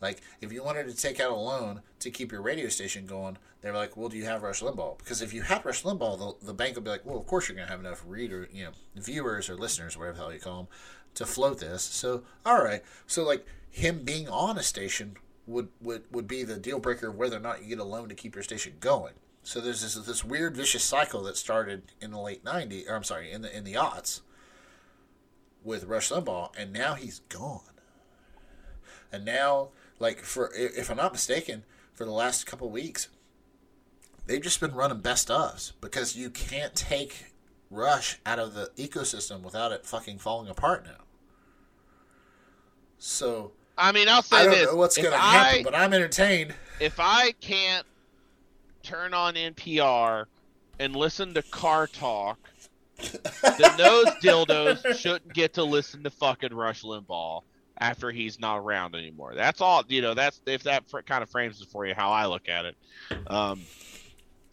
Like, 0.00 0.20
if 0.40 0.52
you 0.52 0.62
wanted 0.62 0.88
to 0.88 0.96
take 0.96 1.20
out 1.20 1.30
a 1.30 1.36
loan 1.36 1.80
to 2.00 2.10
keep 2.10 2.30
your 2.30 2.42
radio 2.42 2.68
station 2.68 3.06
going, 3.06 3.38
they 3.62 3.70
were 3.70 3.76
like, 3.76 3.96
well, 3.96 4.08
do 4.08 4.18
you 4.18 4.24
have 4.24 4.42
Rush 4.42 4.60
Limbaugh? 4.60 4.98
Because 4.98 5.22
if 5.22 5.32
you 5.32 5.42
had 5.42 5.64
Rush 5.64 5.84
Limbaugh, 5.84 6.18
the, 6.18 6.46
the 6.46 6.54
bank 6.54 6.74
would 6.74 6.84
be 6.84 6.90
like, 6.90 7.06
well, 7.06 7.16
of 7.16 7.26
course 7.26 7.48
you're 7.48 7.56
going 7.56 7.66
to 7.66 7.72
have 7.72 7.80
enough 7.80 8.04
reader, 8.06 8.48
you 8.52 8.64
know, 8.64 8.70
viewers 8.94 9.48
or 9.48 9.56
listeners, 9.56 9.96
whatever 9.96 10.16
the 10.16 10.22
hell 10.22 10.32
you 10.32 10.40
call 10.40 10.56
them, 10.58 10.68
to 11.14 11.24
float 11.24 11.60
this. 11.60 11.82
So, 11.82 12.24
all 12.44 12.62
right. 12.62 12.82
So, 13.06 13.24
like, 13.24 13.46
him 13.70 14.02
being 14.04 14.28
on 14.28 14.58
a 14.58 14.62
station 14.62 15.16
would, 15.46 15.68
would, 15.80 16.04
would 16.10 16.26
be 16.26 16.42
the 16.42 16.56
deal 16.56 16.78
breaker 16.78 17.08
of 17.08 17.16
whether 17.16 17.36
or 17.36 17.40
not 17.40 17.62
you 17.62 17.68
get 17.68 17.78
a 17.78 17.84
loan 17.84 18.08
to 18.08 18.14
keep 18.14 18.34
your 18.34 18.44
station 18.44 18.74
going. 18.80 19.14
So 19.46 19.60
there's 19.60 19.82
this 19.82 19.94
this 19.94 20.24
weird 20.24 20.56
vicious 20.56 20.82
cycle 20.82 21.22
that 21.22 21.36
started 21.36 21.92
in 22.00 22.10
the 22.10 22.18
late 22.18 22.44
'90s, 22.44 22.90
or 22.90 22.96
I'm 22.96 23.04
sorry, 23.04 23.30
in 23.30 23.42
the 23.42 23.56
in 23.56 23.62
the 23.62 23.74
aughts 23.74 24.22
with 25.62 25.84
Rush 25.84 26.10
Limbaugh, 26.10 26.50
and 26.58 26.72
now 26.72 26.94
he's 26.94 27.20
gone. 27.28 27.60
And 29.12 29.24
now, 29.24 29.68
like 30.00 30.18
for 30.18 30.50
if 30.52 30.90
I'm 30.90 30.96
not 30.96 31.12
mistaken, 31.12 31.62
for 31.94 32.04
the 32.04 32.10
last 32.10 32.44
couple 32.44 32.68
weeks, 32.70 33.08
they've 34.26 34.42
just 34.42 34.60
been 34.60 34.74
running 34.74 34.98
best 34.98 35.28
ofs 35.28 35.72
because 35.80 36.16
you 36.16 36.28
can't 36.28 36.74
take 36.74 37.26
Rush 37.70 38.18
out 38.26 38.40
of 38.40 38.54
the 38.54 38.70
ecosystem 38.76 39.42
without 39.42 39.70
it 39.70 39.86
fucking 39.86 40.18
falling 40.18 40.48
apart 40.48 40.84
now. 40.84 41.04
So 42.98 43.52
I 43.78 43.92
mean, 43.92 44.08
I'll 44.08 44.22
say 44.22 44.36
I 44.38 44.44
don't 44.44 44.52
this: 44.52 44.66
know 44.66 44.76
what's 44.76 44.96
going 44.96 45.10
to 45.10 45.16
happen, 45.18 45.62
but 45.64 45.74
I'm 45.74 45.92
entertained. 45.92 46.54
if 46.80 46.98
I 46.98 47.32
can't 47.40 47.86
turn 48.82 49.12
on 49.14 49.34
NPR 49.34 50.26
and 50.78 50.94
listen 50.96 51.34
to 51.34 51.42
car 51.42 51.86
talk, 51.86 52.38
then 52.98 53.76
those 53.76 54.06
dildos 54.22 54.98
shouldn't 54.98 55.32
get 55.34 55.54
to 55.54 55.64
listen 55.64 56.02
to 56.04 56.10
fucking 56.10 56.54
Rush 56.54 56.82
Limbaugh 56.82 57.42
after 57.78 58.10
he's 58.10 58.40
not 58.40 58.56
around 58.56 58.94
anymore. 58.94 59.34
That's 59.34 59.60
all. 59.60 59.84
You 59.88 60.00
know, 60.02 60.14
that's 60.14 60.40
if 60.46 60.62
that 60.62 60.88
fr- 60.88 61.00
kind 61.00 61.22
of 61.22 61.28
frames 61.30 61.60
it 61.60 61.68
for 61.68 61.84
you 61.86 61.94
how 61.94 62.10
I 62.10 62.26
look 62.26 62.48
at 62.48 62.64
it. 62.64 62.76
Um, 63.26 63.60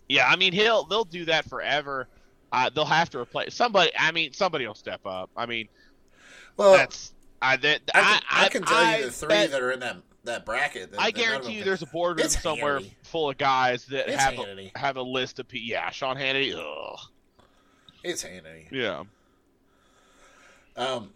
yeah, 0.09 0.27
I 0.27 0.35
mean, 0.35 0.51
he'll 0.51 0.83
they'll 0.85 1.05
do 1.05 1.25
that 1.25 1.45
forever. 1.45 2.07
Uh, 2.51 2.69
they'll 2.69 2.85
have 2.85 3.09
to 3.11 3.19
replace 3.19 3.55
somebody. 3.55 3.91
I 3.97 4.11
mean, 4.11 4.33
somebody 4.33 4.67
will 4.67 4.75
step 4.75 5.05
up. 5.05 5.29
I 5.35 5.45
mean, 5.45 5.69
Well, 6.57 6.73
that's 6.73 7.13
I 7.43 7.57
that 7.57 7.81
I 7.93 7.99
can, 8.01 8.21
I, 8.29 8.45
I, 8.45 8.49
can 8.49 8.63
tell 8.63 8.77
I 8.77 8.97
you 8.97 9.05
the 9.05 9.11
three 9.11 9.27
bet- 9.29 9.51
that 9.51 9.61
are 9.61 9.71
in 9.71 9.79
that 9.81 9.97
that 10.23 10.45
bracket. 10.45 10.91
That, 10.91 10.99
I 11.01 11.11
that 11.11 11.15
guarantee 11.15 11.51
you, 11.51 11.57
can- 11.59 11.67
there's 11.67 11.81
a 11.81 11.87
boardroom 11.87 12.29
somewhere 12.29 12.79
Hannity. 12.79 12.91
full 13.03 13.29
of 13.29 13.37
guys 13.37 13.85
that 13.87 14.07
It's 14.07 14.21
have 14.23 14.33
Hannity. 14.35 14.71
a, 14.73 14.79
have 14.79 14.97
a 14.97 15.01
list 15.01 15.39
of 15.39 15.47
people. 15.47 15.67
Yeah, 15.67 15.89
Sean 15.91 16.15
Hannity. 16.15 16.55
Ugh. 16.55 16.99
It's 18.03 18.23
Hannity. 18.23 18.71
Yeah. 18.71 19.03
Um, 20.75 21.11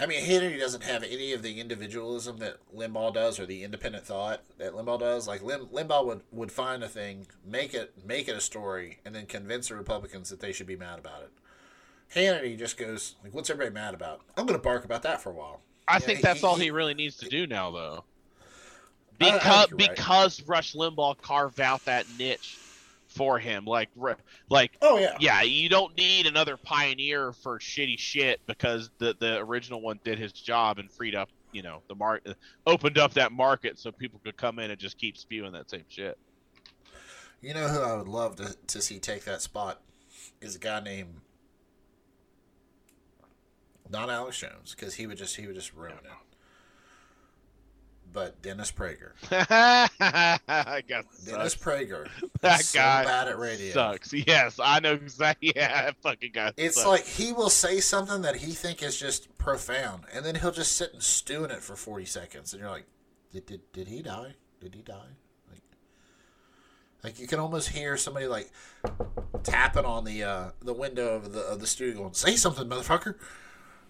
I 0.00 0.06
mean, 0.06 0.22
Hannity 0.24 0.58
doesn't 0.58 0.82
have 0.84 1.02
any 1.02 1.32
of 1.32 1.42
the 1.42 1.60
individualism 1.60 2.38
that 2.38 2.56
Limbaugh 2.74 3.14
does, 3.14 3.38
or 3.38 3.46
the 3.46 3.62
independent 3.62 4.06
thought 4.06 4.40
that 4.58 4.72
Limbaugh 4.72 5.00
does. 5.00 5.28
Like 5.28 5.42
Lim, 5.42 5.66
Limbaugh 5.66 6.06
would, 6.06 6.20
would 6.32 6.50
find 6.50 6.82
a 6.82 6.88
thing, 6.88 7.26
make 7.46 7.74
it 7.74 7.92
make 8.04 8.26
it 8.28 8.36
a 8.36 8.40
story, 8.40 8.98
and 9.04 9.14
then 9.14 9.26
convince 9.26 9.68
the 9.68 9.74
Republicans 9.76 10.30
that 10.30 10.40
they 10.40 10.52
should 10.52 10.66
be 10.66 10.76
mad 10.76 10.98
about 10.98 11.22
it. 11.22 11.30
Hannity 12.14 12.58
just 12.58 12.76
goes 12.76 13.14
like, 13.22 13.32
"What's 13.34 13.50
everybody 13.50 13.72
mad 13.74 13.94
about? 13.94 14.20
I'm 14.36 14.46
going 14.46 14.58
to 14.58 14.62
bark 14.62 14.84
about 14.84 15.02
that 15.02 15.20
for 15.22 15.30
a 15.30 15.34
while." 15.34 15.60
I 15.88 15.94
Yeah, 15.94 15.98
think 16.00 16.18
he- 16.18 16.22
that's 16.22 16.44
all 16.44 16.56
he- 16.56 16.64
he 16.64 16.70
really 16.70 16.94
needs 16.94 17.16
to 17.18 17.28
do 17.28 17.46
now, 17.46 17.70
though. 17.70 18.04
Because 19.18 19.70
right. 19.70 19.76
because 19.90 20.42
Rush 20.42 20.74
Limbaugh 20.74 21.20
carved 21.20 21.60
out 21.60 21.84
that 21.84 22.06
niche 22.10 22.58
for 23.08 23.38
him, 23.38 23.64
like 23.66 23.90
like 24.48 24.72
Oh 24.80 24.98
yeah, 24.98 25.16
yeah, 25.20 25.42
you 25.42 25.68
don't 25.68 25.96
need 25.96 26.26
another 26.26 26.56
pioneer 26.56 27.32
for 27.32 27.58
shitty 27.58 27.98
shit 27.98 28.40
because 28.46 28.90
the 28.98 29.14
the 29.20 29.38
original 29.38 29.80
one 29.80 30.00
did 30.02 30.18
his 30.18 30.32
job 30.32 30.78
and 30.78 30.90
freed 30.90 31.14
up 31.14 31.28
you 31.52 31.62
know 31.62 31.82
the 31.88 31.94
market, 31.94 32.36
opened 32.66 32.96
up 32.98 33.12
that 33.14 33.30
market 33.32 33.78
so 33.78 33.92
people 33.92 34.20
could 34.24 34.36
come 34.36 34.58
in 34.58 34.70
and 34.70 34.80
just 34.80 34.96
keep 34.98 35.16
spewing 35.16 35.52
that 35.52 35.68
same 35.68 35.84
shit. 35.88 36.16
You 37.42 37.54
know 37.54 37.68
who 37.68 37.80
I 37.80 37.94
would 37.96 38.08
love 38.08 38.36
to, 38.36 38.56
to 38.68 38.80
see 38.80 38.98
take 38.98 39.24
that 39.24 39.42
spot 39.42 39.82
is 40.40 40.56
a 40.56 40.58
guy 40.58 40.80
named 40.80 41.20
not 43.92 44.10
Alex 44.10 44.38
Jones 44.40 44.74
because 44.74 44.94
he 44.94 45.06
would 45.06 45.18
just 45.18 45.36
he 45.36 45.46
would 45.46 45.54
just 45.54 45.74
ruin 45.74 45.92
it. 45.92 46.10
but 48.12 48.42
Dennis 48.42 48.70
Prager. 48.72 49.12
I 49.30 50.82
guess 50.86 51.04
Dennis 51.24 51.52
sucks. 51.52 51.64
Prager. 51.64 52.08
That 52.40 52.64
so 52.64 52.78
guy 52.78 53.04
bad 53.04 53.28
at 53.28 53.38
radio. 53.38 53.72
sucks. 53.72 54.12
Yes, 54.12 54.58
I 54.62 54.80
know 54.80 54.92
exactly. 54.94 55.52
Yeah, 55.56 55.84
that 55.84 55.96
fucking 56.02 56.32
guy. 56.32 56.52
It's 56.56 56.74
sucks. 56.76 56.86
like 56.88 57.06
he 57.06 57.32
will 57.32 57.50
say 57.50 57.80
something 57.80 58.22
that 58.22 58.36
he 58.36 58.52
think 58.52 58.82
is 58.82 58.98
just 58.98 59.36
profound, 59.38 60.04
and 60.12 60.24
then 60.24 60.34
he'll 60.34 60.50
just 60.50 60.72
sit 60.72 60.92
and 60.92 61.02
stew 61.02 61.44
in 61.44 61.50
it 61.50 61.62
for 61.62 61.76
forty 61.76 62.04
seconds, 62.04 62.52
and 62.52 62.60
you're 62.60 62.70
like, 62.70 62.86
"Did 63.32 63.46
did, 63.46 63.60
did 63.72 63.88
he 63.88 64.02
die? 64.02 64.34
Did 64.60 64.74
he 64.74 64.82
die?" 64.82 65.12
Like, 65.50 65.62
like 67.04 67.20
you 67.20 67.26
can 67.28 67.38
almost 67.38 67.68
hear 67.68 67.96
somebody 67.96 68.26
like 68.26 68.50
tapping 69.44 69.84
on 69.84 70.04
the 70.04 70.22
uh, 70.24 70.50
the 70.60 70.74
window 70.74 71.14
of 71.14 71.32
the 71.32 71.40
of 71.42 71.60
the 71.60 71.66
studio, 71.66 71.96
going, 72.02 72.14
"Say 72.14 72.34
something, 72.36 72.68
motherfucker." 72.68 73.14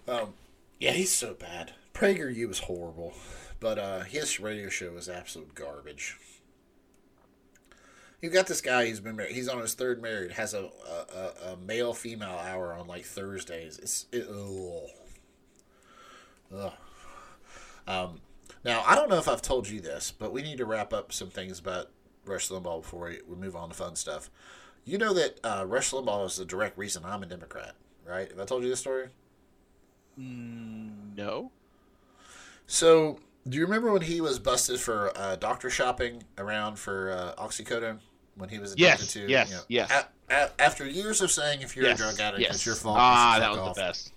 Um, 0.08 0.34
yeah, 0.78 0.92
he's 0.92 1.12
so 1.12 1.34
bad. 1.34 1.72
Prager, 1.94 2.34
you 2.34 2.48
was 2.48 2.60
horrible, 2.60 3.14
but 3.60 3.78
uh, 3.78 4.00
his 4.00 4.40
radio 4.40 4.68
show 4.68 4.96
is 4.96 5.08
absolute 5.08 5.54
garbage. 5.54 6.18
You've 8.20 8.32
got 8.32 8.46
this 8.46 8.60
guy. 8.60 8.86
He's 8.86 9.00
been 9.00 9.16
married. 9.16 9.34
He's 9.34 9.48
on 9.48 9.60
his 9.60 9.74
third 9.74 10.00
marriage. 10.00 10.32
Has 10.34 10.54
a 10.54 10.70
a, 10.88 11.16
a, 11.16 11.52
a 11.52 11.56
male 11.56 11.92
female 11.92 12.38
hour 12.38 12.72
on 12.72 12.86
like 12.86 13.04
Thursdays. 13.04 13.78
It's 13.78 14.06
it, 14.12 14.28
ugh. 14.28 14.90
Ugh. 16.54 16.72
Um, 17.86 18.20
now 18.64 18.84
I 18.86 18.94
don't 18.94 19.08
know 19.10 19.18
if 19.18 19.26
I've 19.28 19.42
told 19.42 19.68
you 19.68 19.80
this, 19.80 20.12
but 20.16 20.32
we 20.32 20.42
need 20.42 20.58
to 20.58 20.64
wrap 20.64 20.92
up 20.92 21.12
some 21.12 21.30
things 21.30 21.58
about 21.58 21.90
Rush 22.24 22.48
Limbaugh 22.48 22.82
before 22.82 23.08
we, 23.08 23.18
we 23.28 23.34
move 23.34 23.56
on 23.56 23.70
to 23.70 23.74
fun 23.74 23.96
stuff. 23.96 24.30
You 24.84 24.98
know 24.98 25.12
that 25.14 25.40
uh, 25.42 25.64
Rush 25.66 25.90
Limbaugh 25.90 26.26
is 26.26 26.36
the 26.36 26.44
direct 26.44 26.78
reason 26.78 27.04
I'm 27.04 27.24
a 27.24 27.26
Democrat, 27.26 27.74
right? 28.06 28.28
Have 28.30 28.38
I 28.40 28.44
told 28.44 28.62
you 28.62 28.68
this 28.68 28.80
story? 28.80 29.08
No. 30.16 31.50
So, 32.66 33.18
do 33.48 33.56
you 33.58 33.64
remember 33.64 33.92
when 33.92 34.02
he 34.02 34.20
was 34.20 34.38
busted 34.38 34.80
for 34.80 35.12
uh, 35.16 35.36
doctor 35.36 35.68
shopping 35.70 36.22
around 36.38 36.76
for 36.78 37.10
uh, 37.12 37.42
oxycodone 37.42 37.98
when 38.36 38.48
he 38.48 38.58
was 38.58 38.72
addicted 38.72 39.02
Yes, 39.02 39.12
to? 39.12 39.28
yes, 39.28 39.50
you 39.50 39.56
know, 39.56 39.62
yes. 39.68 40.04
a- 40.30 40.50
after 40.60 40.86
years 40.86 41.20
of 41.20 41.30
saying 41.30 41.60
if 41.62 41.76
you're 41.76 41.84
yes. 41.86 41.98
a 42.00 42.02
drug 42.02 42.20
addict, 42.20 42.40
yes. 42.42 42.54
it's 42.54 42.66
your 42.66 42.74
fault. 42.74 42.96
Ah, 42.98 43.36
that 43.38 43.50
was 43.50 43.58
off. 43.58 43.74
the 43.74 43.80
best. 43.80 44.12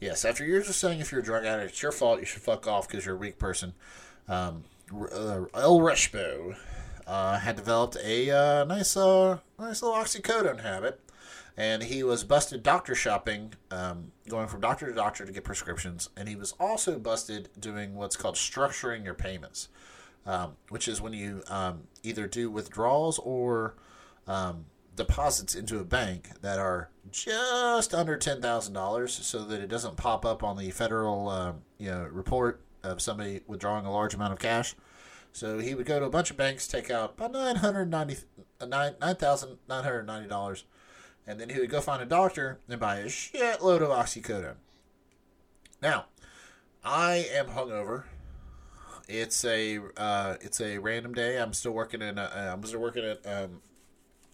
Yes, 0.00 0.24
after 0.24 0.44
years 0.44 0.68
of 0.68 0.74
saying 0.74 1.00
if 1.00 1.12
you're 1.12 1.20
a 1.20 1.24
drug 1.24 1.44
addict, 1.44 1.72
it's 1.72 1.82
your 1.82 1.92
fault. 1.92 2.20
You 2.20 2.26
should 2.26 2.42
fuck 2.42 2.66
off 2.66 2.88
because 2.88 3.04
you're 3.06 3.14
a 3.16 3.18
weak 3.18 3.38
person. 3.38 3.74
Um, 4.28 4.64
uh, 4.92 5.44
El 5.54 5.78
Rushbo 5.80 6.56
uh, 7.06 7.38
had 7.38 7.56
developed 7.56 7.96
a 8.02 8.30
uh, 8.30 8.64
nice, 8.64 8.96
uh, 8.96 9.38
nice 9.58 9.82
little 9.82 9.96
oxycodone 9.98 10.60
habit, 10.62 11.00
and 11.56 11.82
he 11.84 12.02
was 12.02 12.24
busted 12.24 12.62
doctor 12.62 12.94
shopping, 12.94 13.54
um, 13.70 14.12
going 14.28 14.48
from 14.48 14.60
doctor 14.60 14.86
to 14.86 14.92
doctor 14.92 15.24
to 15.24 15.32
get 15.32 15.44
prescriptions, 15.44 16.08
and 16.16 16.28
he 16.28 16.36
was 16.36 16.52
also 16.58 16.98
busted 16.98 17.48
doing 17.58 17.94
what's 17.94 18.16
called 18.16 18.34
structuring 18.34 19.04
your 19.04 19.14
payments, 19.14 19.68
um, 20.26 20.56
which 20.68 20.88
is 20.88 21.00
when 21.00 21.12
you 21.12 21.42
um, 21.48 21.84
either 22.02 22.26
do 22.26 22.50
withdrawals 22.50 23.18
or 23.20 23.76
um, 24.26 24.64
deposits 24.96 25.54
into 25.54 25.78
a 25.78 25.84
bank 25.84 26.28
that 26.40 26.58
are 26.58 26.90
just 27.10 27.94
under 27.94 28.16
ten 28.16 28.40
thousand 28.40 28.74
dollars, 28.74 29.12
so 29.12 29.44
that 29.44 29.60
it 29.60 29.68
doesn't 29.68 29.96
pop 29.96 30.24
up 30.24 30.42
on 30.42 30.56
the 30.56 30.70
federal 30.70 31.28
uh, 31.28 31.52
you 31.78 31.90
know 31.90 32.08
report 32.10 32.60
of 32.82 33.00
somebody 33.00 33.40
withdrawing 33.46 33.86
a 33.86 33.92
large 33.92 34.14
amount 34.14 34.32
of 34.32 34.38
cash. 34.38 34.74
So 35.32 35.58
he 35.58 35.74
would 35.74 35.86
go 35.86 35.98
to 35.98 36.06
a 36.06 36.10
bunch 36.10 36.30
of 36.30 36.36
banks, 36.36 36.68
take 36.68 36.90
out 36.90 37.14
about 37.16 37.32
nine 37.32 37.56
hundred 37.56 37.90
ninety 37.90 38.16
nine 38.66 38.94
nine 39.00 39.16
thousand 39.16 39.58
nine 39.68 39.82
hundred 39.82 40.06
ninety 40.06 40.28
dollars, 40.28 40.64
and 41.26 41.40
then 41.40 41.48
he 41.48 41.60
would 41.60 41.70
go 41.70 41.80
find 41.80 42.02
a 42.02 42.06
doctor 42.06 42.58
and 42.68 42.80
buy 42.80 42.96
a 42.96 43.06
shitload 43.06 43.80
of 43.80 43.88
oxycodone. 43.88 44.56
Now, 45.80 46.06
I 46.84 47.26
am 47.32 47.48
hungover. 47.48 48.04
It's 49.08 49.44
a 49.44 49.80
uh, 49.96 50.36
it's 50.40 50.60
a 50.60 50.78
random 50.78 51.12
day. 51.12 51.38
I'm 51.38 51.52
still 51.52 51.72
working 51.72 52.00
in. 52.02 52.18
A, 52.18 52.22
uh, 52.22 52.52
I'm 52.52 52.62
still 52.64 52.80
working 52.80 53.04
at 53.04 53.26
um, 53.26 53.60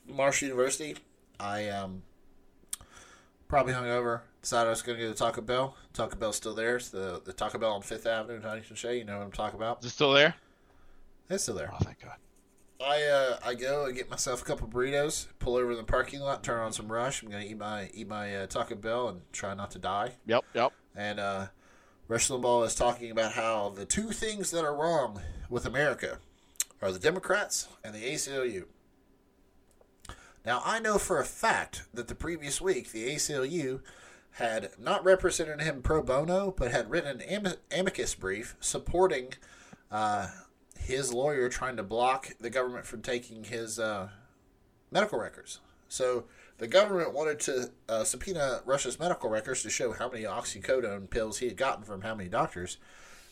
Marsh 0.08 0.42
University. 0.42 0.96
I 1.38 1.68
um 1.68 2.02
probably 3.48 3.72
hungover. 3.72 4.20
Decided 4.42 4.68
I 4.68 4.70
was 4.70 4.82
going 4.82 4.98
to 4.98 5.04
go 5.04 5.12
to 5.12 5.18
Taco 5.18 5.42
Bell. 5.42 5.76
Taco 5.92 6.16
Bell's 6.16 6.36
still 6.36 6.54
there. 6.54 6.76
It's 6.76 6.88
the 6.88 7.20
the 7.24 7.32
Taco 7.32 7.58
Bell 7.58 7.72
on 7.72 7.82
Fifth 7.82 8.06
Avenue 8.06 8.36
in 8.36 8.42
Huntington 8.42 8.76
Shay. 8.76 8.98
You 8.98 9.04
know 9.04 9.18
what 9.18 9.24
I'm 9.24 9.32
talking 9.32 9.58
about? 9.58 9.80
Is 9.80 9.86
it 9.86 9.90
still 9.90 10.12
there? 10.12 10.34
It's 11.28 11.42
still 11.42 11.56
there. 11.56 11.70
Oh, 11.72 11.78
thank 11.80 12.00
God. 12.00 12.16
I 12.82 13.02
uh, 13.02 13.38
I 13.44 13.54
go 13.54 13.84
and 13.84 13.96
get 13.96 14.10
myself 14.10 14.42
a 14.42 14.44
couple 14.44 14.66
burritos. 14.68 15.26
Pull 15.38 15.56
over 15.56 15.72
in 15.72 15.76
the 15.76 15.84
parking 15.84 16.20
lot. 16.20 16.42
Turn 16.42 16.60
on 16.60 16.72
some 16.72 16.90
Rush. 16.90 17.22
I'm 17.22 17.30
gonna 17.30 17.44
eat 17.44 17.58
my 17.58 17.90
eat 17.92 18.08
my 18.08 18.36
uh, 18.36 18.46
Taco 18.46 18.74
Bell 18.74 19.08
and 19.08 19.20
try 19.32 19.54
not 19.54 19.70
to 19.72 19.78
die. 19.78 20.12
Yep, 20.26 20.44
yep. 20.54 20.72
And 20.96 21.20
uh, 21.20 21.46
Rush 22.08 22.28
Limbaugh 22.28 22.66
is 22.66 22.74
talking 22.74 23.10
about 23.10 23.32
how 23.32 23.70
the 23.70 23.84
two 23.84 24.10
things 24.10 24.50
that 24.50 24.64
are 24.64 24.74
wrong 24.74 25.20
with 25.48 25.66
America 25.66 26.18
are 26.80 26.90
the 26.90 26.98
Democrats 26.98 27.68
and 27.84 27.94
the 27.94 28.02
ACLU. 28.02 28.64
Now, 30.44 30.62
I 30.64 30.80
know 30.80 30.96
for 30.96 31.20
a 31.20 31.24
fact 31.24 31.82
that 31.92 32.08
the 32.08 32.14
previous 32.14 32.60
week 32.60 32.92
the 32.92 33.14
ACLU 33.14 33.80
had 34.32 34.70
not 34.78 35.04
represented 35.04 35.60
him 35.60 35.82
pro 35.82 36.02
bono, 36.02 36.54
but 36.56 36.70
had 36.70 36.90
written 36.90 37.20
an 37.20 37.22
am- 37.22 37.54
amicus 37.70 38.14
brief 38.14 38.56
supporting 38.58 39.34
uh, 39.90 40.28
his 40.80 41.12
lawyer 41.12 41.48
trying 41.48 41.76
to 41.76 41.82
block 41.82 42.30
the 42.40 42.50
government 42.50 42.86
from 42.86 43.02
taking 43.02 43.44
his 43.44 43.78
uh, 43.78 44.08
medical 44.90 45.18
records. 45.18 45.60
So 45.88 46.24
the 46.58 46.68
government 46.68 47.14
wanted 47.14 47.40
to 47.40 47.70
uh, 47.88 48.04
subpoena 48.04 48.60
Rush's 48.64 48.98
medical 48.98 49.30
records 49.30 49.62
to 49.62 49.70
show 49.70 49.92
how 49.92 50.10
many 50.10 50.24
oxycodone 50.24 51.10
pills 51.10 51.38
he 51.38 51.48
had 51.48 51.56
gotten 51.56 51.84
from 51.84 52.02
how 52.02 52.14
many 52.14 52.28
doctors, 52.28 52.78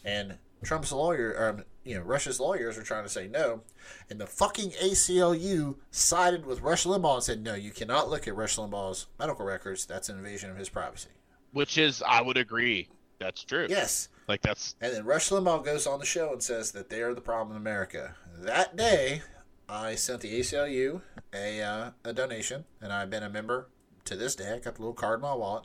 and 0.05 0.39
Trump's 0.65 0.93
lawyer, 0.93 1.49
um, 1.49 1.65
you 1.85 1.95
know, 1.95 2.03
Rush's 2.03 2.41
lawyers 2.41 2.77
are 2.77 2.83
trying 2.83 3.05
to 3.05 3.09
say 3.09 3.29
no, 3.29 3.63
and 4.11 4.21
the 4.21 4.27
fucking 4.27 4.71
ACLU 4.71 5.77
sided 5.91 6.47
with 6.47 6.63
Rush 6.63 6.85
Limbaugh 6.85 7.15
and 7.15 7.23
said 7.23 7.43
no, 7.43 7.55
you 7.55 7.71
cannot 7.71 8.11
look 8.11 8.27
at 8.27 8.35
Rush 8.35 8.57
Limbaugh's 8.57 9.07
medical 9.19 9.45
records. 9.45 9.87
That's 9.87 10.09
an 10.09 10.19
invasion 10.19 10.51
of 10.51 10.57
his 10.57 10.69
privacy. 10.69 11.11
Which 11.53 11.79
is, 11.79 12.03
I 12.07 12.23
would 12.23 12.37
agree, 12.37 12.89
that's 13.19 13.45
true. 13.45 13.67
Yes, 13.71 14.09
Like 14.29 14.43
that's 14.43 14.77
and 14.81 14.93
then 14.93 15.05
Rush 15.07 15.31
Limbaugh 15.31 15.65
goes 15.65 15.87
on 15.87 15.99
the 15.99 16.07
show 16.07 16.33
and 16.33 16.43
says 16.43 16.73
that 16.73 16.91
they 16.91 17.01
are 17.01 17.15
the 17.15 17.21
problem 17.23 17.57
in 17.57 17.61
America. 17.61 18.15
That 18.39 18.77
day, 18.77 19.23
I 19.69 19.95
sent 19.95 20.21
the 20.21 20.39
ACLU 20.39 21.01
a, 21.33 21.63
uh, 21.63 21.91
a 22.05 22.13
donation, 22.13 22.65
and 22.81 22.93
I've 22.93 23.09
been 23.11 23.23
a 23.23 23.31
member 23.31 23.69
to 24.05 24.17
this 24.17 24.35
day. 24.35 24.53
I 24.53 24.59
got 24.59 24.75
the 24.75 24.83
little 24.83 24.93
card 24.93 25.21
in 25.21 25.23
my 25.23 25.35
wallet. 25.35 25.65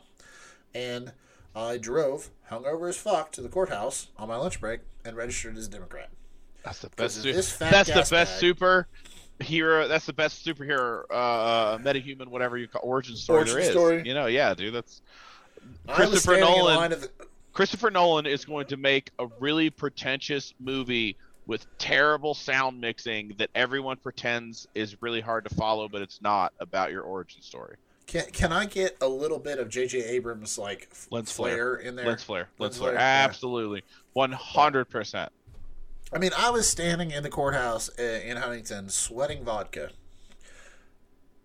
And 0.74 1.12
I 1.54 1.78
drove, 1.78 2.30
hungover 2.50 2.88
as 2.88 2.96
fuck, 2.96 3.32
to 3.32 3.40
the 3.40 3.48
courthouse 3.48 4.08
on 4.16 4.28
my 4.28 4.36
lunch 4.36 4.60
break 4.60 4.80
and 5.04 5.16
registered 5.16 5.56
as 5.56 5.68
a 5.68 5.70
Democrat. 5.70 6.10
that's 6.64 6.80
the 6.80 6.90
best. 6.90 7.22
Su- 7.22 7.32
that's 7.32 7.88
the 7.88 7.94
best 7.94 8.10
bag. 8.10 8.26
super 8.26 8.88
hero. 9.40 9.86
That's 9.88 10.06
the 10.06 10.12
best 10.12 10.44
superhero, 10.44 11.04
uh, 11.10 11.78
metahuman, 11.78 12.28
whatever 12.28 12.56
you 12.58 12.66
call 12.66 12.82
origin 12.84 13.16
story 13.16 13.40
Origin 13.40 13.54
there 13.54 13.64
is. 13.64 13.70
story. 13.70 14.02
You 14.04 14.14
know, 14.14 14.26
yeah, 14.26 14.54
dude. 14.54 14.74
That's 14.74 15.02
Christopher 15.88 16.40
Nolan. 16.40 17.04
Line 17.54 17.62
at 17.62 17.70
the, 17.70 17.76
Christopher 17.76 17.90
Nolan 17.90 18.26
is 18.26 18.44
going 18.44 18.66
to 18.66 18.76
make 18.76 19.10
a 19.18 19.26
really 19.40 19.70
pretentious 19.70 20.54
movie 20.60 21.16
with 21.46 21.66
terrible 21.78 22.34
sound 22.34 22.80
mixing 22.80 23.34
that 23.38 23.50
everyone 23.54 23.96
pretends 23.96 24.66
is 24.74 25.02
really 25.02 25.20
hard 25.20 25.46
to 25.48 25.54
follow, 25.54 25.88
but 25.88 26.02
it's 26.02 26.22
not 26.22 26.52
about 26.60 26.90
your 26.90 27.02
origin 27.02 27.42
story. 27.42 27.76
can, 28.06 28.24
can 28.32 28.52
I 28.52 28.66
get 28.66 28.96
a 29.00 29.08
little 29.08 29.38
bit 29.38 29.58
of 29.58 29.68
J.J. 29.68 30.04
Abrams 30.04 30.58
like 30.58 30.88
Lens 31.10 31.30
flare 31.32 31.76
in 31.76 31.96
there? 31.96 32.06
Lens 32.06 32.22
flare, 32.22 32.48
lens 32.58 32.60
Lens 32.60 32.78
flare, 32.78 32.92
flare, 32.92 33.02
absolutely, 33.02 33.82
one 34.14 34.32
hundred 34.32 34.86
percent. 34.86 35.32
I 36.12 36.18
mean, 36.18 36.32
I 36.36 36.50
was 36.50 36.68
standing 36.68 37.10
in 37.10 37.22
the 37.22 37.30
courthouse 37.30 37.90
uh, 37.98 38.02
in 38.02 38.36
Huntington 38.36 38.88
sweating 38.88 39.44
vodka 39.44 39.90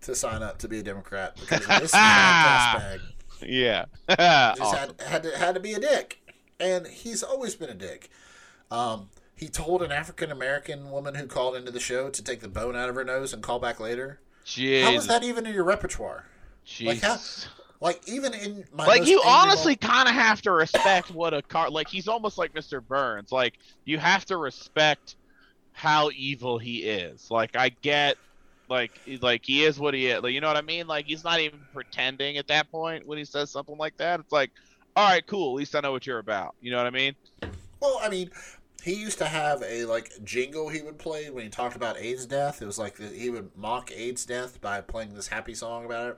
to 0.01 0.15
sign 0.15 0.43
up 0.43 0.59
to 0.59 0.67
be 0.67 0.79
a 0.79 0.83
Democrat 0.83 1.35
because 1.39 1.61
of 1.67 1.81
this 1.81 1.91
bag. 1.93 3.01
Yeah, 3.41 3.85
Just 4.09 4.19
Awesome. 4.61 4.95
had, 4.99 5.01
had, 5.07 5.23
to, 5.23 5.37
had 5.37 5.55
to 5.55 5.59
be 5.59 5.73
a 5.73 5.79
dick. 5.79 6.21
And 6.59 6.87
he's 6.87 7.23
always 7.23 7.55
been 7.55 7.69
a 7.69 7.73
dick. 7.73 8.09
Um, 8.69 9.09
he 9.35 9.47
told 9.47 9.81
an 9.81 9.91
African 9.91 10.31
American 10.31 10.91
woman 10.91 11.15
who 11.15 11.25
called 11.27 11.55
into 11.55 11.71
the 11.71 11.79
show 11.79 12.09
to 12.09 12.23
take 12.23 12.41
the 12.41 12.49
bone 12.49 12.75
out 12.75 12.89
of 12.89 12.95
her 12.95 13.03
nose 13.05 13.31
and 13.33 13.41
call 13.41 13.59
back 13.59 13.79
later. 13.79 14.19
Jeez, 14.45 14.83
How 14.83 14.93
was 14.93 15.07
that 15.07 15.23
even 15.23 15.45
in 15.45 15.53
your 15.53 15.63
repertoire? 15.63 16.25
Like, 16.81 17.01
how- 17.01 17.15
Jeez. 17.15 17.47
Like, 17.81 18.01
even 18.09 18.33
in 18.33 18.65
my. 18.73 18.85
like 18.85 19.07
you 19.07 19.21
honestly 19.25 19.77
kind 19.77 20.09
of 20.09 20.13
have 20.13 20.41
to 20.41 20.51
respect 20.51 21.11
what 21.11 21.33
a 21.33 21.41
car 21.41 21.69
like 21.69 21.87
he's 21.87 22.09
almost 22.09 22.37
like 22.37 22.53
mr 22.53 22.85
burns 22.85 23.31
like 23.31 23.57
you 23.85 23.97
have 23.97 24.25
to 24.25 24.35
respect 24.35 25.15
how 25.71 26.09
evil 26.13 26.57
he 26.57 26.79
is 26.79 27.31
like 27.31 27.55
i 27.55 27.69
get 27.69 28.17
like 28.69 28.91
like 29.21 29.41
he 29.43 29.63
is 29.63 29.79
what 29.79 29.93
he 29.93 30.07
is 30.07 30.21
like, 30.21 30.33
you 30.33 30.41
know 30.41 30.47
what 30.47 30.57
i 30.57 30.61
mean 30.61 30.87
like 30.87 31.05
he's 31.05 31.23
not 31.23 31.39
even 31.39 31.59
pretending 31.73 32.37
at 32.37 32.47
that 32.47 32.69
point 32.71 33.05
when 33.07 33.17
he 33.17 33.25
says 33.25 33.49
something 33.49 33.77
like 33.77 33.97
that 33.97 34.19
it's 34.19 34.31
like 34.31 34.51
all 34.95 35.09
right 35.09 35.25
cool 35.27 35.53
at 35.53 35.57
least 35.57 35.75
i 35.75 35.79
know 35.79 35.91
what 35.91 36.05
you're 36.05 36.19
about 36.19 36.55
you 36.61 36.71
know 36.71 36.77
what 36.77 36.85
i 36.85 36.91
mean 36.91 37.15
Well, 37.79 37.99
I 38.01 38.09
mean, 38.09 38.29
he 38.83 38.93
used 38.93 39.17
to 39.19 39.25
have 39.25 39.63
a 39.63 39.85
like 39.85 40.11
jingle 40.23 40.69
he 40.69 40.81
would 40.81 40.97
play 40.97 41.29
when 41.29 41.43
he 41.43 41.49
talked 41.49 41.75
about 41.75 41.97
AIDS 41.97 42.25
death. 42.25 42.61
It 42.61 42.65
was 42.65 42.77
like 42.77 42.97
he 42.97 43.29
would 43.29 43.55
mock 43.55 43.91
AIDS 43.95 44.25
death 44.25 44.59
by 44.61 44.81
playing 44.81 45.13
this 45.15 45.27
happy 45.27 45.53
song 45.53 45.85
about 45.85 46.09
it. 46.09 46.17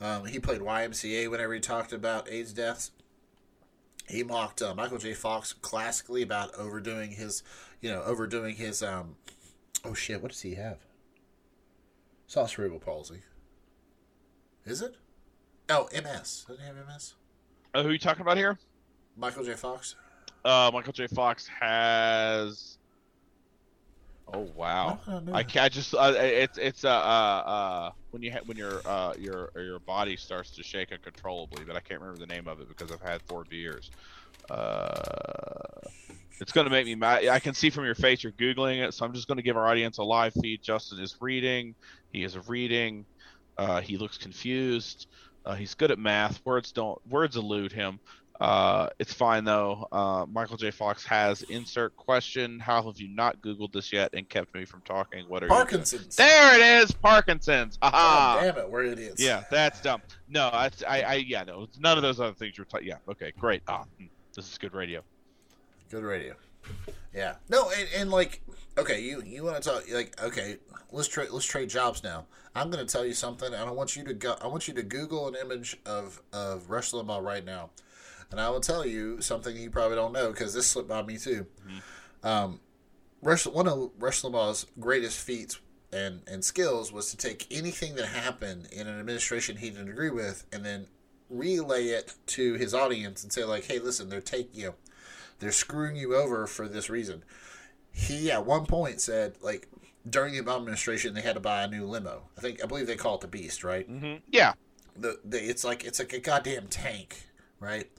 Um, 0.00 0.24
he 0.26 0.38
played 0.38 0.60
YMCA 0.60 1.28
whenever 1.30 1.54
he 1.54 1.60
talked 1.60 1.92
about 1.92 2.28
AIDS 2.30 2.52
deaths. 2.52 2.92
He 4.08 4.22
mocked 4.22 4.62
uh, 4.62 4.74
Michael 4.74 4.98
J. 4.98 5.12
Fox 5.12 5.52
classically 5.52 6.22
about 6.22 6.54
overdoing 6.54 7.12
his, 7.12 7.42
you 7.80 7.90
know, 7.90 8.02
overdoing 8.02 8.56
his 8.56 8.82
um. 8.82 9.16
Oh 9.84 9.94
shit! 9.94 10.20
What 10.22 10.32
does 10.32 10.40
he 10.40 10.54
have? 10.54 10.78
It's 12.28 12.36
not 12.36 12.50
cerebral 12.50 12.78
palsy. 12.78 13.20
Is 14.66 14.82
it? 14.82 14.96
Oh, 15.70 15.88
MS. 15.94 16.44
Doesn't 16.46 16.60
he 16.60 16.66
have 16.66 16.76
MS? 16.86 17.14
Uh, 17.72 17.82
who 17.82 17.88
are 17.88 17.92
you 17.92 17.98
talking 17.98 18.20
about 18.20 18.36
here? 18.36 18.58
Michael 19.16 19.44
J. 19.44 19.54
Fox. 19.54 19.94
Uh, 20.44 20.70
Michael 20.70 20.92
J. 20.92 21.06
Fox 21.06 21.48
has. 21.48 22.76
Oh 24.34 24.46
wow! 24.54 24.98
I. 25.08 25.38
I 25.38 25.42
can't 25.42 25.64
I 25.64 25.68
just 25.70 25.94
uh, 25.94 26.12
it's 26.18 26.58
it's 26.58 26.84
uh, 26.84 26.90
uh 26.90 26.92
uh 26.92 27.90
when 28.10 28.22
you 28.22 28.30
ha- 28.30 28.42
when 28.44 28.58
your 28.58 28.86
uh 28.86 29.14
your 29.18 29.50
your 29.56 29.78
body 29.78 30.16
starts 30.16 30.50
to 30.50 30.62
shake 30.62 30.92
uncontrollably, 30.92 31.64
but 31.64 31.76
I 31.76 31.80
can't 31.80 31.98
remember 31.98 32.20
the 32.20 32.26
name 32.26 32.46
of 32.46 32.60
it 32.60 32.68
because 32.68 32.92
I've 32.92 33.00
had 33.00 33.22
four 33.22 33.44
beers. 33.48 33.90
Uh, 34.50 35.80
it's 36.40 36.52
gonna 36.52 36.70
make 36.70 36.86
me 36.86 36.94
mad. 36.94 37.26
I 37.26 37.38
can 37.38 37.54
see 37.54 37.70
from 37.70 37.84
your 37.84 37.94
face 37.94 38.22
you're 38.22 38.32
googling 38.32 38.86
it, 38.86 38.94
so 38.94 39.04
I'm 39.04 39.12
just 39.12 39.28
gonna 39.28 39.42
give 39.42 39.56
our 39.56 39.66
audience 39.66 39.98
a 39.98 40.02
live 40.02 40.34
feed. 40.34 40.62
Justin 40.62 41.00
is 41.00 41.16
reading. 41.20 41.74
He 42.12 42.24
is 42.24 42.36
reading. 42.48 43.04
Uh, 43.56 43.80
he 43.80 43.96
looks 43.96 44.18
confused. 44.18 45.08
Uh, 45.44 45.54
he's 45.54 45.74
good 45.74 45.90
at 45.90 45.98
math. 45.98 46.40
Words 46.44 46.72
don't 46.72 47.00
words 47.08 47.36
elude 47.36 47.72
him. 47.72 47.98
Uh, 48.40 48.88
it's 49.00 49.12
fine 49.12 49.44
though. 49.44 49.88
Uh, 49.90 50.24
Michael 50.30 50.56
J. 50.56 50.70
Fox 50.70 51.04
has 51.06 51.42
insert 51.42 51.96
question. 51.96 52.60
How 52.60 52.82
have 52.84 52.98
you 52.98 53.08
not 53.08 53.42
Googled 53.42 53.72
this 53.72 53.92
yet 53.92 54.10
and 54.12 54.28
kept 54.28 54.54
me 54.54 54.64
from 54.64 54.80
talking? 54.82 55.24
What 55.26 55.42
are 55.42 55.46
you? 55.46 55.52
Parkinson's. 55.52 56.14
There 56.14 56.54
it 56.54 56.82
is. 56.82 56.92
Parkinson's. 56.92 57.78
Aha. 57.82 58.38
damn 58.40 58.58
it! 58.58 58.70
We're 58.70 58.84
idiots. 58.84 59.20
yeah, 59.20 59.42
that's 59.50 59.80
dumb. 59.80 60.02
No, 60.28 60.50
I, 60.52 60.70
I, 60.86 61.02
I 61.02 61.14
yeah, 61.14 61.42
no, 61.42 61.66
none 61.80 61.98
of 61.98 62.02
those 62.02 62.20
other 62.20 62.34
things 62.34 62.56
you're 62.56 62.64
talking. 62.64 62.86
Yeah, 62.86 62.98
okay, 63.08 63.32
great. 63.38 63.62
Ah, 63.66 63.84
hmm, 63.98 64.06
this 64.36 64.48
is 64.48 64.56
good 64.56 64.74
radio. 64.74 65.02
Good 65.90 66.04
radio. 66.04 66.34
Yeah. 67.14 67.36
No, 67.48 67.70
and, 67.70 67.88
and 67.96 68.10
like, 68.10 68.42
okay, 68.76 69.00
you 69.00 69.22
you 69.24 69.44
want 69.44 69.62
to 69.62 69.68
talk 69.68 69.84
like, 69.92 70.20
okay, 70.22 70.58
let's 70.92 71.08
trade 71.08 71.30
let's 71.30 71.46
trade 71.46 71.70
jobs 71.70 72.02
now. 72.02 72.26
I'm 72.54 72.70
going 72.70 72.84
to 72.84 72.90
tell 72.90 73.04
you 73.04 73.14
something, 73.14 73.52
and 73.52 73.68
I 73.68 73.70
want 73.70 73.96
you 73.96 74.04
to 74.04 74.14
go. 74.14 74.36
I 74.42 74.46
want 74.48 74.68
you 74.68 74.74
to 74.74 74.82
Google 74.82 75.28
an 75.28 75.34
image 75.34 75.76
of 75.86 76.20
of 76.32 76.68
Rush 76.70 76.92
Limbaugh 76.92 77.22
right 77.22 77.44
now, 77.44 77.70
and 78.30 78.40
I 78.40 78.50
will 78.50 78.60
tell 78.60 78.86
you 78.86 79.20
something 79.20 79.56
you 79.56 79.70
probably 79.70 79.96
don't 79.96 80.12
know 80.12 80.30
because 80.30 80.54
this 80.54 80.66
slipped 80.66 80.88
by 80.88 81.02
me 81.02 81.16
too. 81.18 81.46
Um, 82.22 82.60
Rush 83.22 83.46
one 83.46 83.66
of 83.66 83.90
Rush 83.98 84.22
Limbaugh's 84.22 84.66
greatest 84.78 85.18
feats 85.18 85.58
and 85.92 86.22
and 86.26 86.44
skills 86.44 86.92
was 86.92 87.10
to 87.10 87.16
take 87.16 87.46
anything 87.50 87.94
that 87.94 88.06
happened 88.06 88.68
in 88.72 88.86
an 88.86 88.98
administration 88.98 89.56
he 89.56 89.70
didn't 89.70 89.88
agree 89.88 90.10
with, 90.10 90.44
and 90.52 90.64
then 90.64 90.86
relay 91.30 91.88
it 91.88 92.14
to 92.26 92.54
his 92.54 92.74
audience 92.74 93.22
and 93.22 93.32
say 93.32 93.44
like, 93.44 93.64
hey, 93.64 93.78
listen, 93.78 94.08
they're 94.08 94.20
taking 94.20 94.60
you. 94.60 94.66
Know, 94.68 94.74
they're 95.38 95.52
screwing 95.52 95.96
you 95.96 96.14
over 96.14 96.46
for 96.46 96.68
this 96.68 96.90
reason. 96.90 97.24
He 97.92 98.30
at 98.30 98.44
one 98.46 98.66
point 98.66 99.00
said 99.00 99.34
like 99.40 99.68
during 100.08 100.34
the 100.34 100.40
Obama 100.40 100.58
administration 100.58 101.14
they 101.14 101.20
had 101.20 101.34
to 101.34 101.40
buy 101.40 101.62
a 101.62 101.68
new 101.68 101.84
limo. 101.86 102.22
I 102.36 102.40
think 102.40 102.62
I 102.62 102.66
believe 102.66 102.86
they 102.86 102.96
call 102.96 103.16
it 103.16 103.20
the 103.20 103.28
Beast, 103.28 103.64
right? 103.64 103.90
Mm-hmm. 103.90 104.18
Yeah, 104.30 104.54
The, 104.96 105.18
the 105.24 105.38
it's 105.38 105.64
like 105.64 105.84
it's 105.84 105.98
like 105.98 106.12
a 106.12 106.20
goddamn 106.20 106.68
tank, 106.68 107.24
right? 107.60 107.90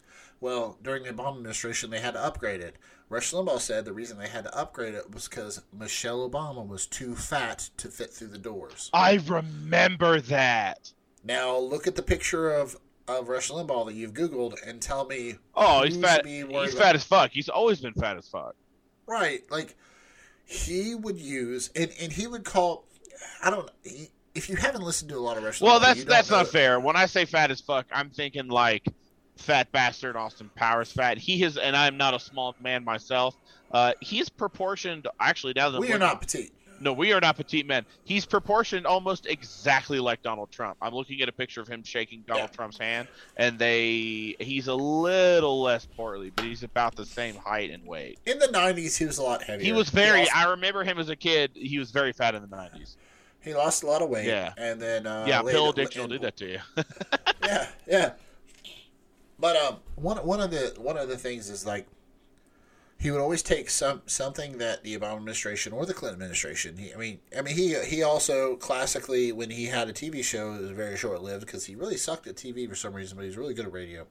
Well, 0.41 0.77
during 0.81 1.03
the 1.03 1.09
Obama 1.11 1.37
administration 1.37 1.89
they 1.89 1.99
had 1.99 2.13
to 2.13 2.23
upgrade 2.23 2.61
it. 2.61 2.77
Rush 3.09 3.31
Limbaugh 3.33 3.59
said 3.59 3.85
the 3.85 3.93
reason 3.93 4.19
they 4.19 4.27
had 4.27 4.43
to 4.43 4.55
upgrade 4.55 4.93
it 4.93 5.11
was 5.11 5.27
because 5.27 5.63
Michelle 5.77 6.29
Obama 6.29 6.65
was 6.65 6.85
too 6.85 7.15
fat 7.15 7.69
to 7.77 7.87
fit 7.87 8.11
through 8.11 8.27
the 8.27 8.37
doors. 8.37 8.91
I 8.93 9.19
remember 9.25 10.21
that. 10.21 10.93
Now 11.23 11.57
look 11.57 11.87
at 11.87 11.95
the 11.95 12.03
picture 12.03 12.51
of 12.51 12.77
of 13.17 13.29
Rush 13.29 13.49
Limbaugh 13.49 13.87
that 13.87 13.95
you've 13.95 14.13
Googled 14.13 14.55
and 14.67 14.81
tell 14.81 15.05
me. 15.05 15.35
Oh, 15.55 15.83
he's 15.83 15.97
fat. 15.97 16.25
He's 16.25 16.43
about- 16.43 16.69
fat 16.69 16.95
as 16.95 17.03
fuck. 17.03 17.31
He's 17.31 17.49
always 17.49 17.79
been 17.81 17.93
fat 17.93 18.17
as 18.17 18.27
fuck. 18.27 18.55
Right, 19.07 19.41
like 19.49 19.75
he 20.45 20.95
would 20.95 21.17
use 21.19 21.69
and 21.75 21.91
and 21.99 22.11
he 22.11 22.27
would 22.27 22.43
call. 22.45 22.85
I 23.43 23.49
don't. 23.49 23.69
He, 23.83 24.09
if 24.35 24.47
you 24.49 24.55
haven't 24.55 24.81
listened 24.83 25.09
to 25.09 25.17
a 25.17 25.19
lot 25.19 25.37
of 25.37 25.43
Rush, 25.43 25.59
Well, 25.61 25.79
Limbaugh, 25.79 25.81
that's 25.81 26.03
that's 26.05 26.29
not 26.29 26.47
fair. 26.47 26.79
When 26.79 26.95
I 26.95 27.05
say 27.07 27.25
fat 27.25 27.49
as 27.51 27.59
fuck, 27.61 27.85
I'm 27.91 28.09
thinking 28.11 28.47
like 28.47 28.85
fat 29.37 29.71
bastard 29.71 30.15
Austin 30.15 30.49
Powers 30.55 30.91
fat. 30.91 31.17
He 31.17 31.41
is, 31.43 31.57
and 31.57 31.75
I'm 31.75 31.97
not 31.97 32.13
a 32.13 32.19
small 32.19 32.55
man 32.61 32.83
myself. 32.83 33.35
Uh, 33.71 33.93
he's 33.99 34.29
proportioned. 34.29 35.07
Actually, 35.19 35.53
now 35.55 35.69
that 35.71 35.79
We 35.81 35.87
I'm 35.87 35.93
are 35.93 35.95
looking- 35.95 36.07
not 36.07 36.21
petite. 36.21 36.51
No, 36.81 36.93
we 36.93 37.11
are 37.13 37.19
not 37.19 37.35
petite 37.35 37.65
men. 37.67 37.85
He's 38.03 38.25
proportioned 38.25 38.85
almost 38.85 39.25
exactly 39.25 39.99
like 39.99 40.21
Donald 40.21 40.51
Trump. 40.51 40.77
I'm 40.81 40.93
looking 40.93 41.21
at 41.21 41.29
a 41.29 41.31
picture 41.31 41.61
of 41.61 41.67
him 41.67 41.83
shaking 41.83 42.23
Donald 42.27 42.49
Yeah. 42.51 42.55
Trump's 42.55 42.77
hand, 42.77 43.07
and 43.37 43.59
they 43.59 44.35
he's 44.39 44.67
a 44.67 44.73
little 44.75 45.61
less 45.61 45.85
portly, 45.85 46.29
but 46.29 46.45
he's 46.45 46.63
about 46.63 46.95
the 46.95 47.05
same 47.05 47.35
height 47.35 47.69
and 47.71 47.85
weight. 47.85 48.19
In 48.25 48.39
the 48.39 48.47
'90s, 48.47 48.97
he 48.97 49.05
was 49.05 49.17
a 49.17 49.23
lot 49.23 49.43
heavier. 49.43 49.65
He 49.65 49.71
was 49.73 49.89
very. 49.89 50.19
lost, 50.19 50.35
I 50.35 50.49
remember 50.49 50.83
him 50.83 50.99
as 50.99 51.09
a 51.09 51.15
kid. 51.15 51.51
He 51.53 51.79
was 51.79 51.91
very 51.91 52.13
fat 52.13 52.35
in 52.35 52.41
the 52.41 52.47
90s. 52.47 52.95
he 53.41 53.53
lost 53.53 53.83
a 53.83 53.87
lot 53.87 54.01
of 54.01 54.09
weight. 54.09 54.25
Yeah. 54.27 54.53
and 54.57 54.81
then 54.81 55.05
uh, 55.07 55.25
yeah, 55.27 55.41
later- 55.41 55.57
pill 55.57 55.69
addiction 55.69 56.01
will 56.01 56.09
do 56.09 56.19
that 56.19 56.37
to 56.37 56.45
you. 56.51 56.59
yeah, 57.43 57.67
yeah. 57.87 58.11
But 59.39 59.55
um, 59.55 59.77
one 59.95 60.17
one 60.17 60.41
of 60.41 60.51
the 60.51 60.73
one 60.77 60.97
of 60.97 61.07
the 61.09 61.17
things 61.17 61.49
is 61.49 61.65
like 61.65 61.87
he 62.99 63.09
would 63.11 63.21
always 63.21 63.41
take 63.41 63.69
some 63.69 64.01
something 64.05 64.57
that 64.57 64.83
the 64.83 64.97
Obama 64.97 65.15
administration 65.15 65.71
or 65.71 65.85
the 65.85 65.93
Clinton 65.93 66.21
administration. 66.21 66.77
He, 66.77 66.93
I 66.93 66.97
mean, 66.97 67.19
I 67.37 67.41
mean 67.41 67.55
he 67.55 67.75
he 67.85 68.03
also 68.03 68.57
classically 68.57 69.31
when 69.31 69.49
he 69.49 69.65
had 69.65 69.87
a 69.87 69.93
TV 69.93 70.21
show 70.23 70.53
it 70.53 70.61
was 70.61 70.71
very 70.71 70.97
short 70.97 71.21
lived 71.21 71.45
because 71.45 71.65
he 71.65 71.75
really 71.75 71.95
sucked 71.97 72.27
at 72.27 72.35
TV 72.35 72.67
for 72.67 72.75
some 72.75 72.93
reason, 72.93 73.15
but 73.17 73.25
he's 73.25 73.37
really 73.37 73.53
good 73.53 73.65
at 73.65 73.71
radio. 73.71 74.05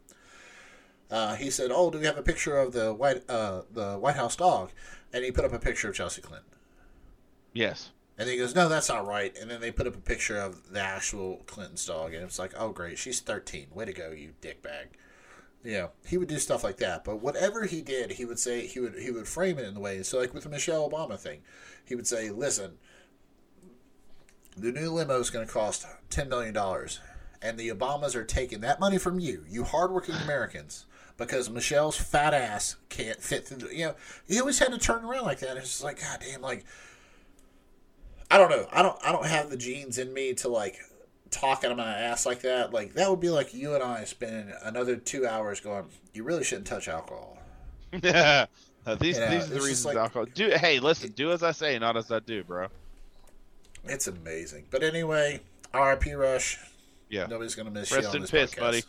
Uh, 1.10 1.36
he 1.36 1.50
said, 1.50 1.70
"Oh, 1.72 1.90
do 1.90 1.98
we 1.98 2.06
have 2.06 2.18
a 2.18 2.22
picture 2.22 2.56
of 2.56 2.72
the 2.72 2.94
white 2.94 3.28
uh, 3.28 3.62
the 3.70 3.98
White 3.98 4.16
House 4.16 4.36
dog?" 4.36 4.70
And 5.12 5.22
he 5.24 5.30
put 5.30 5.44
up 5.44 5.52
a 5.52 5.58
picture 5.58 5.88
of 5.88 5.94
Chelsea 5.94 6.22
Clinton. 6.22 6.48
yes. 7.52 7.90
And 8.20 8.28
he 8.28 8.36
goes, 8.36 8.54
"No, 8.54 8.68
that's 8.68 8.88
not 8.88 9.06
right." 9.06 9.36
And 9.38 9.50
then 9.50 9.60
they 9.60 9.70
put 9.70 9.86
up 9.86 9.94
a 9.94 10.00
picture 10.00 10.38
of 10.38 10.72
the 10.72 10.80
actual 10.80 11.42
Clinton's 11.46 11.86
dog, 11.86 12.14
and 12.14 12.24
it's 12.24 12.38
like, 12.38 12.52
"Oh, 12.58 12.70
great, 12.70 12.98
she's 12.98 13.20
13. 13.20 13.68
Way 13.72 13.84
to 13.84 13.92
go, 13.92 14.10
you 14.10 14.32
dickbag." 14.42 14.88
Yeah, 15.64 15.88
he 16.06 16.16
would 16.16 16.28
do 16.28 16.38
stuff 16.38 16.62
like 16.62 16.76
that. 16.78 17.04
But 17.04 17.20
whatever 17.20 17.64
he 17.64 17.82
did, 17.82 18.12
he 18.12 18.24
would 18.24 18.38
say 18.38 18.66
he 18.66 18.80
would 18.80 18.98
he 18.98 19.10
would 19.10 19.26
frame 19.26 19.58
it 19.58 19.66
in 19.66 19.74
the 19.74 19.80
way. 19.80 20.02
So, 20.02 20.18
like 20.18 20.32
with 20.32 20.44
the 20.44 20.48
Michelle 20.48 20.88
Obama 20.88 21.18
thing, 21.18 21.40
he 21.84 21.94
would 21.94 22.06
say, 22.06 22.30
"Listen, 22.30 22.78
the 24.56 24.72
new 24.72 24.90
limo 24.90 25.18
is 25.18 25.30
going 25.30 25.46
to 25.46 25.52
cost 25.52 25.86
ten 26.10 26.28
million 26.28 26.54
dollars, 26.54 27.00
and 27.42 27.58
the 27.58 27.70
Obamas 27.70 28.14
are 28.14 28.24
taking 28.24 28.60
that 28.60 28.80
money 28.80 28.98
from 28.98 29.18
you, 29.18 29.44
you 29.48 29.64
hardworking 29.64 30.14
Americans." 30.14 30.86
Because 31.16 31.50
Michelle's 31.50 31.96
fat 31.96 32.32
ass 32.32 32.76
can't 32.88 33.20
fit 33.20 33.48
through 33.48 33.56
the, 33.56 33.76
you 33.76 33.86
know, 33.86 33.96
he 34.28 34.38
always 34.38 34.60
had 34.60 34.70
to 34.70 34.78
turn 34.78 35.04
around 35.04 35.24
like 35.24 35.40
that. 35.40 35.56
It's 35.56 35.66
just 35.66 35.82
like, 35.82 36.00
God 36.00 36.20
damn, 36.24 36.40
like, 36.40 36.64
I 38.30 38.38
don't 38.38 38.50
know. 38.50 38.68
I 38.70 38.82
don't 38.82 38.96
I 39.04 39.10
don't 39.10 39.26
have 39.26 39.50
the 39.50 39.56
genes 39.56 39.98
in 39.98 40.14
me 40.14 40.34
to 40.34 40.48
like 40.48 40.78
talk 41.30 41.64
out 41.64 41.70
of 41.72 41.76
my 41.76 41.92
ass 41.92 42.24
like 42.26 42.40
that. 42.42 42.72
Like 42.72 42.94
that 42.94 43.08
would 43.10 43.20
be 43.20 43.30
like 43.30 43.52
you 43.54 43.74
and 43.74 43.82
I 43.82 44.04
spending 44.04 44.52
another 44.62 44.96
two 44.96 45.26
hours 45.26 45.60
going. 45.60 45.84
You 46.14 46.24
really 46.24 46.44
shouldn't 46.44 46.66
touch 46.66 46.88
alcohol. 46.88 47.38
Uh, 48.86 48.94
these 48.94 49.16
You 49.18 49.24
know, 49.24 49.30
these 49.32 49.44
are 49.44 49.54
the 49.54 49.60
reasons 49.60 49.84
like- 49.84 49.96
alcohol. 49.96 50.24
Do 50.32 50.48
hey, 50.50 50.80
listen, 50.80 51.10
do 51.10 51.30
as 51.32 51.42
I 51.42 51.50
say, 51.52 51.78
not 51.78 51.98
as 51.98 52.10
I 52.10 52.20
do, 52.20 52.42
bro. 52.42 52.68
It's 53.84 54.06
amazing. 54.06 54.64
But 54.70 54.82
anyway, 54.82 55.40
R.I.P. 55.74 56.14
Rush. 56.14 56.58
Yeah. 57.10 57.26
Nobody's 57.26 57.54
gonna 57.54 57.70
miss 57.70 57.92
Rest 57.92 58.04
you 58.04 58.08
on 58.08 58.16
in 58.16 58.22
this 58.22 58.30
piss, 58.30 58.54
podcast. 58.54 58.60
buddy. 58.60 58.82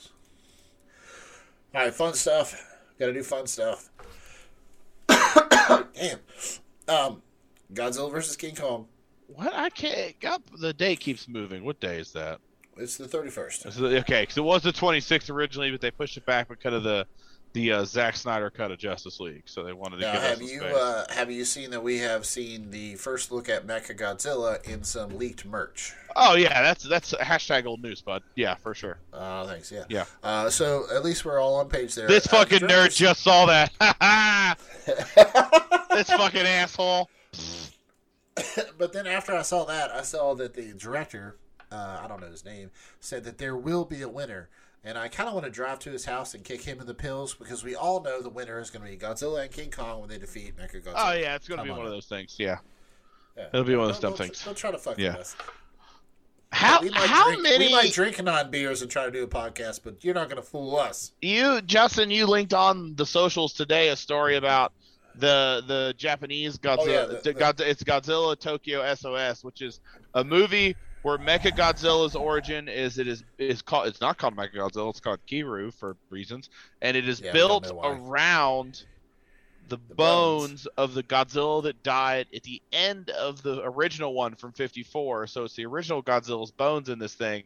All 1.76 1.82
right, 1.82 1.94
fun 1.94 2.14
stuff. 2.14 2.66
Got 2.98 3.08
to 3.08 3.14
do 3.14 3.24
fun 3.24 3.46
stuff. 3.48 3.90
Damn. 5.08 6.20
Um, 6.88 7.22
Godzilla 7.74 8.12
versus 8.12 8.36
King 8.38 8.56
Kong. 8.56 8.88
What 9.36 9.54
I 9.54 9.70
can't. 9.70 10.20
God, 10.20 10.42
the 10.60 10.74
day 10.74 10.96
keeps 10.96 11.28
moving. 11.28 11.64
What 11.64 11.80
day 11.80 12.00
is 12.00 12.12
that? 12.14 12.40
It's 12.78 12.98
the 12.98 13.08
thirty 13.08 13.30
first. 13.30 13.66
Okay, 13.66 14.22
because 14.22 14.38
it 14.38 14.44
was 14.44 14.64
the 14.64 14.72
26th 14.72 15.30
originally, 15.30 15.70
but 15.70 15.82
they 15.82 15.92
pushed 15.92 16.16
it 16.18 16.26
back 16.26 16.48
because 16.48 16.74
of 16.74 16.84
the 16.84 17.06
the 17.54 17.72
uh, 17.72 17.84
Zack 17.84 18.16
Snyder 18.16 18.50
cut 18.52 18.70
of 18.72 18.78
Justice 18.78 19.20
League, 19.20 19.42
so 19.46 19.64
they 19.64 19.74
wanted 19.74 19.98
to 19.98 20.02
Now, 20.04 20.14
give 20.14 20.22
have 20.22 20.42
you 20.42 20.62
uh, 20.62 21.06
have 21.12 21.32
you 21.32 21.44
seen 21.46 21.72
that 21.72 21.82
we 21.82 21.98
have 21.98 22.26
seen 22.26 22.70
the 22.72 22.96
first 22.96 23.32
look 23.32 23.50
at 23.50 23.66
Mecha 23.66 23.98
Godzilla 23.98 24.64
in 24.68 24.84
some 24.84 25.18
leaked 25.18 25.46
merch? 25.46 25.94
Oh 26.16 26.36
yeah, 26.36 26.62
that's 26.62 26.84
that's 26.84 27.14
hashtag 27.16 27.66
old 27.66 27.82
news, 27.82 28.02
bud. 28.02 28.24
Yeah, 28.36 28.56
for 28.56 28.74
sure. 28.74 29.00
Uh, 29.12 29.46
thanks. 29.48 29.72
Yeah. 29.72 29.84
Yeah. 29.90 30.06
Uh, 30.24 30.50
so 30.50 30.86
at 30.94 31.04
least 31.04 31.26
we're 31.26 31.40
all 31.40 31.56
on 31.56 31.70
page 31.70 31.96
there. 31.96 32.08
This 32.08 32.28
Uh, 32.28 32.38
fucking 32.38 32.60
nerd 32.68 32.96
just 32.96 33.22
saw 33.24 33.46
that. 33.48 33.72
this 35.92 36.08
fucking 36.10 36.42
asshole. 36.42 37.10
But 38.78 38.94
then 38.94 39.08
after 39.08 39.34
I 39.36 39.42
saw 39.42 39.66
that, 39.66 39.92
I 39.92 40.02
saw 40.02 40.34
that 40.36 40.54
the 40.54 40.74
director, 40.74 41.38
uh, 41.72 42.00
I 42.04 42.08
don't 42.08 42.22
know 42.22 42.30
his 42.30 42.46
name, 42.46 42.72
said 43.00 43.24
that 43.26 43.38
there 43.38 43.56
will 43.56 43.86
be 43.86 44.02
a 44.02 44.10
winner. 44.10 44.50
And 44.84 44.98
I 44.98 45.10
kind 45.10 45.28
of 45.28 45.34
want 45.36 45.46
to 45.46 45.52
drive 45.52 45.80
to 45.80 45.92
his 45.92 46.06
house 46.06 46.34
and 46.34 46.44
kick 46.44 46.62
him 46.62 46.80
in 46.80 46.88
the 46.88 46.94
pills 46.94 47.34
because 47.34 47.64
we 47.66 47.76
all 47.76 48.02
know 48.02 48.22
the 48.22 48.30
winner 48.30 48.60
is 48.60 48.70
going 48.70 48.86
to 48.86 48.90
be 48.90 48.98
Godzilla 48.98 49.42
and 49.44 49.52
King 49.52 49.72
Kong 49.72 50.00
when 50.00 50.10
they 50.10 50.18
defeat 50.18 50.56
Mecha 50.56 50.82
Godzilla. 50.82 50.94
Oh 50.96 51.12
yeah, 51.12 51.36
it's 51.36 51.50
gonna 51.50 51.64
be 51.64 51.70
on 51.70 51.78
one 51.78 51.86
of 51.86 51.92
those 51.92 52.06
things. 52.06 52.38
Yeah. 52.40 52.60
Yeah. 53.36 53.48
It'll 53.54 53.66
be 53.66 53.76
one 53.76 53.90
of 53.90 53.94
those 53.94 54.00
dumb 54.02 54.14
things. 54.16 54.44
Don't 54.44 54.56
try 54.56 54.72
to 54.72 54.78
fuck 54.78 54.98
Yeah. 54.98 55.16
us. 55.18 55.36
How 56.52 56.82
how 56.94 57.28
drink, 57.28 57.44
many 57.44 57.68
We 57.68 57.72
might 57.74 57.94
drink 57.94 58.22
non 58.24 58.50
beers 58.50 58.82
and 58.82 58.90
try 58.90 59.06
to 59.06 59.12
do 59.12 59.24
a 59.24 59.28
podcast, 59.28 59.82
but 59.84 60.04
you're 60.04 60.16
not 60.16 60.30
going 60.30 60.42
to 60.42 60.48
fool 60.48 60.78
us. 60.78 61.12
you 61.22 61.62
Justin? 61.62 62.10
You 62.10 62.26
linked 62.26 62.54
on 62.54 62.96
the 62.96 63.06
socials 63.06 63.54
today 63.54 63.90
a 63.90 63.96
story 63.96 64.36
about 64.36 64.74
the 65.20 65.64
the 65.68 65.94
Japanese 65.98 66.58
oh, 66.64 66.68
Godzilla. 66.68 66.78
Oh, 66.80 66.86
yeah, 66.92 67.06
the- 67.06 67.34
the 67.34 67.54
the- 67.58 67.70
it's 67.70 67.84
Godzilla 67.84 68.40
Tokyo 68.40 68.82
SOS, 68.96 69.44
which 69.44 69.62
is 69.62 69.80
a 70.14 70.24
movie 70.24 70.78
where 71.02 71.18
Mecha 71.18 71.52
Godzilla's 71.56 72.16
origin 72.16 72.68
is 72.68 72.98
it 72.98 73.08
is 73.08 73.24
is 73.38 73.62
called 73.62 73.88
it's 73.88 74.02
not 74.02 74.18
called 74.18 74.36
Mecha 74.36 74.56
Godzilla, 74.56 74.90
it's 74.90 75.00
called 75.00 75.20
Kiryu 75.30 75.74
for 75.74 75.96
reasons, 76.10 76.50
and 76.82 76.98
it 76.98 77.08
is 77.08 77.22
Yeah, 77.22 77.32
built 77.32 77.72
around 77.72 78.84
the, 79.68 79.78
The 79.78 79.96
bones. 79.96 80.66
bones. 80.66 80.68
of 80.78 80.94
the 80.96 81.04
Godzilla 81.04 81.62
that 81.64 81.84
died 81.84 82.28
at 82.36 82.42
the 82.44 82.62
end 82.72 83.12
of 83.12 83.44
the 83.44 83.62
original 83.64 84.14
one 84.16 84.36
from 84.36 84.52
54. 84.52 85.28
So 85.28 85.44
it's 85.44 85.56
the 85.56 85.66
original 85.68 86.02
Godzilla's 86.02 86.52
bones 86.52 86.90
in 86.90 86.98
this 86.98 87.14
thing. 87.14 87.44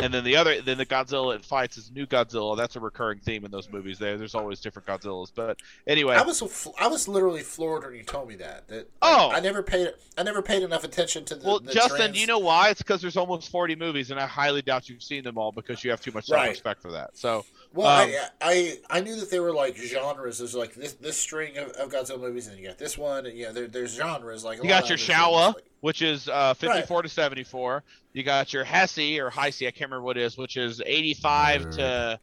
And 0.00 0.12
then 0.12 0.24
the 0.24 0.34
other, 0.36 0.60
then 0.60 0.76
the 0.76 0.84
Godzilla 0.86 1.36
it 1.36 1.44
fights 1.44 1.76
is 1.78 1.90
new 1.92 2.04
Godzilla. 2.04 2.56
That's 2.56 2.74
a 2.74 2.80
recurring 2.80 3.20
theme 3.20 3.44
in 3.44 3.50
those 3.52 3.70
movies. 3.70 3.98
There, 3.98 4.18
there's 4.18 4.34
always 4.34 4.60
different 4.60 4.88
Godzillas. 4.88 5.30
But 5.34 5.58
anyway, 5.86 6.16
I 6.16 6.22
was 6.22 6.68
I 6.80 6.88
was 6.88 7.06
literally 7.06 7.42
floored 7.42 7.84
when 7.84 7.94
you 7.94 8.02
told 8.02 8.28
me 8.28 8.34
that. 8.36 8.66
That 8.68 8.88
Oh! 9.02 9.30
I 9.30 9.38
never 9.40 9.62
paid 9.62 9.92
I 10.18 10.24
never 10.24 10.42
paid 10.42 10.62
enough 10.64 10.82
attention 10.82 11.24
to 11.26 11.36
the. 11.36 11.46
well, 11.46 11.60
the 11.60 11.72
Justin, 11.72 11.96
trans- 11.98 12.14
do 12.14 12.20
you 12.20 12.26
know 12.26 12.40
why? 12.40 12.70
It's 12.70 12.82
because 12.82 13.00
there's 13.00 13.16
almost 13.16 13.50
40 13.50 13.76
movies, 13.76 14.10
and 14.10 14.18
I 14.18 14.26
highly 14.26 14.62
doubt 14.62 14.88
you've 14.88 15.02
seen 15.02 15.22
them 15.22 15.38
all 15.38 15.52
because 15.52 15.84
you 15.84 15.90
have 15.90 16.00
too 16.00 16.12
much 16.12 16.28
Right. 16.28 16.50
respect 16.50 16.82
for 16.82 16.90
that. 16.90 17.16
So 17.16 17.44
Well, 17.74 17.86
um, 17.88 18.08
I, 18.40 18.78
I 18.90 18.98
I 18.98 19.00
knew 19.00 19.16
that 19.16 19.30
there 19.30 19.42
were 19.42 19.52
like 19.52 19.76
genres. 19.76 20.38
There's 20.38 20.54
like 20.54 20.74
this 20.74 20.92
this 20.94 21.16
string 21.18 21.58
of, 21.58 21.70
of 21.72 21.90
Godzilla 21.90 22.20
movies, 22.20 22.46
and 22.46 22.56
you 22.58 22.66
got 22.68 22.78
this 22.78 22.96
one, 22.96 23.26
and 23.26 23.36
yeah, 23.36 23.50
there, 23.50 23.66
there's 23.66 23.94
genres 23.94 24.44
like. 24.44 24.62
You 24.62 24.68
got 24.68 24.88
your 24.88 24.94
other 24.94 24.96
Showa, 24.96 25.54
like- 25.54 25.64
which 25.80 26.00
is 26.00 26.28
uh, 26.28 26.54
54 26.54 27.02
to 27.02 27.08
74. 27.08 27.82
You 28.12 28.22
got 28.22 28.52
your 28.52 28.62
Hesse 28.64 29.18
or 29.18 29.28
Heisei, 29.30 29.66
I 29.66 29.70
can't 29.72 29.90
remember 29.90 30.02
what 30.02 30.16
it 30.16 30.22
is, 30.22 30.38
which 30.38 30.56
is 30.56 30.80
85 30.86 31.70
to 31.72 32.20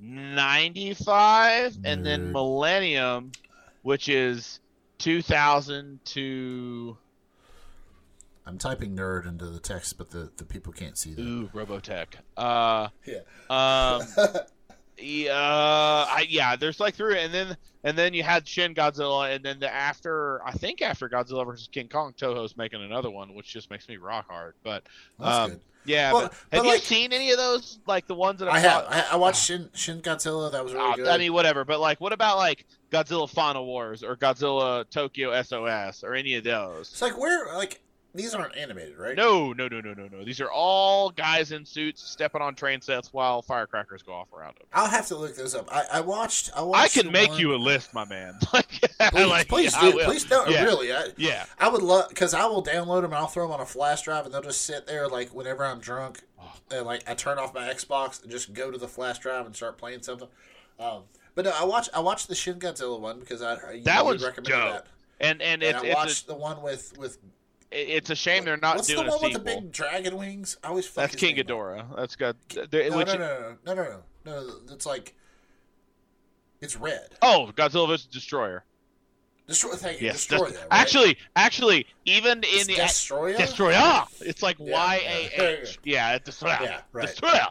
95, 0.00 1.78
and 1.84 2.04
then 2.04 2.32
Millennium, 2.32 3.32
which 3.82 4.08
is 4.08 4.60
2000 4.98 6.00
to 6.06 6.96
I'm 8.46 8.58
typing 8.58 8.96
nerd 8.96 9.26
into 9.28 9.46
the 9.46 9.60
text, 9.60 9.98
but 9.98 10.10
the, 10.10 10.30
the 10.38 10.44
people 10.44 10.72
can't 10.72 10.96
see 10.98 11.12
that. 11.14 11.20
ooh 11.22 11.48
Robotech. 11.54 12.06
Uh, 12.36 12.88
Yeah. 13.06 13.18
um, 13.50 14.02
yeah, 15.00 15.32
I, 15.34 16.26
yeah. 16.28 16.56
There's 16.56 16.80
like 16.80 16.94
three, 16.94 17.18
and 17.20 17.32
then 17.32 17.56
and 17.84 17.96
then 17.96 18.14
you 18.14 18.22
had 18.22 18.46
Shin 18.46 18.74
Godzilla, 18.74 19.34
and 19.34 19.44
then 19.44 19.60
the 19.60 19.72
after 19.72 20.44
I 20.44 20.52
think 20.52 20.82
after 20.82 21.08
Godzilla 21.08 21.46
versus 21.46 21.68
King 21.70 21.88
Kong, 21.88 22.14
Toho's 22.16 22.56
making 22.56 22.82
another 22.82 23.10
one, 23.10 23.34
which 23.34 23.52
just 23.52 23.70
makes 23.70 23.88
me 23.88 23.96
rock 23.96 24.26
hard. 24.28 24.54
But 24.64 24.84
um, 25.20 25.60
yeah, 25.84 26.12
Well, 26.12 26.22
but 26.22 26.34
but 26.50 26.56
have 26.56 26.64
you 26.66 26.72
like- 26.72 26.82
seen 26.82 27.12
any 27.12 27.30
of 27.30 27.36
those? 27.38 27.78
Like 27.86 28.06
the 28.06 28.14
ones 28.14 28.40
that 28.40 28.48
I 28.48 28.56
I, 28.56 28.58
have. 28.60 28.84
I, 28.88 29.06
I 29.12 29.16
watched 29.16 29.44
Shin 29.44 29.70
Shin 29.74 30.00
Godzilla. 30.00 30.50
That 30.52 30.64
was 30.64 30.72
really 30.74 30.92
Uh, 30.92 30.96
good. 30.96 31.08
I 31.08 31.18
mean, 31.18 31.32
whatever. 31.32 31.64
But 31.64 31.80
like, 31.80 32.00
what 32.00 32.12
about 32.12 32.36
like 32.36 32.66
Godzilla 32.90 33.28
Final 33.28 33.64
Wars 33.66 34.02
or 34.02 34.16
Godzilla 34.16 34.88
Tokyo 34.90 35.40
SOS 35.42 36.02
or 36.04 36.14
any 36.14 36.34
of 36.34 36.44
those? 36.44 36.90
it's 36.92 37.02
like 37.02 37.16
where 37.18 37.54
like 37.56 37.80
these 38.14 38.34
aren't 38.34 38.56
animated, 38.56 38.96
right? 38.98 39.14
No, 39.16 39.52
no, 39.52 39.68
no, 39.68 39.80
no, 39.80 39.92
no, 39.94 40.08
no. 40.10 40.24
These 40.24 40.40
are 40.40 40.50
all 40.50 41.10
guys 41.10 41.52
in 41.52 41.64
suits 41.64 42.02
stepping 42.02 42.40
on 42.42 42.54
train 42.54 42.80
sets 42.80 43.12
while 43.12 43.42
firecrackers 43.42 44.02
go 44.02 44.12
off 44.12 44.32
around 44.32 44.56
them. 44.56 44.66
I'll 44.72 44.88
have 44.88 45.06
to 45.08 45.16
look 45.16 45.36
those 45.36 45.54
up. 45.54 45.68
I, 45.70 45.84
I 45.94 46.00
watched. 46.00 46.50
I 46.56 46.62
I 46.64 46.88
can 46.88 47.12
make 47.12 47.30
one- 47.30 47.38
you 47.38 47.54
a 47.54 47.56
list, 47.56 47.92
my 47.94 48.04
man. 48.06 48.34
like, 48.52 48.68
Please, 49.10 49.26
like, 49.28 49.48
please 49.48 49.76
do. 49.76 49.92
Please 50.04 50.24
don't. 50.24 50.50
Yeah. 50.50 50.64
Really, 50.64 50.92
I, 50.92 51.08
Yeah. 51.16 51.44
I 51.58 51.68
would 51.68 51.82
love 51.82 52.08
because 52.08 52.34
I 52.34 52.46
will 52.46 52.62
download 52.64 53.02
them 53.02 53.12
and 53.12 53.14
I'll 53.14 53.26
throw 53.26 53.44
them 53.44 53.52
on 53.54 53.60
a 53.60 53.66
flash 53.66 54.02
drive 54.02 54.24
and 54.24 54.34
they'll 54.34 54.42
just 54.42 54.62
sit 54.62 54.86
there 54.86 55.06
like 55.08 55.34
whenever 55.34 55.64
I'm 55.64 55.78
drunk 55.78 56.22
and 56.70 56.84
like 56.86 57.08
I 57.08 57.14
turn 57.14 57.38
off 57.38 57.54
my 57.54 57.68
Xbox 57.68 58.22
and 58.22 58.30
just 58.30 58.52
go 58.52 58.70
to 58.70 58.78
the 58.78 58.88
flash 58.88 59.18
drive 59.18 59.46
and 59.46 59.54
start 59.54 59.78
playing 59.78 60.02
something. 60.02 60.28
Um, 60.80 61.02
but 61.34 61.44
no, 61.44 61.52
I 61.54 61.64
watched 61.64 61.90
I 61.94 62.00
watched 62.00 62.28
the 62.28 62.34
Shin 62.34 62.58
Godzilla 62.58 62.98
one 62.98 63.20
because 63.20 63.42
I 63.42 63.72
you 63.72 63.82
That 63.84 64.04
one's 64.04 64.24
recommended 64.24 64.50
dope. 64.50 64.72
that. 64.72 64.86
And 65.20 65.42
and 65.42 65.62
And 65.62 65.76
it's 65.76 65.84
I 65.84 65.86
it's 65.88 65.94
watched 65.94 66.26
the 66.26 66.34
one 66.34 66.62
with 66.62 66.96
with 66.98 67.16
a, 67.16 67.18
it's 67.70 68.10
a 68.10 68.14
shame 68.16 68.44
they're 68.44 68.56
not 68.56 68.76
what's 68.76 68.88
doing 68.88 69.04
the 69.06 69.10
one 69.12 69.22
with 69.22 69.32
the 69.34 69.38
big 69.38 69.72
dragon 69.72 70.16
wings? 70.16 70.56
I 70.64 70.68
always 70.68 70.90
That's 70.92 71.14
King. 71.14 71.36
Ghidorah. 71.36 71.96
That's 71.96 72.16
got. 72.16 72.36
No, 72.54 72.64
no, 72.72 73.04
no, 73.04 73.56
no, 73.64 73.74
no, 73.74 74.02
no. 74.24 74.50
It's 74.70 74.86
like 74.86 75.14
it's 76.60 76.76
red. 76.76 77.08
Oh, 77.22 77.50
Godzilla 77.54 77.86
vs 77.88 78.06
Destroyer. 78.06 78.64
Destroy. 79.46 79.72
Thank 79.72 80.00
you. 80.00 80.08
Yes, 80.08 80.26
destroy 80.26 80.46
Dest- 80.46 80.54
that. 80.60 80.70
Right? 80.70 80.80
actually, 80.80 81.16
actually, 81.36 81.86
even 82.04 82.38
in 82.44 82.66
the 82.66 82.74
Destroyer. 82.76 83.36
Destroyer, 83.36 84.04
it's 84.20 84.42
like 84.42 84.56
Y 84.58 85.00
A 85.06 85.24
H. 85.26 85.32
Yeah. 85.36 85.42
A 85.44 85.60
H. 85.62 85.78
Yeah, 85.84 86.14
it's 86.16 86.24
Destroyer. 86.26 86.58
Yeah, 86.62 86.80
right. 86.92 87.06
Destroyer. 87.06 87.48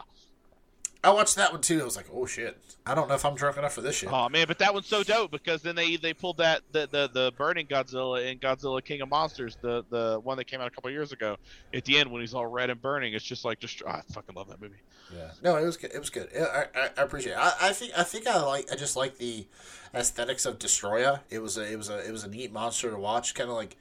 I 1.04 1.10
watched 1.10 1.36
that 1.36 1.52
one 1.52 1.60
too. 1.60 1.80
I 1.80 1.84
was 1.84 1.96
like, 1.96 2.06
oh 2.12 2.26
shit. 2.26 2.58
I 2.84 2.94
don't 2.94 3.08
know 3.08 3.14
if 3.14 3.24
I'm 3.24 3.34
drunk 3.34 3.56
enough 3.56 3.74
for 3.74 3.82
this 3.82 3.96
shit. 3.96 4.10
Oh 4.12 4.28
man, 4.28 4.46
but 4.48 4.58
that 4.58 4.74
one's 4.74 4.86
so 4.86 5.02
dope 5.02 5.30
because 5.30 5.62
then 5.62 5.76
they 5.76 5.96
they 5.96 6.12
pulled 6.12 6.38
that 6.38 6.62
the 6.72 6.88
the, 6.90 7.08
the 7.12 7.32
burning 7.36 7.66
Godzilla 7.66 8.26
in 8.30 8.38
Godzilla 8.38 8.84
King 8.84 9.02
of 9.02 9.08
Monsters, 9.08 9.56
the 9.60 9.84
the 9.90 10.20
one 10.22 10.36
that 10.38 10.46
came 10.46 10.60
out 10.60 10.66
a 10.66 10.70
couple 10.70 10.90
years 10.90 11.12
ago. 11.12 11.36
At 11.72 11.84
the 11.84 11.98
end 11.98 12.10
when 12.10 12.20
he's 12.20 12.34
all 12.34 12.46
red 12.46 12.70
and 12.70 12.80
burning, 12.82 13.14
it's 13.14 13.24
just 13.24 13.44
like 13.44 13.60
just 13.60 13.82
I 13.86 14.02
fucking 14.12 14.34
love 14.34 14.48
that 14.48 14.60
movie. 14.60 14.76
Yeah. 15.14 15.30
No, 15.42 15.56
it 15.56 15.64
was 15.64 15.76
good. 15.76 15.92
It 15.94 15.98
was 15.98 16.10
good. 16.10 16.28
I, 16.36 16.66
I, 16.74 16.90
I 16.98 17.02
appreciate 17.02 17.32
it. 17.32 17.38
I, 17.38 17.52
I 17.62 17.72
think 17.72 17.92
I 17.96 18.02
think 18.02 18.26
I 18.26 18.42
like 18.42 18.72
I 18.72 18.76
just 18.76 18.96
like 18.96 19.18
the 19.18 19.46
aesthetics 19.94 20.46
of 20.46 20.58
Destroyer. 20.58 21.20
It 21.30 21.38
was 21.40 21.56
a 21.56 21.70
it 21.70 21.76
was 21.76 21.90
a 21.90 22.06
it 22.06 22.10
was 22.10 22.24
a 22.24 22.28
neat 22.28 22.52
monster 22.52 22.90
to 22.90 22.98
watch. 22.98 23.34
Kind 23.34 23.50
of 23.50 23.56
like, 23.56 23.76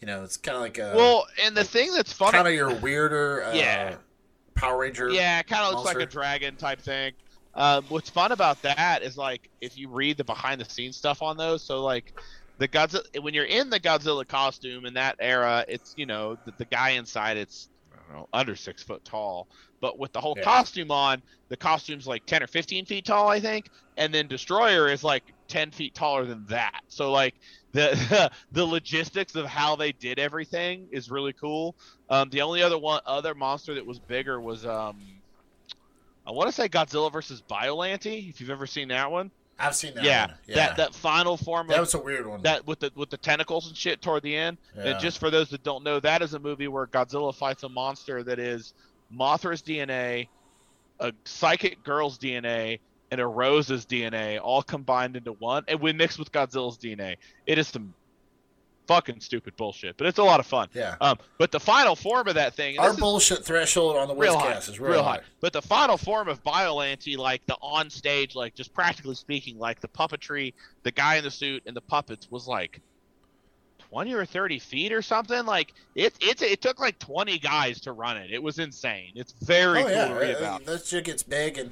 you 0.00 0.06
know, 0.06 0.24
it's 0.24 0.36
kind 0.36 0.56
of 0.56 0.62
like 0.62 0.78
a 0.78 0.92
Well, 0.94 1.26
and 1.42 1.56
the 1.56 1.64
thing 1.64 1.92
that's 1.94 2.12
funny, 2.12 2.32
kind 2.32 2.48
of 2.48 2.54
your 2.54 2.74
weirder 2.74 3.44
uh, 3.44 3.54
Yeah. 3.54 3.94
Power 4.60 4.78
Ranger. 4.78 5.08
yeah, 5.12 5.40
it 5.40 5.46
kind 5.46 5.62
of 5.64 5.70
looks 5.70 5.84
like 5.84 6.00
a 6.00 6.06
dragon 6.06 6.56
type 6.56 6.80
thing. 6.82 7.12
Um, 7.54 7.86
what's 7.88 8.10
fun 8.10 8.32
about 8.32 8.62
that 8.62 9.02
is 9.02 9.16
like 9.16 9.50
if 9.60 9.76
you 9.76 9.90
read 9.90 10.16
the 10.18 10.24
behind 10.24 10.60
the 10.60 10.64
scenes 10.64 10.96
stuff 10.96 11.22
on 11.22 11.36
those, 11.36 11.66
so 11.66 11.82
like 11.82 12.12
the 12.58 12.68
Godzilla 12.68 13.02
when 13.22 13.34
you're 13.34 13.44
in 13.44 13.70
the 13.70 13.80
Godzilla 13.80 14.26
costume 14.26 14.84
in 14.86 14.94
that 14.94 15.16
era, 15.20 15.64
it's 15.68 15.94
you 15.96 16.06
know 16.06 16.36
the, 16.44 16.52
the 16.58 16.66
guy 16.66 16.90
inside 16.90 17.36
it's 17.38 17.68
I 17.92 17.96
don't 17.96 18.16
know 18.18 18.26
under 18.32 18.54
six 18.54 18.82
foot 18.84 19.04
tall, 19.04 19.48
but 19.80 19.98
with 19.98 20.12
the 20.12 20.20
whole 20.20 20.36
Yeah. 20.36 20.44
costume 20.44 20.90
on, 20.92 21.22
the 21.48 21.56
costume's 21.56 22.06
like 22.06 22.24
ten 22.26 22.42
or 22.42 22.46
fifteen 22.46 22.86
feet 22.86 23.04
tall, 23.06 23.28
I 23.28 23.40
think, 23.40 23.68
and 23.96 24.14
then 24.14 24.28
Destroyer 24.28 24.88
is 24.88 25.02
like 25.02 25.24
ten 25.48 25.72
feet 25.72 25.94
taller 25.94 26.24
than 26.26 26.44
that. 26.46 26.80
So 26.88 27.10
like 27.10 27.34
the 27.72 28.30
the 28.52 28.64
logistics 28.64 29.34
of 29.34 29.46
how 29.46 29.76
they 29.76 29.92
did 29.92 30.18
everything 30.18 30.88
is 30.90 31.10
really 31.10 31.32
cool. 31.32 31.76
Um, 32.08 32.30
the 32.30 32.42
only 32.42 32.62
other 32.62 32.78
one 32.78 33.00
other 33.06 33.34
monster 33.34 33.74
that 33.74 33.86
was 33.86 33.98
bigger 33.98 34.40
was 34.40 34.66
um, 34.66 35.00
I 36.26 36.32
want 36.32 36.48
to 36.48 36.52
say 36.52 36.68
Godzilla 36.68 37.12
versus 37.12 37.42
Biollante. 37.48 38.28
If 38.28 38.40
you've 38.40 38.50
ever 38.50 38.66
seen 38.66 38.88
that 38.88 39.10
one, 39.10 39.30
I've 39.58 39.74
seen 39.74 39.94
that. 39.94 40.04
yeah, 40.04 40.26
one. 40.26 40.34
yeah. 40.46 40.54
that 40.54 40.76
that 40.78 40.94
final 40.94 41.36
form 41.36 41.68
that 41.68 41.74
of 41.74 41.80
was 41.80 41.94
a 41.94 42.00
weird 42.00 42.26
one. 42.26 42.42
that 42.42 42.66
with 42.66 42.80
the 42.80 42.90
with 42.94 43.10
the 43.10 43.16
tentacles 43.16 43.68
and 43.68 43.76
shit 43.76 44.00
toward 44.00 44.22
the 44.22 44.36
end. 44.36 44.58
Yeah. 44.76 44.84
And 44.84 45.00
just 45.00 45.18
for 45.18 45.30
those 45.30 45.50
that 45.50 45.62
don't 45.62 45.84
know, 45.84 46.00
that 46.00 46.22
is 46.22 46.34
a 46.34 46.38
movie 46.38 46.68
where 46.68 46.86
Godzilla 46.86 47.34
fights 47.34 47.62
a 47.62 47.68
monster 47.68 48.22
that 48.22 48.38
is 48.38 48.74
Mothra's 49.10 49.62
DNA, 49.62 50.28
a 50.98 51.12
psychic 51.24 51.82
girl's 51.82 52.18
DNA, 52.18 52.80
and 53.10 53.20
a 53.20 53.26
Rose's 53.26 53.86
DNA 53.86 54.38
all 54.42 54.62
combined 54.62 55.16
into 55.16 55.32
one, 55.32 55.64
and 55.68 55.80
we 55.80 55.92
mixed 55.92 56.18
with 56.18 56.30
Godzilla's 56.32 56.78
DNA. 56.78 57.16
It 57.46 57.58
is 57.58 57.68
some 57.68 57.92
fucking 58.86 59.20
stupid 59.20 59.56
bullshit, 59.56 59.96
but 59.96 60.06
it's 60.08 60.18
a 60.18 60.22
lot 60.22 60.40
of 60.40 60.46
fun. 60.46 60.68
yeah. 60.74 60.96
Um, 61.00 61.16
but 61.38 61.52
the 61.52 61.60
final 61.60 61.94
form 61.94 62.26
of 62.26 62.34
that 62.34 62.54
thing, 62.54 62.78
Our 62.78 62.92
bullshit 62.94 63.44
threshold 63.44 63.96
on 63.96 64.08
the 64.08 64.16
real 64.16 64.36
high, 64.38 64.54
Woodscast 64.54 64.68
is 64.68 64.80
real, 64.80 65.02
high. 65.04 65.20
But 65.40 65.52
the 65.52 65.62
final 65.62 65.96
form 65.96 66.28
of 66.28 66.42
Biollante, 66.42 67.16
like 67.16 67.44
the 67.46 67.54
on 67.62 67.88
stage, 67.88 68.34
like 68.34 68.54
just 68.54 68.74
practically 68.74 69.14
speaking, 69.14 69.58
like 69.58 69.80
the 69.80 69.88
puppetry, 69.88 70.54
the 70.82 70.90
guy 70.90 71.16
in 71.16 71.24
the 71.24 71.30
suit 71.30 71.62
and 71.66 71.76
the 71.76 71.80
puppets 71.80 72.30
was 72.32 72.48
like 72.48 72.80
twenty 73.78 74.12
or 74.12 74.24
thirty 74.24 74.58
feet 74.58 74.92
or 74.92 75.02
something. 75.02 75.44
Like 75.46 75.72
it, 75.94 76.12
it, 76.20 76.42
it 76.42 76.60
took 76.60 76.80
like 76.80 76.98
twenty 76.98 77.38
guys 77.38 77.80
to 77.82 77.92
run 77.92 78.16
it. 78.16 78.32
It 78.32 78.42
was 78.42 78.58
insane. 78.58 79.12
It's 79.14 79.32
very 79.32 79.80
Oh 79.80 79.84
cool 79.84 79.92
yeah, 79.92 80.08
to 80.08 80.14
read 80.14 80.34
uh, 80.34 80.38
about. 80.38 80.64
that 80.66 80.84
shit 80.84 81.04
gets 81.04 81.22
big 81.22 81.58
and 81.58 81.70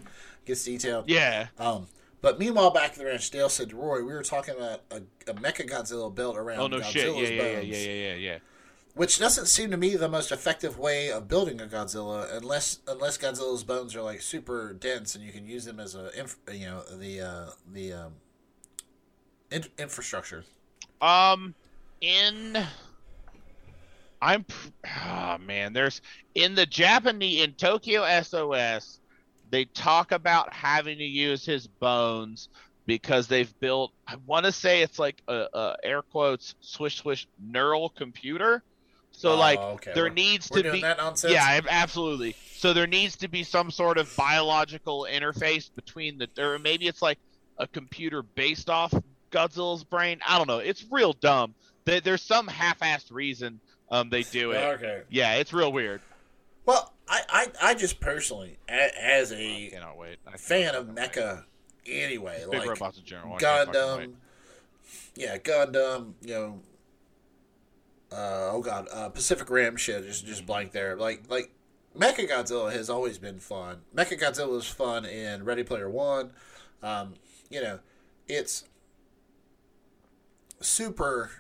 gets 0.48 0.64
detailed. 0.64 1.08
Yeah, 1.08 1.46
Um, 1.58 1.86
but 2.20 2.38
meanwhile, 2.38 2.70
back 2.70 2.92
at 2.92 2.96
the 2.96 3.04
ranch, 3.04 3.30
Dale 3.30 3.48
said, 3.48 3.72
"Roy, 3.72 3.98
we 3.98 4.12
were 4.12 4.24
talking 4.24 4.56
about 4.56 4.80
a, 4.90 5.02
a 5.30 5.34
Mecha 5.34 5.68
Godzilla 5.68 6.12
built 6.12 6.36
around 6.36 6.58
Oh 6.58 6.66
no 6.66 6.78
Godzilla's 6.78 6.90
shit! 6.90 7.14
Yeah, 7.14 7.20
yeah, 7.20 7.28
yeah, 7.28 7.54
bones, 7.56 7.68
yeah, 7.68 7.76
yeah, 7.76 7.92
yeah, 7.92 8.14
yeah. 8.14 8.38
which 8.94 9.18
doesn't 9.20 9.46
seem 9.46 9.70
to 9.70 9.76
me 9.76 9.94
the 9.94 10.08
most 10.08 10.32
effective 10.32 10.78
way 10.78 11.12
of 11.12 11.28
building 11.28 11.60
a 11.60 11.66
Godzilla, 11.66 12.36
unless 12.36 12.80
unless 12.88 13.16
Godzilla's 13.18 13.62
bones 13.62 13.94
are 13.94 14.02
like 14.02 14.20
super 14.20 14.72
dense 14.72 15.14
and 15.14 15.22
you 15.24 15.30
can 15.30 15.46
use 15.46 15.64
them 15.64 15.78
as 15.78 15.94
a 15.94 16.10
inf- 16.18 16.38
you 16.52 16.66
know 16.66 16.82
the 16.92 17.20
uh, 17.20 17.50
the 17.72 17.92
um, 17.92 18.12
in- 19.52 19.64
infrastructure. 19.78 20.44
Um, 21.00 21.54
in 22.00 22.56
I'm 24.20 24.44
pr- 24.44 24.68
oh 25.06 25.38
man, 25.38 25.72
there's 25.72 26.00
in 26.34 26.54
the 26.54 26.66
Japanese 26.66 27.44
in 27.44 27.52
Tokyo 27.52 28.04
SOS, 28.22 28.98
they 29.50 29.64
talk 29.66 30.12
about 30.12 30.52
having 30.52 30.98
to 30.98 31.04
use 31.04 31.44
his 31.44 31.66
bones 31.66 32.48
because 32.86 33.26
they've 33.26 33.52
built. 33.60 33.92
I 34.06 34.16
want 34.26 34.46
to 34.46 34.52
say 34.52 34.82
it's 34.82 34.98
like 34.98 35.22
a, 35.28 35.46
a 35.52 35.76
air 35.82 36.02
quotes 36.02 36.54
swish 36.60 36.96
swish 36.98 37.26
neural 37.38 37.90
computer. 37.90 38.62
So 39.12 39.32
Oh, 39.32 39.36
like 39.36 39.58
okay. 39.58 39.92
there 39.94 40.04
We're- 40.04 40.14
needs 40.14 40.50
We're 40.50 40.62
to 40.62 40.72
be 40.72 40.78
yeah, 40.78 41.60
absolutely. 41.68 42.36
So 42.56 42.72
there 42.72 42.86
needs 42.86 43.16
to 43.16 43.28
be 43.28 43.42
some 43.42 43.70
sort 43.70 43.98
of 43.98 44.14
biological 44.16 45.06
interface 45.10 45.70
between 45.74 46.18
the, 46.18 46.28
or 46.38 46.58
maybe 46.58 46.86
it's 46.88 47.02
like 47.02 47.18
a 47.58 47.66
computer 47.66 48.22
based 48.22 48.68
off 48.70 48.92
Godzilla's 49.30 49.84
brain. 49.84 50.20
I 50.26 50.38
don't 50.38 50.46
know. 50.46 50.58
It's 50.58 50.84
real 50.90 51.12
dumb. 51.12 51.54
There's 51.84 52.22
some 52.22 52.46
half-assed 52.48 53.10
reason 53.12 53.60
um 53.90 54.10
they 54.10 54.22
do 54.22 54.52
it. 54.52 54.58
Okay. 54.74 55.02
Yeah, 55.08 55.34
it's 55.36 55.52
real 55.52 55.72
weird. 55.72 56.00
Well, 56.66 56.92
I, 57.08 57.20
I, 57.28 57.46
I 57.62 57.74
just 57.74 58.00
personally, 58.00 58.58
as 58.68 59.32
a 59.32 59.70
cannot 59.72 59.96
wait. 59.96 60.18
I 60.26 60.36
fan 60.36 60.74
of 60.74 60.88
wait. 60.88 60.96
Mecha, 60.96 61.44
anyway, 61.86 62.44
Big 62.50 62.60
like 62.60 62.68
robots 62.68 62.98
in 62.98 63.04
general. 63.04 63.34
I 63.34 63.38
can't 63.38 63.74
fucking 63.74 63.98
wait. 63.98 64.10
Gundam, 64.10 64.14
yeah, 65.16 65.38
Gundam, 65.38 66.12
you 66.22 66.34
know, 66.34 66.60
uh, 68.12 68.50
oh 68.52 68.62
god, 68.62 68.88
uh, 68.92 69.08
Pacific 69.08 69.48
Rim 69.50 69.76
shit 69.76 70.04
just 70.06 70.26
just 70.26 70.46
blank 70.46 70.72
there. 70.72 70.96
Like 70.96 71.24
like 71.28 71.50
Mecha 71.96 72.28
Godzilla 72.28 72.72
has 72.72 72.88
always 72.88 73.18
been 73.18 73.38
fun. 73.38 73.80
Mecha 73.94 74.18
Godzilla 74.18 74.50
was 74.50 74.66
fun 74.66 75.04
in 75.04 75.44
Ready 75.44 75.62
Player 75.62 75.90
One. 75.90 76.32
Um, 76.82 77.14
you 77.50 77.62
know, 77.62 77.80
it's 78.26 78.64
super 80.60 81.30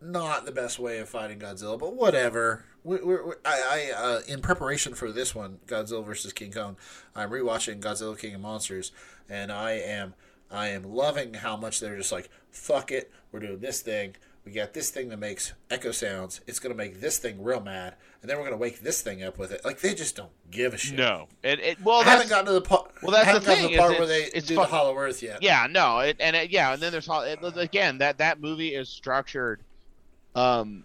not 0.00 0.44
the 0.44 0.52
best 0.52 0.78
way 0.78 0.98
of 0.98 1.08
fighting 1.08 1.38
Godzilla, 1.38 1.78
but 1.78 1.94
whatever. 1.94 2.64
We, 2.86 2.98
we, 2.98 3.14
we, 3.16 3.32
I, 3.44 3.90
I 3.96 4.00
uh, 4.00 4.20
in 4.28 4.40
preparation 4.40 4.94
for 4.94 5.10
this 5.10 5.34
one, 5.34 5.58
Godzilla 5.66 6.04
versus 6.06 6.32
King 6.32 6.52
Kong, 6.52 6.76
I'm 7.16 7.30
rewatching 7.30 7.80
Godzilla 7.80 8.16
King 8.16 8.36
of 8.36 8.40
Monsters, 8.40 8.92
and 9.28 9.50
I 9.50 9.72
am 9.72 10.14
I 10.52 10.68
am 10.68 10.84
loving 10.84 11.34
how 11.34 11.56
much 11.56 11.80
they're 11.80 11.96
just 11.96 12.12
like 12.12 12.30
fuck 12.50 12.92
it, 12.92 13.10
we're 13.32 13.40
doing 13.40 13.58
this 13.58 13.80
thing. 13.80 14.14
We 14.44 14.52
got 14.52 14.72
this 14.74 14.90
thing 14.90 15.08
that 15.08 15.16
makes 15.18 15.52
echo 15.68 15.90
sounds. 15.90 16.40
It's 16.46 16.60
gonna 16.60 16.76
make 16.76 17.00
this 17.00 17.18
thing 17.18 17.42
real 17.42 17.60
mad, 17.60 17.96
and 18.22 18.30
then 18.30 18.38
we're 18.38 18.44
gonna 18.44 18.56
wake 18.56 18.78
this 18.80 19.02
thing 19.02 19.20
up 19.24 19.36
with 19.36 19.50
it. 19.50 19.64
Like 19.64 19.80
they 19.80 19.92
just 19.92 20.14
don't 20.14 20.30
give 20.52 20.72
a 20.72 20.78
shit. 20.78 20.96
No, 20.96 21.26
it, 21.42 21.58
it 21.58 21.82
well 21.84 21.96
I 21.96 22.04
that's 22.04 22.10
haven't 22.14 22.28
gotten 22.28 22.46
to 22.46 22.52
the 22.52 22.60
part. 22.60 22.92
well, 23.02 23.10
that's 23.10 23.32
the 23.32 23.40
thing, 23.40 23.72
the 23.72 23.78
part 23.78 23.94
is 23.94 23.98
where 23.98 24.06
they 24.06 24.18
it's- 24.18 24.32
it's 24.34 24.46
do 24.46 24.54
fuck- 24.54 24.68
the 24.70 24.76
Hollow 24.76 24.96
Earth 24.96 25.20
yet. 25.24 25.42
yeah 25.42 25.66
no 25.68 25.98
it, 25.98 26.18
and 26.20 26.36
it, 26.36 26.50
yeah 26.50 26.72
and 26.74 26.80
then 26.80 26.92
there's 26.92 27.08
again 27.56 27.98
that 27.98 28.18
that 28.18 28.40
movie 28.40 28.72
is 28.76 28.88
structured 28.88 29.60
um 30.36 30.84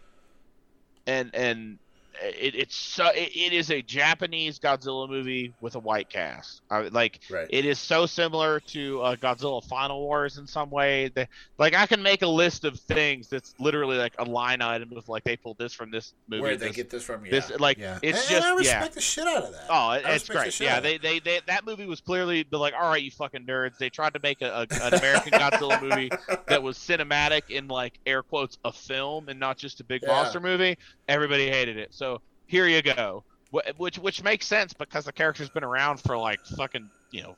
and 1.06 1.30
and 1.36 1.78
it, 2.22 2.56
it's 2.56 2.76
so 2.76 3.08
it, 3.08 3.32
it 3.36 3.54
is 3.54 3.70
a 3.72 3.82
japanese 3.82 4.60
godzilla 4.60 5.10
movie 5.10 5.54
with 5.62 5.76
a 5.76 5.80
white 5.80 6.10
cast 6.10 6.62
I, 6.70 6.82
like 6.90 7.20
Right. 7.30 7.48
it 7.50 7.66
is 7.66 7.80
so 7.80 8.06
similar 8.06 8.60
to 8.60 9.02
uh, 9.02 9.16
godzilla 9.16 9.64
final 9.64 10.02
wars 10.02 10.38
in 10.38 10.48
some 10.48 10.70
way 10.70 11.10
that 11.16 11.30
like 11.58 11.74
i 11.74 11.86
can 11.86 12.02
make 12.04 12.22
a 12.22 12.28
list 12.28 12.64
of 12.66 12.80
things 12.80 13.28
that's 13.28 13.54
literally 13.60 13.98
like 13.98 14.14
a 14.20 14.26
line 14.26 14.62
item 14.62 14.92
of 14.96 15.08
like 15.10 15.24
they 15.24 15.38
pulled 15.38 15.58
this 15.58 15.74
from 15.74 15.92
this 15.92 16.14
movie 16.28 16.42
Where 16.42 16.58
they 16.58 16.72
get 16.72 16.90
this 16.90 17.04
from? 17.04 17.26
Yeah. 17.26 17.32
this- 17.32 17.52
like, 17.60 17.78
yeah. 17.78 18.00
it's 18.02 18.20
and, 18.22 18.30
just- 18.30 18.32
and 18.32 18.44
I 18.46 18.48
yeah. 18.50 18.56
respect 18.80 18.94
the 18.96 19.02
shit 19.02 19.28
out 19.28 19.44
of 19.44 19.52
that. 19.52 19.66
Oh, 19.70 19.92
it- 19.92 20.04
it's 20.06 20.30
respect 20.30 20.58
the 20.58 20.58
great. 20.58 20.60
Yeah, 20.62 20.80
they, 20.80 20.98
they, 20.98 21.20
they, 21.20 21.40
that 21.48 21.66
movie 21.66 21.86
was 21.86 22.02
clearly 22.02 22.46
like, 22.52 22.74
all 22.74 22.90
right, 22.90 23.02
you 23.02 23.12
fucking 23.12 23.46
nerds. 23.46 23.78
They 23.78 23.90
tried 23.90 24.14
to 24.14 24.20
make 24.24 24.42
a, 24.42 24.52
a 24.70 24.84
an 24.84 24.94
American 24.94 25.32
Godzilla 25.34 25.82
movie 25.82 26.12
that 26.48 26.62
was 26.62 26.78
cinematic 26.78 27.50
in 27.50 27.68
like 27.68 28.00
air 28.06 28.24
quotes 28.24 28.58
a 28.66 28.72
film 28.72 29.30
and 29.30 29.40
not 29.40 29.58
just 29.58 29.80
a 29.80 29.84
big 29.84 30.02
Yeah. 30.04 30.10
monster 30.10 30.40
movie. 30.40 30.78
Everybody 31.08 31.48
hated 31.50 31.78
it. 31.78 31.94
So 31.94 32.11
here 32.52 32.68
you 32.68 32.82
go. 32.82 33.24
Wh- 33.54 33.80
Which 33.80 33.98
which 33.98 34.22
makes 34.24 34.46
sense 34.46 34.74
because 34.74 35.06
the 35.06 35.14
character's 35.14 35.50
been 35.50 35.64
around 35.64 36.02
for 36.02 36.18
like 36.18 36.46
fucking 36.46 36.90
you 37.12 37.24
know 37.24 37.36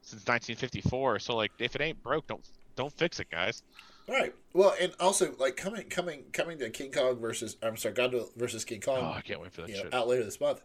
since 0.00 0.26
1954. 0.26 1.18
So 1.18 1.36
like, 1.36 1.52
if 1.58 1.74
it 1.74 1.80
ain't 1.82 2.02
broke, 2.02 2.26
don't 2.26 2.40
don't 2.74 2.92
fix 2.92 3.20
it, 3.20 3.30
guys. 3.30 3.62
Right. 4.08 4.34
Well, 4.54 4.74
and 4.80 4.92
also 4.98 5.34
like 5.38 5.56
coming 5.56 5.88
coming 5.88 6.24
coming 6.32 6.58
to 6.60 6.70
King 6.70 6.90
Kong 6.92 7.18
versus 7.20 7.56
I'm 7.62 7.76
sorry, 7.76 7.94
Godzilla 7.94 8.28
versus 8.36 8.64
King 8.64 8.80
Kong. 8.80 8.98
Oh, 9.00 9.12
I 9.16 9.20
can't 9.20 9.40
wait 9.40 9.52
for 9.52 9.60
that 9.62 9.68
you 9.68 9.76
know, 9.76 9.82
shit. 9.82 9.94
out 9.94 10.08
later 10.08 10.24
this 10.24 10.40
month. 10.40 10.62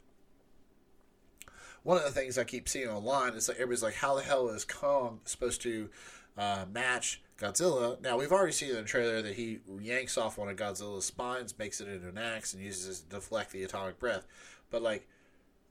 One 1.84 1.98
of 1.98 2.04
the 2.04 2.12
things 2.12 2.38
I 2.38 2.44
keep 2.44 2.70
seeing 2.70 2.88
online 2.90 3.34
is 3.34 3.48
like 3.48 3.58
everybody's 3.58 3.84
like, 3.84 3.96
how 3.96 4.16
the 4.16 4.22
hell 4.22 4.50
is 4.50 4.64
Kong 4.64 5.20
supposed 5.26 5.62
to 5.64 5.90
uh, 6.38 6.66
match 6.72 7.22
Godzilla? 7.42 8.00
Now 8.02 8.18
we've 8.18 8.32
already 8.32 8.52
seen 8.52 8.70
in 8.70 8.76
the 8.76 8.84
trailer 8.84 9.22
that 9.22 9.34
he 9.34 9.60
yanks 9.80 10.18
off 10.18 10.38
one 10.38 10.48
of 10.48 10.56
Godzilla's 10.56 11.06
spines, 11.06 11.58
makes 11.58 11.82
it 11.82 11.88
into 11.88 12.08
an 12.08 12.18
axe, 12.18 12.54
and 12.54 12.64
uses 12.64 13.00
it 13.00 13.10
to 13.10 13.16
deflect 13.16 13.52
the 13.52 13.64
atomic 13.64 14.00
breath. 14.00 14.28
But 14.70 14.82
like 14.82 15.08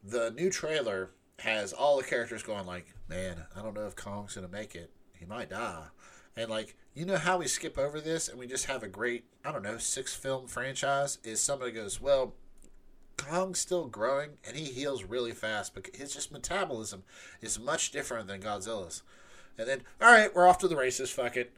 the 0.02 0.30
new 0.32 0.50
trailer 0.50 1.10
has 1.38 1.72
all 1.72 1.96
the 1.96 2.02
characters 2.02 2.42
going 2.42 2.66
like, 2.66 2.86
man, 3.08 3.44
I 3.56 3.62
don't 3.62 3.74
know 3.74 3.86
if 3.86 3.94
Kong's 3.94 4.34
gonna 4.34 4.48
make 4.48 4.74
it. 4.74 4.90
He 5.18 5.24
might 5.24 5.50
die. 5.50 5.84
And 6.36 6.50
like, 6.50 6.76
you 6.94 7.04
know 7.04 7.16
how 7.16 7.38
we 7.38 7.46
skip 7.46 7.78
over 7.78 8.00
this 8.00 8.28
and 8.28 8.38
we 8.38 8.46
just 8.46 8.66
have 8.66 8.82
a 8.82 8.88
great, 8.88 9.24
I 9.44 9.52
don't 9.52 9.62
know, 9.62 9.78
six 9.78 10.14
film 10.14 10.48
franchise 10.48 11.18
is 11.22 11.40
somebody 11.40 11.70
goes, 11.70 12.00
well, 12.00 12.34
Kong's 13.16 13.58
still 13.58 13.86
growing 13.86 14.30
and 14.46 14.56
he 14.56 14.64
heals 14.64 15.04
really 15.04 15.32
fast, 15.32 15.74
but 15.74 15.94
his 15.94 16.12
just 16.12 16.32
metabolism 16.32 17.04
is 17.40 17.60
much 17.60 17.92
different 17.92 18.26
than 18.26 18.40
Godzilla's. 18.40 19.02
And 19.58 19.68
then, 19.68 19.82
all 20.00 20.10
right, 20.10 20.34
we're 20.34 20.46
off 20.48 20.58
to 20.58 20.68
the 20.68 20.76
races. 20.76 21.10
Fuck 21.10 21.36
it. 21.36 21.52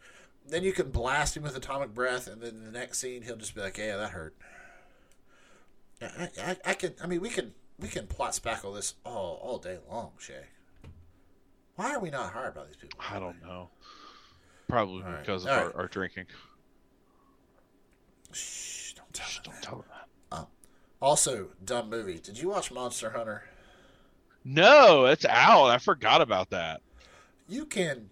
Then 0.48 0.64
you 0.64 0.72
can 0.72 0.90
blast 0.90 1.36
him 1.36 1.44
with 1.44 1.56
atomic 1.56 1.94
breath, 1.94 2.26
and 2.26 2.42
then 2.42 2.64
the 2.64 2.72
next 2.72 2.98
scene 2.98 3.22
he'll 3.22 3.36
just 3.36 3.54
be 3.54 3.60
like, 3.60 3.78
"Yeah, 3.78 3.96
that 3.96 4.10
hurt." 4.10 4.34
I, 6.00 6.28
I, 6.40 6.56
I 6.64 6.74
can. 6.74 6.94
I 7.02 7.06
mean, 7.06 7.20
we 7.20 7.28
can 7.28 7.54
we 7.78 7.86
can 7.88 8.08
plot 8.08 8.32
spackle 8.32 8.74
this 8.74 8.94
all 9.04 9.38
all 9.42 9.58
day 9.58 9.78
long, 9.88 10.10
Shay. 10.18 10.46
Why 11.76 11.94
are 11.94 12.00
we 12.00 12.10
not 12.10 12.32
hired 12.32 12.54
by 12.54 12.64
these 12.66 12.76
people? 12.76 13.00
I 13.08 13.18
don't 13.18 13.40
know. 13.42 13.70
Probably 14.68 15.02
All 15.02 15.10
right. 15.10 15.20
because 15.20 15.44
of 15.44 15.50
our, 15.50 15.66
right. 15.66 15.74
our 15.76 15.86
drinking. 15.86 16.26
Shh, 18.32 18.94
don't 18.94 19.12
tell 19.12 19.26
Shh, 19.26 19.36
them 19.36 19.42
don't 19.44 19.54
that. 19.54 19.62
tell 19.62 19.76
them 19.76 19.84
that. 20.30 20.36
Um, 20.38 20.46
also, 21.00 21.48
dumb 21.64 21.90
movie. 21.90 22.18
Did 22.18 22.38
you 22.38 22.48
watch 22.48 22.72
Monster 22.72 23.10
Hunter? 23.10 23.44
No, 24.44 25.06
it's 25.06 25.24
out. 25.24 25.66
I 25.68 25.78
forgot 25.78 26.20
about 26.20 26.50
that. 26.50 26.80
You 27.48 27.66
can 27.66 28.08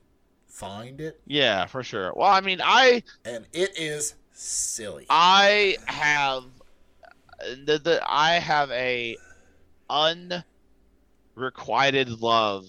find 0.49 1.01
it, 1.01 1.21
Yeah, 1.27 1.67
for 1.67 1.83
sure. 1.83 2.13
Well, 2.15 2.29
I 2.29 2.41
mean, 2.41 2.61
I 2.63 3.03
and 3.25 3.47
it 3.53 3.79
is 3.79 4.15
silly. 4.33 5.07
I 5.09 5.77
have 5.87 6.45
the, 7.65 7.79
the 7.79 8.01
I 8.07 8.33
have 8.33 8.71
a 8.71 9.17
unrequited 11.37 12.09
love 12.21 12.67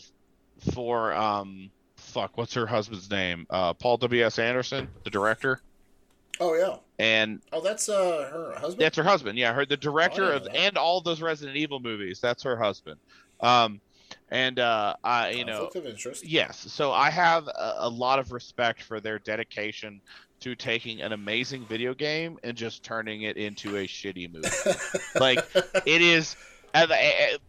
for 0.73 1.13
um 1.13 1.71
fuck 1.95 2.37
what's 2.37 2.53
her 2.53 2.65
husband's 2.67 3.09
name 3.09 3.45
uh 3.49 3.73
Paul 3.73 3.97
W 3.97 4.23
S 4.25 4.37
Anderson 4.39 4.87
the 5.03 5.09
director 5.09 5.59
Oh 6.39 6.55
yeah. 6.55 6.77
and 6.99 7.41
Oh, 7.51 7.61
that's 7.61 7.89
uh 7.89 8.29
her 8.31 8.53
husband. 8.59 8.81
that's 8.81 8.97
her 8.97 9.03
husband 9.03 9.37
yeah 9.37 9.53
her 9.53 9.65
the 9.65 9.77
director 9.77 10.21
know 10.29 10.35
of 10.37 10.43
that. 10.45 10.55
and 10.55 10.77
all 10.77 11.01
those 11.01 11.21
Resident 11.21 11.57
Evil 11.57 11.79
movies 11.79 12.19
that's 12.21 12.43
her 12.43 12.57
husband 12.57 12.99
um 13.39 13.81
and 14.29 14.59
uh 14.59 14.95
I 15.03 15.31
you 15.31 15.45
know. 15.45 15.69
Yes. 16.23 16.57
So 16.71 16.91
I 16.91 17.09
have 17.09 17.47
a, 17.47 17.75
a 17.79 17.89
lot 17.89 18.19
of 18.19 18.31
respect 18.31 18.83
for 18.83 18.99
their 18.99 19.19
dedication 19.19 20.01
to 20.41 20.55
taking 20.55 21.01
an 21.01 21.11
amazing 21.13 21.65
video 21.65 21.93
game 21.93 22.37
and 22.43 22.57
just 22.57 22.83
turning 22.83 23.21
it 23.23 23.37
into 23.37 23.77
a 23.77 23.85
shitty 23.87 24.33
movie. 24.33 24.47
like 25.19 25.37
it 25.85 26.01
is, 26.01 26.35
uh, 26.73 26.87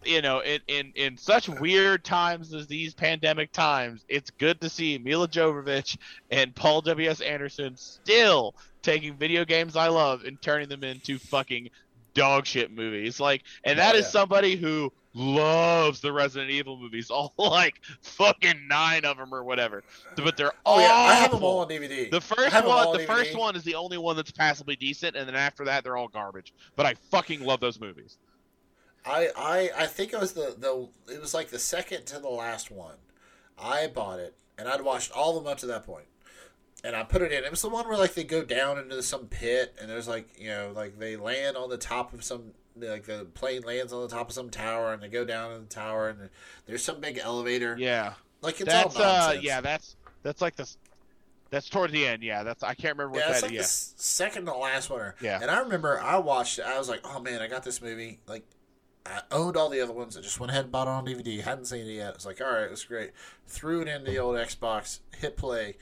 you 0.04 0.20
know, 0.20 0.40
in, 0.40 0.60
in 0.68 0.92
in 0.94 1.16
such 1.16 1.48
weird 1.48 2.04
times 2.04 2.52
as 2.52 2.66
these 2.66 2.92
pandemic 2.92 3.50
times, 3.52 4.04
it's 4.08 4.30
good 4.30 4.60
to 4.60 4.68
see 4.68 4.98
Milla 4.98 5.28
Jovovich 5.28 5.96
and 6.30 6.54
Paul 6.54 6.82
W 6.82 7.08
S 7.08 7.20
Anderson 7.20 7.76
still 7.76 8.54
taking 8.82 9.14
video 9.16 9.44
games 9.44 9.76
I 9.76 9.88
love 9.88 10.24
and 10.24 10.40
turning 10.42 10.68
them 10.68 10.84
into 10.84 11.18
fucking 11.18 11.70
dog 12.14 12.44
shit 12.46 12.70
movies. 12.70 13.20
Like, 13.20 13.42
and 13.64 13.78
that 13.78 13.94
Oh, 13.94 13.98
is 13.98 14.04
yeah. 14.06 14.10
somebody 14.10 14.56
who 14.56 14.92
loves 15.14 16.00
the 16.00 16.12
Resident 16.12 16.50
Evil 16.50 16.76
movies, 16.78 17.10
all 17.10 17.34
like 17.36 17.80
fucking 18.02 18.66
nine 18.68 19.04
of 19.04 19.16
them 19.16 19.34
or 19.34 19.44
whatever. 19.44 19.82
But 20.16 20.36
they're 20.36 20.52
Oh 20.64 20.80
yeah, 20.80 20.92
I 20.92 21.14
have 21.14 21.30
them 21.32 21.42
all 21.42 21.60
on 21.60 21.68
DVD. 21.68 22.10
The 22.10 22.20
first 22.20 22.54
all 22.54 22.68
one, 22.68 22.86
on 22.88 22.96
the 22.96 23.04
first 23.04 23.36
one 23.36 23.56
is 23.56 23.64
the 23.64 23.74
only 23.74 23.98
one 23.98 24.16
that's 24.16 24.32
passably 24.32 24.76
decent, 24.76 25.16
and 25.16 25.28
then 25.28 25.36
after 25.36 25.64
that, 25.64 25.84
they're 25.84 25.96
all 25.96 26.08
garbage. 26.08 26.52
But 26.76 26.86
I 26.86 26.94
fucking 26.94 27.40
love 27.40 27.60
those 27.60 27.80
movies. 27.80 28.18
I, 29.04 29.30
I 29.36 29.70
I 29.76 29.86
think 29.86 30.12
it 30.12 30.20
was 30.20 30.32
the, 30.32 30.54
the 30.56 31.12
it 31.12 31.20
was 31.20 31.34
like 31.34 31.48
the 31.48 31.58
second 31.58 32.06
to 32.06 32.18
the 32.18 32.28
last 32.28 32.70
one. 32.70 32.96
I 33.58 33.88
bought 33.88 34.18
it 34.18 34.36
and 34.58 34.68
I'd 34.68 34.82
watched 34.82 35.12
all 35.12 35.36
of 35.36 35.44
them 35.44 35.50
up 35.50 35.58
to 35.58 35.66
that 35.66 35.84
point. 35.84 36.06
And 36.84 36.96
I 36.96 37.04
put 37.04 37.22
it 37.22 37.30
in. 37.30 37.44
It 37.44 37.50
was 37.50 37.62
the 37.62 37.68
one 37.68 37.86
where 37.88 37.96
like 37.96 38.14
they 38.14 38.24
go 38.24 38.44
down 38.44 38.78
into 38.78 39.02
some 39.02 39.26
pit 39.26 39.74
and 39.80 39.88
there's 39.88 40.08
like 40.08 40.28
you 40.38 40.48
know 40.48 40.72
like 40.74 40.98
they 40.98 41.16
land 41.16 41.56
on 41.56 41.68
the 41.70 41.76
top 41.76 42.12
of 42.12 42.24
some 42.24 42.52
like 42.76 43.04
the 43.04 43.26
plane 43.34 43.62
lands 43.62 43.92
on 43.92 44.02
the 44.02 44.08
top 44.08 44.28
of 44.28 44.34
some 44.34 44.50
tower 44.50 44.92
and 44.92 45.02
they 45.02 45.08
go 45.08 45.24
down 45.24 45.52
in 45.52 45.60
the 45.62 45.66
tower 45.68 46.08
and 46.08 46.30
there's 46.66 46.82
some 46.84 47.00
big 47.00 47.18
elevator. 47.18 47.76
Yeah, 47.78 48.14
Like 48.40 48.60
it's 48.60 48.70
that's 48.70 48.96
all 48.96 49.02
uh, 49.02 49.06
nonsense. 49.26 49.44
yeah, 49.44 49.60
that's 49.60 49.96
that's 50.22 50.40
like 50.40 50.56
the, 50.56 50.68
that's 51.50 51.68
towards 51.68 51.92
the 51.92 52.06
end. 52.06 52.22
Yeah, 52.22 52.42
that's 52.44 52.62
I 52.62 52.74
can't 52.74 52.96
remember 52.96 53.18
what 53.18 53.26
Yeah, 53.26 53.32
that. 53.32 53.42
like 53.42 53.52
yeah, 53.52 53.58
the 53.62 53.66
second 53.66 54.46
to 54.46 54.54
last 54.54 54.88
one. 54.90 55.12
Yeah. 55.20 55.38
And 55.42 55.50
I 55.50 55.58
remember 55.60 56.00
I 56.00 56.18
watched 56.18 56.58
it. 56.58 56.64
I 56.64 56.78
was 56.78 56.88
like, 56.88 57.00
oh 57.04 57.20
man, 57.20 57.42
I 57.42 57.46
got 57.48 57.62
this 57.62 57.82
movie. 57.82 58.20
Like, 58.26 58.44
I 59.04 59.20
owned 59.32 59.56
all 59.56 59.68
the 59.68 59.80
other 59.80 59.92
ones. 59.92 60.16
I 60.16 60.20
just 60.20 60.38
went 60.40 60.50
ahead 60.52 60.62
and 60.64 60.72
bought 60.72 60.86
it 60.86 60.90
on 60.90 61.04
DVD. 61.04 61.40
Hadn't 61.42 61.64
seen 61.66 61.86
it 61.86 61.92
yet. 61.92 62.12
I 62.12 62.14
was 62.14 62.24
like, 62.24 62.40
all 62.40 62.46
right, 62.52 62.62
it 62.64 62.70
was 62.70 62.84
great. 62.84 63.10
Threw 63.48 63.82
it 63.82 63.88
into 63.88 64.10
the 64.10 64.18
old 64.18 64.36
Xbox, 64.36 65.00
hit 65.18 65.36
play. 65.36 65.76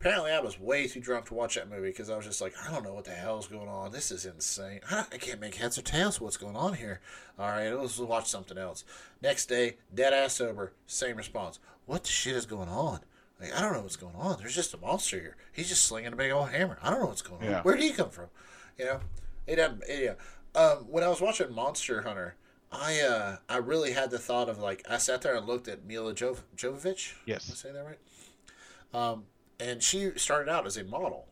Apparently, 0.00 0.32
I 0.32 0.40
was 0.40 0.60
way 0.60 0.86
too 0.86 1.00
drunk 1.00 1.26
to 1.26 1.34
watch 1.34 1.54
that 1.54 1.70
movie 1.70 1.88
because 1.88 2.10
I 2.10 2.16
was 2.16 2.26
just 2.26 2.40
like, 2.40 2.54
I 2.62 2.70
don't 2.70 2.84
know 2.84 2.92
what 2.92 3.04
the 3.04 3.12
hell 3.12 3.38
is 3.38 3.46
going 3.46 3.68
on. 3.68 3.90
This 3.92 4.10
is 4.10 4.26
insane. 4.26 4.80
I 4.90 5.06
I 5.12 5.16
can't 5.16 5.40
make 5.40 5.54
heads 5.54 5.78
or 5.78 5.82
tails 5.82 6.16
of 6.16 6.22
what's 6.22 6.36
going 6.36 6.56
on 6.56 6.74
here. 6.74 7.00
All 7.38 7.48
right, 7.48 7.70
let's 7.70 7.98
watch 7.98 8.28
something 8.28 8.58
else. 8.58 8.84
Next 9.22 9.46
day, 9.46 9.76
dead 9.94 10.12
ass 10.12 10.34
sober, 10.34 10.72
same 10.86 11.16
response. 11.16 11.58
What 11.86 12.04
the 12.04 12.10
shit 12.10 12.36
is 12.36 12.46
going 12.46 12.68
on? 12.68 13.00
Like, 13.40 13.54
I 13.56 13.60
don't 13.60 13.72
know 13.72 13.80
what's 13.82 13.96
going 13.96 14.14
on. 14.14 14.38
There's 14.38 14.54
just 14.54 14.74
a 14.74 14.78
monster 14.78 15.18
here. 15.18 15.36
He's 15.52 15.68
just 15.68 15.84
slinging 15.84 16.12
a 16.12 16.16
big 16.16 16.30
old 16.32 16.50
hammer. 16.50 16.78
I 16.82 16.90
don't 16.90 17.00
know 17.00 17.06
what's 17.06 17.22
going 17.22 17.42
on. 17.42 17.50
Yeah. 17.50 17.62
Where 17.62 17.74
did 17.74 17.82
he 17.82 17.90
come 17.90 18.10
from? 18.10 18.26
You 18.78 18.84
know, 18.84 19.00
it 19.46 19.58
had 19.58 19.82
yeah. 19.88 20.14
Um, 20.54 20.86
when 20.88 21.02
I 21.02 21.08
was 21.08 21.20
watching 21.20 21.52
Monster 21.52 22.02
Hunter, 22.02 22.36
I 22.70 23.00
uh, 23.00 23.36
I 23.48 23.56
really 23.56 23.92
had 23.92 24.10
the 24.10 24.18
thought 24.18 24.48
of 24.48 24.58
like 24.58 24.84
I 24.88 24.98
sat 24.98 25.22
there 25.22 25.34
and 25.34 25.46
looked 25.46 25.66
at 25.68 25.84
Milla 25.84 26.14
Jov- 26.14 26.42
Jovovich. 26.56 27.14
Yes. 27.26 27.46
Did 27.46 27.52
I 27.52 27.56
say 27.56 27.72
that 27.72 27.84
right? 27.84 27.98
Um, 28.94 29.24
and 29.60 29.82
she 29.82 30.12
started 30.16 30.50
out 30.50 30.66
as 30.66 30.76
a 30.76 30.84
model. 30.84 31.26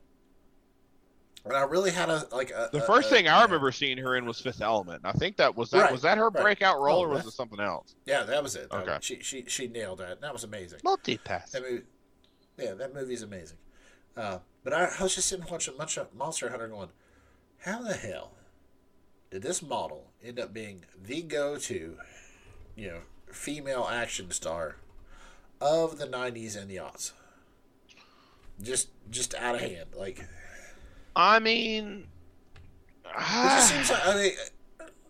And 1.44 1.54
I 1.56 1.62
really 1.62 1.90
had 1.90 2.08
a 2.08 2.24
like 2.30 2.50
a, 2.50 2.68
The 2.72 2.80
first 2.82 3.08
a- 3.08 3.14
thing 3.14 3.26
I 3.28 3.38
yeah. 3.38 3.42
remember 3.44 3.72
seeing 3.72 3.98
her 3.98 4.14
in 4.16 4.24
was 4.26 4.40
Fifth 4.40 4.60
Element. 4.62 5.00
I 5.04 5.10
think 5.12 5.36
that 5.38 5.56
was 5.56 5.70
that 5.70 5.82
Right, 5.82 5.92
was 5.92 6.02
that 6.02 6.16
her 6.18 6.28
right. 6.28 6.42
breakout 6.42 6.80
role 6.80 7.00
Oh, 7.00 7.04
or 7.04 7.08
was 7.08 7.26
it 7.26 7.32
something 7.32 7.58
else? 7.58 7.96
Yeah, 8.06 8.22
that 8.22 8.42
was 8.42 8.54
it. 8.54 8.70
That- 8.70 8.88
Okay. 8.88 8.98
She 9.00 9.20
she 9.22 9.44
she 9.48 9.66
nailed 9.66 9.98
that. 9.98 10.20
That 10.20 10.32
was 10.32 10.44
amazing. 10.44 10.78
Multipass. 10.84 11.50
That 11.50 11.62
movie, 11.62 11.82
yeah, 12.58 12.74
that 12.74 12.94
movie's 12.94 13.22
amazing. 13.22 13.58
Uh, 14.16 14.38
but 14.62 14.72
I, 14.72 14.90
I 14.98 15.02
was 15.02 15.14
just 15.16 15.28
sitting 15.28 15.44
watching 15.50 15.76
much 15.76 15.96
of 15.96 16.14
Monster 16.14 16.50
Hunter, 16.50 16.68
going, 16.68 16.90
how 17.58 17.82
the 17.82 17.94
hell 17.94 18.32
did 19.30 19.42
this 19.42 19.62
model 19.62 20.12
end 20.22 20.38
up 20.38 20.52
being 20.52 20.84
the 21.02 21.22
go-to, 21.22 21.96
you 22.76 22.88
know, 22.88 22.98
female 23.32 23.88
action 23.90 24.30
star 24.30 24.76
of 25.60 25.98
the 25.98 26.06
'90s 26.06 26.56
and 26.56 26.70
the 26.70 26.76
aughts? 26.76 27.12
Just 28.60 28.88
just 29.10 29.34
out 29.34 29.54
of 29.54 29.60
hand, 29.60 29.86
like 29.96 30.24
I 31.16 31.38
mean, 31.38 32.06
it 33.04 33.18
just 33.18 33.70
seems 33.72 33.90
like 33.90 34.06
I 34.06 34.14
mean. 34.16 34.32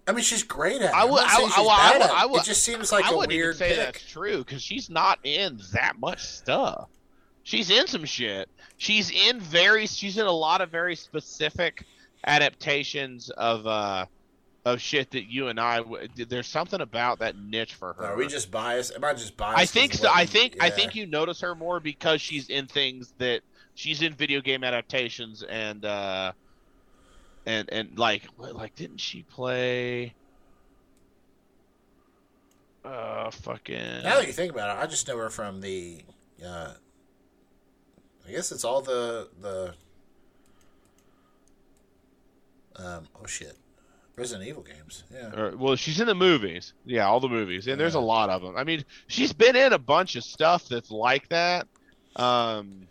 I 0.08 0.10
mean, 0.10 0.24
she's 0.24 0.42
great 0.42 0.82
at 0.82 0.90
it. 0.90 0.94
I 0.94 1.04
would- 1.04 1.22
I 1.22 1.26
I 1.26 1.32
I 1.36 1.92
would- 1.98 2.04
it. 2.04 2.10
I 2.10 2.26
would- 2.26 2.40
It 2.40 2.44
just 2.44 2.64
seems 2.64 2.90
like 2.90 3.04
I 3.04 3.10
a 3.12 3.16
wouldn't 3.16 3.32
even 3.32 3.54
say 3.54 3.68
pick. 3.68 3.76
that's 3.78 4.10
true 4.10 4.38
because 4.38 4.60
she's 4.60 4.90
not 4.90 5.20
in 5.22 5.60
that 5.74 6.00
much 6.00 6.20
stuff. 6.24 6.88
She's 7.44 7.70
in 7.70 7.86
some 7.86 8.04
shit. 8.04 8.48
She's 8.78 9.10
in 9.12 9.38
very. 9.38 9.86
She's 9.86 10.18
in 10.18 10.26
a 10.26 10.32
lot 10.32 10.60
of 10.60 10.70
very 10.70 10.96
specific 10.96 11.84
adaptations 12.26 13.30
of 13.30 13.64
uh 13.66 14.06
of 14.64 14.80
shit 14.80 15.10
that 15.12 15.24
you 15.30 15.48
and 15.48 15.58
I. 15.58 15.78
w- 15.78 16.08
There's 16.14 16.46
something 16.46 16.80
about 16.80 17.18
that 17.18 17.36
niche 17.36 17.74
for 17.74 17.92
her. 17.94 18.04
Are 18.04 18.16
we 18.16 18.26
just 18.28 18.50
biased? 18.50 18.94
Am 18.94 19.04
I 19.04 19.12
just 19.12 19.36
biased? 19.36 19.58
I 19.58 19.66
think 19.66 19.94
so. 19.94 20.08
I 20.12 20.24
think 20.26 20.56
I 20.60 20.70
think 20.70 20.94
you 20.94 21.06
notice 21.06 21.40
her 21.40 21.54
more 21.54 21.80
because 21.80 22.20
she's 22.20 22.48
in 22.48 22.66
things 22.66 23.12
that 23.18 23.40
she's 23.74 24.02
in 24.02 24.14
video 24.14 24.40
game 24.40 24.62
adaptations 24.64 25.42
and 25.42 25.84
uh 25.84 26.32
and 27.46 27.68
and 27.72 27.98
like 27.98 28.22
like 28.38 28.74
didn't 28.76 29.00
she 29.00 29.22
play 29.22 30.14
uh 32.84 33.30
fucking 33.30 34.02
Now 34.02 34.16
that 34.16 34.26
you 34.26 34.32
think 34.32 34.52
about 34.52 34.76
it, 34.76 34.82
I 34.82 34.86
just 34.86 35.06
know 35.08 35.16
her 35.18 35.30
from 35.30 35.60
the. 35.60 36.02
Uh, 36.44 36.72
I 38.26 38.30
guess 38.32 38.50
it's 38.52 38.64
all 38.64 38.80
the 38.82 39.28
the. 39.40 39.74
Um. 42.76 43.06
Oh 43.22 43.26
shit, 43.26 43.56
Resident 44.16 44.46
Evil 44.48 44.62
games. 44.62 45.04
Yeah. 45.12 45.34
or, 45.34 45.56
well 45.56 45.76
she's 45.76 46.00
in 46.00 46.06
the 46.06 46.14
movies. 46.14 46.74
Yeah 46.84 47.06
all 47.06 47.20
the 47.20 47.28
movies. 47.28 47.66
And 47.66 47.80
there's 47.80 47.94
a 47.94 48.00
lot 48.00 48.28
of 48.30 48.42
them 48.42 48.56
i 48.56 48.64
mean 48.64 48.84
she's 49.06 49.32
been 49.32 49.56
in 49.56 49.72
a 49.72 49.78
bunch 49.78 50.16
of 50.16 50.24
stuff 50.24 50.68
that's 50.68 50.90
like 50.90 51.28
that 51.30 51.66
um 52.16 52.86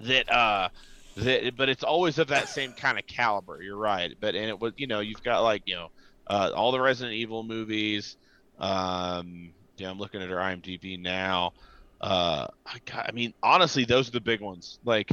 that 0.00 0.30
uh 0.30 0.68
that 1.16 1.56
but 1.56 1.68
it's 1.68 1.82
always 1.84 2.18
of 2.18 2.28
that 2.28 2.48
same 2.48 2.72
kind 2.72 2.98
of 2.98 3.06
caliber. 3.06 3.62
You're 3.62 3.76
right. 3.76 4.14
But 4.20 4.34
and 4.34 4.46
it 4.48 4.58
was 4.60 4.72
you 4.76 4.86
know 4.86 5.00
you've 5.00 5.22
got 5.22 5.40
like 5.42 5.62
you 5.66 5.74
know 5.76 5.90
uh 6.26 6.50
all 6.54 6.72
the 6.72 6.80
resident 6.80 7.14
evil 7.14 7.42
movies. 7.42 8.16
Um 8.58 9.52
yeah 9.78 9.90
i'm 9.90 9.98
looking 9.98 10.22
at 10.22 10.28
her 10.28 10.36
imdb 10.36 11.00
now. 11.00 11.52
Uh 12.00 12.48
I, 12.66 12.78
got- 12.84 13.08
I 13.08 13.12
mean 13.12 13.32
honestly 13.42 13.84
those 13.84 14.08
are 14.08 14.12
the 14.12 14.20
big 14.20 14.40
ones. 14.40 14.78
Like 14.84 15.10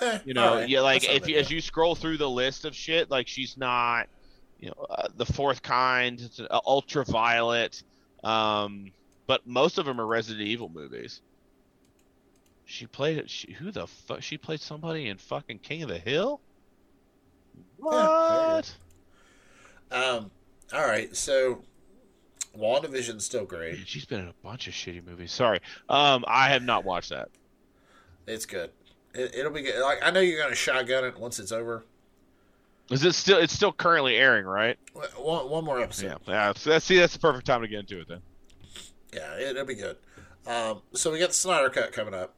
Eh, 0.00 0.18
you 0.24 0.34
know 0.34 0.48
alright. 0.48 0.68
yeah 0.68 0.80
like 0.80 1.04
if 1.04 1.28
you, 1.28 1.36
as 1.36 1.50
you 1.50 1.60
scroll 1.60 1.94
through 1.94 2.16
the 2.16 2.28
list 2.28 2.64
of 2.64 2.74
shit 2.74 3.10
like 3.10 3.28
she's 3.28 3.56
not 3.56 4.08
you 4.58 4.68
know 4.68 4.86
uh, 4.90 5.08
the 5.16 5.26
fourth 5.26 5.62
kind 5.62 6.20
it's, 6.20 6.40
uh, 6.40 6.60
ultraviolet 6.66 7.82
um 8.24 8.90
but 9.26 9.46
most 9.46 9.78
of 9.78 9.86
them 9.86 10.00
are 10.00 10.06
resident 10.06 10.46
evil 10.46 10.68
movies 10.68 11.20
she 12.64 12.86
played 12.86 13.28
she, 13.30 13.52
who 13.52 13.70
the 13.70 13.86
fuck 13.86 14.22
she 14.22 14.36
played 14.36 14.60
somebody 14.60 15.08
in 15.08 15.18
fucking 15.18 15.58
king 15.58 15.82
of 15.82 15.88
the 15.88 15.98
hill 15.98 16.40
Yeah, 17.56 17.62
what 17.76 18.74
Um. 19.92 20.30
All 20.72 20.86
right. 20.86 21.14
So, 21.14 21.62
WandaVision's 22.58 23.24
still 23.24 23.44
great. 23.44 23.86
She's 23.86 24.06
been 24.06 24.20
in 24.20 24.28
a 24.28 24.34
bunch 24.42 24.66
of 24.66 24.74
shitty 24.74 25.06
movies 25.06 25.30
sorry 25.30 25.60
um 25.88 26.24
i 26.26 26.48
have 26.48 26.62
not 26.62 26.84
watched 26.84 27.10
that 27.10 27.28
It's 28.26 28.46
good. 28.46 28.70
It, 29.14 29.34
it'll 29.34 29.52
be 29.52 29.62
good. 29.62 29.80
Like 29.80 29.98
I 30.02 30.10
know 30.10 30.20
you're 30.20 30.40
gonna 30.42 30.54
shotgun 30.54 31.04
it 31.04 31.18
once 31.18 31.38
it's 31.38 31.52
over. 31.52 31.84
is 32.90 33.04
it 33.04 33.14
still 33.14 33.38
it's 33.38 33.52
still 33.52 33.72
currently 33.72 34.16
airing 34.16 34.44
right 34.44 34.78
One, 35.16 35.48
one 35.48 35.64
more 35.64 35.80
episode. 35.80 36.06
yeah 36.06 36.16
yeah 36.26 36.52
so 36.54 36.70
that's 36.70 36.84
see 36.84 36.98
that's 36.98 37.12
the 37.14 37.18
perfect 37.18 37.46
time 37.46 37.62
to 37.62 37.68
get 37.68 37.80
into 37.80 38.00
it 38.00 38.08
then 38.08 38.20
Yeah, 39.12 39.38
it'll 39.38 39.64
be 39.64 39.74
good. 39.76 39.96
Um, 40.46 40.82
so 40.92 41.10
we 41.12 41.18
got 41.18 41.28
the 41.28 41.34
Snyder 41.34 41.70
Cut 41.70 41.92
coming 41.92 42.12
up. 42.12 42.34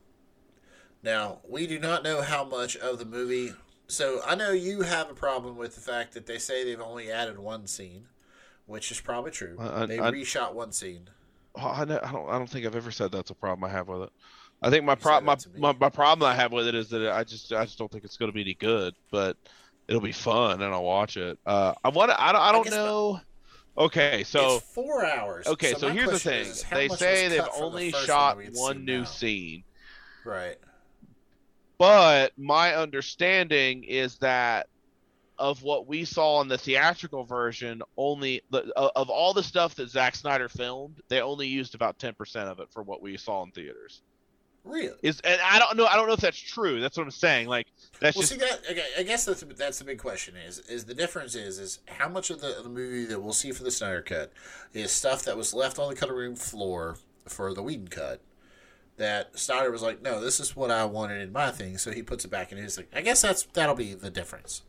Now 1.03 1.39
we 1.49 1.67
do 1.67 1.79
not 1.79 2.03
know 2.05 2.21
how 2.23 2.45
much 2.45 2.77
of 2.77 2.99
the 2.99 3.05
movie. 3.05 3.53
So 3.89 4.21
I 4.27 4.35
know 4.35 4.51
you 4.53 4.83
have 4.83 5.11
a 5.11 5.15
problem 5.15 5.57
with 5.57 5.75
the 5.75 5.81
fact 5.81 6.13
that 6.15 6.27
they 6.27 6.39
say 6.39 6.65
they've 6.65 6.81
only 6.81 7.11
added 7.11 7.39
one 7.39 7.67
scene, 7.67 8.07
which 8.67 8.91
is 8.91 9.01
probably 9.01 9.31
true. 9.31 9.57
I- 9.59 9.83
I- 9.83 9.87
they 9.87 9.99
I- 9.99 10.11
reshot 10.11 10.55
one 10.55 10.73
scene. 10.73 11.09
I, 11.57 11.83
I 11.83 11.85
don't. 11.87 12.05
I 12.05 12.39
don't 12.39 12.49
think 12.51 12.67
I've 12.67 12.77
ever 12.77 12.91
said 12.91 13.11
that's 13.13 13.31
a 13.31 13.35
problem 13.35 13.65
I 13.65 13.73
have 13.73 13.89
with 13.89 14.03
it. 14.03 14.11
I 14.63 14.71
think 14.71 14.85
my 14.85 14.95
problem, 14.95 15.27
my, 15.27 15.35
that 15.35 15.41
to 15.43 15.49
me. 15.51 15.61
my 15.61 15.73
my 15.79 15.89
problem 15.89 16.29
I 16.29 16.35
have 16.35 16.53
with 16.53 16.67
it 16.67 16.75
is 16.75 16.89
that 16.91 17.11
I 17.13 17.25
just 17.25 17.53
I 17.53 17.65
just 17.65 17.79
don't 17.79 17.91
think 17.91 18.05
it's 18.05 18.17
going 18.17 18.31
to 18.31 18.35
be 18.35 18.41
any 18.41 18.55
good. 18.55 18.95
But 19.11 19.37
it'll 19.89 20.01
be 20.01 20.13
fun 20.13 20.63
and 20.63 20.73
I'll 20.75 20.85
watch 20.85 21.17
it. 21.17 21.39
Uh, 21.47 21.75
I 21.85 21.89
want. 21.91 22.11
I 22.11 22.33
don't. 22.33 22.43
I 22.43 22.53
don't 22.53 22.71
my- 22.71 22.77
know. 22.77 23.21
Okay, 23.79 24.25
so 24.25 24.57
it's 24.57 24.65
four 24.73 25.05
hours. 25.05 25.47
okay, 25.47 25.75
so, 25.75 25.89
my 25.89 25.95
here's 25.95 26.09
the 26.09 26.19
thing. 26.19 26.47
they 26.71 26.89
say 26.89 27.29
they've 27.29 27.45
from 27.45 27.59
the 27.59 27.63
only 27.63 27.93
shot 27.93 28.39
one 28.39 28.47
one 28.55 28.85
new 28.87 29.05
seen 29.05 29.63
scene. 29.63 29.65
Right. 30.25 30.57
but 31.79 32.33
my 32.39 32.75
understanding 32.75 33.85
is 33.85 34.17
that 34.19 34.69
of 35.39 35.63
what 35.63 35.87
we 35.87 36.07
saw 36.07 36.41
in 36.41 36.49
the 36.49 36.57
theatrical 36.57 37.25
version, 37.25 37.83
only 37.99 38.41
the, 38.51 38.73
of 38.75 39.11
all 39.11 39.35
the 39.35 39.43
stuff 39.43 39.75
that 39.75 39.91
Zack 39.91 40.15
Snyder 40.17 40.49
filmed, 40.49 41.03
they 41.09 41.21
only 41.21 41.47
used 41.47 41.75
about 41.75 41.99
ten 41.99 42.15
percent 42.15 42.49
of 42.49 42.61
it 42.61 42.69
for 42.71 42.83
what 42.83 43.03
we 43.03 43.19
saw 43.19 43.43
in 43.43 43.51
theaters. 43.51 44.01
Really. 44.67 44.97
is 45.03 45.21
and 45.21 45.41
I 45.41 45.59
don't 45.61 45.77
know 45.77 45.87
I 45.87 45.95
don't 45.97 46.09
know 46.09 46.15
if 46.15 46.21
that's 46.21 46.39
true. 46.39 46.81
That's 46.81 46.97
what 46.97 47.05
I'm 47.05 47.11
saying. 47.13 47.47
Like 47.47 47.67
that's 48.01 48.17
Well, 48.17 48.23
just 48.23 48.33
see 48.33 48.39
that. 48.39 48.61
Okay, 48.71 48.85
I 48.99 49.05
guess 49.05 49.25
that's 49.25 49.43
that's 49.57 49.79
the 49.79 49.85
big 49.85 49.99
question. 49.99 50.35
Is 50.37 50.59
is 50.59 50.85
the 50.85 50.95
difference 50.95 51.35
is 51.35 51.59
is 51.59 51.79
how 51.87 52.09
much 52.09 52.31
of 52.31 52.41
the, 52.41 52.61
the 52.63 52.69
movie 52.69 53.05
that 53.07 53.23
we'll 53.23 53.33
see 53.33 53.53
for 53.53 53.63
the 53.63 53.71
Snyder 53.71 54.03
cut 54.03 54.33
is 54.75 54.91
stuff 54.91 55.23
that 55.25 55.37
was 55.37 55.55
left 55.55 55.79
on 55.79 55.89
the 55.89 55.97
cutting 55.97 56.17
room 56.17 56.35
floor 56.37 56.97
for 57.27 57.55
the 57.55 57.63
Whedon 57.63 57.89
cut. 57.89 58.21
That 58.97 59.39
Snyder 59.39 59.71
was 59.71 59.83
like, 59.83 60.03
no, 60.03 60.21
this 60.21 60.41
is 60.41 60.57
what 60.57 60.71
I 60.71 60.85
wanted 60.87 61.21
in 61.21 61.33
my 61.33 61.51
thing, 61.51 61.79
so 61.79 61.93
he 61.93 62.03
puts 62.03 62.25
it 62.25 62.31
back 62.31 62.51
in 62.51 62.59
his 62.59 62.77
thing. 62.77 62.87
I 62.95 63.03
guess 63.03 63.23
that's 63.23 63.45
that'll 63.45 63.75
be 63.75 63.95
the 63.95 64.11
difference. 64.11 64.63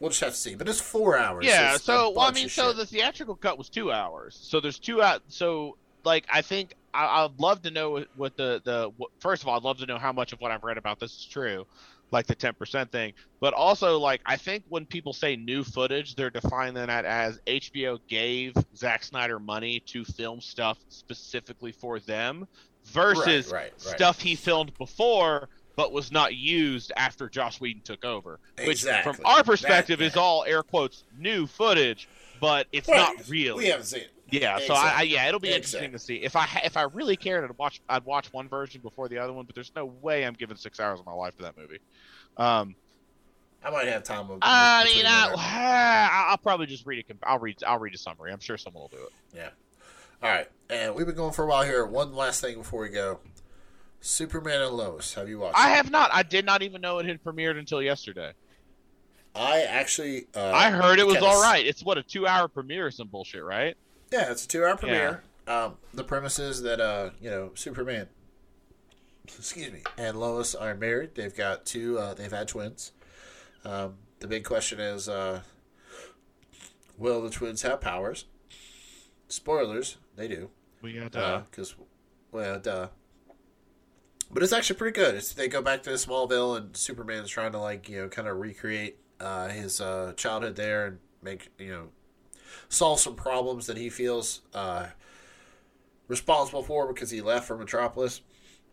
We'll 0.00 0.10
just 0.10 0.20
have 0.20 0.32
to 0.32 0.38
see, 0.38 0.54
but 0.54 0.68
it's 0.68 0.80
four 0.80 1.18
hours. 1.18 1.44
yeah. 1.44 1.74
A 1.74 1.78
So 1.78 2.10
well, 2.10 2.26
I 2.26 2.32
mean, 2.32 2.48
so 2.48 2.68
shit. 2.68 2.76
the 2.76 2.86
theatrical 2.86 3.34
cut 3.34 3.58
was 3.58 3.68
two 3.68 3.92
hours. 3.92 4.38
So 4.40 4.60
there's 4.60 4.78
two 4.78 5.02
out. 5.02 5.22
So 5.28 5.76
like 6.04 6.24
I 6.32 6.42
think 6.42 6.74
I, 6.94 7.24
I'd 7.24 7.38
love 7.38 7.62
to 7.62 7.70
know 7.70 8.04
what- 8.16 8.36
the 8.36 8.60
the 8.64 8.90
what, 8.96 9.10
first 9.20 9.42
of 9.42 9.48
all 9.48 9.56
I'd 9.56 9.62
love 9.62 9.78
to 9.78 9.86
know 9.86 9.98
how 9.98 10.12
much 10.12 10.32
of 10.32 10.40
what 10.40 10.50
I've 10.50 10.64
read 10.64 10.78
about 10.78 10.98
this 11.00 11.12
is 11.16 11.24
true, 11.26 11.66
like 12.10 12.26
the 12.26 12.34
ten 12.34 12.54
percent 12.54 12.90
thing. 12.92 13.12
But 13.40 13.54
also 13.54 13.98
like 13.98 14.20
I 14.26 14.36
think 14.36 14.64
when 14.68 14.86
people 14.86 15.12
say 15.12 15.36
new 15.36 15.64
footage, 15.64 16.14
they're 16.14 16.30
defining 16.30 16.74
that 16.74 17.04
as 17.04 17.40
HBO 17.46 17.98
gave 18.08 18.54
Zack 18.76 19.04
Snyder 19.04 19.38
money 19.38 19.80
to 19.86 20.04
film 20.04 20.40
stuff 20.40 20.78
specifically 20.88 21.72
for 21.72 21.98
them, 22.00 22.46
versus 22.86 23.50
right, 23.52 23.64
right. 23.64 23.80
stuff 23.80 24.20
he 24.20 24.34
filmed 24.34 24.76
before 24.78 25.48
but 25.76 25.92
was 25.92 26.10
not 26.10 26.34
used 26.34 26.90
after 26.96 27.28
Josh 27.28 27.60
Whedon 27.60 27.82
took 27.82 28.04
over. 28.04 28.40
Which 28.58 28.68
Exactly. 28.68 29.12
from 29.12 29.24
our 29.24 29.44
perspective 29.44 30.02
is 30.02 30.16
all 30.16 30.42
air 30.44 30.64
quotes 30.64 31.04
new 31.16 31.46
footage, 31.46 32.08
but 32.40 32.66
it's 32.72 32.88
Right. 32.88 32.96
not 33.16 33.28
real. 33.28 33.56
We 33.56 33.66
haven't 33.66 33.86
seen 33.86 34.00
it. 34.00 34.10
Yeah, 34.30 34.58
so 34.58 34.74
I, 34.74 34.94
I 34.96 35.02
yeah, 35.02 35.26
it'll 35.26 35.40
be 35.40 35.52
interesting 35.52 35.92
to 35.92 35.98
see. 35.98 36.16
If 36.16 36.36
I 36.36 36.46
if 36.64 36.76
I 36.76 36.82
really 36.82 37.16
cared, 37.16 37.44
I'd 37.44 37.56
watch 37.56 37.80
I'd 37.88 38.04
watch 38.04 38.32
one 38.32 38.48
version 38.48 38.80
before 38.82 39.08
the 39.08 39.18
other 39.18 39.32
one, 39.32 39.46
but 39.46 39.54
there's 39.54 39.72
no 39.74 39.86
way 39.86 40.26
I'm 40.26 40.34
giving 40.34 40.56
six 40.56 40.80
hours 40.80 41.00
of 41.00 41.06
my 41.06 41.12
life 41.12 41.36
to 41.36 41.44
that 41.44 41.56
movie. 41.56 41.78
Um, 42.36 42.74
I 43.64 43.70
might 43.70 43.88
have 43.88 44.02
time. 44.04 44.28
With, 44.28 44.40
I 44.42 44.84
mean, 44.84 45.04
I, 45.06 46.26
I'll 46.28 46.38
probably 46.38 46.66
just 46.66 46.86
read 46.86 46.98
a 47.00 47.02
com- 47.02 47.18
I'll 47.22 47.38
read 47.38 47.62
I'll 47.66 47.78
read 47.78 47.94
a 47.94 47.98
summary. 47.98 48.32
I'm 48.32 48.40
sure 48.40 48.58
someone 48.58 48.82
will 48.82 48.88
do 48.88 49.04
it. 49.04 49.12
Yeah. 49.34 49.48
All 50.22 50.28
right, 50.28 50.48
and 50.68 50.94
we've 50.94 51.06
been 51.06 51.14
going 51.14 51.32
for 51.32 51.44
a 51.44 51.46
while 51.46 51.62
here. 51.62 51.86
One 51.86 52.12
last 52.14 52.40
thing 52.40 52.58
before 52.58 52.82
we 52.82 52.88
go: 52.88 53.20
Superman 54.00 54.60
and 54.62 54.76
Lois. 54.76 55.14
Have 55.14 55.28
you 55.28 55.38
watched? 55.38 55.58
I 55.58 55.72
it? 55.72 55.76
have 55.76 55.90
not. 55.90 56.10
I 56.12 56.22
did 56.22 56.44
not 56.44 56.62
even 56.62 56.80
know 56.80 56.98
it 56.98 57.06
had 57.06 57.22
premiered 57.22 57.58
until 57.58 57.80
yesterday. 57.80 58.32
I 59.34 59.62
actually. 59.62 60.26
Uh, 60.34 60.50
I 60.50 60.70
heard 60.70 60.98
it 60.98 61.06
was 61.06 61.18
all 61.18 61.40
right. 61.40 61.64
It's 61.64 61.84
what 61.84 61.98
a 61.98 62.02
two 62.02 62.26
hour 62.26 62.48
premiere 62.48 62.86
or 62.86 62.90
some 62.90 63.08
bullshit, 63.08 63.44
right? 63.44 63.76
Yeah, 64.10 64.30
it's 64.30 64.44
a 64.44 64.48
two-hour 64.48 64.76
premiere. 64.76 65.22
Um, 65.46 65.76
the 65.94 66.04
premise 66.04 66.38
is 66.38 66.62
that 66.62 66.80
uh, 66.80 67.10
you 67.20 67.30
know, 67.30 67.52
Superman 67.54 68.08
excuse 69.36 69.72
me, 69.72 69.82
and 69.96 70.18
Lois 70.18 70.54
are 70.54 70.74
married. 70.74 71.14
They've 71.14 71.34
got 71.34 71.66
two. 71.66 71.98
Uh, 71.98 72.14
they've 72.14 72.32
had 72.32 72.48
twins. 72.48 72.92
Um, 73.64 73.96
the 74.20 74.26
big 74.26 74.44
question 74.44 74.80
is, 74.80 75.08
uh, 75.08 75.42
will 76.96 77.22
the 77.22 77.30
twins 77.30 77.62
have 77.62 77.80
powers? 77.80 78.24
Spoilers, 79.28 79.98
they 80.16 80.28
do. 80.28 80.50
We 80.80 80.94
got 80.94 81.14
uh, 81.16 81.42
Because, 81.50 81.74
well, 82.32 82.58
duh. 82.58 82.88
But 84.30 84.42
it's 84.42 84.52
actually 84.52 84.76
pretty 84.76 84.94
good. 84.94 85.14
It's, 85.14 85.32
they 85.32 85.48
go 85.48 85.62
back 85.62 85.82
to 85.84 85.90
Smallville, 85.90 86.56
and 86.56 86.76
Superman's 86.76 87.30
trying 87.30 87.52
to 87.52 87.58
like 87.58 87.88
you 87.88 88.02
know 88.02 88.08
kind 88.08 88.28
of 88.28 88.38
recreate 88.38 88.98
uh, 89.20 89.48
his 89.48 89.80
uh, 89.80 90.12
childhood 90.16 90.56
there 90.56 90.86
and 90.86 90.98
make 91.22 91.50
you 91.58 91.72
know 91.72 91.88
solve 92.68 93.00
some 93.00 93.14
problems 93.14 93.66
that 93.66 93.76
he 93.76 93.88
feels 93.90 94.40
uh, 94.54 94.86
responsible 96.08 96.62
for 96.62 96.92
because 96.92 97.10
he 97.10 97.20
left 97.20 97.46
for 97.46 97.56
Metropolis. 97.56 98.20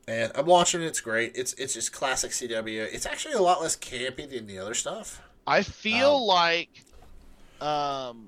And 0.08 0.32
I'm 0.36 0.46
watching 0.46 0.82
it. 0.82 0.86
It's 0.86 1.02
great. 1.02 1.32
It's 1.36 1.54
it's 1.54 1.74
just 1.74 1.92
classic 1.92 2.32
CW. 2.32 2.94
It's 2.94 3.06
actually 3.08 3.34
a 3.34 3.42
lot 3.42 3.62
less 3.62 3.76
campy 3.76 4.30
than 4.30 4.46
the 4.46 4.60
other 4.60 4.76
stuff. 4.76 5.22
I 5.48 5.64
feel 5.64 6.16
Um, 6.18 6.22
like 6.28 6.70
um, 7.60 8.28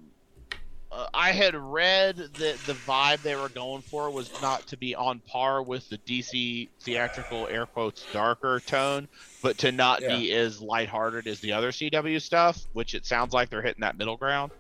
uh, 0.92 1.08
I 1.14 1.32
had 1.34 1.54
read 1.56 2.18
that 2.18 2.58
the 2.66 2.74
vibe 2.74 3.22
they 3.22 3.36
were 3.36 3.50
going 3.50 3.82
for 3.84 4.10
was 4.10 4.32
not 4.42 4.66
to 4.68 4.78
be 4.78 4.96
on 4.96 5.20
par 5.20 5.62
with 5.62 5.88
the 5.90 5.98
DC 6.00 6.70
theatrical 6.82 7.46
air 7.48 7.66
quotes 7.68 8.06
darker 8.12 8.60
tone, 8.66 9.08
but 9.44 9.58
to 9.60 9.72
not 9.72 10.00
be 10.00 10.32
as 10.34 10.62
lighthearted 10.62 11.28
as 11.28 11.40
the 11.42 11.52
other 11.52 11.72
CW 11.72 12.20
stuff, 12.22 12.66
which 12.74 12.96
it 12.96 13.06
sounds 13.06 13.34
like 13.34 13.50
they're 13.50 13.62
hitting 13.62 13.82
that 13.82 13.98
middle 13.98 14.18
ground. 14.18 14.52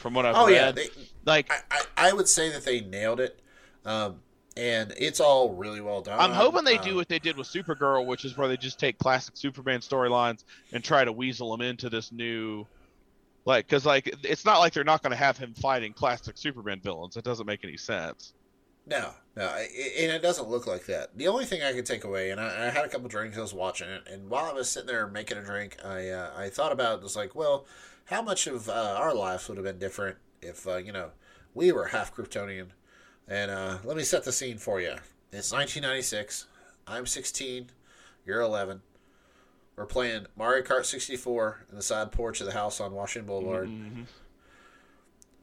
From 0.00 0.14
what 0.14 0.24
I've 0.24 0.34
Oh 0.36 0.46
read, 0.46 0.54
yeah, 0.54 0.70
they, 0.72 0.88
like 1.26 1.50
I, 1.50 1.60
I 1.70 2.08
I 2.08 2.12
would 2.12 2.28
say 2.28 2.50
that 2.50 2.64
they 2.64 2.80
nailed 2.80 3.20
it, 3.20 3.38
um, 3.84 4.20
and 4.56 4.92
it's 4.96 5.20
all 5.20 5.54
really 5.54 5.80
well 5.80 6.00
done. 6.00 6.18
I'm 6.18 6.32
hoping 6.32 6.64
they 6.64 6.76
Um, 6.76 6.84
do 6.84 6.94
what 6.96 7.08
they 7.08 7.18
did 7.18 7.36
with 7.36 7.46
Supergirl, 7.48 8.06
which 8.06 8.24
is 8.24 8.36
where 8.36 8.48
they 8.48 8.56
just 8.56 8.78
take 8.80 8.98
classic 8.98 9.36
Superman 9.36 9.80
storylines 9.80 10.44
and 10.72 10.82
try 10.82 11.04
to 11.04 11.12
weasel 11.12 11.50
them 11.50 11.60
into 11.60 11.90
this 11.90 12.12
new, 12.12 12.66
like, 13.44 13.66
because 13.66 13.86
like 13.86 14.10
it's 14.24 14.44
not 14.44 14.58
like 14.58 14.72
they're 14.72 14.84
not 14.84 15.02
going 15.02 15.12
to 15.12 15.16
have 15.16 15.36
him 15.38 15.54
fighting 15.54 15.92
classic 15.92 16.38
Superman 16.38 16.80
villains. 16.82 17.16
It 17.16 17.24
doesn't 17.24 17.46
make 17.46 17.64
any 17.64 17.76
sense. 17.76 18.34
No, 18.90 19.12
no, 19.36 19.46
and 19.46 20.10
it 20.12 20.20
doesn't 20.20 20.48
look 20.48 20.66
like 20.66 20.86
that. 20.86 21.16
The 21.16 21.28
only 21.28 21.44
thing 21.44 21.62
I 21.62 21.72
could 21.72 21.86
take 21.86 22.02
away, 22.02 22.30
and 22.32 22.40
I, 22.40 22.66
I 22.66 22.70
had 22.70 22.84
a 22.84 22.88
couple 22.88 23.08
drinks, 23.08 23.38
I 23.38 23.40
was 23.40 23.54
watching 23.54 23.88
it, 23.88 24.02
and 24.10 24.28
while 24.28 24.46
I 24.46 24.52
was 24.52 24.68
sitting 24.68 24.88
there 24.88 25.06
making 25.06 25.38
a 25.38 25.44
drink, 25.44 25.76
I 25.84 26.08
uh, 26.08 26.32
I 26.36 26.48
thought 26.48 26.72
about 26.72 26.98
it. 26.98 27.02
Was 27.02 27.14
like, 27.16 27.34
well, 27.36 27.66
how 28.06 28.20
much 28.20 28.48
of 28.48 28.68
uh, 28.68 28.96
our 28.98 29.14
lives 29.14 29.48
would 29.48 29.56
have 29.58 29.64
been 29.64 29.78
different 29.78 30.16
if 30.42 30.66
uh, 30.66 30.76
you 30.78 30.90
know 30.92 31.10
we 31.54 31.70
were 31.70 31.86
half 31.86 32.14
Kryptonian? 32.14 32.70
And 33.28 33.50
uh, 33.52 33.78
let 33.84 33.96
me 33.96 34.02
set 34.02 34.24
the 34.24 34.32
scene 34.32 34.58
for 34.58 34.80
you. 34.80 34.94
It's 35.32 35.52
1996. 35.52 36.46
I'm 36.88 37.06
16. 37.06 37.70
You're 38.26 38.40
11. 38.40 38.82
We're 39.76 39.86
playing 39.86 40.26
Mario 40.36 40.64
Kart 40.64 40.84
64 40.84 41.66
in 41.70 41.76
the 41.76 41.82
side 41.82 42.10
porch 42.10 42.40
of 42.40 42.46
the 42.48 42.52
house 42.52 42.80
on 42.80 42.92
Washington 42.92 43.28
Boulevard. 43.28 43.68
Mhm. 43.68 44.06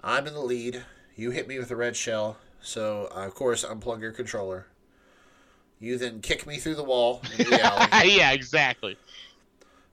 I'm 0.03 0.28
in 0.28 0.34
the 0.34 0.41
lead. 0.41 0.84
You 1.15 1.32
hit 1.32 1.48
me 1.48 1.57
with 1.57 1.72
a 1.72 1.76
red 1.78 1.95
shell, 1.95 2.38
so 2.61 3.09
uh, 3.15 3.25
of 3.25 3.35
course 3.35 3.63
unplug 3.63 4.01
your 4.01 4.11
controller. 4.11 4.67
You 5.79 5.97
then 5.97 6.21
kick 6.21 6.47
me 6.47 6.57
through 6.57 6.75
the 6.75 6.84
wall 6.84 7.21
into 7.38 7.51
the 7.51 7.61
alley, 7.93 8.17
yeah, 8.17 8.31
exactly. 8.31 8.97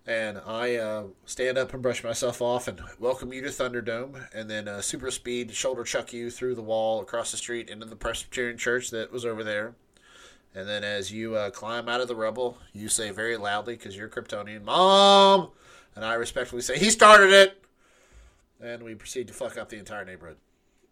and 0.07 0.39
I 0.47 0.77
uh, 0.77 1.05
stand 1.27 1.59
up 1.59 1.75
and 1.75 1.83
brush 1.83 2.03
myself 2.03 2.41
off 2.41 2.69
and 2.69 2.81
welcome 2.99 3.33
you 3.33 3.43
to 3.43 3.49
Thunderdome, 3.49 4.27
and 4.35 4.49
then 4.51 4.67
uh, 4.67 4.81
super 4.81 5.11
speed 5.11 5.53
shoulder 5.53 5.85
chuck 5.85 6.13
you 6.13 6.31
through 6.31 6.55
the 6.55 6.63
wall 6.63 7.03
across 7.03 7.31
the 7.31 7.37
street 7.37 7.69
into 7.69 7.85
the 7.87 7.97
Presbyterian 7.97 8.57
church 8.57 8.91
that 8.91 9.13
was 9.13 9.25
over 9.27 9.45
there. 9.45 9.75
And 10.55 10.69
then 10.69 10.85
as 10.85 11.11
you 11.13 11.35
uh, 11.35 11.51
climb 11.51 11.89
out 11.89 12.01
of 12.01 12.09
the 12.09 12.15
rubble, 12.15 12.59
you 12.73 12.89
say 12.89 13.11
very 13.11 13.37
loudly 13.37 13.75
because 13.75 13.97
you're 13.97 14.09
Kryptonian, 14.09 14.63
"Mom!" 14.65 15.51
And 15.97 16.05
I 16.05 16.15
respectfully 16.15 16.63
say, 16.63 16.79
"He 16.79 16.91
started 16.91 17.31
it." 17.33 17.61
And 18.63 18.83
we 18.83 18.95
proceed 18.95 19.27
to 19.29 19.35
fuck 19.35 19.59
up 19.59 19.69
the 19.69 19.79
entire 19.79 20.05
neighborhood. 20.05 20.37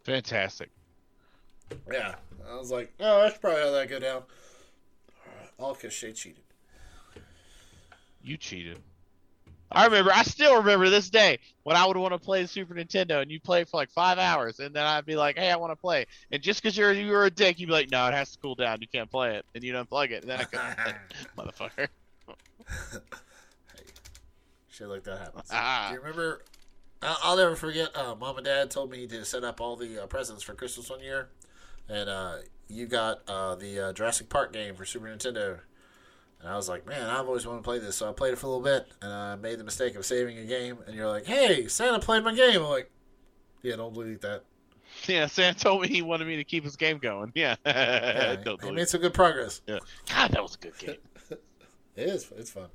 Fantastic. 0.03 0.69
Yeah, 1.91 2.15
I 2.49 2.55
was 2.57 2.71
like, 2.71 2.93
oh, 2.99 3.29
should 3.29 3.41
probably 3.41 3.61
have 3.61 3.71
that 3.73 3.89
go 3.89 3.99
down. 3.99 4.23
All 5.59 5.73
because 5.73 5.93
Shay 5.93 6.13
cheated. 6.13 6.43
You 8.21 8.37
cheated. 8.37 8.79
I 9.71 9.85
remember. 9.85 10.11
I 10.13 10.23
still 10.23 10.57
remember 10.57 10.89
this 10.89 11.09
day 11.09 11.39
when 11.63 11.75
I 11.75 11.85
would 11.85 11.97
want 11.97 12.13
to 12.13 12.19
play 12.19 12.43
the 12.43 12.47
Super 12.47 12.75
Nintendo, 12.75 13.21
and 13.21 13.31
you 13.31 13.39
play 13.39 13.63
for 13.63 13.77
like 13.77 13.89
five 13.89 14.19
hours, 14.19 14.59
and 14.59 14.75
then 14.75 14.85
I'd 14.85 15.05
be 15.05 15.15
like, 15.15 15.37
"Hey, 15.37 15.49
I 15.49 15.55
want 15.55 15.71
to 15.71 15.75
play," 15.75 16.05
and 16.31 16.41
just 16.41 16.61
because 16.61 16.77
you're 16.77 16.91
you 16.93 17.11
were 17.11 17.25
a 17.25 17.31
dick, 17.31 17.59
you'd 17.59 17.67
be 17.67 17.73
like, 17.73 17.89
"No, 17.89 18.07
it 18.07 18.13
has 18.13 18.31
to 18.33 18.39
cool 18.39 18.55
down. 18.55 18.81
You 18.81 18.87
can't 18.87 19.09
play 19.09 19.35
it," 19.35 19.45
and 19.55 19.63
you'd 19.63 19.75
unplug 19.75 20.11
it, 20.11 20.21
and 20.21 20.31
then 20.31 20.39
I 20.41 20.43
could, 20.43 20.59
motherfucker. 21.37 21.87
Shit 24.69 24.87
like 24.87 25.03
that 25.03 25.19
happens. 25.19 25.49
Ah. 25.51 25.87
Do 25.89 25.95
you 25.95 26.01
remember? 26.01 26.43
I'll, 27.01 27.17
I'll 27.23 27.37
never 27.37 27.55
forget. 27.55 27.95
Uh, 27.95 28.15
Mom 28.15 28.37
and 28.37 28.45
Dad 28.45 28.69
told 28.69 28.91
me 28.91 29.07
to 29.07 29.25
set 29.25 29.43
up 29.43 29.59
all 29.59 29.75
the 29.75 30.03
uh, 30.03 30.07
presents 30.07 30.43
for 30.43 30.53
Christmas 30.53 30.89
one 30.89 31.01
year, 31.01 31.29
and 31.89 32.09
uh, 32.09 32.35
you 32.67 32.85
got 32.85 33.21
uh, 33.27 33.55
the 33.55 33.79
uh, 33.79 33.93
Jurassic 33.93 34.29
Park 34.29 34.53
game 34.53 34.75
for 34.75 34.85
Super 34.85 35.07
Nintendo. 35.07 35.59
And 36.39 36.49
I 36.51 36.57
was 36.57 36.67
like, 36.67 36.85
man, 36.85 37.09
I've 37.09 37.27
always 37.27 37.45
wanted 37.45 37.59
to 37.59 37.63
play 37.63 37.79
this, 37.79 37.95
so 37.95 38.09
I 38.09 38.11
played 38.11 38.33
it 38.33 38.37
for 38.37 38.47
a 38.47 38.49
little 38.49 38.63
bit, 38.63 38.85
and 39.01 39.13
I 39.13 39.35
made 39.35 39.59
the 39.59 39.63
mistake 39.63 39.95
of 39.95 40.05
saving 40.05 40.37
a 40.37 40.45
game. 40.45 40.77
And 40.85 40.95
you're 40.95 41.07
like, 41.07 41.25
hey, 41.25 41.67
Santa 41.69 41.99
played 41.99 42.23
my 42.23 42.33
game. 42.33 42.61
I'm 42.61 42.69
like, 42.69 42.91
yeah, 43.61 43.77
don't 43.77 43.93
delete 43.93 44.21
that. 44.21 44.43
Yeah, 45.07 45.27
Sam 45.27 45.55
told 45.55 45.81
me 45.81 45.87
he 45.87 46.01
wanted 46.01 46.27
me 46.27 46.35
to 46.35 46.43
keep 46.43 46.63
his 46.63 46.75
game 46.75 46.97
going. 46.97 47.31
Yeah, 47.33 47.55
Yeah, 47.65 48.35
he 48.37 48.43
delete 48.43 48.73
made 48.73 48.89
some 48.89 49.01
good 49.01 49.13
progress. 49.13 49.61
Yeah. 49.67 49.79
God, 50.09 50.31
that 50.31 50.43
was 50.43 50.55
a 50.55 50.57
good 50.59 50.77
game. 50.77 50.97
It 51.95 52.09
is. 52.09 52.31
It's 52.35 52.49
fun. 52.49 52.69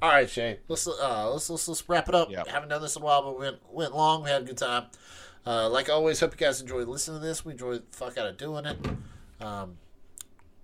All 0.00 0.08
right, 0.10 0.28
Shane. 0.28 0.56
Let's 0.68 0.86
uh 0.88 1.30
let's 1.30 1.50
let's, 1.50 1.68
let's 1.68 1.86
wrap 1.86 2.08
it 2.08 2.14
up. 2.14 2.30
Yep. 2.30 2.48
Haven't 2.48 2.70
done 2.70 2.80
this 2.80 2.96
in 2.96 3.02
a 3.02 3.04
while, 3.04 3.22
but 3.22 3.38
we 3.38 3.44
went 3.44 3.58
went 3.70 3.94
long. 3.94 4.22
We 4.24 4.30
had 4.30 4.40
a 4.40 4.44
good 4.46 4.56
time. 4.56 4.86
Uh, 5.46 5.68
like 5.68 5.90
always, 5.90 6.20
hope 6.20 6.32
you 6.32 6.46
guys 6.46 6.60
enjoy 6.60 6.84
listening 6.84 7.20
to 7.20 7.26
this. 7.26 7.44
We 7.44 7.52
enjoy 7.52 7.74
the 7.74 7.82
fuck 7.90 8.16
out 8.16 8.26
of 8.26 8.36
doing 8.36 8.64
it. 8.64 8.78
Um, 9.40 9.76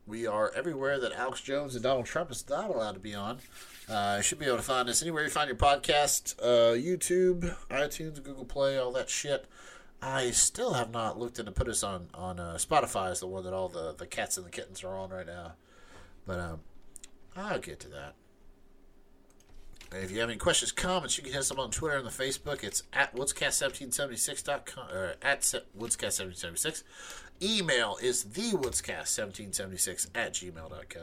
we 0.07 0.27
are 0.27 0.51
everywhere 0.57 0.98
that 0.98 1.12
Alex 1.12 1.40
Jones 1.40 1.74
and 1.74 1.82
Donald 1.82 2.07
Trump 2.07 2.31
is 2.31 2.48
not 2.48 2.70
allowed 2.70 2.93
to 2.93 2.98
be 2.98 3.15
on. 3.15 3.39
Uh, 3.89 4.15
you 4.19 4.23
should 4.23 4.39
be 4.39 4.47
able 4.47 4.57
to 4.57 4.62
find 4.62 4.89
us 4.89 5.02
anywhere 5.02 5.23
you 5.23 5.31
find 5.31 5.48
your 5.48 5.57
podcast, 5.57 6.35
uh, 6.40 6.74
YouTube, 6.74 7.55
iTunes, 7.69 8.23
Google 8.23 8.44
Play, 8.44 8.78
all 8.78 8.93
that 8.93 9.11
shit. 9.11 9.47
I 10.02 10.31
still 10.31 10.74
have 10.74 10.90
not 10.90 11.19
looked 11.19 11.39
into 11.39 11.52
put 11.52 11.69
us 11.69 11.82
on 11.82 12.09
on 12.15 12.40
uh, 12.40 12.55
Spotify. 12.55 13.12
Is 13.12 13.20
the 13.20 13.27
one 13.27 13.44
that 13.44 13.52
all 13.52 13.69
the 13.69 13.93
the 13.93 14.07
cats 14.07 14.39
and 14.39 14.47
the 14.47 14.51
kittens 14.51 14.82
are 14.82 14.97
on 14.97 15.11
right 15.11 15.27
now. 15.27 15.52
But 16.27 16.40
um, 16.40 16.61
I'll 17.36 17.59
get 17.59 17.81
to 17.81 17.89
that. 17.89 18.15
And 19.93 20.05
if 20.05 20.11
you 20.12 20.21
have 20.21 20.29
any 20.31 20.39
questions, 20.39 20.71
comments, 20.73 21.17
you 21.19 21.25
can 21.25 21.33
hit 21.33 21.41
us 21.41 21.51
up 21.51 21.59
on 21.59 21.71
Twitter 21.71 21.97
and 21.97 22.07
the 22.07 22.11
Facebook. 22.11 22.62
It's 22.62 22.85
at 22.93 23.15
woodscast1776.com 23.17 24.89
or 24.91 25.15
at 25.21 25.43
se- 25.45 25.62
woodscast1776. 25.79 26.85
Email 27.43 27.97
is 28.01 28.25
thewoodscast1776 28.25 30.09
at 30.15 30.35
gmail.com. 30.35 31.03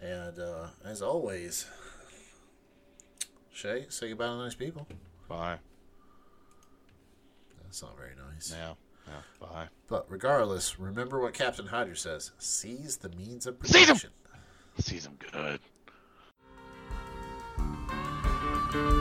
And 0.00 0.38
uh, 0.38 0.68
as 0.84 1.02
always, 1.02 1.66
Shay, 3.52 3.84
say 3.90 4.08
goodbye 4.08 4.26
to 4.28 4.36
nice 4.38 4.54
people. 4.54 4.86
Bye. 5.28 5.58
That's 7.62 7.82
not 7.82 7.96
very 7.98 8.12
nice. 8.32 8.54
Yeah. 8.56 8.72
now, 9.06 9.22
bye. 9.46 9.66
But 9.88 10.06
regardless, 10.08 10.78
remember 10.80 11.20
what 11.20 11.34
Captain 11.34 11.66
Hydra 11.66 11.96
says 11.96 12.30
seize 12.38 12.96
the 12.96 13.10
means 13.10 13.46
of 13.46 13.56
Seize 13.62 13.76
'em! 13.82 13.96
protection. 13.96 14.10
Sees 14.78 15.04
him 15.06 15.18
good. 15.32 15.60
Bye. 18.72 18.99